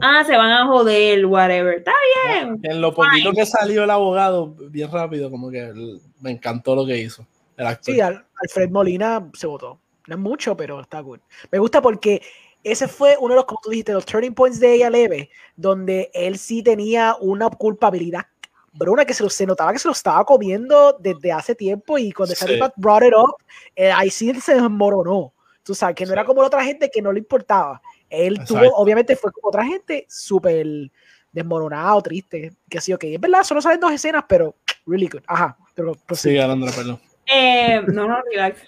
ah, 0.00 0.24
se 0.24 0.36
van 0.36 0.50
a 0.50 0.66
joder, 0.66 1.26
whatever. 1.26 1.78
Está 1.78 1.92
bien. 2.24 2.58
En 2.62 2.80
lo 2.80 2.94
poquito 2.94 3.32
que 3.32 3.46
salió 3.46 3.84
el 3.84 3.90
abogado, 3.90 4.54
bien 4.70 4.90
rápido, 4.90 5.30
como 5.30 5.50
que 5.50 5.72
me 6.20 6.30
encantó 6.30 6.74
lo 6.74 6.86
que 6.86 6.98
hizo. 6.98 7.26
El 7.56 7.66
actor. 7.66 7.94
Sí, 7.94 8.00
Alfred 8.00 8.70
Molina 8.70 9.28
se 9.34 9.46
votó. 9.46 9.80
No 10.06 10.14
es 10.14 10.20
mucho, 10.20 10.56
pero 10.56 10.80
está 10.80 11.02
cool. 11.02 11.20
Me 11.50 11.58
gusta 11.58 11.82
porque 11.82 12.22
ese 12.72 12.88
fue 12.88 13.16
uno 13.20 13.34
de 13.34 13.36
los, 13.36 13.44
como 13.44 13.60
tú 13.62 13.70
dijiste, 13.70 13.92
los 13.92 14.04
turning 14.04 14.34
points 14.34 14.58
de 14.58 14.74
ella 14.74 14.90
leve, 14.90 15.30
donde 15.54 16.10
él 16.12 16.36
sí 16.36 16.64
tenía 16.64 17.16
una 17.20 17.48
culpabilidad 17.48 18.26
bruna 18.72 19.04
que 19.04 19.14
se, 19.14 19.22
lo, 19.22 19.30
se 19.30 19.46
notaba 19.46 19.72
que 19.72 19.78
se 19.78 19.86
lo 19.86 19.92
estaba 19.92 20.24
comiendo 20.24 20.96
desde 20.98 21.30
hace 21.30 21.54
tiempo 21.54 21.96
y 21.96 22.10
cuando 22.10 22.34
sí. 22.34 22.58
brought 22.76 23.04
it 23.04 23.14
up, 23.16 23.36
eh, 23.76 23.92
ahí 23.92 24.10
sí 24.10 24.34
se 24.40 24.54
desmoronó. 24.54 25.32
Tú 25.62 25.74
sabes, 25.74 25.94
que 25.94 26.06
no 26.06 26.12
era 26.12 26.24
como 26.24 26.42
la 26.42 26.48
otra 26.48 26.64
gente 26.64 26.90
que 26.90 27.00
no 27.00 27.12
le 27.12 27.20
importaba. 27.20 27.80
Él 28.10 28.44
tuvo, 28.44 28.68
obviamente 28.74 29.14
fue 29.14 29.30
como 29.32 29.48
otra 29.48 29.64
gente 29.64 30.04
súper 30.08 30.90
desmoronado, 31.30 32.02
triste, 32.02 32.52
que 32.68 32.80
sí, 32.80 32.92
ok, 32.92 33.04
es 33.04 33.20
verdad, 33.20 33.44
solo 33.44 33.62
salen 33.62 33.78
dos 33.78 33.92
escenas, 33.92 34.24
pero 34.28 34.56
really 34.86 35.06
good. 35.06 35.22
Ajá, 35.26 35.56
pero 35.74 35.96
Sí, 36.12 36.36
Alondra, 36.36 36.72
perdón. 36.72 37.00
Eh, 37.26 37.80
no, 37.86 38.08
no, 38.08 38.18
relax. 38.30 38.60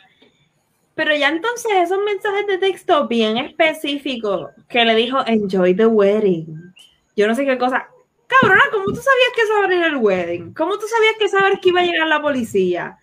Pero 0.99 1.15
ya 1.15 1.29
entonces 1.29 1.71
esos 1.77 2.01
mensajes 2.05 2.45
de 2.49 2.59
texto 2.59 3.07
bien 3.07 3.37
específicos 3.37 4.51
que 4.69 4.85
le 4.85 4.97
dijo 4.97 5.19
enjoy 5.29 5.73
the 5.77 5.87
wedding. 5.87 6.75
Yo 7.15 7.29
no 7.29 7.37
sé 7.37 7.47
qué 7.47 7.57
cosa. 7.57 7.87
Cabrona, 8.27 8.65
¿cómo 8.73 8.87
tú 8.87 8.97
sabías 8.97 9.29
que 9.33 9.43
eso 9.43 9.77
iba 9.77 9.85
a 9.85 9.87
el 9.87 9.97
wedding? 9.99 10.53
¿Cómo 10.55 10.77
tú 10.77 10.87
sabías 10.89 11.15
que 11.17 11.29
sabes 11.29 11.61
que 11.61 11.69
iba 11.69 11.83
a 11.83 11.85
llegar 11.85 12.09
la 12.09 12.21
policía? 12.21 12.99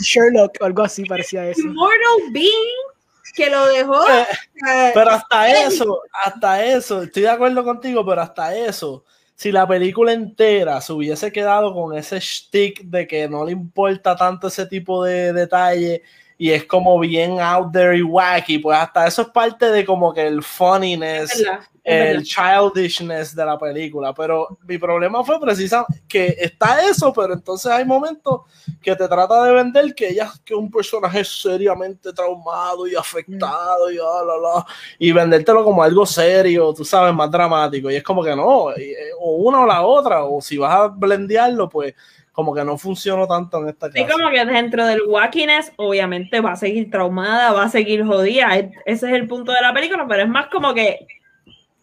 Sherlock 0.00 0.56
o 0.62 0.64
algo 0.64 0.82
así 0.82 1.04
parecía 1.04 1.46
eso. 1.46 1.60
Immortal 1.60 2.32
being 2.32 3.32
que 3.34 3.50
lo 3.50 3.66
dejó. 3.66 4.02
Eh, 4.08 4.92
pero 4.94 5.10
hasta 5.10 5.66
eso, 5.66 6.00
hasta 6.24 6.64
eso, 6.64 7.02
estoy 7.02 7.24
de 7.24 7.30
acuerdo 7.30 7.62
contigo, 7.64 8.02
pero 8.06 8.22
hasta 8.22 8.56
eso, 8.56 9.04
si 9.34 9.52
la 9.52 9.68
película 9.68 10.14
entera 10.14 10.80
se 10.80 10.94
hubiese 10.94 11.30
quedado 11.30 11.74
con 11.74 11.94
ese 11.94 12.18
stick 12.18 12.80
de 12.84 13.06
que 13.06 13.28
no 13.28 13.44
le 13.44 13.52
importa 13.52 14.16
tanto 14.16 14.46
ese 14.46 14.64
tipo 14.64 15.04
de 15.04 15.34
detalle 15.34 16.02
y 16.42 16.50
es 16.50 16.64
como 16.64 16.98
bien 16.98 17.38
out 17.38 17.70
there 17.72 17.96
y 17.96 18.02
wacky, 18.02 18.58
pues 18.58 18.76
hasta 18.76 19.06
eso 19.06 19.22
es 19.22 19.28
parte 19.28 19.70
de 19.70 19.84
como 19.84 20.12
que 20.12 20.26
el 20.26 20.42
funniness 20.42 21.40
el 21.84 22.24
childishness 22.24 23.32
de 23.32 23.44
la 23.44 23.56
película, 23.56 24.12
pero 24.12 24.58
mi 24.66 24.76
problema 24.76 25.22
fue 25.22 25.40
precisamente 25.40 26.02
que 26.08 26.36
está 26.40 26.84
eso, 26.84 27.12
pero 27.12 27.34
entonces 27.34 27.70
hay 27.70 27.84
momentos 27.84 28.40
que 28.82 28.96
te 28.96 29.06
trata 29.06 29.44
de 29.44 29.52
vender 29.52 29.94
que 29.94 30.08
ella 30.08 30.32
que 30.44 30.52
un 30.52 30.68
personaje 30.68 31.24
seriamente 31.24 32.12
traumado 32.12 32.88
y 32.88 32.96
afectado 32.96 33.88
y, 33.92 33.98
ah, 33.98 34.66
y 34.98 35.12
vendértelo 35.12 35.62
como 35.62 35.80
algo 35.80 36.04
serio, 36.04 36.74
tú 36.74 36.84
sabes, 36.84 37.14
más 37.14 37.30
dramático, 37.30 37.88
y 37.88 37.94
es 37.94 38.02
como 38.02 38.24
que 38.24 38.34
no, 38.34 38.72
eh, 38.72 38.96
o 39.20 39.36
una 39.36 39.60
o 39.60 39.66
la 39.66 39.82
otra, 39.82 40.24
o 40.24 40.40
si 40.40 40.56
vas 40.56 40.74
a 40.74 40.88
blendearlo, 40.88 41.68
pues 41.68 41.94
como 42.32 42.54
que 42.54 42.64
no 42.64 42.78
funcionó 42.78 43.26
tanto 43.28 43.58
en 43.58 43.68
esta 43.68 43.90
clase. 43.90 44.06
Sí, 44.06 44.12
como 44.12 44.30
que 44.30 44.44
dentro 44.44 44.86
del 44.86 45.02
wackiness, 45.06 45.72
obviamente 45.76 46.40
va 46.40 46.52
a 46.52 46.56
seguir 46.56 46.90
traumada, 46.90 47.52
va 47.52 47.64
a 47.64 47.68
seguir 47.68 48.04
jodida, 48.04 48.56
ese 48.56 48.72
es 48.86 49.02
el 49.02 49.28
punto 49.28 49.52
de 49.52 49.60
la 49.60 49.72
película, 49.74 50.06
pero 50.08 50.22
es 50.22 50.28
más 50.28 50.46
como 50.46 50.72
que 50.72 51.06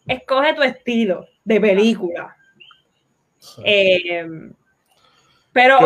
escoge 0.06 0.54
tu 0.54 0.62
estilo 0.62 1.26
de 1.44 1.60
película. 1.60 2.36
Eh, 3.64 4.26
pero 5.52 5.78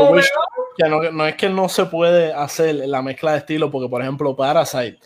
no, 1.12 1.26
es 1.26 1.36
que 1.36 1.48
no 1.48 1.68
se 1.68 1.86
puede 1.86 2.32
hacer 2.32 2.74
la 2.74 3.02
mezcla 3.02 3.32
de 3.32 3.38
estilos, 3.38 3.70
porque 3.70 3.88
por 3.88 4.02
ejemplo 4.02 4.34
Parasite 4.34 4.98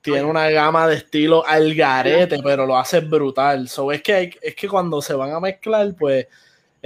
tiene 0.00 0.24
una 0.24 0.48
gama 0.50 0.86
de 0.86 0.96
estilo 0.96 1.44
al 1.46 1.74
garete, 1.74 2.38
pero 2.42 2.64
lo 2.64 2.78
hace 2.78 3.00
brutal. 3.00 3.68
So, 3.68 3.90
es, 3.90 4.02
que 4.02 4.38
es 4.40 4.54
que 4.54 4.68
cuando 4.68 5.02
se 5.02 5.14
van 5.14 5.32
a 5.32 5.40
mezclar, 5.40 5.94
pues 5.98 6.28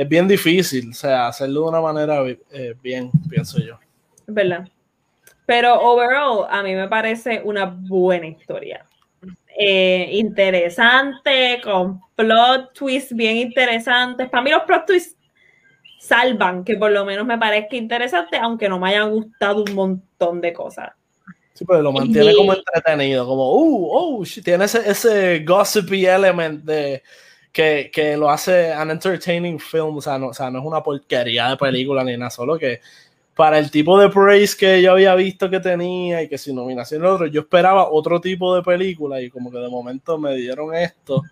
es 0.00 0.08
bien 0.08 0.26
difícil, 0.26 0.88
o 0.88 0.94
sea, 0.94 1.28
hacerlo 1.28 1.60
de 1.60 1.68
una 1.68 1.80
manera 1.82 2.24
eh, 2.50 2.74
bien, 2.82 3.10
pienso 3.28 3.58
yo. 3.58 3.78
¿Verdad? 4.26 4.66
Pero 5.44 5.78
overall, 5.78 6.46
a 6.48 6.62
mí 6.62 6.74
me 6.74 6.88
parece 6.88 7.42
una 7.44 7.66
buena 7.66 8.26
historia. 8.26 8.86
Eh, 9.58 10.08
interesante, 10.12 11.60
con 11.62 12.00
plot 12.16 12.72
twists 12.72 13.14
bien 13.14 13.36
interesantes. 13.36 14.30
Para 14.30 14.42
mí 14.42 14.50
los 14.50 14.62
plot 14.62 14.86
twists 14.86 15.18
salvan 15.98 16.64
que 16.64 16.76
por 16.76 16.92
lo 16.92 17.04
menos 17.04 17.26
me 17.26 17.36
parezca 17.36 17.76
interesante, 17.76 18.38
aunque 18.38 18.70
no 18.70 18.78
me 18.78 18.88
hayan 18.88 19.10
gustado 19.10 19.64
un 19.64 19.74
montón 19.74 20.40
de 20.40 20.54
cosas. 20.54 20.92
Sí, 21.52 21.66
pero 21.66 21.82
lo 21.82 21.92
mantiene 21.92 22.34
como 22.34 22.54
entretenido, 22.54 23.26
como, 23.26 23.52
uh, 23.54 23.88
oh, 23.92 24.24
tiene 24.42 24.64
ese, 24.64 24.90
ese 24.90 25.40
gossipy 25.40 26.06
element 26.06 26.64
de, 26.64 27.02
que, 27.52 27.90
que, 27.92 28.16
lo 28.16 28.30
hace 28.30 28.72
an 28.72 28.90
entertaining 28.90 29.58
film, 29.58 29.96
o 29.96 30.02
sea, 30.02 30.18
no, 30.18 30.28
o 30.28 30.34
sea, 30.34 30.50
no 30.50 30.60
es 30.60 30.64
una 30.64 30.82
porquería 30.82 31.50
de 31.50 31.56
película 31.56 32.04
ni 32.04 32.16
nada, 32.16 32.30
solo 32.30 32.58
que 32.58 32.80
para 33.34 33.58
el 33.58 33.70
tipo 33.70 33.98
de 33.98 34.10
praise 34.10 34.56
que 34.56 34.82
yo 34.82 34.92
había 34.92 35.14
visto 35.14 35.48
que 35.48 35.60
tenía 35.60 36.22
y 36.22 36.28
que 36.28 36.36
sin 36.36 36.56
nominación 36.56 37.04
otro, 37.06 37.26
yo 37.26 37.40
esperaba 37.40 37.90
otro 37.90 38.20
tipo 38.20 38.54
de 38.54 38.62
película 38.62 39.20
y 39.20 39.30
como 39.30 39.50
que 39.50 39.58
de 39.58 39.68
momento 39.68 40.18
me 40.18 40.34
dieron 40.36 40.74
esto, 40.74 41.22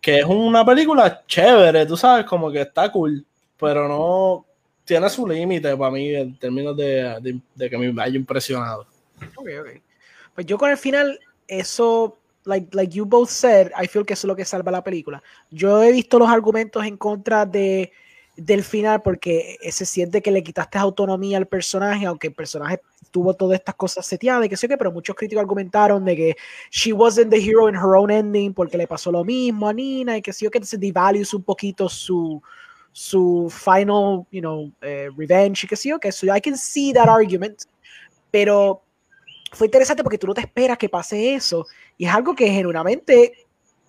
que 0.00 0.20
es 0.20 0.24
una 0.24 0.64
película 0.64 1.22
chévere, 1.26 1.84
tú 1.86 1.96
sabes, 1.96 2.24
como 2.24 2.50
que 2.50 2.62
está 2.62 2.90
cool, 2.90 3.24
pero 3.58 3.86
no 3.88 4.46
tiene 4.84 5.08
su 5.10 5.26
límite 5.26 5.76
para 5.76 5.90
mí 5.90 6.14
en 6.14 6.38
términos 6.38 6.76
de, 6.76 7.40
de, 7.54 7.70
que 7.70 7.78
me 7.78 8.02
haya 8.02 8.16
impresionado. 8.16 8.86
Ok, 9.36 9.48
ok. 9.60 9.68
Pues 10.34 10.46
yo 10.46 10.58
con 10.58 10.70
el 10.70 10.76
final, 10.76 11.18
eso, 11.46 12.18
like, 12.44 12.74
like 12.74 12.94
you 12.94 13.04
both 13.04 13.30
said, 13.30 13.70
I 13.76 13.86
feel 13.86 14.04
que 14.04 14.14
eso 14.14 14.26
es 14.26 14.28
lo 14.28 14.36
que 14.36 14.44
salva 14.44 14.70
la 14.70 14.84
película. 14.84 15.22
Yo 15.50 15.82
he 15.82 15.92
visto 15.92 16.18
los 16.18 16.28
argumentos 16.28 16.84
en 16.84 16.96
contra 16.96 17.46
de 17.46 17.92
del 18.36 18.64
final 18.64 19.00
porque 19.02 19.58
se 19.70 19.86
siente 19.86 20.20
que 20.20 20.32
le 20.32 20.42
quitaste 20.42 20.78
autonomía 20.78 21.38
al 21.38 21.46
personaje, 21.46 22.06
aunque 22.06 22.28
el 22.28 22.34
personaje 22.34 22.80
tuvo 23.10 23.34
todas 23.34 23.58
estas 23.58 23.76
cosas 23.76 24.04
seteadas, 24.06 24.48
que 24.48 24.56
sé 24.56 24.66
que, 24.66 24.76
pero 24.76 24.90
muchos 24.90 25.14
críticos 25.14 25.42
argumentaron 25.42 26.04
de 26.04 26.16
que 26.16 26.36
she 26.70 26.92
wasn't 26.92 27.30
the 27.30 27.38
hero 27.38 27.68
in 27.68 27.76
her 27.76 27.94
own 27.96 28.10
ending 28.10 28.52
porque 28.52 28.76
le 28.76 28.88
pasó 28.88 29.12
lo 29.12 29.24
mismo 29.24 29.68
a 29.68 29.72
Nina 29.72 30.16
y 30.18 30.22
que 30.22 30.32
sé 30.32 30.46
yo, 30.46 30.50
que 30.50 30.64
se 30.64 30.78
devalues 30.78 31.32
un 31.32 31.44
poquito 31.44 31.88
su 31.88 32.42
su 32.90 33.52
final, 33.52 34.24
you 34.30 34.40
know, 34.40 34.70
eh, 34.80 35.08
revenge 35.16 35.64
y 35.64 35.68
que 35.68 35.74
sé 35.74 35.88
yo, 35.88 35.98
que 35.98 36.08
eso, 36.08 36.26
I 36.26 36.40
can 36.40 36.56
see 36.56 36.92
that 36.92 37.08
argument, 37.08 37.62
pero 38.30 38.82
fue 39.52 39.66
interesante 39.66 40.02
porque 40.02 40.18
tú 40.18 40.26
no 40.26 40.34
te 40.34 40.40
esperas 40.40 40.78
que 40.78 40.88
pase 40.88 41.34
eso 41.34 41.66
y 41.96 42.06
es 42.06 42.14
algo 42.14 42.34
que 42.34 42.48
genuinamente 42.48 43.32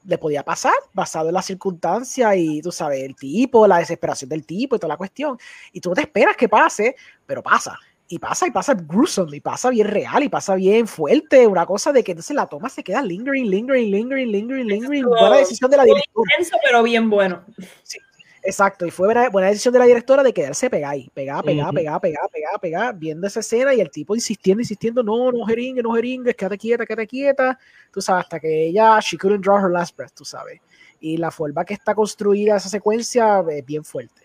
le 0.05 0.17
podía 0.17 0.43
pasar, 0.43 0.73
basado 0.93 1.29
en 1.29 1.33
la 1.33 1.41
circunstancia 1.41 2.35
y 2.35 2.61
tú 2.61 2.71
sabes, 2.71 3.03
el 3.03 3.15
tipo, 3.15 3.67
la 3.67 3.79
desesperación 3.79 4.29
del 4.29 4.45
tipo 4.45 4.75
y 4.75 4.79
toda 4.79 4.93
la 4.93 4.97
cuestión. 4.97 5.37
Y 5.71 5.81
tú 5.81 5.89
no 5.89 5.95
te 5.95 6.01
esperas 6.01 6.37
que 6.37 6.47
pase, 6.47 6.95
pero 7.25 7.41
pasa. 7.41 7.77
Y 8.07 8.19
pasa, 8.19 8.45
y 8.45 8.51
pasa 8.51 8.75
gruesome, 8.75 9.37
y 9.37 9.41
pasa 9.41 9.71
bien 9.71 9.87
real, 9.87 10.21
y 10.21 10.29
pasa 10.29 10.53
bien 10.53 10.87
fuerte. 10.87 11.47
Una 11.47 11.65
cosa 11.65 11.91
de 11.91 12.03
que 12.03 12.11
entonces 12.11 12.35
la 12.35 12.45
toma 12.45 12.69
se 12.69 12.83
queda 12.83 13.01
lingering, 13.01 13.49
lingering, 13.49 13.89
lingering, 13.89 14.31
lingering, 14.31 14.67
lingering. 14.67 15.05
Buena 15.05 15.37
decisión 15.37 15.71
de 15.71 15.77
la 15.77 15.85
directora. 15.85 16.31
pero 16.63 16.83
bien 16.83 17.09
bueno. 17.09 17.43
Sí, 17.81 17.97
Exacto, 18.45 18.85
y 18.85 18.91
fue 18.91 19.07
buena, 19.31 19.47
decisión 19.47 19.73
de 19.73 19.79
la 19.79 19.85
directora 19.85 20.21
de 20.21 20.31
quedarse 20.31 20.69
pegada 20.69 20.93
ahí, 20.93 21.09
pegada, 21.15 21.41
pegada, 21.41 21.71
pegada, 21.71 21.99
pegada, 21.99 22.27
pegada, 22.27 22.57
pegada, 22.59 22.91
viendo 22.91 23.25
esa 23.25 23.39
escena 23.39 23.73
y 23.73 23.81
el 23.81 23.89
tipo 23.89 24.13
insistiendo, 24.13 24.61
insistiendo, 24.61 25.01
no, 25.01 25.31
no 25.31 25.43
jeringue, 25.45 25.81
no 25.81 25.93
jeringues, 25.93 26.35
quédate 26.35 26.59
quieta, 26.59 26.85
quédate 26.85 27.07
quieta, 27.07 27.57
tú 27.91 28.01
sabes, 28.01 28.25
hasta 28.25 28.39
que 28.39 28.67
ella, 28.67 28.99
she 28.99 29.17
couldn't 29.17 29.43
draw 29.43 29.57
her 29.57 29.71
last 29.71 29.97
breath, 29.97 30.13
tú 30.13 30.23
sabes. 30.23 30.61
Y 30.99 31.17
la 31.17 31.31
forma 31.31 31.65
que 31.65 31.73
está 31.73 31.95
construida 31.95 32.57
esa 32.57 32.69
secuencia 32.69 33.43
es 33.49 33.65
bien 33.65 33.83
fuerte. 33.83 34.21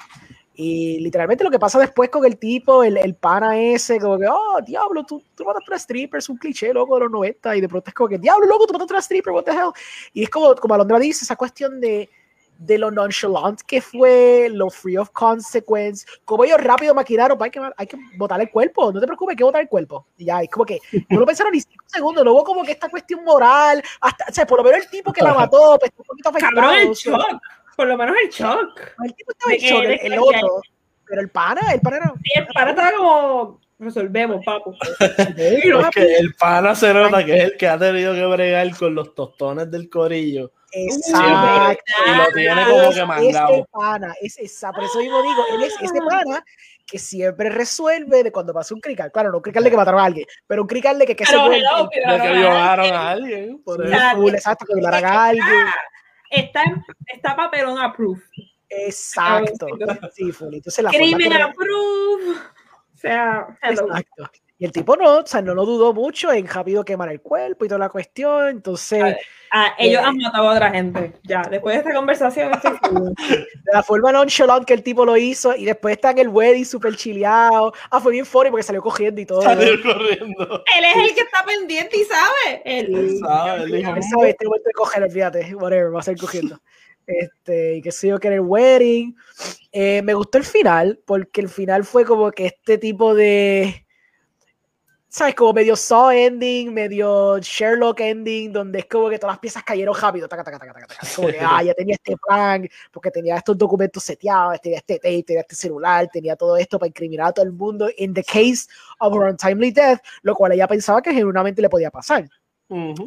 Y 0.54 1.00
literalmente 1.00 1.42
lo 1.42 1.50
que 1.50 1.58
pasa 1.58 1.78
después 1.78 2.10
con 2.10 2.26
el 2.26 2.36
tipo, 2.36 2.84
el, 2.84 2.98
el 2.98 3.14
pana 3.14 3.58
ese, 3.58 3.98
como 3.98 4.18
que, 4.18 4.26
oh, 4.28 4.60
diablo, 4.66 5.02
tú, 5.04 5.22
tú 5.34 5.46
mataste 5.46 5.70
a 5.70 5.72
una 5.72 5.78
stripper, 5.78 6.18
es 6.18 6.28
un 6.28 6.36
cliché 6.36 6.74
loco 6.74 6.96
de 6.96 7.04
los 7.04 7.10
90, 7.10 7.56
y 7.56 7.62
de 7.62 7.68
pronto 7.70 7.88
es 7.88 7.94
como 7.94 8.10
que, 8.10 8.18
diablo, 8.18 8.46
loco, 8.46 8.66
tú 8.66 8.74
mataste 8.74 8.92
a 8.92 8.96
una 8.96 9.02
stripper, 9.02 9.32
what 9.32 9.44
the 9.44 9.52
hell. 9.52 9.72
Y 10.12 10.24
es 10.24 10.28
como, 10.28 10.54
como 10.56 10.74
Alondra 10.74 10.98
dice, 10.98 11.24
esa 11.24 11.36
cuestión 11.36 11.80
de 11.80 12.10
de 12.60 12.76
lo 12.76 12.90
nonchalant 12.90 13.62
que 13.62 13.80
fue, 13.80 14.48
lo 14.52 14.68
free 14.68 14.98
of 14.98 15.10
consequence, 15.10 16.06
como 16.26 16.44
ellos 16.44 16.62
rápido 16.62 16.94
maquinaron, 16.94 17.42
hay 17.42 17.50
que, 17.50 17.60
hay 17.74 17.86
que 17.86 17.96
botar 18.16 18.38
el 18.40 18.50
cuerpo, 18.50 18.92
no 18.92 19.00
te 19.00 19.06
preocupes, 19.06 19.32
hay 19.32 19.36
que 19.36 19.44
botar 19.44 19.62
el 19.62 19.68
cuerpo. 19.68 20.06
Y 20.18 20.26
ya, 20.26 20.42
es 20.42 20.50
como 20.50 20.66
que 20.66 20.78
no 21.08 21.20
lo 21.20 21.26
pensaron 21.26 21.52
ni 21.52 21.60
cinco 21.60 21.84
segundos, 21.86 22.22
luego 22.22 22.44
como 22.44 22.62
que 22.62 22.72
esta 22.72 22.90
cuestión 22.90 23.24
moral, 23.24 23.82
hasta, 24.02 24.26
o 24.28 24.32
sea, 24.32 24.46
por 24.46 24.58
lo 24.58 24.64
menos 24.64 24.84
el 24.84 24.90
tipo 24.90 25.10
que 25.10 25.22
la 25.22 25.32
mató, 25.32 25.78
pues, 25.80 25.90
un 25.96 26.04
poquito 26.04 26.28
afectado. 26.28 26.72
el 26.72 26.90
shock, 26.90 27.40
por 27.76 27.86
lo 27.86 27.96
menos 27.96 28.14
el 28.22 28.30
shock. 28.30 28.80
El 29.04 29.14
tipo 29.14 29.32
estaba 29.32 29.52
en 29.54 29.60
shock, 29.60 29.98
el, 30.02 30.18
otro, 30.18 30.60
pero 31.06 31.22
el 31.22 31.30
pana, 31.30 31.72
el 31.72 31.80
pana 31.80 31.96
era... 31.96 32.12
Sí, 32.22 32.32
el 32.36 32.46
pana 32.48 32.70
estaba 32.70 32.92
como 32.92 33.60
resolvemos, 33.80 34.44
papo. 34.44 34.74
Porque 35.82 36.16
el 36.18 36.34
pana 36.34 36.74
se 36.74 36.94
nota 36.94 37.24
que 37.24 37.36
es 37.36 37.44
el 37.44 37.56
que 37.56 37.66
ha 37.66 37.78
tenido 37.78 38.14
que 38.14 38.26
bregar 38.26 38.76
con 38.76 38.94
los 38.94 39.14
tostones 39.14 39.70
del 39.70 39.88
corillo 39.88 40.52
Exacto. 40.72 41.92
Y 42.06 42.16
lo 42.16 42.24
tiene 42.32 42.64
como 42.64 42.90
que 42.92 43.04
mandado. 43.04 43.54
Ese 43.54 43.64
pana, 43.72 44.14
es 44.20 44.38
esa, 44.38 44.72
por 44.72 44.84
eso 44.84 44.98
mismo 44.98 45.22
digo, 45.22 45.44
él 45.54 45.62
es 45.64 45.74
ese 45.80 46.00
pana 46.08 46.44
que 46.86 46.98
siempre 46.98 47.50
resuelve 47.50 48.22
de 48.24 48.32
cuando 48.32 48.52
pasa 48.52 48.74
un 48.74 48.80
crical. 48.80 49.10
Claro, 49.12 49.30
no 49.30 49.38
un 49.38 49.42
crical 49.42 49.64
de 49.64 49.70
que 49.70 49.76
mataron 49.76 50.00
a 50.00 50.04
alguien, 50.04 50.26
pero 50.46 50.62
un 50.62 50.68
crical 50.68 50.98
de 50.98 51.06
que, 51.06 51.16
que 51.16 51.26
se 51.26 51.38
fue. 51.38 51.60
De 51.60 52.20
que 52.20 52.32
violaron 52.32 52.92
a 52.92 53.10
alguien. 53.10 53.62
Por 53.62 53.86
exacto, 53.86 54.66
que 54.66 54.74
violaron 54.74 55.04
a 55.04 55.24
alguien. 55.26 55.66
Está, 56.30 56.62
está 57.06 57.34
papelón 57.34 57.78
approved. 57.78 58.22
Exacto. 58.68 59.66
Sí, 60.14 60.30
Entonces, 60.40 60.84
la 60.84 60.90
Crimen 60.90 61.32
approved. 61.32 62.36
O 63.00 63.08
sea, 63.08 63.58
Exacto. 63.62 64.30
Y 64.60 64.66
el 64.66 64.72
tipo 64.72 64.94
no, 64.94 65.20
o 65.20 65.26
sea, 65.26 65.40
no 65.40 65.54
lo 65.54 65.64
dudó 65.64 65.94
mucho 65.94 66.30
en 66.30 66.46
rápido 66.46 66.84
quemar 66.84 67.08
el 67.08 67.22
cuerpo 67.22 67.64
y 67.64 67.68
toda 67.68 67.78
la 67.78 67.88
cuestión. 67.88 68.48
Entonces. 68.48 69.16
Ah, 69.50 69.72
ellos 69.78 70.02
eh, 70.02 70.04
han 70.04 70.18
matado 70.18 70.50
a 70.50 70.52
otra 70.52 70.70
gente. 70.70 71.14
Ya, 71.22 71.40
después 71.50 71.74
de 71.74 71.78
esta 71.78 71.94
conversación. 71.94 72.52
de 73.30 73.72
la 73.72 73.82
forma 73.82 74.12
nonchalant 74.12 74.66
que 74.66 74.74
el 74.74 74.82
tipo 74.82 75.06
lo 75.06 75.16
hizo. 75.16 75.56
Y 75.56 75.64
después 75.64 75.92
está 75.92 76.10
en 76.10 76.18
el 76.18 76.28
wedding 76.28 76.66
súper 76.66 76.94
chileado. 76.94 77.72
Ah, 77.90 78.00
fue 78.00 78.12
bien 78.12 78.26
funny 78.26 78.50
porque 78.50 78.62
salió 78.62 78.82
cogiendo 78.82 79.18
y 79.22 79.24
todo. 79.24 79.40
Salió 79.40 79.82
corriendo. 79.82 80.62
Él 80.76 80.84
es 80.84 81.08
el 81.08 81.14
que 81.14 81.22
está 81.22 81.42
pendiente 81.42 81.96
y 81.96 82.04
sabe. 82.04 82.62
Él, 82.66 83.18
sabe, 83.18 83.62
él 83.62 83.72
dijo. 83.72 83.94
sabe, 84.10 84.28
este 84.28 84.44
momento 84.44 84.68
de 84.68 84.72
coger, 84.74 85.02
olvídate. 85.04 85.54
Whatever, 85.54 85.94
va 85.94 86.00
a 86.00 86.02
seguir 86.02 86.20
cogiendo. 86.20 86.60
Este, 87.18 87.76
y 87.76 87.82
que 87.82 87.92
sé 87.92 88.08
yo 88.08 88.18
que 88.18 88.28
era 88.28 88.36
el 88.36 88.42
wedding. 88.42 89.16
Eh, 89.72 90.02
me 90.02 90.14
gustó 90.14 90.38
el 90.38 90.44
final, 90.44 91.00
porque 91.04 91.40
el 91.40 91.48
final 91.48 91.84
fue 91.84 92.04
como 92.04 92.30
que 92.30 92.46
este 92.46 92.78
tipo 92.78 93.14
de 93.14 93.86
¿sabes? 95.10 95.34
Como 95.34 95.52
medio 95.52 95.74
Saw 95.74 96.10
ending, 96.12 96.72
medio 96.72 97.38
Sherlock 97.40 97.98
ending, 98.00 98.52
donde 98.52 98.78
es 98.78 98.86
como 98.86 99.10
que 99.10 99.18
todas 99.18 99.34
las 99.34 99.40
piezas 99.40 99.64
cayeron 99.64 99.94
rápido. 99.94 100.28
Taca, 100.28 100.44
taca, 100.44 100.58
taca, 100.58 100.72
taca, 100.72 100.96
Como 101.16 101.28
que, 101.28 101.38
ah, 101.40 101.62
ya 101.62 101.74
tenía 101.74 101.96
este 101.96 102.16
plan, 102.16 102.68
porque 102.92 103.10
tenía 103.10 103.36
estos 103.36 103.58
documentos 103.58 104.04
seteados, 104.04 104.60
tenía 104.60 104.78
este 104.78 104.96
tape, 104.96 105.24
tenía 105.24 105.40
este 105.40 105.56
celular, 105.56 106.08
tenía 106.12 106.36
todo 106.36 106.56
esto 106.56 106.78
para 106.78 106.88
incriminar 106.88 107.28
a 107.28 107.32
todo 107.32 107.44
el 107.44 107.52
mundo. 107.52 107.88
In 107.98 108.14
the 108.14 108.22
case 108.22 108.68
of 109.00 109.12
her 109.14 109.28
untimely 109.28 109.72
death, 109.72 110.00
lo 110.22 110.34
cual 110.34 110.52
ella 110.52 110.68
pensaba 110.68 111.02
que 111.02 111.12
genuinamente 111.12 111.60
le 111.60 111.68
podía 111.68 111.90
pasar. 111.90 112.28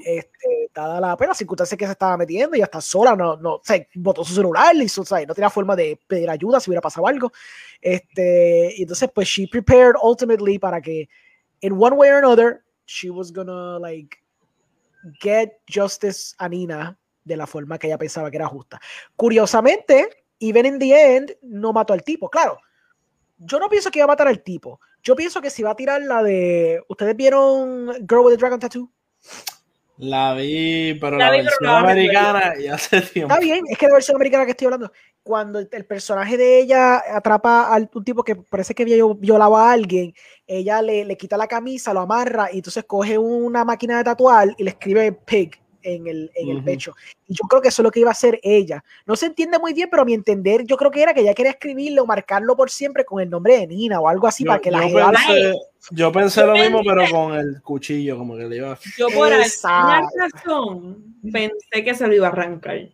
Este, 0.05 0.69
dada 0.73 0.99
la, 0.99 1.15
pues, 1.15 1.37
circunstancia 1.37 1.77
que 1.77 1.85
se 1.85 1.91
estaba 1.91 2.17
metiendo, 2.17 2.55
ella 2.55 2.65
está 2.65 2.81
sola, 2.81 3.15
no, 3.15 3.37
no, 3.37 3.55
o 3.55 3.61
sea, 3.63 3.85
botó 3.95 4.23
su 4.23 4.33
celular, 4.33 4.75
y 4.75 4.85
o 4.85 4.89
sea, 4.89 5.25
no 5.25 5.33
tenía 5.33 5.49
forma 5.49 5.75
de 5.75 5.99
pedir 6.07 6.29
ayuda 6.29 6.59
si 6.59 6.69
hubiera 6.69 6.81
pasado 6.81 7.07
algo. 7.07 7.31
Este, 7.81 8.73
y 8.77 8.81
entonces, 8.81 9.09
pues, 9.13 9.27
she 9.27 9.47
prepared 9.47 9.95
ultimately 10.01 10.59
para 10.59 10.81
que, 10.81 11.07
in 11.61 11.73
one 11.73 11.95
way 11.95 12.09
or 12.09 12.17
another, 12.17 12.63
she 12.85 13.09
was 13.09 13.31
gonna, 13.31 13.79
like, 13.79 14.17
get 15.21 15.59
justice 15.67 16.35
a 16.37 16.49
Nina 16.49 16.97
de 17.23 17.37
la 17.37 17.47
forma 17.47 17.77
que 17.77 17.87
ella 17.87 17.97
pensaba 17.97 18.29
que 18.29 18.37
era 18.37 18.47
justa. 18.47 18.79
Curiosamente, 19.15 20.25
even 20.39 20.65
in 20.65 20.79
the 20.79 21.15
end, 21.15 21.37
no 21.41 21.71
mató 21.71 21.93
al 21.93 22.03
tipo. 22.03 22.29
Claro, 22.29 22.59
yo 23.37 23.59
no 23.59 23.69
pienso 23.69 23.91
que 23.91 23.99
iba 23.99 24.05
a 24.05 24.07
matar 24.07 24.27
al 24.27 24.41
tipo. 24.43 24.79
Yo 25.01 25.15
pienso 25.15 25.41
que 25.41 25.49
si 25.49 25.63
va 25.63 25.71
a 25.71 25.75
tirar 25.75 26.01
la 26.01 26.23
de. 26.23 26.81
¿Ustedes 26.87 27.15
vieron 27.15 27.93
Girl 28.07 28.25
with 28.25 28.33
a 28.33 28.37
Dragon 28.37 28.59
Tattoo? 28.59 28.89
La 29.97 30.33
vi, 30.33 30.95
pero 30.99 31.17
la, 31.17 31.29
versión 31.29 31.69
americana 31.69 32.53
y 32.59 32.67
hace 32.67 33.01
tiempo. 33.01 33.33
Está 33.33 33.43
bien, 33.43 33.63
es 33.69 33.77
que 33.77 33.87
la 33.87 33.93
versión 33.93 34.15
americana 34.15 34.45
que 34.45 34.51
estoy 34.51 34.65
hablando, 34.65 34.91
cuando 35.21 35.59
el, 35.59 35.85
personaje 35.85 36.35
de 36.35 36.59
ella 36.59 37.03
atrapa 37.15 37.73
a 37.73 37.77
un 37.77 38.03
tipo 38.03 38.23
que 38.23 38.35
parece 38.35 38.73
que 38.73 38.85
violaba 38.85 39.69
a 39.69 39.73
alguien, 39.73 40.13
ella 40.47 40.81
le, 40.81 41.05
le 41.05 41.15
quita 41.15 41.37
la 41.37 41.47
camisa, 41.47 41.93
lo 41.93 42.01
amarra 42.01 42.49
y 42.51 42.57
entonces 42.57 42.83
coge 42.85 43.17
una 43.17 43.63
máquina 43.63 43.97
de 43.97 44.03
tatuar 44.03 44.49
y 44.57 44.63
le 44.63 44.71
escribe 44.71 45.11
pig 45.11 45.62
en 45.83 46.07
el, 46.07 46.31
en 46.35 46.49
el 46.49 46.63
pecho. 46.63 46.95
Y 47.27 47.35
yo 47.35 47.43
creo 47.47 47.61
que 47.61 47.67
eso 47.67 47.81
es 47.81 47.83
lo 47.83 47.91
que 47.91 47.99
iba 47.99 48.09
a 48.09 48.13
hacer 48.13 48.39
ella. 48.41 48.83
No 49.05 49.15
se 49.15 49.27
entiende 49.27 49.59
muy 49.59 49.73
bien, 49.73 49.89
pero 49.89 50.01
a 50.01 50.05
mi 50.05 50.13
entender, 50.13 50.65
yo 50.65 50.77
creo 50.77 50.91
que 50.91 51.01
era 51.01 51.13
que 51.13 51.21
ella 51.21 51.33
quería 51.33 51.51
escribirlo, 51.51 52.05
marcarlo 52.05 52.55
por 52.55 52.69
siempre 52.69 53.05
con 53.05 53.21
el 53.21 53.29
nombre 53.29 53.59
de 53.59 53.67
Nina 53.67 53.99
o 53.99 54.07
algo 54.07 54.27
así 54.27 54.43
para 54.43 54.59
que 54.59 54.71
la 54.71 54.87
yo 54.87 55.11
pensé, 55.11 55.53
yo 55.91 56.11
pensé 56.11 56.45
lo 56.45 56.53
mismo, 56.53 56.81
pero 56.83 57.03
con 57.11 57.33
el 57.35 57.61
cuchillo, 57.61 58.17
como 58.17 58.35
que 58.37 58.45
le 58.45 58.57
iba 58.57 58.71
a. 58.73 58.79
Yo 58.97 59.07
por 59.09 59.31
alguna 59.31 60.01
razón 60.17 61.15
pensé 61.31 61.83
que 61.83 61.93
se 61.93 62.07
lo 62.07 62.13
iba 62.13 62.27
a 62.27 62.31
arrancar. 62.31 62.89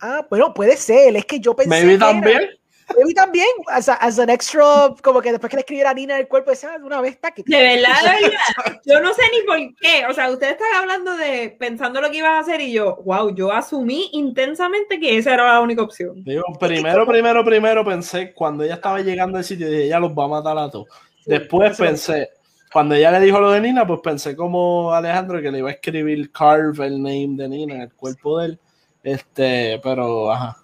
Ah, 0.00 0.26
bueno, 0.28 0.54
puede 0.54 0.76
ser. 0.76 1.14
Es 1.16 1.26
que 1.26 1.40
yo 1.40 1.54
pensé. 1.54 1.70
Maybe 1.70 1.98
también. 1.98 2.59
Y 3.06 3.14
también, 3.14 3.46
as, 3.68 3.88
a, 3.88 3.94
as, 3.94 4.18
an 4.18 4.30
extra, 4.30 4.94
como 5.02 5.20
que 5.20 5.30
después 5.30 5.50
que 5.50 5.56
le 5.56 5.60
escribiera 5.60 5.90
a 5.90 5.94
Nina 5.94 6.18
el 6.18 6.28
cuerpo, 6.28 6.50
decía, 6.50 6.70
ah, 6.74 6.80
una 6.82 7.00
vez 7.00 7.12
está 7.12 7.32
De 7.36 7.44
verdad, 7.46 7.94
de 8.02 8.28
verdad, 8.28 8.80
yo 8.84 9.00
no 9.00 9.12
sé 9.14 9.22
ni 9.32 9.46
por 9.46 9.76
qué. 9.80 10.06
O 10.08 10.12
sea, 10.12 10.30
ustedes 10.30 10.52
están 10.52 10.68
hablando 10.76 11.16
de 11.16 11.56
pensando 11.58 12.00
lo 12.00 12.10
que 12.10 12.18
iban 12.18 12.34
a 12.34 12.40
hacer 12.40 12.60
y 12.60 12.72
yo, 12.72 12.96
wow, 13.04 13.34
yo 13.34 13.52
asumí 13.52 14.10
intensamente 14.12 14.98
que 14.98 15.18
esa 15.18 15.34
era 15.34 15.52
la 15.52 15.60
única 15.60 15.82
opción. 15.82 16.22
Digo, 16.24 16.44
primero, 16.58 17.06
primero, 17.06 17.44
primero 17.44 17.84
pensé, 17.84 18.32
cuando 18.32 18.64
ella 18.64 18.74
estaba 18.74 19.00
llegando 19.00 19.38
al 19.38 19.44
sitio, 19.44 19.68
dije, 19.68 19.84
ella 19.84 20.00
los 20.00 20.12
va 20.12 20.24
a 20.24 20.28
matar 20.28 20.58
a 20.58 20.70
todos. 20.70 20.88
Después 21.26 21.76
pensé, 21.76 22.30
cuando 22.72 22.94
ella 22.94 23.10
le 23.12 23.20
dijo 23.20 23.40
lo 23.40 23.50
de 23.50 23.60
Nina, 23.60 23.86
pues 23.86 24.00
pensé 24.02 24.36
como 24.36 24.92
Alejandro 24.92 25.40
que 25.40 25.50
le 25.50 25.58
iba 25.58 25.70
a 25.70 25.72
escribir 25.72 26.30
carve 26.32 26.86
el 26.86 27.02
name 27.02 27.34
de 27.36 27.48
Nina 27.48 27.74
en 27.74 27.80
el 27.82 27.92
cuerpo 27.92 28.38
de 28.38 28.46
él. 28.46 28.60
Este, 29.02 29.80
pero, 29.82 30.30
ajá. 30.30 30.59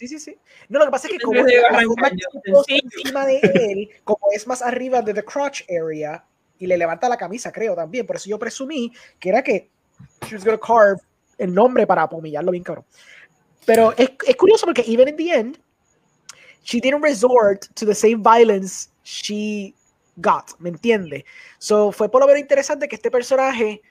Sí, 0.00 0.08
sí, 0.08 0.18
sí. 0.18 0.38
No, 0.70 0.78
lo 0.78 0.86
que 0.86 0.92
pasa 0.92 1.08
es 1.08 1.12
que 1.12 1.18
como 1.20 1.34
encima 2.66 3.26
de 3.26 3.38
él, 3.38 3.90
como 4.02 4.28
es 4.32 4.46
más 4.46 4.62
arriba 4.62 5.02
de 5.02 5.12
the 5.12 5.22
crotch 5.22 5.60
area, 5.68 6.24
y 6.58 6.66
le 6.66 6.78
levanta 6.78 7.06
la 7.06 7.18
camisa, 7.18 7.52
creo 7.52 7.76
también. 7.76 8.06
Por 8.06 8.16
eso 8.16 8.30
yo 8.30 8.38
presumí 8.38 8.90
que 9.18 9.28
era 9.28 9.42
que 9.42 9.68
she 10.26 10.36
was 10.36 10.42
gonna 10.42 10.58
carve 10.58 11.02
el 11.36 11.52
nombre 11.52 11.86
para 11.86 12.08
pomillarlo 12.08 12.50
bien 12.50 12.64
cabrón. 12.64 12.86
Pero 13.66 13.92
es, 13.98 14.10
es 14.26 14.36
curioso 14.36 14.64
porque 14.64 14.84
even 14.86 15.06
in 15.06 15.16
the 15.16 15.34
end, 15.34 15.58
she 16.64 16.80
didn't 16.80 17.02
resort 17.02 17.66
to 17.74 17.84
the 17.84 17.94
same 17.94 18.22
violence 18.22 18.88
she 19.04 19.74
got, 20.16 20.58
¿me 20.60 20.70
entiende? 20.70 21.26
So 21.58 21.92
fue 21.92 22.10
por 22.10 22.22
lo 22.22 22.26
menos 22.26 22.40
interesante 22.40 22.88
que 22.88 22.96
este 22.96 23.10
personaje, 23.10 23.82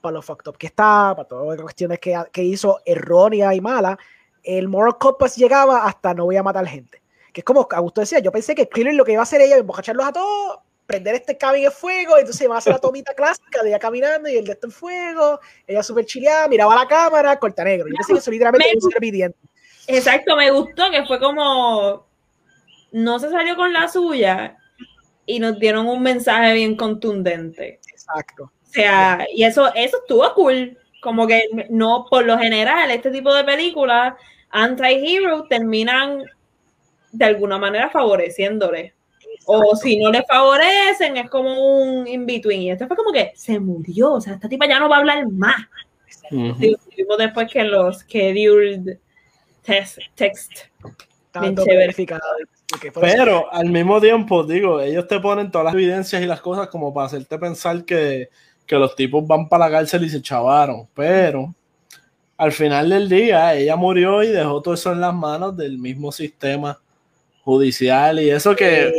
para 0.00 0.14
lo 0.14 0.22
fucked 0.22 0.48
up 0.48 0.56
que 0.56 0.68
está, 0.68 1.12
para 1.14 1.28
todas 1.28 1.58
las 1.58 1.64
cuestiones 1.64 1.98
que, 1.98 2.18
que 2.32 2.42
hizo 2.42 2.80
errónea 2.86 3.54
y 3.54 3.60
mala, 3.60 3.98
el 4.44 4.68
moral 4.68 4.98
compass 4.98 5.36
llegaba 5.36 5.86
hasta 5.86 6.14
no 6.14 6.26
voy 6.26 6.36
a 6.36 6.42
matar 6.42 6.66
gente. 6.66 7.02
Que 7.32 7.40
es 7.40 7.44
como 7.44 7.66
Augusto 7.68 8.00
decía, 8.00 8.20
yo 8.20 8.30
pensé 8.30 8.54
que 8.54 8.68
clearly 8.68 8.96
lo 8.96 9.04
que 9.04 9.12
iba 9.12 9.22
a 9.22 9.24
hacer 9.24 9.40
ella, 9.40 9.56
embocacharlos 9.56 10.06
a 10.06 10.12
todos, 10.12 10.58
prender 10.86 11.14
este 11.16 11.36
cabin 11.36 11.64
en 11.64 11.72
fuego, 11.72 12.16
entonces 12.18 12.42
iba 12.42 12.54
a 12.54 12.58
hacer 12.58 12.72
la 12.72 12.78
tomita 12.78 13.14
clásica 13.16 13.62
de 13.62 13.70
ella 13.70 13.78
caminando 13.78 14.28
y 14.28 14.36
el 14.36 14.44
de 14.44 14.52
esto 14.52 14.68
en 14.68 14.72
fuego, 14.72 15.40
ella 15.66 15.82
súper 15.82 16.04
chileada, 16.04 16.46
miraba 16.46 16.76
la 16.76 16.86
cámara, 16.86 17.38
corta 17.38 17.64
negro. 17.64 17.88
Yo 17.88 17.94
pensé 17.96 18.12
que 18.12 18.18
eso 18.18 18.30
literalmente 18.30 18.78
un 18.80 18.90
pidiendo. 19.00 19.36
Exacto, 19.86 20.36
me 20.36 20.50
gustó 20.50 20.90
que 20.90 21.04
fue 21.04 21.18
como 21.18 22.06
no 22.92 23.18
se 23.18 23.28
salió 23.30 23.56
con 23.56 23.72
la 23.72 23.88
suya 23.88 24.56
y 25.26 25.40
nos 25.40 25.58
dieron 25.58 25.88
un 25.88 26.02
mensaje 26.02 26.54
bien 26.54 26.76
contundente. 26.76 27.80
Exacto. 27.90 28.44
O 28.44 28.66
sea, 28.66 29.26
y 29.34 29.44
eso, 29.44 29.72
eso 29.74 29.98
estuvo 29.98 30.32
cool. 30.34 30.78
Como 31.02 31.26
que 31.26 31.48
no, 31.70 32.06
por 32.08 32.24
lo 32.24 32.38
general, 32.38 32.90
este 32.90 33.10
tipo 33.10 33.34
de 33.34 33.44
películas 33.44 34.14
anti-hero 34.54 35.44
terminan 35.48 36.24
de 37.12 37.24
alguna 37.24 37.58
manera 37.58 37.90
favoreciéndole. 37.90 38.94
O 39.46 39.76
si 39.76 39.98
no 39.98 40.10
le 40.10 40.22
favorecen, 40.22 41.16
es 41.16 41.28
como 41.28 41.50
un 41.52 42.06
in-between. 42.06 42.62
Y 42.62 42.70
esto 42.70 42.86
fue 42.86 42.96
como 42.96 43.12
que 43.12 43.32
se 43.34 43.58
murió. 43.58 44.12
O 44.12 44.20
sea, 44.20 44.34
esta 44.34 44.48
tipa 44.48 44.66
ya 44.66 44.78
no 44.78 44.88
va 44.88 44.96
a 44.96 44.98
hablar 45.00 45.28
más. 45.28 45.56
después 47.18 47.52
que 47.52 47.64
los 47.64 47.98
scheduled 47.98 48.98
test, 49.62 49.98
text. 50.14 50.52
Pero 53.00 53.52
al 53.52 53.70
mismo 53.70 54.00
tiempo, 54.00 54.44
digo, 54.44 54.80
ellos 54.80 55.06
te 55.08 55.18
ponen 55.20 55.50
todas 55.50 55.66
las 55.66 55.74
evidencias 55.74 56.22
y 56.22 56.26
las 56.26 56.40
cosas 56.40 56.68
como 56.68 56.94
para 56.94 57.06
hacerte 57.06 57.38
pensar 57.38 57.84
que, 57.84 58.30
que 58.66 58.76
los 58.76 58.94
tipos 58.94 59.26
van 59.26 59.48
para 59.48 59.66
la 59.66 59.78
cárcel 59.78 60.04
y 60.04 60.08
se 60.08 60.22
chavaron. 60.22 60.88
Pero 60.94 61.52
al 62.36 62.52
final 62.52 62.90
del 62.90 63.08
día, 63.08 63.54
ella 63.54 63.76
murió 63.76 64.22
y 64.22 64.28
dejó 64.28 64.60
todo 64.60 64.74
eso 64.74 64.92
en 64.92 65.00
las 65.00 65.14
manos 65.14 65.56
del 65.56 65.78
mismo 65.78 66.10
sistema 66.12 66.80
judicial 67.42 68.18
y 68.20 68.30
eso 68.30 68.56
que 68.56 68.92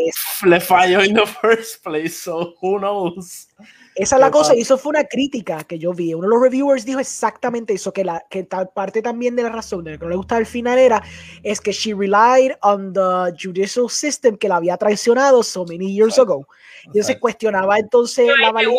le 0.45 0.60
falló 0.60 1.02
en 1.02 1.16
the 1.16 1.26
first 1.26 1.84
place, 1.84 2.10
so 2.10 2.56
who 2.62 2.78
knows. 2.78 3.48
Esa 3.95 4.18
es 4.18 4.20
la 4.20 4.30
cosa, 4.30 4.53
y 4.53 4.60
eso 4.60 4.78
fue 4.78 4.90
una 4.90 5.06
crítica 5.06 5.64
que 5.64 5.80
yo 5.80 5.94
vi. 5.94 6.14
Uno 6.14 6.28
de 6.28 6.36
los 6.36 6.41
reviewers 6.41 6.84
dijo 6.84 6.99
exactamente 6.99 7.74
eso, 7.74 7.94
que, 7.94 8.03
la, 8.03 8.26
que 8.30 8.44
tal 8.44 8.70
parte 8.70 9.02
también 9.02 9.38
de 9.38 9.44
la 9.44 9.49
razón 9.49 9.86
de 9.86 9.98
que 9.98 10.03
no 10.03 10.10
le 10.10 10.18
gustaba 10.18 10.40
el 10.40 10.45
final 10.45 10.78
era, 10.78 11.02
es 11.44 11.62
que 11.62 11.72
she 11.72 11.94
relied 11.94 12.52
on 12.62 12.91
the 12.91 13.34
judicial 13.41 13.90
system 13.90 14.36
que 14.36 14.49
la 14.49 14.57
había 14.57 14.76
traicionado 14.76 15.41
so 15.44 15.64
many 15.64 15.95
years 15.95 16.20
ago. 16.20 16.45
Y 16.94 17.02
se 17.03 17.18
cuestionaba 17.18 17.80
entonces 17.80 18.30
la 18.38 18.52
validez. 18.52 18.76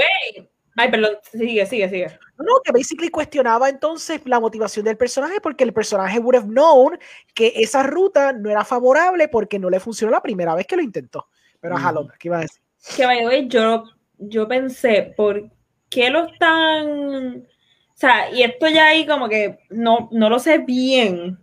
Ay, 0.77 0.91
perdón, 0.91 1.17
sigue, 1.23 1.65
sigue, 1.65 1.89
sigue. 1.89 2.19
No, 2.39 2.61
que 2.63 2.71
basically 2.71 3.09
cuestionaba 3.09 3.69
entonces 3.71 4.21
la 4.27 4.39
motivación 4.41 4.85
del 4.85 4.99
personaje 4.99 5.41
porque 5.41 5.65
el 5.65 5.73
personaje 5.73 6.19
would 6.19 6.37
have 6.37 6.47
known 6.47 6.99
que 7.35 7.53
esa 7.57 7.83
ruta 7.83 8.35
no 8.35 8.51
era 8.51 8.65
favorable 8.65 9.29
porque 9.29 9.59
no 9.59 9.71
le 9.71 9.81
funcionó 9.81 10.13
la 10.13 10.23
primera 10.23 10.55
vez 10.55 10.67
que 10.67 10.77
lo 10.77 10.83
intentó. 10.83 11.29
Pero 11.61 11.77
ajá, 11.77 11.93
Londra, 11.93 12.17
¿qué 12.19 12.29
iba 12.29 12.39
a 12.39 12.43
decir? 12.43 12.61
Que 12.95 13.07
vaya, 13.07 13.39
yo, 13.49 13.85
yo 14.19 14.47
pensé, 14.47 15.15
¿por 15.17 15.51
qué 15.89 16.11
lo 16.11 16.27
están...? 16.27 17.47
O 17.47 17.99
sea, 17.99 18.31
y 18.31 18.43
esto 18.43 18.69
ya 18.69 18.89
ahí 18.89 19.07
como 19.07 19.31
que 19.31 19.61
no, 19.71 20.11
no 20.13 20.29
lo 20.29 20.39
sé 20.39 20.59
bien. 20.59 21.39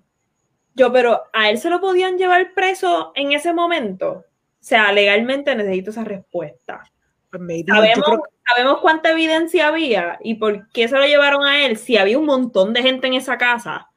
Yo, 0.75 0.93
pero 0.93 1.23
a 1.33 1.49
él 1.49 1.57
se 1.57 1.71
lo 1.71 1.81
podían 1.81 2.19
llevar 2.19 2.53
preso 2.53 3.11
en 3.15 3.31
ese 3.31 3.51
momento. 3.51 4.11
O 4.11 4.25
sea, 4.59 4.91
legalmente 4.91 5.55
necesito 5.55 5.89
esa 5.89 6.03
respuesta. 6.03 6.83
Pues 7.31 7.41
sabemos, 7.67 8.19
sabemos 8.47 8.79
cuánta 8.81 9.11
evidencia 9.11 9.67
había 9.67 10.19
y 10.23 10.35
por 10.35 10.69
qué 10.69 10.87
se 10.87 10.97
lo 10.97 11.05
llevaron 11.05 11.45
a 11.45 11.65
él 11.65 11.77
si 11.77 11.97
había 11.97 12.19
un 12.19 12.25
montón 12.25 12.73
de 12.73 12.81
gente 12.81 13.07
en 13.07 13.13
esa 13.13 13.37
casa. 13.37 13.89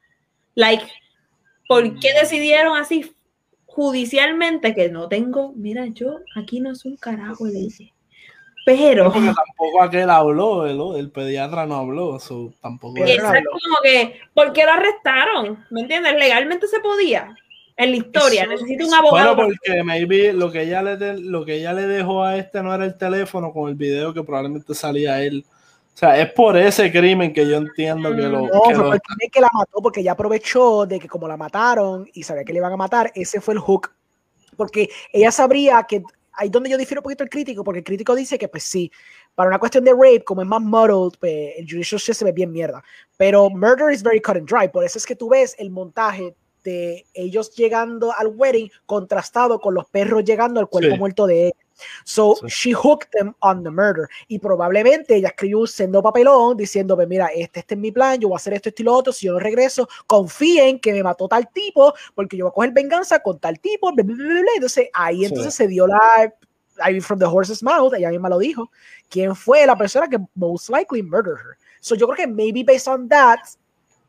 Like, 0.55 0.85
¿por 1.67 1.99
qué 1.99 2.13
decidieron 2.13 2.77
así 2.77 3.13
judicialmente 3.65 4.73
que 4.73 4.89
no 4.89 5.07
tengo? 5.07 5.53
Mira, 5.55 5.85
yo 5.87 6.19
aquí 6.35 6.59
no 6.59 6.71
es 6.71 6.85
un 6.85 6.97
carajo, 6.97 7.45
le 7.45 7.59
dije. 7.59 7.93
Pero. 8.65 9.05
Porque 9.05 9.19
tampoco 9.27 9.81
aquel 9.81 10.09
habló, 10.09 10.65
el, 10.65 10.99
el 10.99 11.11
pediatra 11.11 11.65
no 11.65 11.75
habló, 11.75 12.17
tampoco. 12.61 12.97
Exacto, 13.05 13.49
como 13.51 13.77
que, 13.81 14.19
¿por 14.33 14.51
qué 14.51 14.65
lo 14.65 14.71
arrestaron? 14.71 15.65
¿Me 15.69 15.81
entiendes? 15.81 16.15
Legalmente 16.15 16.67
se 16.67 16.79
podía 16.81 17.35
en 17.77 17.91
la 17.91 17.97
historia. 17.97 18.45
Necesito 18.47 18.87
un 18.87 18.93
abogado. 18.93 19.35
Bueno, 19.35 19.51
porque 19.51 19.83
maybe 19.83 20.33
lo 20.33 20.51
que 20.51 20.63
ella 20.63 20.81
le 20.81 21.17
lo 21.19 21.45
que 21.45 21.55
ella 21.55 21.73
le 21.73 21.87
dejó 21.87 22.23
a 22.23 22.37
este 22.37 22.61
no 22.61 22.73
era 22.73 22.83
el 22.83 22.97
teléfono 22.97 23.53
con 23.53 23.69
el 23.69 23.75
video 23.75 24.13
que 24.13 24.23
probablemente 24.23 24.73
salía 24.73 25.23
él. 25.23 25.45
O 25.47 25.97
sea, 25.99 26.19
es 26.19 26.31
por 26.31 26.57
ese 26.57 26.91
crimen 26.91 27.33
que 27.33 27.47
yo 27.47 27.57
entiendo 27.57 28.15
que 28.15 28.23
lo. 28.23 28.41
No, 28.41 28.49
fue 28.49 28.95
el 28.95 29.01
crimen 29.01 29.29
que 29.31 29.41
la 29.41 29.49
mató 29.53 29.81
porque 29.81 30.01
ella 30.01 30.11
aprovechó 30.11 30.85
de 30.85 30.99
que 30.99 31.07
como 31.07 31.27
la 31.27 31.37
mataron 31.37 32.07
y 32.13 32.23
sabía 32.23 32.43
que 32.43 32.53
le 32.53 32.59
iban 32.59 32.73
a 32.73 32.77
matar, 32.77 33.11
ese 33.15 33.39
fue 33.39 33.53
el 33.53 33.59
hook. 33.59 33.91
Porque 34.55 34.89
ella 35.13 35.31
sabría 35.31 35.83
que 35.83 36.03
ahí 36.33 36.49
donde 36.49 36.69
yo 36.69 36.77
difiero 36.77 37.01
un 37.01 37.03
poquito 37.03 37.23
el 37.23 37.29
crítico, 37.29 37.63
porque 37.63 37.79
el 37.79 37.83
crítico 37.83 38.15
dice 38.15 38.37
que, 38.37 38.47
pues 38.47 38.63
sí, 38.63 38.91
para 39.33 39.49
una 39.49 39.59
cuestión 39.59 39.83
de 39.83 39.91
rape, 39.91 40.23
como 40.23 40.41
es 40.41 40.47
más 40.47 40.61
muddled, 40.61 41.17
pues, 41.19 41.53
el 41.57 41.65
judicial 41.67 41.99
system 41.99 42.27
es 42.27 42.33
bien 42.33 42.51
mierda. 42.51 42.83
Pero 43.17 43.49
murder 43.49 43.91
is 43.91 44.03
very 44.03 44.21
cut 44.21 44.35
and 44.35 44.47
dry. 44.47 44.67
Por 44.67 44.83
eso 44.83 44.97
es 44.99 45.05
que 45.05 45.15
tú 45.15 45.29
ves 45.29 45.55
el 45.57 45.71
montaje 45.71 46.35
de 46.67 47.05
ellos 47.13 47.55
llegando 47.55 48.13
al 48.13 48.27
wedding 48.27 48.69
contrastado 48.85 49.61
con 49.61 49.73
los 49.73 49.85
perros 49.87 50.25
llegando 50.25 50.59
al 50.59 50.67
cuerpo 50.67 50.97
muerto 50.97 51.25
de 51.25 51.45
ella. 51.45 51.55
So 52.03 52.35
she 52.47 52.73
hooked 52.73 53.09
them 53.11 53.33
on 53.39 53.63
the 53.63 53.69
murder. 53.69 54.09
Y 54.27 54.39
probablemente 54.39 55.15
ella 55.15 55.29
escribió 55.29 55.59
un 55.59 55.67
sendo 55.67 56.01
papelón 56.01 56.57
diciendo: 56.57 56.95
pues 56.95 57.07
Mira, 57.07 57.27
este, 57.27 57.61
este 57.61 57.75
es 57.75 57.79
mi 57.79 57.91
plan, 57.91 58.19
yo 58.19 58.27
voy 58.27 58.35
a 58.35 58.37
hacer 58.37 58.53
esto, 58.53 58.69
esto 58.69 58.81
y 58.81 58.85
lo 58.85 58.93
otro. 58.93 59.13
Si 59.13 59.27
yo 59.27 59.33
no 59.33 59.39
regreso, 59.39 59.87
confíen 60.07 60.79
que 60.79 60.91
me 60.91 61.03
mató 61.03 61.27
tal 61.27 61.49
tipo, 61.53 61.93
porque 62.15 62.35
yo 62.35 62.45
voy 62.45 62.49
a 62.49 62.53
coger 62.53 62.71
venganza 62.71 63.19
con 63.19 63.39
tal 63.39 63.59
tipo. 63.59 63.91
Entonces 63.95 64.89
ahí 64.93 65.23
entonces 65.23 65.53
se 65.53 65.67
dio 65.67 65.87
la. 65.87 66.33
I 66.85 66.99
from 66.99 67.17
the 67.17 67.25
horse's 67.25 67.63
mouth, 67.63 67.93
ella 67.93 68.09
misma 68.09 68.29
lo 68.29 68.39
dijo. 68.39 68.69
¿Quién 69.09 69.35
fue 69.35 69.65
la 69.65 69.77
persona 69.77 70.07
que 70.07 70.19
most 70.35 70.69
likely 70.69 71.01
murdered 71.01 71.37
her? 71.37 71.57
So 71.79 71.95
yo 71.95 72.07
creo 72.07 72.17
que 72.17 72.27
maybe 72.27 72.63
based 72.63 72.87
on 72.87 73.07
that. 73.07 73.39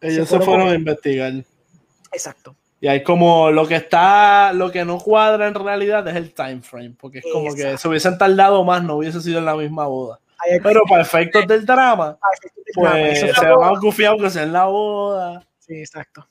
Ellos 0.01 0.29
se 0.29 0.41
fueron, 0.41 0.69
a 0.69 0.75
investigar. 0.75 1.33
Exacto. 2.13 2.55
Y 2.81 2.87
hay 2.87 3.03
como 3.03 3.51
lo 3.51 3.67
que 3.67 3.75
está, 3.75 4.53
lo 4.53 4.71
que 4.71 4.85
no 4.85 4.99
cuadra 4.99 5.49
en 5.49 5.55
realidad 5.55 6.07
es 6.07 6.15
el 6.15 6.33
time 6.33 6.61
frame, 6.61 6.95
porque 6.99 7.19
es 7.19 7.25
como 7.33 7.53
que 7.55 7.77
se 7.77 7.89
hubiesen 7.89 8.17
tardado 8.17 8.63
más, 8.63 8.85
no 8.85 8.97
hubiese 8.97 9.21
sido 9.21 9.39
en 9.39 9.47
la 9.47 9.57
misma 9.57 9.87
boda. 9.87 10.21
Pero 10.63 10.83
para 10.89 11.03
efectos 11.03 11.47
del 11.47 11.67
drama, 11.67 12.17
pues 12.75 13.19
se 13.19 13.51
van 13.51 13.77
a 13.77 13.81
confiar 13.81 14.17
que 14.17 14.31
sea 14.31 14.45
en 14.45 14.53
la 14.53 14.67
boda. 14.67 15.45
Sí, 15.59 15.81
exacto. 15.81 16.27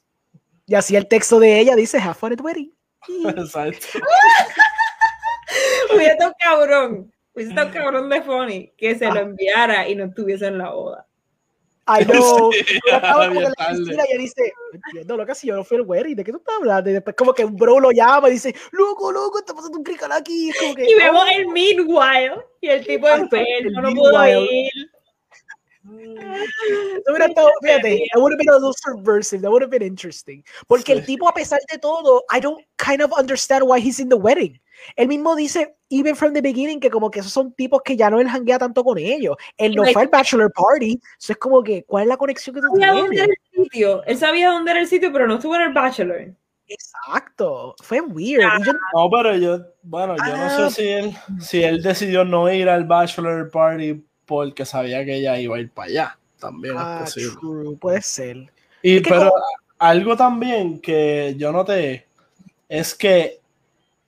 Y 0.65 0.75
así 0.75 0.95
el 0.95 1.07
texto 1.07 1.39
de 1.39 1.59
ella 1.59 1.75
dice, 1.75 1.97
have 1.97 2.13
fun 2.13 2.33
at 2.33 2.41
wedding. 2.41 2.73
Exacto. 3.27 3.87
Hubiera 5.95 6.13
estado 6.13 6.33
cabrón, 6.37 7.13
hubiera 7.33 7.51
estado 7.51 7.71
cabrón 7.71 8.09
de 8.09 8.21
funny 8.21 8.73
que 8.77 8.95
se 8.95 9.05
lo 9.05 9.13
ah. 9.13 9.21
enviara 9.21 9.87
y 9.87 9.95
no 9.95 10.05
estuviese 10.05 10.47
en 10.47 10.57
la 10.57 10.71
boda. 10.71 11.06
I 11.88 12.03
know. 12.05 12.51
Sí, 12.51 12.80
la 12.91 14.05
y 14.14 14.18
dice, 14.18 14.53
entiendo, 14.73 15.18
loca, 15.18 15.34
si 15.34 15.47
yo 15.47 15.55
no 15.55 15.64
fui 15.64 15.77
el 15.77 15.84
wedding, 15.84 16.15
¿de 16.15 16.23
qué 16.23 16.31
tú 16.31 16.38
estás 16.38 16.55
hablando? 16.57 16.89
Y 16.89 16.93
después 16.93 17.15
como 17.15 17.34
que 17.34 17.45
un 17.45 17.55
bro 17.55 17.80
lo 17.80 17.91
llama 17.91 18.30
y 18.30 18.34
dice, 18.34 18.53
loco, 18.72 19.11
loco, 19.11 19.39
está 19.39 19.53
pasando 19.53 19.77
un 19.77 19.84
crical 19.84 20.11
aquí. 20.11 20.51
como 20.59 20.76
que, 20.76 20.89
y 20.89 20.95
vemos 20.95 21.23
oh". 21.26 21.31
el 21.31 21.47
meanwhile 21.47 22.45
y 22.61 22.68
el 22.68 22.85
tipo 22.85 23.07
enfermo, 23.07 23.81
no 23.81 23.93
pudo 23.93 24.27
ir. 24.27 24.72
No 25.88 25.93
hubiera 27.14 27.27
estado, 27.27 27.49
fíjate, 27.61 28.07
that 28.11 28.19
would 28.19 28.34
have 28.34 28.38
been 28.38 28.49
a 28.49 28.53
little 28.53 28.73
subversive, 28.73 29.41
that 29.41 29.49
would 29.49 29.61
have 29.61 29.72
been 29.72 29.81
interesting. 29.81 30.43
Porque 30.68 30.91
el 30.91 31.05
tipo, 31.05 31.30
a 31.30 31.34
pesar 31.34 31.59
de 31.72 31.77
todo, 31.77 32.26
I 32.30 32.41
don't 32.41 32.61
kind 32.77 33.01
of 33.01 33.14
understand 33.14 33.64
why 33.65 33.80
he's 33.80 33.99
in 33.99 34.09
the 34.09 34.18
wedding. 34.18 34.59
Él 34.95 35.07
mismo 35.07 35.35
dice, 35.35 35.75
even 35.89 36.15
from 36.15 36.33
the 36.33 36.41
beginning, 36.41 36.79
que 36.79 36.89
como 36.89 37.09
que 37.11 37.19
esos 37.19 37.31
son 37.31 37.53
tipos 37.53 37.81
que 37.83 37.95
ya 37.95 38.09
no 38.09 38.19
él 38.19 38.27
hanguea 38.27 38.59
tanto 38.59 38.83
con 38.83 38.97
ellos. 38.97 39.35
Él 39.57 39.75
no 39.75 39.83
fue 39.85 40.03
al 40.03 40.07
bachelor 40.07 40.51
party. 40.53 40.99
Eso 41.19 41.33
es 41.33 41.37
como 41.37 41.63
que, 41.63 41.83
¿cuál 41.83 42.03
es 42.03 42.09
la 42.09 42.17
conexión 42.17 42.55
que 42.55 42.61
tú 42.61 42.67
tienes? 42.73 42.95
Dónde 42.95 43.15
era 43.15 43.25
el 43.25 43.63
sitio. 43.63 44.03
Él 44.05 44.17
sabía 44.17 44.49
dónde 44.49 44.71
era 44.71 44.79
el 44.79 44.87
sitio, 44.87 45.11
pero 45.11 45.27
no 45.27 45.35
estuvo 45.35 45.55
en 45.55 45.61
el 45.61 45.73
bachelor. 45.73 46.33
Exacto. 46.67 47.75
Fue 47.81 48.01
weird. 48.01 48.43
No, 48.93 49.09
pero 49.09 49.35
yo, 49.35 49.59
bueno, 49.83 50.15
yo 50.17 50.37
no 50.37 50.49
sé 50.49 50.63
ah. 50.63 50.69
si 50.69 50.87
él, 50.87 51.17
si 51.39 51.63
él 51.63 51.81
decidió 51.81 52.25
no 52.25 52.51
ir 52.51 52.67
al 52.69 52.85
bachelor 52.85 53.49
party 53.49 54.03
porque 54.25 54.65
sabía 54.65 55.05
que 55.05 55.15
ella 55.15 55.39
iba 55.39 55.55
a 55.55 55.59
ir 55.59 55.71
para 55.71 55.87
allá. 55.87 56.19
También 56.39 56.75
es 56.75 56.81
ah, 56.83 56.99
posible. 57.01 57.77
Puede 57.79 58.01
ser. 58.01 58.51
Y, 58.81 58.99
pero 58.99 59.33
algo 59.79 60.15
también 60.15 60.79
que 60.79 61.35
yo 61.37 61.51
noté 61.51 62.05
es 62.69 62.93
que 62.93 63.39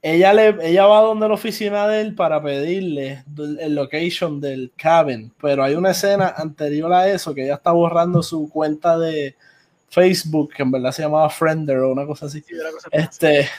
ella, 0.01 0.33
le, 0.33 0.55
ella 0.61 0.85
va 0.85 1.01
donde 1.01 1.27
la 1.27 1.33
oficina 1.33 1.87
de 1.87 2.01
él 2.01 2.15
para 2.15 2.41
pedirle 2.41 3.23
el 3.59 3.75
location 3.75 4.39
del 4.39 4.71
cabin, 4.77 5.33
pero 5.41 5.63
hay 5.63 5.75
una 5.75 5.91
escena 5.91 6.33
anterior 6.37 6.91
a 6.93 7.09
eso 7.09 7.33
que 7.33 7.43
ella 7.43 7.55
está 7.55 7.71
borrando 7.71 8.23
su 8.23 8.49
cuenta 8.49 8.97
de 8.97 9.35
Facebook, 9.89 10.53
que 10.53 10.63
en 10.63 10.71
verdad 10.71 10.91
se 10.91 11.01
llamaba 11.01 11.29
Friender 11.29 11.79
o 11.79 11.91
una 11.91 12.05
cosa 12.05 12.27
así. 12.27 12.43
este, 12.91 13.49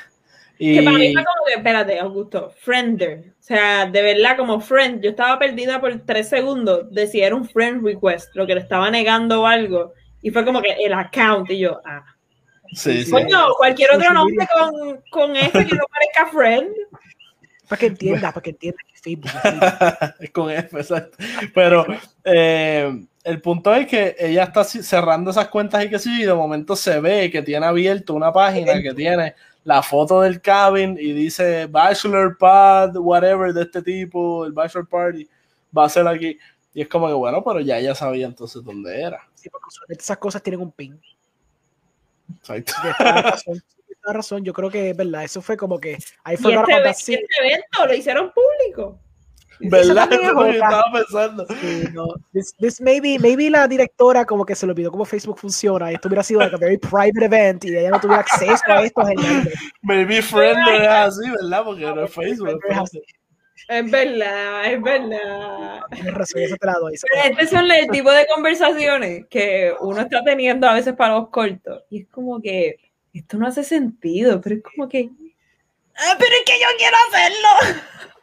y... 0.59 0.77
Que 0.77 0.83
para 0.83 0.99
mí 0.99 1.13
fue 1.13 1.25
como 1.25 1.47
que, 1.47 1.55
espérate, 1.55 1.99
Augusto, 1.99 2.53
Friender. 2.61 3.35
O 3.39 3.43
sea, 3.43 3.87
de 3.87 4.03
verdad, 4.03 4.37
como 4.37 4.61
friend, 4.61 5.03
yo 5.03 5.11
estaba 5.11 5.39
perdida 5.39 5.81
por 5.81 5.99
tres 6.07 6.29
segundos 6.29 6.91
de 6.93 7.07
si 7.07 7.21
era 7.21 7.35
un 7.35 7.49
friend 7.49 7.85
request, 7.85 8.35
lo 8.37 8.47
que 8.47 8.55
le 8.55 8.61
estaba 8.61 8.91
negando 8.91 9.47
algo. 9.47 9.93
Y 10.23 10.31
fue 10.31 10.45
como 10.45 10.63
que 10.63 10.73
el 10.73 10.93
account, 10.93 11.51
y 11.51 11.59
yo, 11.59 11.81
ah. 11.85 12.05
Sí, 12.73 13.05
sí. 13.05 13.13
cualquier 13.57 13.95
otro 13.95 14.13
nombre 14.13 14.47
con, 14.53 15.01
con 15.11 15.37
F 15.37 15.67
que 15.67 15.75
no 15.75 15.85
parezca 15.91 16.27
friend. 16.33 16.75
Para 17.69 17.79
que 17.79 17.87
entienda, 17.87 18.33
para 18.33 18.43
que 18.43 18.51
entienda 18.51 18.79
que 18.87 18.99
Facebook. 19.01 19.31
Es 20.21 20.31
con 20.31 20.51
F, 20.51 20.77
exacto. 20.77 21.17
Pero 21.55 21.87
eh, 22.25 23.07
el 23.25 23.41
punto 23.41 23.75
es 23.75 23.87
que 23.87 24.17
ella 24.19 24.45
está 24.45 24.65
cerrando 24.65 25.31
esas 25.31 25.49
cuentas 25.49 25.85
y 25.85 25.91
que 25.91 25.99
sí, 25.99 26.23
y 26.23 26.27
de 26.27 26.35
momento 26.35 26.75
se 26.75 27.01
ve 27.01 27.31
que 27.31 27.43
tiene 27.43 27.67
abierto 27.67 28.15
una 28.15 28.33
página 28.33 28.81
que 28.81 28.95
tiene 28.95 29.35
la 29.65 29.83
foto 29.83 30.23
del 30.23 30.41
cabin 30.41 30.97
y 30.99 31.13
dice 31.13 31.67
Bachelor 31.67 32.39
Pad, 32.39 32.97
whatever 32.97 33.53
de 33.53 33.63
este 33.63 33.83
tipo, 33.83 34.45
el 34.47 34.53
Bachelor 34.53 34.89
Party, 34.89 35.29
va 35.77 35.85
a 35.85 35.89
ser 35.89 36.09
aquí. 36.09 36.39
Y 36.73 36.83
es 36.83 36.89
como 36.89 37.09
que 37.09 37.15
bueno, 37.15 37.43
pero 37.45 37.61
ya 37.61 37.79
ella 37.79 37.95
sabía 37.95 38.27
entonces 38.27 38.63
dónde 38.65 39.01
era. 39.01 39.21
Sí, 39.35 39.49
porque 39.49 39.69
esas 39.89 40.19
cosas 40.19 40.43
tienen 40.43 40.61
un 40.61 40.73
pin. 40.73 41.01
Exacto. 42.39 42.73
Razón, 42.99 43.63
razón, 44.05 44.45
yo 44.45 44.53
creo 44.53 44.71
que 44.71 44.91
es 44.91 44.97
verdad. 44.97 45.25
Eso 45.25 45.43
fue 45.43 45.57
como 45.57 45.79
que 45.79 45.99
ahí 46.25 46.37
fue 46.37 46.53
¿Y 46.53 46.57
este, 46.57 47.15
este 47.15 47.27
evento 47.41 47.87
lo 47.87 47.95
hicieron 47.95 48.33
público. 48.33 49.01
¿Verdad? 49.61 50.09
Eso 50.11 50.23
es 50.23 50.33
lo 50.33 50.45
que 50.45 50.51
estaba 50.53 50.85
pensando. 50.93 51.47
Sí, 51.61 51.85
no. 51.93 52.07
this, 52.33 52.55
this 52.59 52.81
maybe, 52.81 53.19
maybe 53.19 53.51
la 53.51 53.69
directora 53.69 54.25
como 54.25 54.45
que 54.45 54.55
se 54.55 54.67
le 54.67 54.73
olvidó 54.73 54.91
cómo 54.91 55.05
Facebook 55.05 55.39
funciona 55.39 55.91
esto 55.91 56.09
hubiera 56.09 56.23
sido 56.23 56.41
like 56.41 56.55
a 56.55 56.59
very 56.59 56.79
private 56.79 57.25
event 57.25 57.65
y 57.67 57.77
ella 57.77 57.91
no 57.91 58.01
tuviera 58.01 58.23
acceso 58.23 58.63
a 58.67 58.83
esto. 58.83 59.03
Maybe 59.83 60.23
Friendly 60.23 60.77
es 60.77 60.89
así, 60.89 61.31
¿verdad? 61.31 61.65
Porque 61.65 61.83
no 61.83 62.05
es 62.05 62.13
Facebook. 62.13 62.59
Es 63.69 63.91
verdad, 63.91 64.73
es 64.73 64.83
verdad. 64.83 65.81
Tienes 65.93 66.15
razón, 66.15 66.43
eso 66.43 66.57
te 66.57 66.67
la 66.67 66.75
doy. 66.75 66.95
Este 67.25 67.47
son 67.47 67.71
el 67.71 67.89
tipo 67.89 68.11
de 68.11 68.27
conversaciones 68.27 69.27
que 69.29 69.73
uno 69.81 70.01
está 70.01 70.25
teniendo 70.25 70.69
a 70.69 70.75
veces 70.75 70.95
para 70.95 71.15
los 71.15 71.29
cortos. 71.29 71.85
Y 71.91 72.03
es 72.03 72.09
como 72.09 72.41
que 72.41 72.77
esto 73.13 73.37
no 73.37 73.47
hace 73.47 73.63
sentido, 73.65 74.41
pero 74.41 74.57
es 74.57 74.63
como 74.63 74.89
que. 74.89 75.11
Ah, 75.97 76.17
pero 76.19 76.31
es 76.31 76.45
que 76.45 76.61
yo 76.61 76.67
quiero 76.79 76.97
hacerlo. 77.09 77.49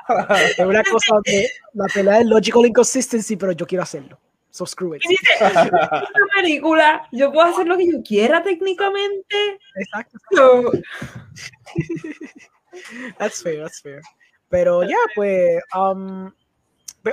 es 0.48 0.60
una 0.60 0.84
cosa 0.84 1.16
de 1.26 1.50
la 1.74 1.86
pelea 1.94 2.20
de 2.20 2.26
logical 2.26 2.66
inconsistency, 2.66 3.38
pero 3.38 3.52
yo 3.52 3.68
quiero 3.68 3.84
hacerlo. 3.84 4.20
So 4.50 4.66
screw 4.66 4.96
it. 4.96 5.02
Dice, 5.08 5.22
una 5.40 6.08
película, 6.36 7.08
yo 7.12 7.32
puedo 7.32 7.48
hacer 7.48 7.68
lo 7.68 7.78
que 7.78 7.92
yo 7.92 8.02
quiera 8.02 8.42
técnicamente. 8.42 9.60
Exacto. 9.76 10.18
So... 10.32 10.72
that's 13.20 13.42
fair, 13.42 13.62
that's 13.62 13.82
fair. 13.82 14.02
Pero 14.50 14.84
ya, 14.84 14.98
pues, 15.16 15.62
um, 15.76 16.32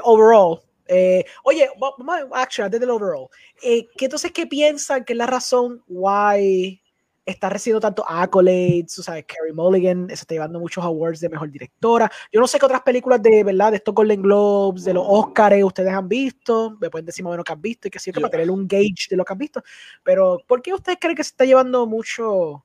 overall, 0.02 0.60
eh, 0.86 1.24
oye, 1.44 1.68
vamos 1.78 2.28
actually, 2.32 2.66
antes 2.66 2.80
del 2.80 2.90
overall, 2.90 3.28
eh, 3.62 3.86
¿qué 3.96 4.06
entonces 4.06 4.32
qué 4.32 4.46
piensan 4.46 5.04
que 5.04 5.14
es 5.14 5.16
la 5.18 5.26
razón 5.26 5.82
why 5.88 6.80
está 7.26 7.48
recibiendo 7.48 7.80
tanto 7.80 8.04
accolades, 8.06 8.98
o 8.98 9.02
sea, 9.02 9.22
Carrie 9.22 9.52
Mulligan 9.54 10.08
se 10.08 10.14
está 10.14 10.34
llevando 10.34 10.60
muchos 10.60 10.84
awards 10.84 11.20
de 11.20 11.28
mejor 11.28 11.50
directora. 11.50 12.10
Yo 12.32 12.40
no 12.40 12.46
sé 12.46 12.58
qué 12.58 12.66
otras 12.66 12.82
películas 12.82 13.22
de 13.22 13.42
verdad, 13.44 13.70
de 13.70 13.78
estos 13.78 13.94
Golden 13.94 14.22
Globes, 14.22 14.84
de 14.84 14.94
los 14.94 15.04
Oscars, 15.08 15.62
ustedes 15.64 15.92
han 15.92 16.08
visto, 16.08 16.76
me 16.80 16.90
pueden 16.90 17.06
decir 17.06 17.24
más 17.24 17.30
o 17.30 17.32
menos 17.32 17.44
que 17.44 17.52
han 17.52 17.62
visto 17.62 17.88
y 17.88 17.90
que 17.90 17.98
sí, 17.98 18.12
para 18.12 18.28
tener 18.28 18.50
un 18.50 18.68
gauge 18.68 19.08
de 19.08 19.16
lo 19.16 19.24
que 19.24 19.32
han 19.32 19.38
visto. 19.38 19.62
Pero, 20.02 20.38
¿por 20.46 20.60
qué 20.62 20.74
ustedes 20.74 20.98
creen 21.00 21.16
que 21.16 21.24
se 21.24 21.30
está 21.30 21.44
llevando 21.44 21.86
mucho, 21.86 22.64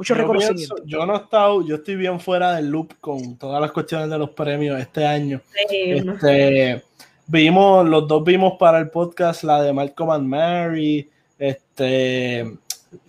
mucho 0.00 0.14
reconocimiento. 0.14 0.76
yo 0.86 1.04
no 1.04 1.12
he 1.12 1.16
estado, 1.18 1.62
yo 1.62 1.74
estoy 1.74 1.96
bien 1.96 2.18
fuera 2.18 2.54
del 2.54 2.70
loop 2.70 2.94
con 3.02 3.36
todas 3.36 3.60
las 3.60 3.70
cuestiones 3.70 4.08
de 4.08 4.16
los 4.16 4.30
premios 4.30 4.80
este 4.80 5.06
año. 5.06 5.42
este, 5.70 6.82
vimos, 7.26 7.86
los 7.86 8.08
dos 8.08 8.24
vimos 8.24 8.54
para 8.58 8.78
el 8.78 8.88
podcast 8.88 9.44
la 9.44 9.62
de 9.62 9.74
Malcolm 9.74 10.10
and 10.10 10.26
Mary. 10.26 11.10
Este, 11.38 12.50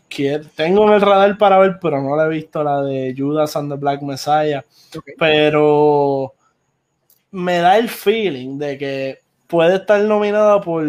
que 0.10 0.42
tengo 0.54 0.86
en 0.86 0.96
el 0.96 1.02
radar 1.02 1.38
para 1.38 1.60
ver, 1.60 1.80
pero 1.82 2.02
no 2.02 2.14
la 2.18 2.26
he 2.26 2.30
visto 2.30 2.62
la 2.62 2.82
de 2.82 3.16
Judas 3.18 3.56
and 3.56 3.72
the 3.72 3.78
Black 3.78 4.02
Messiah. 4.02 4.66
Pero 5.18 6.34
me 7.32 7.60
da 7.60 7.78
el 7.78 7.88
feeling 7.88 8.58
de 8.58 8.78
que 8.78 9.20
puede 9.48 9.78
estar 9.78 10.02
nominada 10.02 10.60
por 10.60 10.86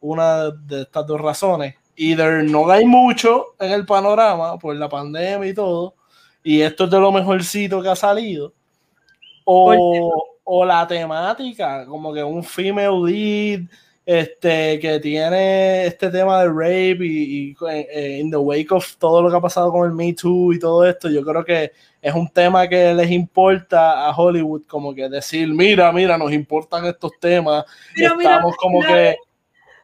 una 0.00 0.50
de 0.50 0.82
estas 0.82 1.04
dos 1.08 1.20
razones 1.20 1.74
either 1.98 2.44
no 2.44 2.70
hay 2.70 2.86
mucho 2.86 3.54
en 3.58 3.72
el 3.72 3.84
panorama 3.84 4.58
por 4.58 4.74
la 4.76 4.88
pandemia 4.88 5.48
y 5.48 5.54
todo, 5.54 5.94
y 6.42 6.62
esto 6.62 6.84
es 6.84 6.90
de 6.90 7.00
lo 7.00 7.12
mejorcito 7.12 7.82
que 7.82 7.88
ha 7.88 7.96
salido, 7.96 8.54
o, 9.44 10.12
o 10.44 10.64
la 10.64 10.86
temática, 10.86 11.84
como 11.86 12.14
que 12.14 12.22
un 12.22 12.42
female 12.44 13.02
lead 13.04 13.60
este, 14.06 14.78
que 14.78 15.00
tiene 15.00 15.84
este 15.84 16.08
tema 16.10 16.40
de 16.42 16.48
rape 16.48 17.04
y, 17.04 17.50
y 17.50 17.56
eh, 17.70 18.20
in 18.20 18.30
the 18.30 18.38
wake 18.38 18.72
of 18.72 18.96
todo 18.96 19.20
lo 19.20 19.28
que 19.28 19.36
ha 19.36 19.40
pasado 19.40 19.70
con 19.70 19.86
el 19.86 19.94
Me 19.94 20.14
Too 20.14 20.54
y 20.54 20.58
todo 20.58 20.86
esto, 20.86 21.10
yo 21.10 21.22
creo 21.22 21.44
que 21.44 21.72
es 22.00 22.14
un 22.14 22.28
tema 22.30 22.66
que 22.68 22.94
les 22.94 23.10
importa 23.10 24.06
a 24.06 24.16
Hollywood, 24.16 24.62
como 24.66 24.94
que 24.94 25.08
decir, 25.08 25.48
mira, 25.48 25.92
mira, 25.92 26.16
nos 26.16 26.32
importan 26.32 26.86
estos 26.86 27.12
temas, 27.20 27.64
estamos 27.94 28.56
como 28.56 28.80
que... 28.80 29.16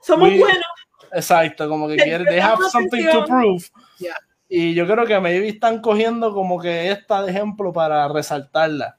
Somos 0.00 0.28
buenos 0.28 0.73
Exacto, 1.14 1.68
como 1.68 1.88
que 1.88 1.96
quiere, 1.96 2.24
they 2.24 2.40
have 2.40 2.58
something 2.70 3.04
to 3.10 3.24
prove. 3.24 3.64
y 4.48 4.74
yo 4.74 4.86
creo 4.86 5.06
que 5.06 5.20
maybe 5.20 5.48
están 5.48 5.80
cogiendo 5.80 6.32
como 6.34 6.60
que 6.60 6.90
esta 6.90 7.22
de 7.22 7.30
ejemplo 7.30 7.72
para 7.72 8.08
resaltarla. 8.08 8.98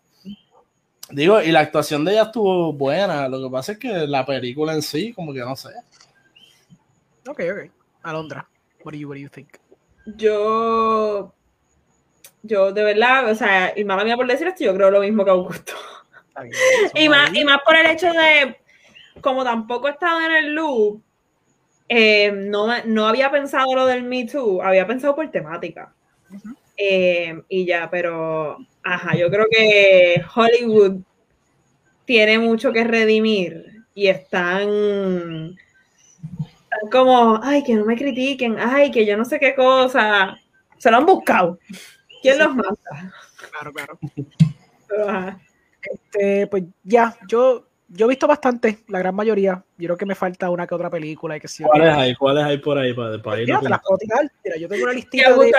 Digo, 1.09 1.41
y 1.41 1.51
la 1.51 1.59
actuación 1.59 2.03
de 2.03 2.13
ella 2.13 2.23
estuvo 2.23 2.73
buena. 2.73 3.27
Lo 3.27 3.41
que 3.43 3.51
pasa 3.51 3.73
es 3.73 3.77
que 3.77 4.07
la 4.07 4.25
película 4.25 4.73
en 4.73 4.81
sí, 4.81 5.13
como 5.13 5.33
que 5.33 5.39
no 5.39 5.55
sé. 5.55 5.69
Ok, 7.27 7.41
ok. 7.51 7.71
Alondra, 8.03 8.47
what 8.83 8.93
do 8.93 8.97
you, 8.97 9.07
what 9.07 9.15
do 9.15 9.21
you 9.21 9.29
think? 9.29 9.57
Yo, 10.05 11.33
yo 12.43 12.71
de 12.71 12.83
verdad, 12.83 13.29
o 13.29 13.35
sea, 13.35 13.73
y 13.75 13.83
mala 13.83 14.03
mía 14.03 14.15
por 14.15 14.27
decir 14.27 14.47
esto, 14.47 14.63
yo 14.63 14.73
creo 14.73 14.89
lo 14.91 15.01
mismo 15.01 15.23
que 15.23 15.31
Augusto. 15.31 15.73
y, 16.95 17.09
más, 17.09 17.33
y 17.33 17.43
más 17.43 17.59
por 17.63 17.75
el 17.75 17.87
hecho 17.87 18.07
de, 18.07 18.57
como 19.21 19.43
tampoco 19.43 19.87
he 19.87 19.91
estado 19.91 20.21
en 20.21 20.31
el 20.31 20.53
loop, 20.53 21.01
eh, 21.88 22.32
no, 22.32 22.68
no 22.86 23.07
había 23.07 23.32
pensado 23.32 23.74
lo 23.76 23.86
del 23.86 24.03
Me 24.03 24.26
Too, 24.26 24.62
había 24.62 24.88
pensado 24.88 25.16
por 25.16 25.30
temática. 25.30 25.94
Eh, 26.78 27.41
y 27.48 27.66
ya, 27.66 27.90
pero, 27.90 28.57
ajá, 28.84 29.16
yo 29.16 29.30
creo 29.30 29.45
que 29.49 30.22
Hollywood 30.36 31.02
tiene 32.06 32.40
mucho 32.40 32.72
que 32.72 32.84
redimir 32.84 33.84
y 33.94 34.07
están, 34.07 35.56
están 36.30 36.90
como, 36.91 37.40
ay, 37.41 37.64
que 37.64 37.76
no 37.76 37.86
me 37.86 37.95
critiquen, 37.95 38.57
ay, 38.60 38.91
que 38.91 39.06
yo 39.06 39.16
no 39.16 39.26
sé 39.26 39.40
qué 39.40 39.56
cosa. 39.56 40.38
Se 40.78 40.91
lo 40.91 40.98
han 40.98 41.06
buscado. 41.06 41.60
¿Quién 42.22 42.40
los 42.40 42.53
mata? 42.53 43.14
Claro, 43.52 43.72
claro. 43.72 43.99
Este, 45.82 46.48
pues 46.48 46.64
ya, 46.84 47.16
yo 47.28 47.68
yo 47.88 48.06
he 48.06 48.10
visto 48.10 48.28
bastante, 48.28 48.80
la 48.88 48.99
gran 48.99 49.16
mayoría. 49.16 49.64
Yo 49.78 49.88
creo 49.88 49.98
que 49.98 50.06
me 50.06 50.16
falta 50.16 50.49
una 50.49 50.66
que 50.66 50.76
otra 50.76 50.90
película. 50.90 51.40
Que 51.40 51.48
¿Cuáles 51.64 51.94
hay? 51.94 52.16
¿Cuáles 52.16 52.44
hay 52.44 52.57
por 52.57 52.78
ahí 52.78 52.94
para, 52.94 53.22
para 53.22 53.41
ir? 53.41 53.48
Mira, 53.48 53.60
te 53.60 53.70
las 53.70 53.82
puedo 53.82 53.98
tirar. 53.98 54.32
Mira, 54.44 54.57
yo 54.57 54.68
tengo 54.68 54.84
una 54.84 54.94
listita 54.94 55.34
de, 55.34 55.52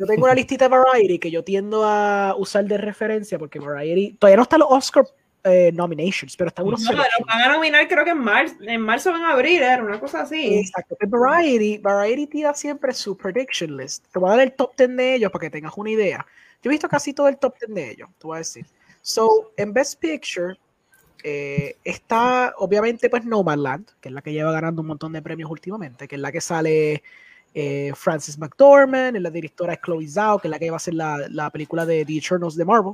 yo 0.00 0.06
tengo 0.06 0.24
una 0.24 0.34
listita 0.34 0.66
de 0.66 0.76
Variety 0.78 1.18
que 1.18 1.30
yo 1.30 1.44
tiendo 1.44 1.84
a 1.84 2.34
usar 2.38 2.64
de 2.64 2.78
referencia 2.78 3.38
porque 3.38 3.58
Variety 3.58 4.16
todavía 4.18 4.38
no 4.38 4.44
están 4.44 4.60
los 4.60 4.68
Oscar 4.70 5.04
eh, 5.44 5.70
nominations, 5.74 6.36
pero 6.36 6.48
están 6.48 6.66
unos. 6.66 6.80
No, 6.82 6.92
los 6.92 7.06
van 7.26 7.42
a 7.42 7.52
nominar 7.52 7.86
creo 7.86 8.04
que 8.04 8.10
en 8.10 8.18
marzo, 8.18 8.54
en 8.60 8.80
marzo 8.80 9.12
van 9.12 9.24
a 9.24 9.32
abrir, 9.32 9.62
era 9.62 9.82
una 9.82 10.00
cosa 10.00 10.22
así. 10.22 10.60
Exacto. 10.60 10.96
Pues 10.98 11.10
Variety, 11.10 11.78
Variety 11.78 12.26
tira 12.26 12.54
siempre 12.54 12.94
su 12.94 13.14
prediction 13.14 13.76
list. 13.76 14.06
Te 14.10 14.18
voy 14.18 14.30
a 14.30 14.36
dar 14.36 14.40
el 14.40 14.52
top 14.52 14.74
10 14.76 14.96
de 14.96 15.14
ellos 15.16 15.30
para 15.30 15.40
que 15.40 15.50
tengas 15.50 15.72
una 15.76 15.90
idea. 15.90 16.26
Yo 16.62 16.70
he 16.70 16.72
visto 16.72 16.88
casi 16.88 17.12
todo 17.12 17.28
el 17.28 17.38
top 17.38 17.54
10 17.58 17.74
de 17.74 17.90
ellos, 17.90 18.08
te 18.18 18.26
voy 18.26 18.36
a 18.36 18.38
decir. 18.38 18.64
So, 19.02 19.52
en 19.56 19.72
Best 19.74 20.00
Picture, 20.00 20.56
eh, 21.22 21.76
está 21.84 22.54
obviamente 22.58 23.10
pues 23.10 23.24
Nomadland, 23.24 23.86
que 24.00 24.08
es 24.08 24.14
la 24.14 24.22
que 24.22 24.32
lleva 24.32 24.52
ganando 24.52 24.82
un 24.82 24.88
montón 24.88 25.12
de 25.12 25.22
premios 25.22 25.50
últimamente, 25.50 26.08
que 26.08 26.16
es 26.16 26.20
la 26.20 26.32
que 26.32 26.40
sale 26.40 27.02
eh, 27.54 27.92
Francis 27.94 28.38
McDormand, 28.38 29.16
la 29.18 29.30
directora 29.30 29.74
es 29.74 29.80
Chloe 29.80 30.08
Zhao, 30.08 30.38
que 30.38 30.48
es 30.48 30.50
la 30.50 30.58
que 30.58 30.70
va 30.70 30.76
a 30.76 30.80
ser 30.80 30.94
la, 30.94 31.26
la 31.30 31.50
película 31.50 31.84
de 31.84 32.04
The 32.04 32.18
Eternals 32.18 32.56
de 32.56 32.64
Marvel. 32.64 32.92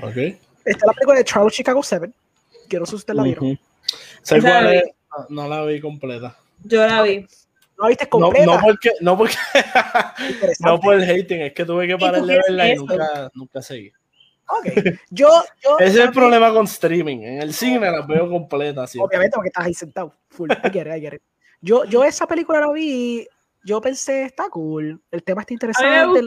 Okay. 0.00 0.38
Está 0.64 0.86
la 0.86 0.92
película 0.92 1.18
de 1.18 1.24
Charles 1.24 1.54
Chicago 1.54 1.82
7, 1.82 2.10
que 2.68 2.78
no 2.78 2.86
sé 2.86 2.90
si 2.90 2.96
usted 2.96 3.14
la 3.14 3.24
vieron. 3.24 3.58
No, 5.28 5.48
la 5.48 5.64
vi 5.64 5.80
completa. 5.80 6.36
Yo 6.64 6.86
la 6.86 7.02
vi. 7.02 7.26
¿No 7.76 7.84
la 7.84 7.88
viste 7.88 8.08
completa? 8.08 8.46
No, 8.46 8.60
porque, 8.60 8.90
no, 9.00 9.18
porque 9.18 9.36
no 10.60 10.80
por 10.80 10.94
el 10.94 11.02
hating, 11.02 11.42
es 11.42 11.52
que 11.52 11.64
tuve 11.64 11.86
que 11.86 11.98
parar 11.98 12.22
de 12.22 12.36
verla 12.36 12.68
y 12.68 12.76
nunca, 12.76 13.30
nunca 13.34 13.62
seguí. 13.62 13.92
Yo, 15.10 15.28
yo, 15.62 15.78
Ese 15.78 16.00
es 16.00 16.06
el 16.06 16.12
problema 16.12 16.52
con 16.52 16.64
streaming. 16.64 17.18
En 17.18 17.42
el 17.42 17.52
cine 17.54 17.90
las 17.90 18.06
veo 18.06 18.28
completas. 18.28 18.94
Obviamente, 18.98 19.34
porque 19.34 19.48
estás 19.48 19.66
ahí 19.66 19.74
sentado. 19.74 20.14
Full. 20.28 20.50
Yo, 21.60 21.84
yo 21.84 22.04
esa 22.04 22.26
película 22.26 22.60
la 22.60 22.72
vi. 22.72 23.26
Yo 23.64 23.80
pensé, 23.80 24.24
está 24.24 24.48
cool. 24.50 25.00
El 25.10 25.22
tema 25.22 25.42
está 25.42 25.54
interesante. 25.54 26.20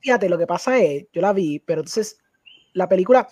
Fíjate, 0.00 0.28
lo 0.28 0.36
que 0.36 0.46
pasa 0.46 0.78
es, 0.78 1.06
yo 1.12 1.22
la 1.22 1.32
vi, 1.32 1.58
pero 1.60 1.80
entonces 1.80 2.18
la 2.74 2.88
película, 2.88 3.26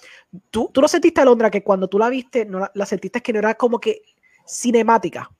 tú, 0.50 0.70
tú 0.72 0.80
lo 0.80 0.88
sentiste, 0.88 1.20
Alondra, 1.20 1.50
que 1.50 1.62
cuando 1.62 1.88
tú 1.88 1.98
la 1.98 2.08
viste, 2.08 2.46
no 2.46 2.70
la, 2.72 2.86
sentiste 2.86 3.20
que 3.20 3.32
no 3.32 3.40
era 3.40 3.54
como 3.54 3.78
que 3.78 4.02
cinemática. 4.46 5.30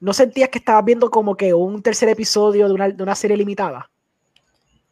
No 0.00 0.12
sentías 0.12 0.50
que 0.50 0.58
estabas 0.58 0.84
viendo 0.84 1.10
como 1.10 1.36
que 1.36 1.54
un 1.54 1.82
tercer 1.82 2.08
episodio 2.10 2.68
de 2.68 2.74
una, 2.74 2.88
de 2.90 3.02
una 3.02 3.14
serie 3.14 3.36
limitada. 3.36 3.90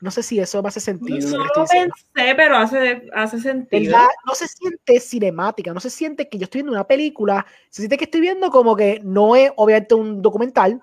No 0.00 0.10
sé 0.10 0.22
si 0.22 0.38
eso 0.38 0.62
me 0.62 0.68
hace 0.68 0.80
sentido. 0.80 1.38
No 1.38 1.44
lo 1.44 1.64
pensé, 1.64 2.34
pero 2.36 2.56
hace, 2.56 3.08
hace 3.14 3.40
sentido. 3.40 3.98
No 4.26 4.34
se 4.34 4.46
siente 4.46 5.00
cinemática, 5.00 5.72
no 5.72 5.80
se 5.80 5.88
siente 5.88 6.28
que 6.28 6.38
yo 6.38 6.44
estoy 6.44 6.60
viendo 6.60 6.72
una 6.72 6.86
película, 6.86 7.46
se 7.70 7.82
siente 7.82 7.96
que 7.96 8.04
estoy 8.04 8.20
viendo 8.20 8.50
como 8.50 8.76
que 8.76 9.00
no 9.02 9.34
es 9.36 9.50
obviamente 9.56 9.94
un 9.94 10.20
documental, 10.20 10.82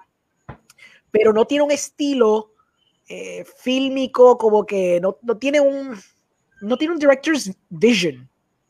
pero 1.11 1.31
no 1.31 1.45
tiene 1.45 1.63
un 1.63 1.71
estilo 1.71 2.53
eh, 3.07 3.45
fílmico, 3.57 4.37
como 4.37 4.65
que 4.65 4.99
no, 4.99 5.19
no, 5.21 5.37
tiene 5.37 5.59
un 5.59 5.95
no 6.61 6.77
tiene 6.77 6.93
un 6.93 6.99
director's 6.99 7.51
vision 7.69 8.27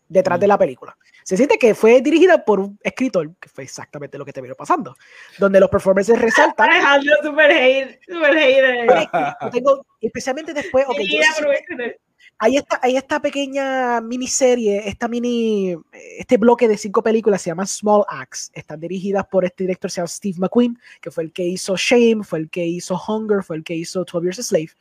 detrás 0.07 0.39
de 0.39 0.47
la 0.47 0.57
película 0.57 0.95
se 1.23 1.38
siente 1.38 1.57
que 1.57 1.73
fue 1.73 2.01
dirigida 2.01 2.43
por 2.43 2.59
un 2.59 2.80
escritor, 2.84 3.34
que 3.39 3.49
fue 3.49 3.63
exactamente 3.63 4.17
lo 4.17 4.25
que 4.25 4.34
te 4.34 4.41
vino 4.41 4.55
pasando, 4.55 4.95
donde 5.39 5.59
los 5.59 5.69
performances 5.69 6.19
resaltan. 6.19 6.69
Alejandro, 6.71 7.13
super 7.23 7.51
hate, 7.51 7.99
super 8.05 8.38
hate. 8.38 9.51
Tengo, 9.51 9.85
especialmente 10.01 10.53
después, 10.53 10.85
okay, 10.88 11.07
yo, 11.07 11.19
hay 12.39 12.57
esta, 12.57 12.80
hay 12.81 12.97
esta 12.97 13.21
pequeña 13.21 14.01
miniserie, 14.01 14.88
esta 14.88 15.07
mini, 15.07 15.77
este 16.17 16.38
bloque 16.38 16.67
de 16.67 16.77
cinco 16.77 17.01
películas 17.01 17.41
se 17.41 17.51
llama 17.51 17.65
Small 17.65 18.03
Acts. 18.09 18.51
Están 18.53 18.80
dirigidas 18.80 19.25
por 19.27 19.45
este 19.45 19.63
director, 19.63 19.89
se 19.89 19.97
llama 19.97 20.07
Steve 20.07 20.35
McQueen, 20.39 20.77
que 20.99 21.11
fue 21.11 21.23
el 21.23 21.31
que 21.31 21.43
hizo 21.43 21.75
Shame, 21.77 22.23
fue 22.23 22.39
el 22.39 22.49
que 22.49 22.65
hizo 22.65 22.99
Hunger, 23.07 23.43
fue 23.43 23.57
el 23.57 23.63
que 23.63 23.75
hizo 23.75 24.03
12 24.03 24.23
Years 24.23 24.39
a 24.39 24.43
Slave. 24.43 24.71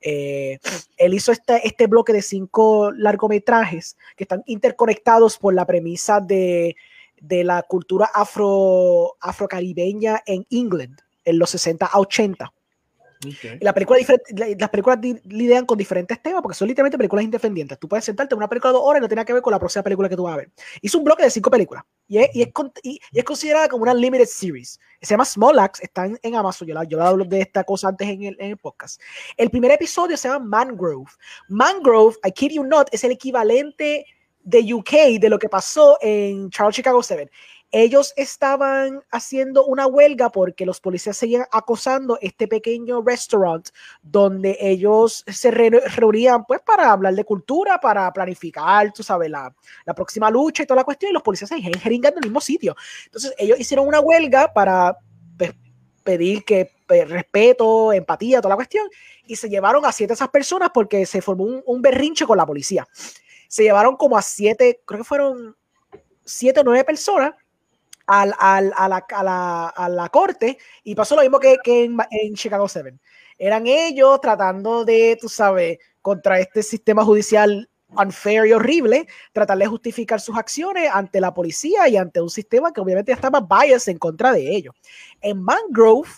Eh, 0.00 0.58
él 0.96 1.14
hizo 1.14 1.32
este, 1.32 1.66
este 1.66 1.86
bloque 1.86 2.12
de 2.12 2.22
cinco 2.22 2.90
largometrajes 2.92 3.96
que 4.16 4.24
están 4.24 4.42
interconectados 4.46 5.38
por 5.38 5.54
la 5.54 5.66
premisa 5.66 6.20
de, 6.20 6.76
de 7.20 7.44
la 7.44 7.62
cultura 7.62 8.10
afro, 8.12 9.16
afrocaribeña 9.20 10.22
en 10.26 10.46
England 10.50 11.00
en 11.24 11.38
los 11.38 11.50
60 11.50 11.86
a 11.86 11.98
80. 11.98 12.52
La 13.60 13.74
película 13.74 13.98
las 14.58 14.70
películas 14.70 14.98
lidian 15.24 15.66
con 15.66 15.76
diferentes 15.76 16.22
temas 16.22 16.40
porque 16.40 16.56
son 16.56 16.68
literalmente 16.68 16.96
películas 16.96 17.24
independientes. 17.24 17.78
Tú 17.78 17.86
puedes 17.86 18.04
sentarte 18.04 18.34
en 18.34 18.38
una 18.38 18.48
película 18.48 18.72
de 18.72 18.78
dos 18.78 18.82
horas 18.86 19.00
y 19.00 19.02
no 19.02 19.08
tiene 19.08 19.24
que 19.26 19.34
ver 19.34 19.42
con 19.42 19.50
la 19.50 19.58
próxima 19.58 19.82
película 19.82 20.08
que 20.08 20.16
tú 20.16 20.22
vas 20.22 20.34
a 20.34 20.36
ver. 20.38 20.50
Hizo 20.80 20.96
un 20.96 21.04
bloque 21.04 21.22
de 21.22 21.30
cinco 21.30 21.50
películas 21.50 21.84
y 22.08 22.18
es, 22.18 22.30
y 22.34 22.42
es, 22.42 22.48
y, 22.82 23.00
es 23.12 23.24
considerada 23.24 23.68
como 23.68 23.82
una 23.82 23.92
limited 23.92 24.24
series. 24.26 24.80
Se 25.02 25.10
llama 25.10 25.26
Small 25.26 25.58
Axe, 25.58 25.84
está 25.84 26.06
en, 26.06 26.34
Amazon. 26.34 26.66
Yo, 26.66 26.74
la, 26.74 26.84
yo 26.84 27.02
hablo 27.02 27.26
de 27.26 27.42
esta 27.42 27.62
cosa 27.62 27.88
antes 27.88 28.08
en 28.08 28.22
el, 28.22 28.36
en 28.40 28.52
el, 28.52 28.56
podcast. 28.56 29.00
El 29.36 29.50
primer 29.50 29.70
episodio 29.72 30.16
se 30.16 30.28
llama 30.28 30.46
Mangrove. 30.46 31.10
Mangrove, 31.48 32.16
I 32.24 32.32
kid 32.32 32.52
you 32.52 32.64
not, 32.64 32.88
es 32.90 33.04
el 33.04 33.12
equivalente 33.12 34.06
de 34.42 34.72
UK 34.72 35.20
de 35.20 35.28
lo 35.28 35.38
que 35.38 35.50
pasó 35.50 35.98
en 36.00 36.48
Charles 36.48 36.76
Chicago 36.76 37.02
7 37.02 37.30
ellos 37.72 38.12
estaban 38.16 39.02
haciendo 39.10 39.64
una 39.64 39.86
huelga 39.86 40.30
porque 40.30 40.66
los 40.66 40.80
policías 40.80 41.16
seguían 41.16 41.44
acosando 41.52 42.18
este 42.20 42.48
pequeño 42.48 43.02
restaurant 43.02 43.68
donde 44.02 44.56
ellos 44.60 45.24
se 45.26 45.50
reunían 45.50 46.44
pues 46.46 46.60
para 46.62 46.90
hablar 46.90 47.14
de 47.14 47.24
cultura, 47.24 47.78
para 47.80 48.12
planificar, 48.12 48.92
tú 48.92 49.02
sabes, 49.02 49.30
la, 49.30 49.54
la 49.84 49.94
próxima 49.94 50.30
lucha 50.30 50.64
y 50.64 50.66
toda 50.66 50.80
la 50.80 50.84
cuestión 50.84 51.10
y 51.10 51.14
los 51.14 51.22
policías 51.22 51.48
se 51.48 51.60
jeringan 51.60 52.12
en 52.12 52.18
el 52.18 52.24
mismo 52.24 52.40
sitio. 52.40 52.74
Entonces 53.04 53.34
ellos 53.38 53.60
hicieron 53.60 53.86
una 53.86 54.00
huelga 54.00 54.52
para 54.52 54.96
pues, 55.38 55.52
pedir 56.02 56.44
que 56.44 56.72
pues, 56.88 57.08
respeto, 57.08 57.92
empatía, 57.92 58.40
toda 58.40 58.50
la 58.50 58.56
cuestión 58.56 58.88
y 59.26 59.36
se 59.36 59.48
llevaron 59.48 59.84
a 59.84 59.92
siete 59.92 60.10
de 60.10 60.14
esas 60.14 60.28
personas 60.30 60.70
porque 60.74 61.06
se 61.06 61.22
formó 61.22 61.44
un, 61.44 61.62
un 61.64 61.82
berrinche 61.82 62.26
con 62.26 62.36
la 62.36 62.46
policía. 62.46 62.86
Se 63.46 63.62
llevaron 63.62 63.96
como 63.96 64.16
a 64.16 64.22
siete, 64.22 64.80
creo 64.84 64.98
que 64.98 65.04
fueron 65.04 65.56
siete 66.24 66.60
o 66.60 66.64
nueve 66.64 66.84
personas 66.84 67.34
al, 68.10 68.34
al, 68.40 68.72
a, 68.76 68.88
la, 68.88 69.06
a, 69.08 69.22
la, 69.22 69.68
a, 69.68 69.88
la, 69.88 70.08
corte 70.08 70.58
y 70.82 70.96
pasó 70.96 71.14
lo 71.14 71.22
mismo 71.22 71.38
que, 71.38 71.58
que 71.62 71.84
en, 71.84 72.34
Chicago 72.34 72.68
7. 72.68 72.98
Eran 73.38 73.68
ellos 73.68 74.20
tratando 74.20 74.84
de, 74.84 75.16
tú 75.20 75.28
sabes, 75.28 75.78
contra 76.02 76.40
este 76.40 76.64
sistema 76.64 77.04
judicial 77.04 77.68
unfair 77.96 78.46
y 78.46 78.52
horrible, 78.52 79.06
tratar 79.32 79.58
de 79.58 79.66
justificar 79.66 80.20
sus 80.20 80.36
acciones 80.36 80.90
ante 80.92 81.20
la 81.20 81.32
policía 81.32 81.88
y 81.88 81.96
ante 81.96 82.20
un 82.20 82.30
sistema 82.30 82.72
que 82.72 82.80
obviamente 82.80 83.12
estaba 83.12 83.40
bias 83.40 83.86
en 83.88 83.98
contra 83.98 84.32
de 84.32 84.56
ellos. 84.56 84.74
En 85.20 85.42
Mangrove, 85.42 86.08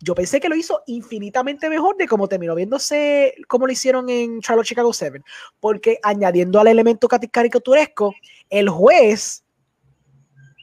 yo 0.00 0.14
pensé 0.14 0.40
que 0.40 0.48
lo 0.48 0.56
hizo 0.56 0.82
infinitamente 0.86 1.68
mejor 1.68 1.96
de 1.96 2.08
cómo 2.08 2.28
terminó 2.28 2.54
viéndose 2.54 3.34
como 3.48 3.66
lo 3.66 3.72
hicieron 3.72 4.08
en 4.08 4.40
Charlotte 4.40 4.66
Chicago 4.66 4.92
7, 4.92 5.20
porque 5.58 5.98
añadiendo 6.02 6.60
al 6.60 6.68
elemento 6.68 7.08
caricaturesco, 7.08 8.14
el 8.48 8.68
juez 8.68 9.44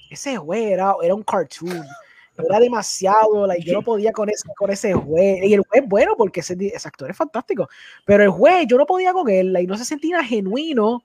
ese 0.09 0.38
juez 0.38 0.71
era, 0.71 0.95
un 0.95 1.23
cartoon. 1.23 1.85
Era 2.38 2.59
demasiado, 2.59 3.47
yo 3.57 3.73
no 3.73 3.81
podía 3.81 4.11
con 4.11 4.29
ese, 4.29 4.47
con 4.55 4.69
ese 4.69 4.93
juez. 4.93 5.43
Y 5.43 5.53
el 5.53 5.61
juez 5.61 5.81
es 5.84 5.89
bueno 5.89 6.15
porque 6.15 6.41
ese, 6.41 6.55
actor 6.85 7.09
es 7.09 7.17
fantástico. 7.17 7.67
Pero 8.05 8.23
el 8.23 8.29
juez, 8.29 8.67
yo 8.67 8.77
no 8.77 8.85
podía 8.85 9.11
con 9.13 9.27
él 9.29 9.57
y 9.59 9.65
no 9.65 9.77
se 9.77 9.85
sentía 9.85 10.23
genuino. 10.23 11.03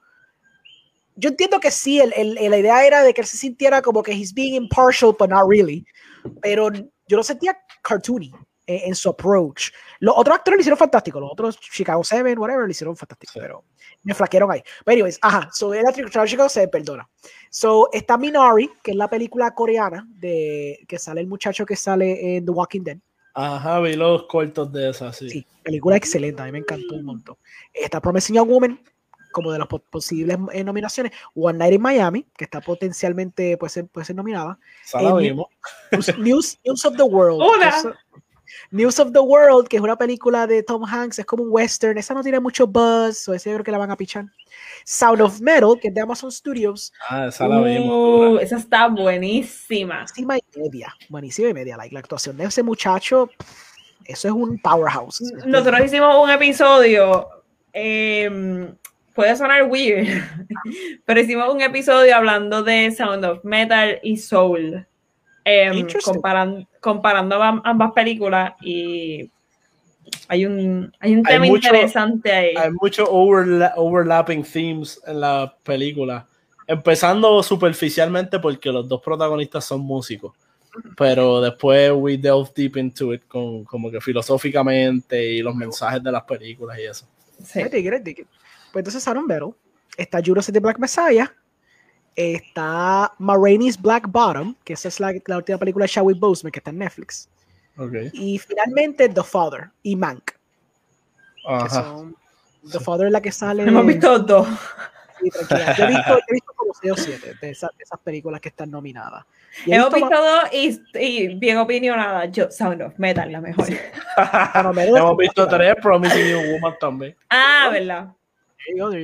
Yo 1.16 1.30
entiendo 1.30 1.58
que 1.60 1.70
sí, 1.70 2.00
el, 2.00 2.34
la 2.34 2.58
idea 2.58 2.86
era 2.86 3.02
de 3.02 3.14
que 3.14 3.22
él 3.22 3.26
se 3.26 3.36
sintiera 3.36 3.80
como 3.82 4.02
que 4.02 4.12
he's 4.12 4.32
being 4.32 4.54
impartial, 4.54 5.14
but 5.18 5.30
not 5.30 5.48
really. 5.48 5.86
Pero 6.40 6.70
yo 6.72 7.16
lo 7.16 7.22
sentía 7.22 7.58
cartoony. 7.82 8.32
eh, 8.66 8.82
en 8.86 8.94
su 8.94 9.08
approach. 9.08 9.70
Los 9.98 10.14
otros 10.16 10.36
actores 10.36 10.58
lo 10.58 10.60
hicieron 10.60 10.78
fantástico, 10.78 11.18
los 11.20 11.32
otros 11.32 11.58
Chicago 11.58 12.04
7, 12.04 12.34
whatever, 12.38 12.64
lo 12.64 12.70
hicieron 12.70 12.96
fantástico, 12.96 13.32
pero 13.34 13.64
me 14.02 14.14
flaquearon 14.14 14.50
ahí. 14.50 14.62
Pero 14.84 14.94
anyways, 14.94 15.18
ajá, 15.22 15.48
so 15.52 15.72
era 15.72 15.92
Chicago 15.92 16.48
7, 16.48 16.68
perdona. 16.68 17.08
So 17.50 17.88
está 17.92 18.16
Minari, 18.16 18.70
que 18.82 18.92
es 18.92 18.96
la 18.96 19.08
película 19.08 19.54
coreana 19.54 20.06
de 20.08 20.78
que 20.88 20.98
sale 20.98 21.20
el 21.20 21.26
muchacho 21.26 21.66
que 21.66 21.76
sale 21.76 22.36
en 22.36 22.44
The 22.44 22.50
Walking 22.50 22.82
Dead. 22.82 22.98
Ajá, 23.34 23.80
vi 23.80 23.94
los 23.96 24.24
cortos 24.24 24.70
de 24.72 24.90
esa, 24.90 25.12
sí. 25.12 25.30
Sí, 25.30 25.46
película 25.62 25.96
excelente, 25.96 26.42
a 26.42 26.44
mí 26.44 26.52
me 26.52 26.58
encantó 26.58 26.94
un 26.94 27.04
montón. 27.04 27.36
Está 27.72 28.00
Promising 28.00 28.36
Young 28.36 28.48
Woman, 28.48 28.80
como 29.32 29.50
de 29.50 29.58
las 29.58 29.66
posibles 29.66 30.38
eh, 30.52 30.62
nominaciones. 30.62 31.12
One 31.34 31.58
Night 31.58 31.74
in 31.74 31.82
Miami, 31.82 32.26
que 32.36 32.44
está 32.44 32.60
potencialmente, 32.60 33.56
puede 33.56 33.70
ser, 33.70 33.86
puede 33.86 34.04
ser 34.04 34.16
nominada. 34.16 34.58
Eh, 34.94 35.34
News, 36.18 36.58
News, 36.64 36.84
of 36.84 36.96
the 36.96 37.02
World. 37.02 37.42
News 38.70 38.98
of 38.98 39.12
the 39.12 39.20
World, 39.20 39.68
que 39.68 39.76
es 39.76 39.82
una 39.82 39.96
película 39.96 40.46
de 40.46 40.62
Tom 40.62 40.84
Hanks, 40.84 41.18
es 41.18 41.26
como 41.26 41.42
un 41.42 41.50
western. 41.50 41.98
Esa 41.98 42.14
no 42.14 42.22
tiene 42.22 42.40
mucho 42.40 42.66
buzz, 42.66 43.28
o 43.28 43.34
ese 43.34 43.50
yo 43.50 43.56
creo 43.56 43.64
que 43.64 43.70
la 43.70 43.78
van 43.78 43.90
a 43.90 43.96
pichar. 43.96 44.26
Sound 44.84 45.20
of 45.20 45.40
Metal, 45.40 45.78
que 45.80 45.88
es 45.88 45.94
de 45.94 46.00
Amazon 46.00 46.30
Studios. 46.30 46.92
Ah, 47.08 47.26
esa 47.26 47.48
la 47.48 47.60
vimos. 47.60 48.34
Uh, 48.34 48.38
esa 48.38 48.56
está 48.56 48.88
buenísima. 48.88 50.04
Buenísima 50.14 50.38
y 50.38 50.42
media. 50.58 50.94
Buenísima 51.08 51.48
y 51.48 51.54
media. 51.54 51.76
Like, 51.76 51.94
la 51.94 52.00
actuación 52.00 52.36
de 52.36 52.44
ese 52.44 52.62
muchacho, 52.62 53.30
eso 54.04 54.28
es 54.28 54.34
un 54.34 54.58
powerhouse. 54.60 55.20
Nosotros 55.46 55.80
hicimos 55.84 56.14
un 56.22 56.30
episodio. 56.30 57.28
Eh, 57.72 58.74
puede 59.14 59.36
sonar 59.36 59.64
weird, 59.64 60.06
pero 61.04 61.20
hicimos 61.20 61.52
un 61.52 61.60
episodio 61.60 62.16
hablando 62.16 62.62
de 62.62 62.90
Sound 62.90 63.24
of 63.24 63.44
Metal 63.44 63.98
y 64.02 64.16
Soul, 64.16 64.86
eh, 65.44 65.86
comparando 66.80 67.42
ambas 67.42 67.92
películas 67.92 68.54
y 68.60 69.30
hay 70.28 70.46
un, 70.46 70.92
hay 70.98 71.14
un 71.14 71.22
tema 71.22 71.46
interesante 71.46 72.32
ahí. 72.32 72.54
Hay 72.56 72.70
muchos 72.72 73.08
overlapping 73.10 74.42
themes 74.42 75.00
en 75.06 75.20
la 75.20 75.54
película, 75.62 76.26
empezando 76.66 77.42
superficialmente 77.42 78.38
porque 78.38 78.70
los 78.70 78.88
dos 78.88 79.00
protagonistas 79.02 79.64
son 79.64 79.80
músicos. 79.80 80.32
Pero 80.96 81.42
después 81.42 81.92
we 81.94 82.16
delve 82.16 82.50
deep 82.56 82.78
into 82.78 83.12
it 83.12 83.26
con, 83.28 83.62
como 83.64 83.90
que 83.90 84.00
filosóficamente 84.00 85.22
y 85.22 85.42
los 85.42 85.54
mensajes 85.54 86.02
de 86.02 86.10
las 86.10 86.22
películas 86.22 86.78
y 86.78 86.84
eso. 86.84 87.06
Sí. 87.44 87.60
Pues 87.60 88.80
entonces 88.80 89.06
Aaron 89.06 89.26
Battle, 89.26 89.52
está 89.98 90.20
Judas 90.24 90.50
the 90.50 90.60
Black 90.60 90.78
Messiah, 90.78 91.30
está 92.16 93.12
Maraine's 93.18 93.80
Black 93.80 94.08
Bottom, 94.08 94.54
que 94.64 94.74
esa 94.74 94.88
es 94.88 95.00
la, 95.00 95.12
última 95.36 95.58
película 95.58 95.84
de 95.84 95.88
Shawty 95.88 96.18
Boseman 96.18 96.52
que 96.52 96.58
está 96.58 96.70
en 96.70 96.78
Netflix. 96.78 97.28
Y 98.12 98.38
finalmente 98.38 99.08
The 99.08 99.22
Father 99.22 99.70
y 99.82 99.96
Mank. 99.96 100.32
The 102.70 102.80
Father 102.80 103.06
es 103.06 103.12
la 103.12 103.20
que 103.20 103.32
sale. 103.32 103.64
Hemos 103.64 103.86
visto 103.86 104.18
dos. 104.18 104.46
Sí, 105.20 105.30
tranquila. 105.30 105.76
Yo 105.76 105.84
he 105.84 105.88
visto, 105.88 106.18
he 106.28 106.32
visto 106.32 106.52
como 106.56 106.74
6 106.74 106.92
o 106.92 106.96
7 106.96 107.34
de, 107.40 107.50
esas, 107.50 107.70
películas 108.02 108.40
que 108.40 108.48
están 108.48 108.70
nominadas. 108.70 109.24
Hemos 109.66 109.92
visto, 109.92 110.10
dos 110.10 110.44
y, 110.52 110.80
y, 110.94 111.28
bien 111.34 111.58
opinionada. 111.58 112.26
Yo, 112.26 112.50
Sound 112.50 112.82
of 112.82 112.98
Metal, 112.98 113.30
la 113.30 113.40
mejor. 113.40 113.66
Hemos 114.76 115.16
visto 115.16 115.46
tres, 115.48 115.76
Promising 115.80 116.28
Young 116.28 116.52
Woman 116.52 116.74
también. 116.80 117.16
Ah, 117.30 117.68
¿verdad? 117.70 118.08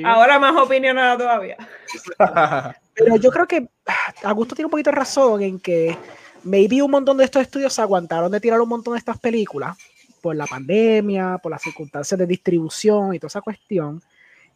Ahora 0.05 0.39
más 0.39 0.57
opinionada 0.57 1.17
todavía. 1.19 1.57
Pero 2.95 3.17
yo 3.17 3.31
creo 3.31 3.47
que 3.47 3.69
ah, 3.87 4.15
Augusto 4.25 4.55
tiene 4.55 4.67
un 4.67 4.71
poquito 4.71 4.91
de 4.91 4.97
razón 4.97 5.43
en 5.43 5.61
que 5.61 5.97
maybe 6.43 6.83
un 6.83 6.91
montón 6.91 7.17
de 7.17 7.25
estos 7.25 7.43
estudios 7.43 7.73
se 7.73 7.83
aguantaron 7.83 8.31
de 8.31 8.41
tirar 8.41 8.61
un 8.61 8.69
montón 8.69 8.95
de 8.95 8.99
estas 8.99 9.19
películas 9.19 9.77
por 10.21 10.35
la 10.35 10.47
pandemia, 10.47 11.39
por 11.43 11.53
las 11.53 11.63
circunstancias 11.63 12.19
de 12.19 12.27
distribución 12.27 13.15
y 13.15 13.19
toda 13.19 13.29
esa 13.29 13.41
cuestión. 13.41 14.03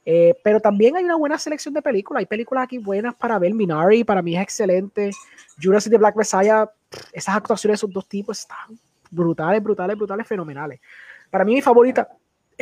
Eh, 0.04 0.34
pero 0.42 0.58
también 0.58 0.96
hay 0.96 1.04
una 1.04 1.16
buena 1.16 1.38
selección 1.38 1.74
de 1.74 1.82
películas. 1.82 2.20
Hay 2.20 2.26
películas 2.26 2.64
aquí 2.64 2.78
buenas 2.78 3.14
para 3.14 3.38
ver. 3.38 3.54
Minari 3.54 4.04
para 4.04 4.22
mí 4.22 4.36
es 4.36 4.42
excelente. 4.42 5.10
Judas 5.62 5.86
y 5.86 5.90
The 5.90 5.98
Black 5.98 6.16
Messiah, 6.16 6.68
esas 7.12 7.36
actuaciones 7.36 7.74
de 7.74 7.86
esos 7.86 7.92
dos 7.92 8.08
tipos 8.08 8.40
están 8.40 8.78
brutales, 9.10 9.62
brutales, 9.62 9.96
brutales, 9.96 10.26
fenomenales. 10.26 10.80
Para 11.30 11.44
mí 11.44 11.54
mi 11.54 11.62
favorita 11.62 12.08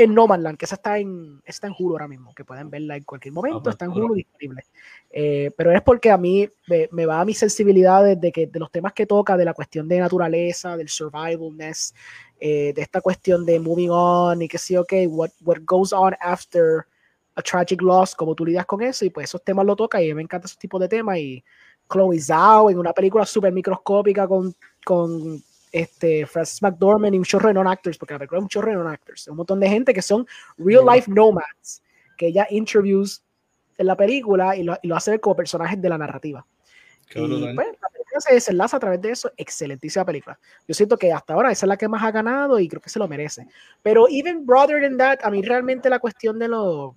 en 0.02 0.14
No 0.14 0.26
Man's 0.26 0.42
Land, 0.42 0.58
que 0.58 0.64
esa 0.64 0.76
está 0.76 0.98
en, 0.98 1.40
está 1.44 1.66
en 1.66 1.74
Hulu 1.78 1.94
ahora 1.94 2.08
mismo, 2.08 2.34
que 2.34 2.44
pueden 2.44 2.70
verla 2.70 2.96
en 2.96 3.04
cualquier 3.04 3.32
momento, 3.32 3.70
está 3.70 3.84
en 3.84 3.92
Hulu 3.92 4.14
disponible. 4.14 4.64
Eh, 5.10 5.50
pero 5.56 5.72
es 5.72 5.82
porque 5.82 6.10
a 6.10 6.16
mí 6.16 6.48
me, 6.90 7.06
va 7.06 7.20
a 7.20 7.24
mi 7.24 7.34
sensibilidad 7.34 8.16
de, 8.16 8.32
que, 8.32 8.46
de 8.46 8.58
los 8.58 8.70
temas 8.70 8.92
que 8.92 9.06
toca, 9.06 9.36
de 9.36 9.44
la 9.44 9.54
cuestión 9.54 9.88
de 9.88 9.98
naturaleza, 9.98 10.76
del 10.76 10.88
survivalness, 10.88 11.94
eh, 12.40 12.72
de 12.74 12.82
esta 12.82 13.00
cuestión 13.00 13.44
de 13.44 13.60
moving 13.60 13.90
on 13.90 14.42
y 14.42 14.48
que 14.48 14.58
sí, 14.58 14.76
ok, 14.76 14.92
what, 15.08 15.30
what 15.44 15.58
goes 15.64 15.92
on 15.92 16.14
after 16.20 16.86
a 17.36 17.42
tragic 17.42 17.82
loss, 17.82 18.14
como 18.14 18.34
tú 18.34 18.44
lidias 18.44 18.66
con 18.66 18.82
eso, 18.82 19.04
y 19.04 19.10
pues 19.10 19.24
esos 19.24 19.42
temas 19.42 19.66
lo 19.66 19.76
toca 19.76 20.02
y 20.02 20.12
me 20.14 20.22
encanta 20.22 20.46
esos 20.46 20.58
tipos 20.58 20.80
de 20.80 20.88
temas. 20.88 21.18
Y 21.18 21.44
Chloe 21.90 22.20
Zhao 22.20 22.70
en 22.70 22.78
una 22.78 22.92
película 22.92 23.26
súper 23.26 23.52
microscópica 23.52 24.26
con, 24.26 24.54
con 24.84 25.42
este, 25.72 26.26
Francis 26.26 26.62
McDormand 26.62 27.14
y 27.14 27.18
un 27.18 27.24
chorro 27.24 27.48
de 27.48 27.54
non-actors, 27.54 27.98
porque 27.98 28.14
la 28.14 28.18
película 28.18 28.38
es 28.38 28.42
un 28.42 28.48
chorro 28.48 28.70
de 28.70 28.76
non-actors, 28.76 29.28
un 29.28 29.36
montón 29.36 29.60
de 29.60 29.68
gente 29.68 29.94
que 29.94 30.02
son 30.02 30.26
real 30.58 30.84
life 30.86 31.10
nomads, 31.10 31.82
que 32.16 32.28
ella 32.28 32.46
interviews 32.50 33.22
en 33.78 33.86
la 33.86 33.96
película 33.96 34.56
y 34.56 34.62
lo, 34.62 34.76
y 34.82 34.88
lo 34.88 34.96
hace 34.96 35.12
ver 35.12 35.20
como 35.20 35.36
personajes 35.36 35.80
de 35.80 35.88
la 35.88 35.98
narrativa. 35.98 36.44
y 37.14 37.54
pues, 37.54 37.68
la 37.80 37.88
película 37.88 38.20
se 38.20 38.34
desenlaza 38.34 38.76
a 38.76 38.80
través 38.80 39.00
de 39.00 39.10
eso, 39.10 39.32
excelentísima 39.36 40.04
película. 40.04 40.38
Yo 40.68 40.74
siento 40.74 40.96
que 40.96 41.12
hasta 41.12 41.34
ahora 41.34 41.50
esa 41.50 41.66
es 41.66 41.68
la 41.68 41.76
que 41.76 41.88
más 41.88 42.02
ha 42.02 42.10
ganado 42.10 42.58
y 42.58 42.68
creo 42.68 42.82
que 42.82 42.90
se 42.90 42.98
lo 42.98 43.08
merece. 43.08 43.46
Pero 43.82 44.06
even 44.08 44.44
brother 44.44 44.82
than 44.82 44.98
that, 44.98 45.18
a 45.22 45.30
mí 45.30 45.40
realmente 45.42 45.88
la 45.88 45.98
cuestión 45.98 46.38
de 46.38 46.48
los 46.48 46.94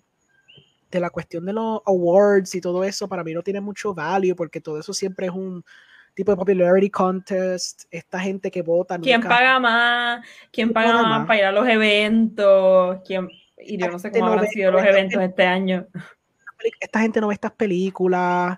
de 0.91 0.99
la 0.99 1.09
cuestión 1.09 1.43
de 1.45 1.53
los 1.53 1.81
awards 1.85 2.53
y 2.53 2.61
todo 2.61 2.83
eso 2.83 3.07
para 3.07 3.23
mí 3.23 3.33
no 3.33 3.41
tiene 3.41 3.59
mucho 3.59 3.95
value 3.95 4.35
porque 4.35 4.61
todo 4.61 4.79
eso 4.79 4.93
siempre 4.93 5.25
es 5.25 5.31
un 5.31 5.63
tipo 6.13 6.31
de 6.31 6.37
popularity 6.37 6.89
contest, 6.89 7.83
esta 7.91 8.19
gente 8.19 8.51
que 8.51 8.61
vota. 8.61 8.97
¿Quién 8.99 9.21
paga 9.21 9.59
más? 9.59 10.25
¿Quién 10.51 10.71
paga 10.71 11.01
más, 11.03 11.25
para 11.25 11.39
ir 11.39 11.45
a 11.45 11.51
los 11.51 11.67
eventos? 11.67 12.99
¿Quién... 13.05 13.29
Y 13.57 13.77
yo 13.77 13.89
no 13.89 13.99
sé 13.99 14.11
cómo 14.11 14.27
habrán 14.27 14.47
sido 14.47 14.71
los 14.71 14.83
eventos 14.83 15.21
este 15.21 15.45
año. 15.45 15.87
Esta 16.79 16.99
gente 16.99 17.21
no 17.21 17.27
ve 17.27 17.33
estas 17.33 17.51
películas, 17.51 18.57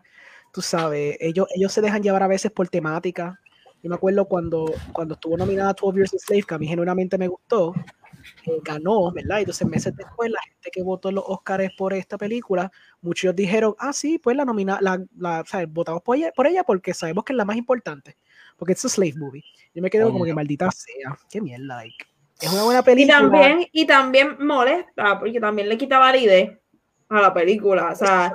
tú 0.51 0.61
sabes, 0.61 1.17
ellos, 1.19 1.47
ellos 1.55 1.71
se 1.71 1.81
dejan 1.81 2.03
llevar 2.03 2.23
a 2.23 2.27
veces 2.27 2.51
por 2.51 2.67
temática. 2.69 3.39
Yo 3.81 3.89
me 3.89 3.95
acuerdo 3.95 4.25
cuando, 4.25 4.65
cuando 4.93 5.13
estuvo 5.15 5.37
nominada 5.37 5.73
12 5.73 5.95
Years 5.95 6.13
a 6.13 6.17
Slave, 6.17 6.43
que 6.43 6.55
a 6.55 6.57
mí 6.57 6.67
genuinamente 6.67 7.17
me 7.17 7.27
gustó, 7.27 7.73
ganó, 8.63 9.11
¿verdad? 9.11 9.37
Y 9.37 9.41
entonces 9.41 9.67
meses 9.67 9.95
después, 9.95 10.29
la 10.29 10.41
gente 10.41 10.69
que 10.71 10.83
votó 10.83 11.09
en 11.09 11.15
los 11.15 11.23
Oscars 11.27 11.73
por 11.77 11.93
esta 11.93 12.17
película, 12.17 12.71
muchos 13.01 13.35
dijeron, 13.35 13.75
ah, 13.79 13.93
sí, 13.93 14.19
pues 14.19 14.35
la 14.35 14.45
nomina, 14.45 14.79
la, 14.81 15.03
la 15.17 15.43
votamos 15.69 16.01
por 16.01 16.17
ella, 16.17 16.31
por 16.35 16.47
ella 16.47 16.63
porque 16.63 16.93
sabemos 16.93 17.23
que 17.23 17.33
es 17.33 17.37
la 17.37 17.45
más 17.45 17.57
importante, 17.57 18.17
porque 18.57 18.73
es 18.73 18.83
un 18.83 18.89
slave 18.89 19.15
movie. 19.15 19.43
Yo 19.73 19.81
me 19.81 19.89
quedo 19.89 20.11
como 20.11 20.25
que 20.25 20.33
maldita 20.33 20.69
sea, 20.71 21.17
qué 21.29 21.41
mierda, 21.41 21.65
like. 21.65 22.05
Es 22.41 22.51
una 22.51 22.63
buena 22.63 22.83
película. 22.83 23.17
Y 23.17 23.21
también, 23.21 23.67
y 23.71 23.85
también 23.85 24.45
molesta, 24.45 25.19
porque 25.19 25.39
también 25.39 25.69
le 25.69 25.77
quita 25.77 25.99
validez 25.99 26.57
a 27.09 27.21
la 27.21 27.33
película, 27.33 27.91
o 27.91 27.95
sea, 27.95 28.33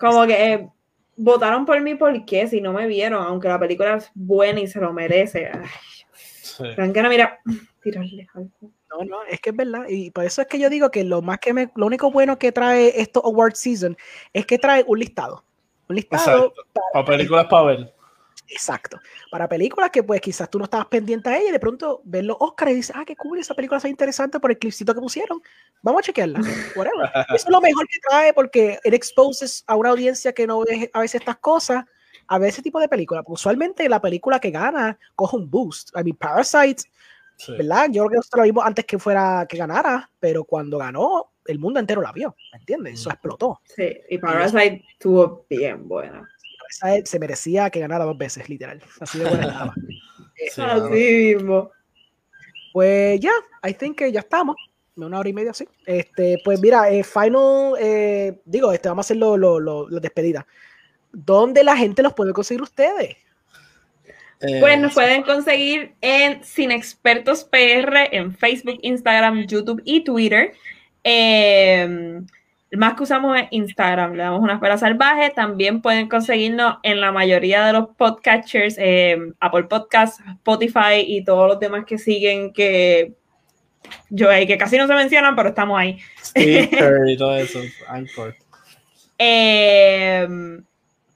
como 0.00 0.26
que 0.26 0.52
eh, 0.52 0.68
votaron 1.16 1.64
por 1.64 1.80
mí 1.80 1.94
porque 1.94 2.46
si 2.46 2.60
no 2.60 2.72
me 2.72 2.86
vieron, 2.86 3.22
aunque 3.22 3.48
la 3.48 3.58
película 3.58 3.96
es 3.96 4.10
buena 4.14 4.60
y 4.60 4.66
se 4.66 4.80
lo 4.80 4.92
merece. 4.92 5.48
Ay, 5.52 5.68
sí. 6.12 6.64
mira, 7.08 7.38
tirarle 7.82 8.26
algo. 8.34 8.70
No, 8.98 9.04
no, 9.04 9.22
es 9.24 9.40
que 9.40 9.50
es 9.50 9.56
verdad. 9.56 9.84
Y 9.88 10.10
por 10.10 10.24
eso 10.24 10.42
es 10.42 10.48
que 10.48 10.58
yo 10.58 10.70
digo 10.70 10.90
que 10.90 11.04
lo 11.04 11.22
más 11.22 11.38
que 11.38 11.52
me, 11.52 11.70
lo 11.74 11.86
único 11.86 12.10
bueno 12.10 12.38
que 12.38 12.52
trae 12.52 13.00
esto 13.00 13.24
award 13.24 13.54
season 13.54 13.96
es 14.32 14.46
que 14.46 14.58
trae 14.58 14.84
un 14.86 14.98
listado. 14.98 15.44
Un 15.88 15.96
listado 15.96 16.52
para, 16.92 17.04
películas 17.04 17.46
para 17.46 17.64
ver. 17.64 17.94
Exacto. 18.48 19.00
Para 19.30 19.48
películas 19.48 19.90
que 19.90 20.02
pues 20.02 20.20
quizás 20.20 20.50
tú 20.50 20.58
no 20.58 20.64
estabas 20.64 20.86
pendiente 20.86 21.28
a 21.28 21.38
ella 21.38 21.48
y 21.48 21.52
de 21.52 21.60
pronto 21.60 22.02
ves 22.04 22.24
los 22.24 22.36
Oscars 22.40 22.72
y 22.72 22.74
dices, 22.74 22.96
ah, 22.96 23.04
qué 23.06 23.16
cool, 23.16 23.38
esa 23.38 23.54
película 23.54 23.78
está 23.78 23.88
interesante 23.88 24.38
por 24.38 24.50
el 24.50 24.58
clipcito 24.58 24.94
que 24.94 25.00
pusieron. 25.00 25.42
Vamos 25.82 26.00
a 26.00 26.02
chequearla. 26.04 26.40
Whatever. 26.76 27.10
Eso 27.28 27.46
es 27.46 27.48
lo 27.48 27.60
mejor 27.60 27.86
que 27.88 27.98
trae 28.08 28.32
porque 28.32 28.78
it 28.84 28.94
exposes 28.94 29.64
a 29.66 29.76
una 29.76 29.90
audiencia 29.90 30.32
que 30.32 30.46
no 30.46 30.60
ve 30.60 30.90
a 30.92 31.00
veces 31.00 31.20
estas 31.20 31.36
cosas 31.38 31.84
a 32.26 32.38
ver 32.38 32.50
ese 32.50 32.62
tipo 32.62 32.80
de 32.80 32.88
película. 32.88 33.22
Usualmente 33.26 33.88
la 33.88 34.00
película 34.00 34.38
que 34.38 34.50
gana 34.50 34.98
coge 35.14 35.36
un 35.36 35.50
boost. 35.50 35.90
I 35.96 36.02
mean, 36.02 36.16
Parasite 36.16 36.84
¿verdad? 37.48 37.88
Yo 37.90 38.02
creo 38.02 38.08
que 38.10 38.16
nosotros 38.16 38.38
lo 38.40 38.44
vimos 38.44 38.64
antes 38.64 38.84
que 38.84 38.98
fuera 38.98 39.46
que 39.48 39.56
ganara, 39.56 40.10
pero 40.20 40.44
cuando 40.44 40.78
ganó, 40.78 41.30
el 41.46 41.58
mundo 41.58 41.80
entero 41.80 42.00
la 42.00 42.12
vio, 42.12 42.34
¿me 42.52 42.58
entiendes? 42.58 42.94
Eso 42.94 43.10
explotó. 43.10 43.60
Sí, 43.64 43.96
y 44.08 44.18
Parasite 44.18 44.84
estuvo 44.92 45.46
bien 45.48 45.86
buena. 45.86 46.28
Parasite 46.80 47.06
se 47.06 47.18
merecía 47.18 47.70
que 47.70 47.80
ganara 47.80 48.04
dos 48.04 48.16
veces, 48.16 48.48
literal. 48.48 48.82
Así 49.00 49.18
de 49.18 49.28
buena 49.28 49.46
estaba. 49.46 49.74
Así 50.86 51.34
mismo. 51.34 51.70
Pues 52.72 53.20
ya, 53.20 53.32
I 53.62 53.74
think 53.74 53.98
que 53.98 54.10
ya 54.10 54.20
estamos. 54.20 54.56
Una 54.96 55.18
hora 55.18 55.28
y 55.28 55.32
media, 55.32 55.52
sí. 55.52 55.66
Este, 55.86 56.38
pues 56.44 56.60
mira, 56.60 56.90
eh, 56.90 57.02
final, 57.02 57.74
eh, 57.80 58.40
digo, 58.44 58.72
este, 58.72 58.88
vamos 58.88 59.04
a 59.04 59.06
hacer 59.06 59.16
lo, 59.16 59.36
lo, 59.36 59.60
lo, 59.60 60.00
despedida. 60.00 60.46
¿Dónde 61.12 61.64
la 61.64 61.76
gente 61.76 62.02
los 62.02 62.14
puede 62.14 62.32
conseguir 62.32 62.62
ustedes? 62.62 63.16
Pues 64.60 64.78
nos 64.78 64.94
pueden 64.94 65.22
conseguir 65.22 65.94
en 66.00 66.42
Sin 66.44 66.70
Expertos 66.70 67.44
PR 67.44 68.08
en 68.12 68.34
Facebook, 68.34 68.78
Instagram, 68.82 69.46
YouTube 69.46 69.82
y 69.84 70.04
Twitter. 70.04 70.52
Eh, 71.02 72.20
más 72.76 72.94
que 72.94 73.02
usamos 73.04 73.38
es 73.38 73.46
Instagram, 73.50 74.14
le 74.14 74.22
damos 74.22 74.40
una 74.40 74.54
espera 74.54 74.78
salvaje. 74.78 75.30
También 75.30 75.80
pueden 75.80 76.08
conseguirnos 76.08 76.78
en 76.82 77.00
la 77.00 77.12
mayoría 77.12 77.66
de 77.66 77.72
los 77.72 77.88
podcatchers, 77.96 78.76
eh, 78.78 79.18
Apple 79.40 79.64
Podcasts, 79.64 80.22
Spotify 80.38 81.04
y 81.06 81.24
todos 81.24 81.48
los 81.48 81.60
demás 81.60 81.84
que 81.86 81.98
siguen 81.98 82.52
que 82.52 83.12
yo 84.08 84.28
que 84.30 84.58
casi 84.58 84.78
no 84.78 84.86
se 84.86 84.94
mencionan, 84.94 85.36
pero 85.36 85.50
estamos 85.50 85.78
ahí. 85.78 85.98
y 86.34 87.16
todo 87.16 87.36
eso, 87.36 87.60
eh, 89.18 90.26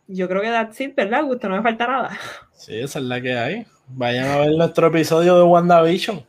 yo 0.06 0.28
creo 0.28 0.42
que 0.42 0.48
that's 0.48 0.80
it, 0.80 0.94
¿verdad, 0.94 1.24
Gusto? 1.24 1.48
No 1.48 1.56
me 1.56 1.62
falta 1.62 1.86
nada. 1.86 2.18
Sí, 2.58 2.76
esa 2.76 2.98
es 2.98 3.04
la 3.04 3.20
que 3.20 3.38
hay. 3.38 3.66
Vayan 3.86 4.26
a 4.26 4.38
ver 4.38 4.50
nuestro 4.50 4.88
episodio 4.88 5.36
de 5.36 5.44
WandaVision. 5.44 6.26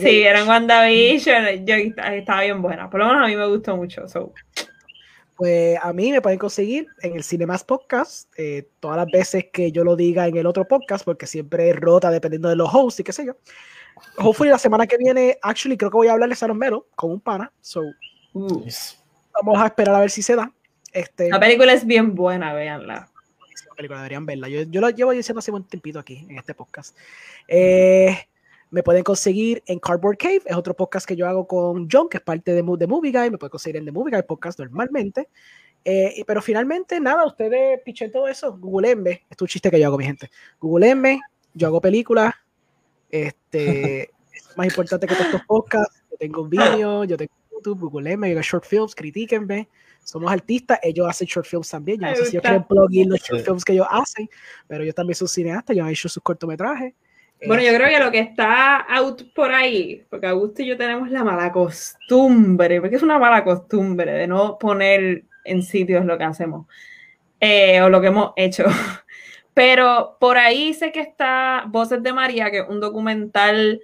sí, 0.00 0.22
era 0.22 0.40
en 0.40 0.48
WandaVision. 0.48 1.64
Yo 1.64 1.74
estaba 1.74 2.42
bien 2.42 2.60
buena. 2.60 2.90
Por 2.90 3.00
lo 3.00 3.06
menos 3.06 3.22
a 3.22 3.26
mí 3.28 3.34
me 3.34 3.48
gustó 3.48 3.74
mucho. 3.74 4.04
Pues 5.34 5.78
a 5.82 5.92
mí 5.94 6.12
me 6.12 6.20
pueden 6.20 6.38
conseguir 6.38 6.86
en 7.00 7.16
el 7.16 7.24
Cinemas 7.24 7.64
Podcast 7.64 8.30
eh, 8.36 8.68
todas 8.78 8.98
las 8.98 9.06
veces 9.06 9.46
que 9.50 9.72
yo 9.72 9.84
lo 9.84 9.96
diga 9.96 10.26
en 10.26 10.36
el 10.36 10.46
otro 10.46 10.68
podcast, 10.68 11.02
porque 11.02 11.26
siempre 11.26 11.72
rota 11.72 12.10
dependiendo 12.10 12.50
de 12.50 12.56
los 12.56 12.68
hosts 12.72 13.00
y 13.00 13.04
qué 13.04 13.14
sé 13.14 13.24
yo. 13.24 13.34
Hopefully 14.18 14.50
la 14.50 14.58
semana 14.58 14.86
que 14.86 14.98
viene, 14.98 15.38
actually, 15.40 15.78
creo 15.78 15.90
que 15.90 15.96
voy 15.96 16.08
a 16.08 16.12
hablarle 16.12 16.36
a 16.38 16.48
Melo 16.48 16.88
con 16.94 17.10
un 17.10 17.20
pana. 17.20 17.50
So, 17.62 17.80
vamos 18.34 19.62
a 19.62 19.66
esperar 19.66 19.94
a 19.94 20.00
ver 20.00 20.10
si 20.10 20.20
se 20.20 20.36
da. 20.36 20.52
Este, 20.92 21.30
la 21.30 21.40
película 21.40 21.72
es 21.72 21.86
bien 21.86 22.14
buena, 22.14 22.52
véanla 22.52 23.11
película, 23.74 24.00
deberían 24.00 24.26
verla. 24.26 24.48
Yo, 24.48 24.62
yo 24.62 24.80
lo 24.80 24.90
llevo 24.90 25.12
diciendo 25.12 25.40
hace 25.40 25.50
un 25.50 25.64
tiempito 25.64 25.98
aquí 25.98 26.26
en 26.28 26.38
este 26.38 26.54
podcast. 26.54 26.96
Eh, 27.48 28.16
me 28.70 28.82
pueden 28.82 29.04
conseguir 29.04 29.62
en 29.66 29.78
Cardboard 29.78 30.16
Cave, 30.16 30.42
es 30.46 30.56
otro 30.56 30.74
podcast 30.74 31.06
que 31.06 31.14
yo 31.14 31.28
hago 31.28 31.46
con 31.46 31.88
John, 31.90 32.08
que 32.08 32.16
es 32.16 32.22
parte 32.22 32.52
de, 32.52 32.62
The 32.62 32.86
Movie 32.86 33.12
Guy. 33.12 33.30
Me 33.30 33.38
pueden 33.38 33.50
conseguir 33.50 33.76
en 33.76 33.84
The 33.84 33.92
Movie 33.92 34.14
Guy 34.14 34.22
Podcast 34.22 34.58
normalmente. 34.58 35.28
Eh, 35.84 36.24
pero 36.26 36.40
finalmente, 36.40 36.98
nada, 37.00 37.26
ustedes 37.26 37.80
pichen 37.84 38.10
todo 38.10 38.28
eso. 38.28 38.56
Google 38.56 38.92
Esto 38.92 39.10
es 39.30 39.42
un 39.42 39.48
chiste 39.48 39.70
que 39.70 39.78
yo 39.78 39.88
hago, 39.88 39.98
mi 39.98 40.04
gente. 40.04 40.30
Google 40.60 41.20
yo 41.54 41.66
hago 41.66 41.80
películas. 41.80 42.32
Este, 43.10 44.02
es 44.32 44.56
más 44.56 44.66
importante 44.66 45.06
que 45.06 45.14
todos 45.14 45.26
estos 45.26 45.44
podcasts. 45.46 46.02
Yo 46.10 46.16
tengo 46.16 46.42
un 46.42 46.48
vídeo, 46.50 47.04
yo 47.04 47.16
tengo 47.16 47.32
YouTube, 47.50 47.90
Google 47.90 48.16
yo 48.16 48.24
hago 48.24 48.42
short 48.42 48.64
films, 48.64 48.94
critíquenme 48.94 49.68
somos 50.04 50.32
artistas, 50.32 50.78
ellos 50.82 51.08
hacen 51.08 51.26
short 51.26 51.46
films 51.46 51.70
también. 51.70 52.00
Yo 52.00 52.08
no 52.08 52.16
sé 52.16 52.24
si 52.26 52.30
ellos 52.32 52.42
quieren 52.42 52.64
plugin 52.64 53.08
los 53.10 53.20
short 53.20 53.44
films 53.44 53.64
que 53.64 53.72
ellos 53.72 53.86
hacen, 53.90 54.28
pero 54.66 54.82
ellos 54.82 54.94
también 54.94 55.14
son 55.14 55.28
cineastas, 55.28 55.74
ellos 55.74 55.86
han 55.86 55.92
hecho 55.92 56.08
sus 56.08 56.22
cortometrajes. 56.22 56.94
Bueno, 57.44 57.62
yo 57.62 57.74
creo 57.74 57.88
que 57.88 58.04
lo 58.04 58.12
que 58.12 58.20
está 58.20 58.76
out 58.76 59.34
por 59.34 59.52
ahí, 59.52 60.06
porque 60.08 60.28
Augusto 60.28 60.62
y 60.62 60.66
yo 60.66 60.76
tenemos 60.76 61.10
la 61.10 61.24
mala 61.24 61.50
costumbre, 61.50 62.80
porque 62.80 62.96
es 62.96 63.02
una 63.02 63.18
mala 63.18 63.42
costumbre 63.42 64.12
de 64.12 64.26
no 64.28 64.58
poner 64.58 65.24
en 65.44 65.62
sitios 65.62 66.04
lo 66.04 66.16
que 66.16 66.24
hacemos 66.24 66.66
eh, 67.40 67.82
o 67.82 67.88
lo 67.88 68.00
que 68.00 68.06
hemos 68.08 68.32
hecho. 68.36 68.64
Pero 69.54 70.16
por 70.20 70.38
ahí 70.38 70.72
sé 70.72 70.92
que 70.92 71.00
está 71.00 71.64
Voces 71.68 72.02
de 72.02 72.12
María, 72.12 72.50
que 72.50 72.60
es 72.60 72.68
un 72.68 72.80
documental 72.80 73.80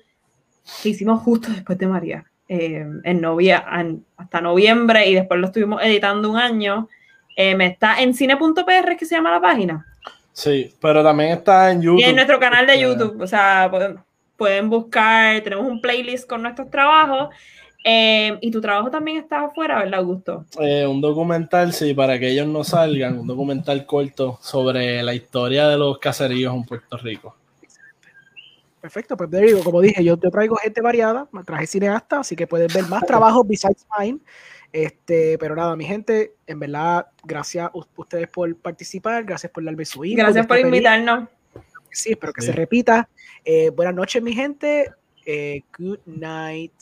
que 0.82 0.90
hicimos 0.90 1.20
justo 1.22 1.50
después 1.50 1.76
de 1.78 1.86
María. 1.88 2.30
Eh, 2.50 2.82
en 3.04 3.20
novia, 3.20 3.62
hasta 4.16 4.40
noviembre 4.40 5.06
y 5.06 5.14
después 5.14 5.38
lo 5.38 5.48
estuvimos 5.48 5.82
editando 5.82 6.30
un 6.30 6.38
año. 6.38 6.88
Eh, 7.36 7.54
está 7.60 8.00
en 8.00 8.14
cine.pr 8.14 8.96
que 8.96 9.04
se 9.04 9.16
llama 9.16 9.32
la 9.32 9.40
página. 9.40 9.86
Sí, 10.32 10.74
pero 10.80 11.04
también 11.04 11.32
está 11.32 11.70
en 11.70 11.82
YouTube. 11.82 12.00
Y 12.00 12.04
en 12.04 12.14
nuestro 12.14 12.40
canal 12.40 12.66
de 12.66 12.80
YouTube, 12.80 13.20
o 13.20 13.26
sea, 13.26 13.70
pueden, 14.36 14.70
buscar, 14.70 15.42
tenemos 15.42 15.66
un 15.66 15.82
playlist 15.82 16.26
con 16.26 16.40
nuestros 16.40 16.70
trabajos. 16.70 17.28
Eh, 17.84 18.38
y 18.40 18.50
tu 18.50 18.60
trabajo 18.62 18.90
también 18.90 19.18
está 19.18 19.44
afuera, 19.44 19.78
¿verdad, 19.78 20.00
Augusto? 20.00 20.44
un 20.88 21.00
documental, 21.00 21.72
sí, 21.72 21.92
para 21.92 22.18
que 22.18 22.30
ellos 22.30 22.46
no 22.46 22.64
salgan, 22.64 23.18
un 23.18 23.26
documental 23.26 23.84
corto 23.84 24.38
sobre 24.40 25.02
la 25.02 25.14
historia 25.14 25.68
de 25.68 25.76
los 25.76 25.98
caseríos 25.98 26.54
en 26.54 26.64
Puerto 26.64 26.96
Rico. 26.96 27.37
Perfecto, 28.80 29.16
pues 29.16 29.28
te 29.30 29.40
digo, 29.40 29.64
como 29.64 29.80
dije, 29.80 30.04
yo, 30.04 30.16
te 30.16 30.30
traigo 30.30 30.56
gente 30.56 30.80
variada, 30.80 31.28
me 31.32 31.42
traje 31.42 31.66
cineasta, 31.66 32.20
así 32.20 32.36
que 32.36 32.46
puedes 32.46 32.72
ver 32.72 32.86
más 32.86 33.04
trabajos 33.04 33.46
besides 33.46 33.86
mine. 33.98 34.20
Este, 34.72 35.38
pero 35.38 35.56
nada, 35.56 35.74
mi 35.74 35.84
gente, 35.84 36.34
en 36.46 36.60
verdad, 36.60 37.06
gracias 37.24 37.66
a 37.66 37.72
ustedes 37.96 38.28
por 38.28 38.54
participar, 38.56 39.24
gracias 39.24 39.50
por 39.50 39.64
darme 39.64 39.84
su 39.84 40.02
Gracias 40.02 40.46
por 40.46 40.58
invitarnos. 40.58 41.28
Sí, 41.90 42.10
espero 42.10 42.32
que 42.32 42.42
se 42.42 42.52
repita. 42.52 43.08
Eh, 43.44 43.70
buenas 43.70 43.94
noches, 43.94 44.22
mi 44.22 44.32
gente. 44.32 44.92
Eh, 45.26 45.62
good 45.76 46.00
night. 46.06 46.72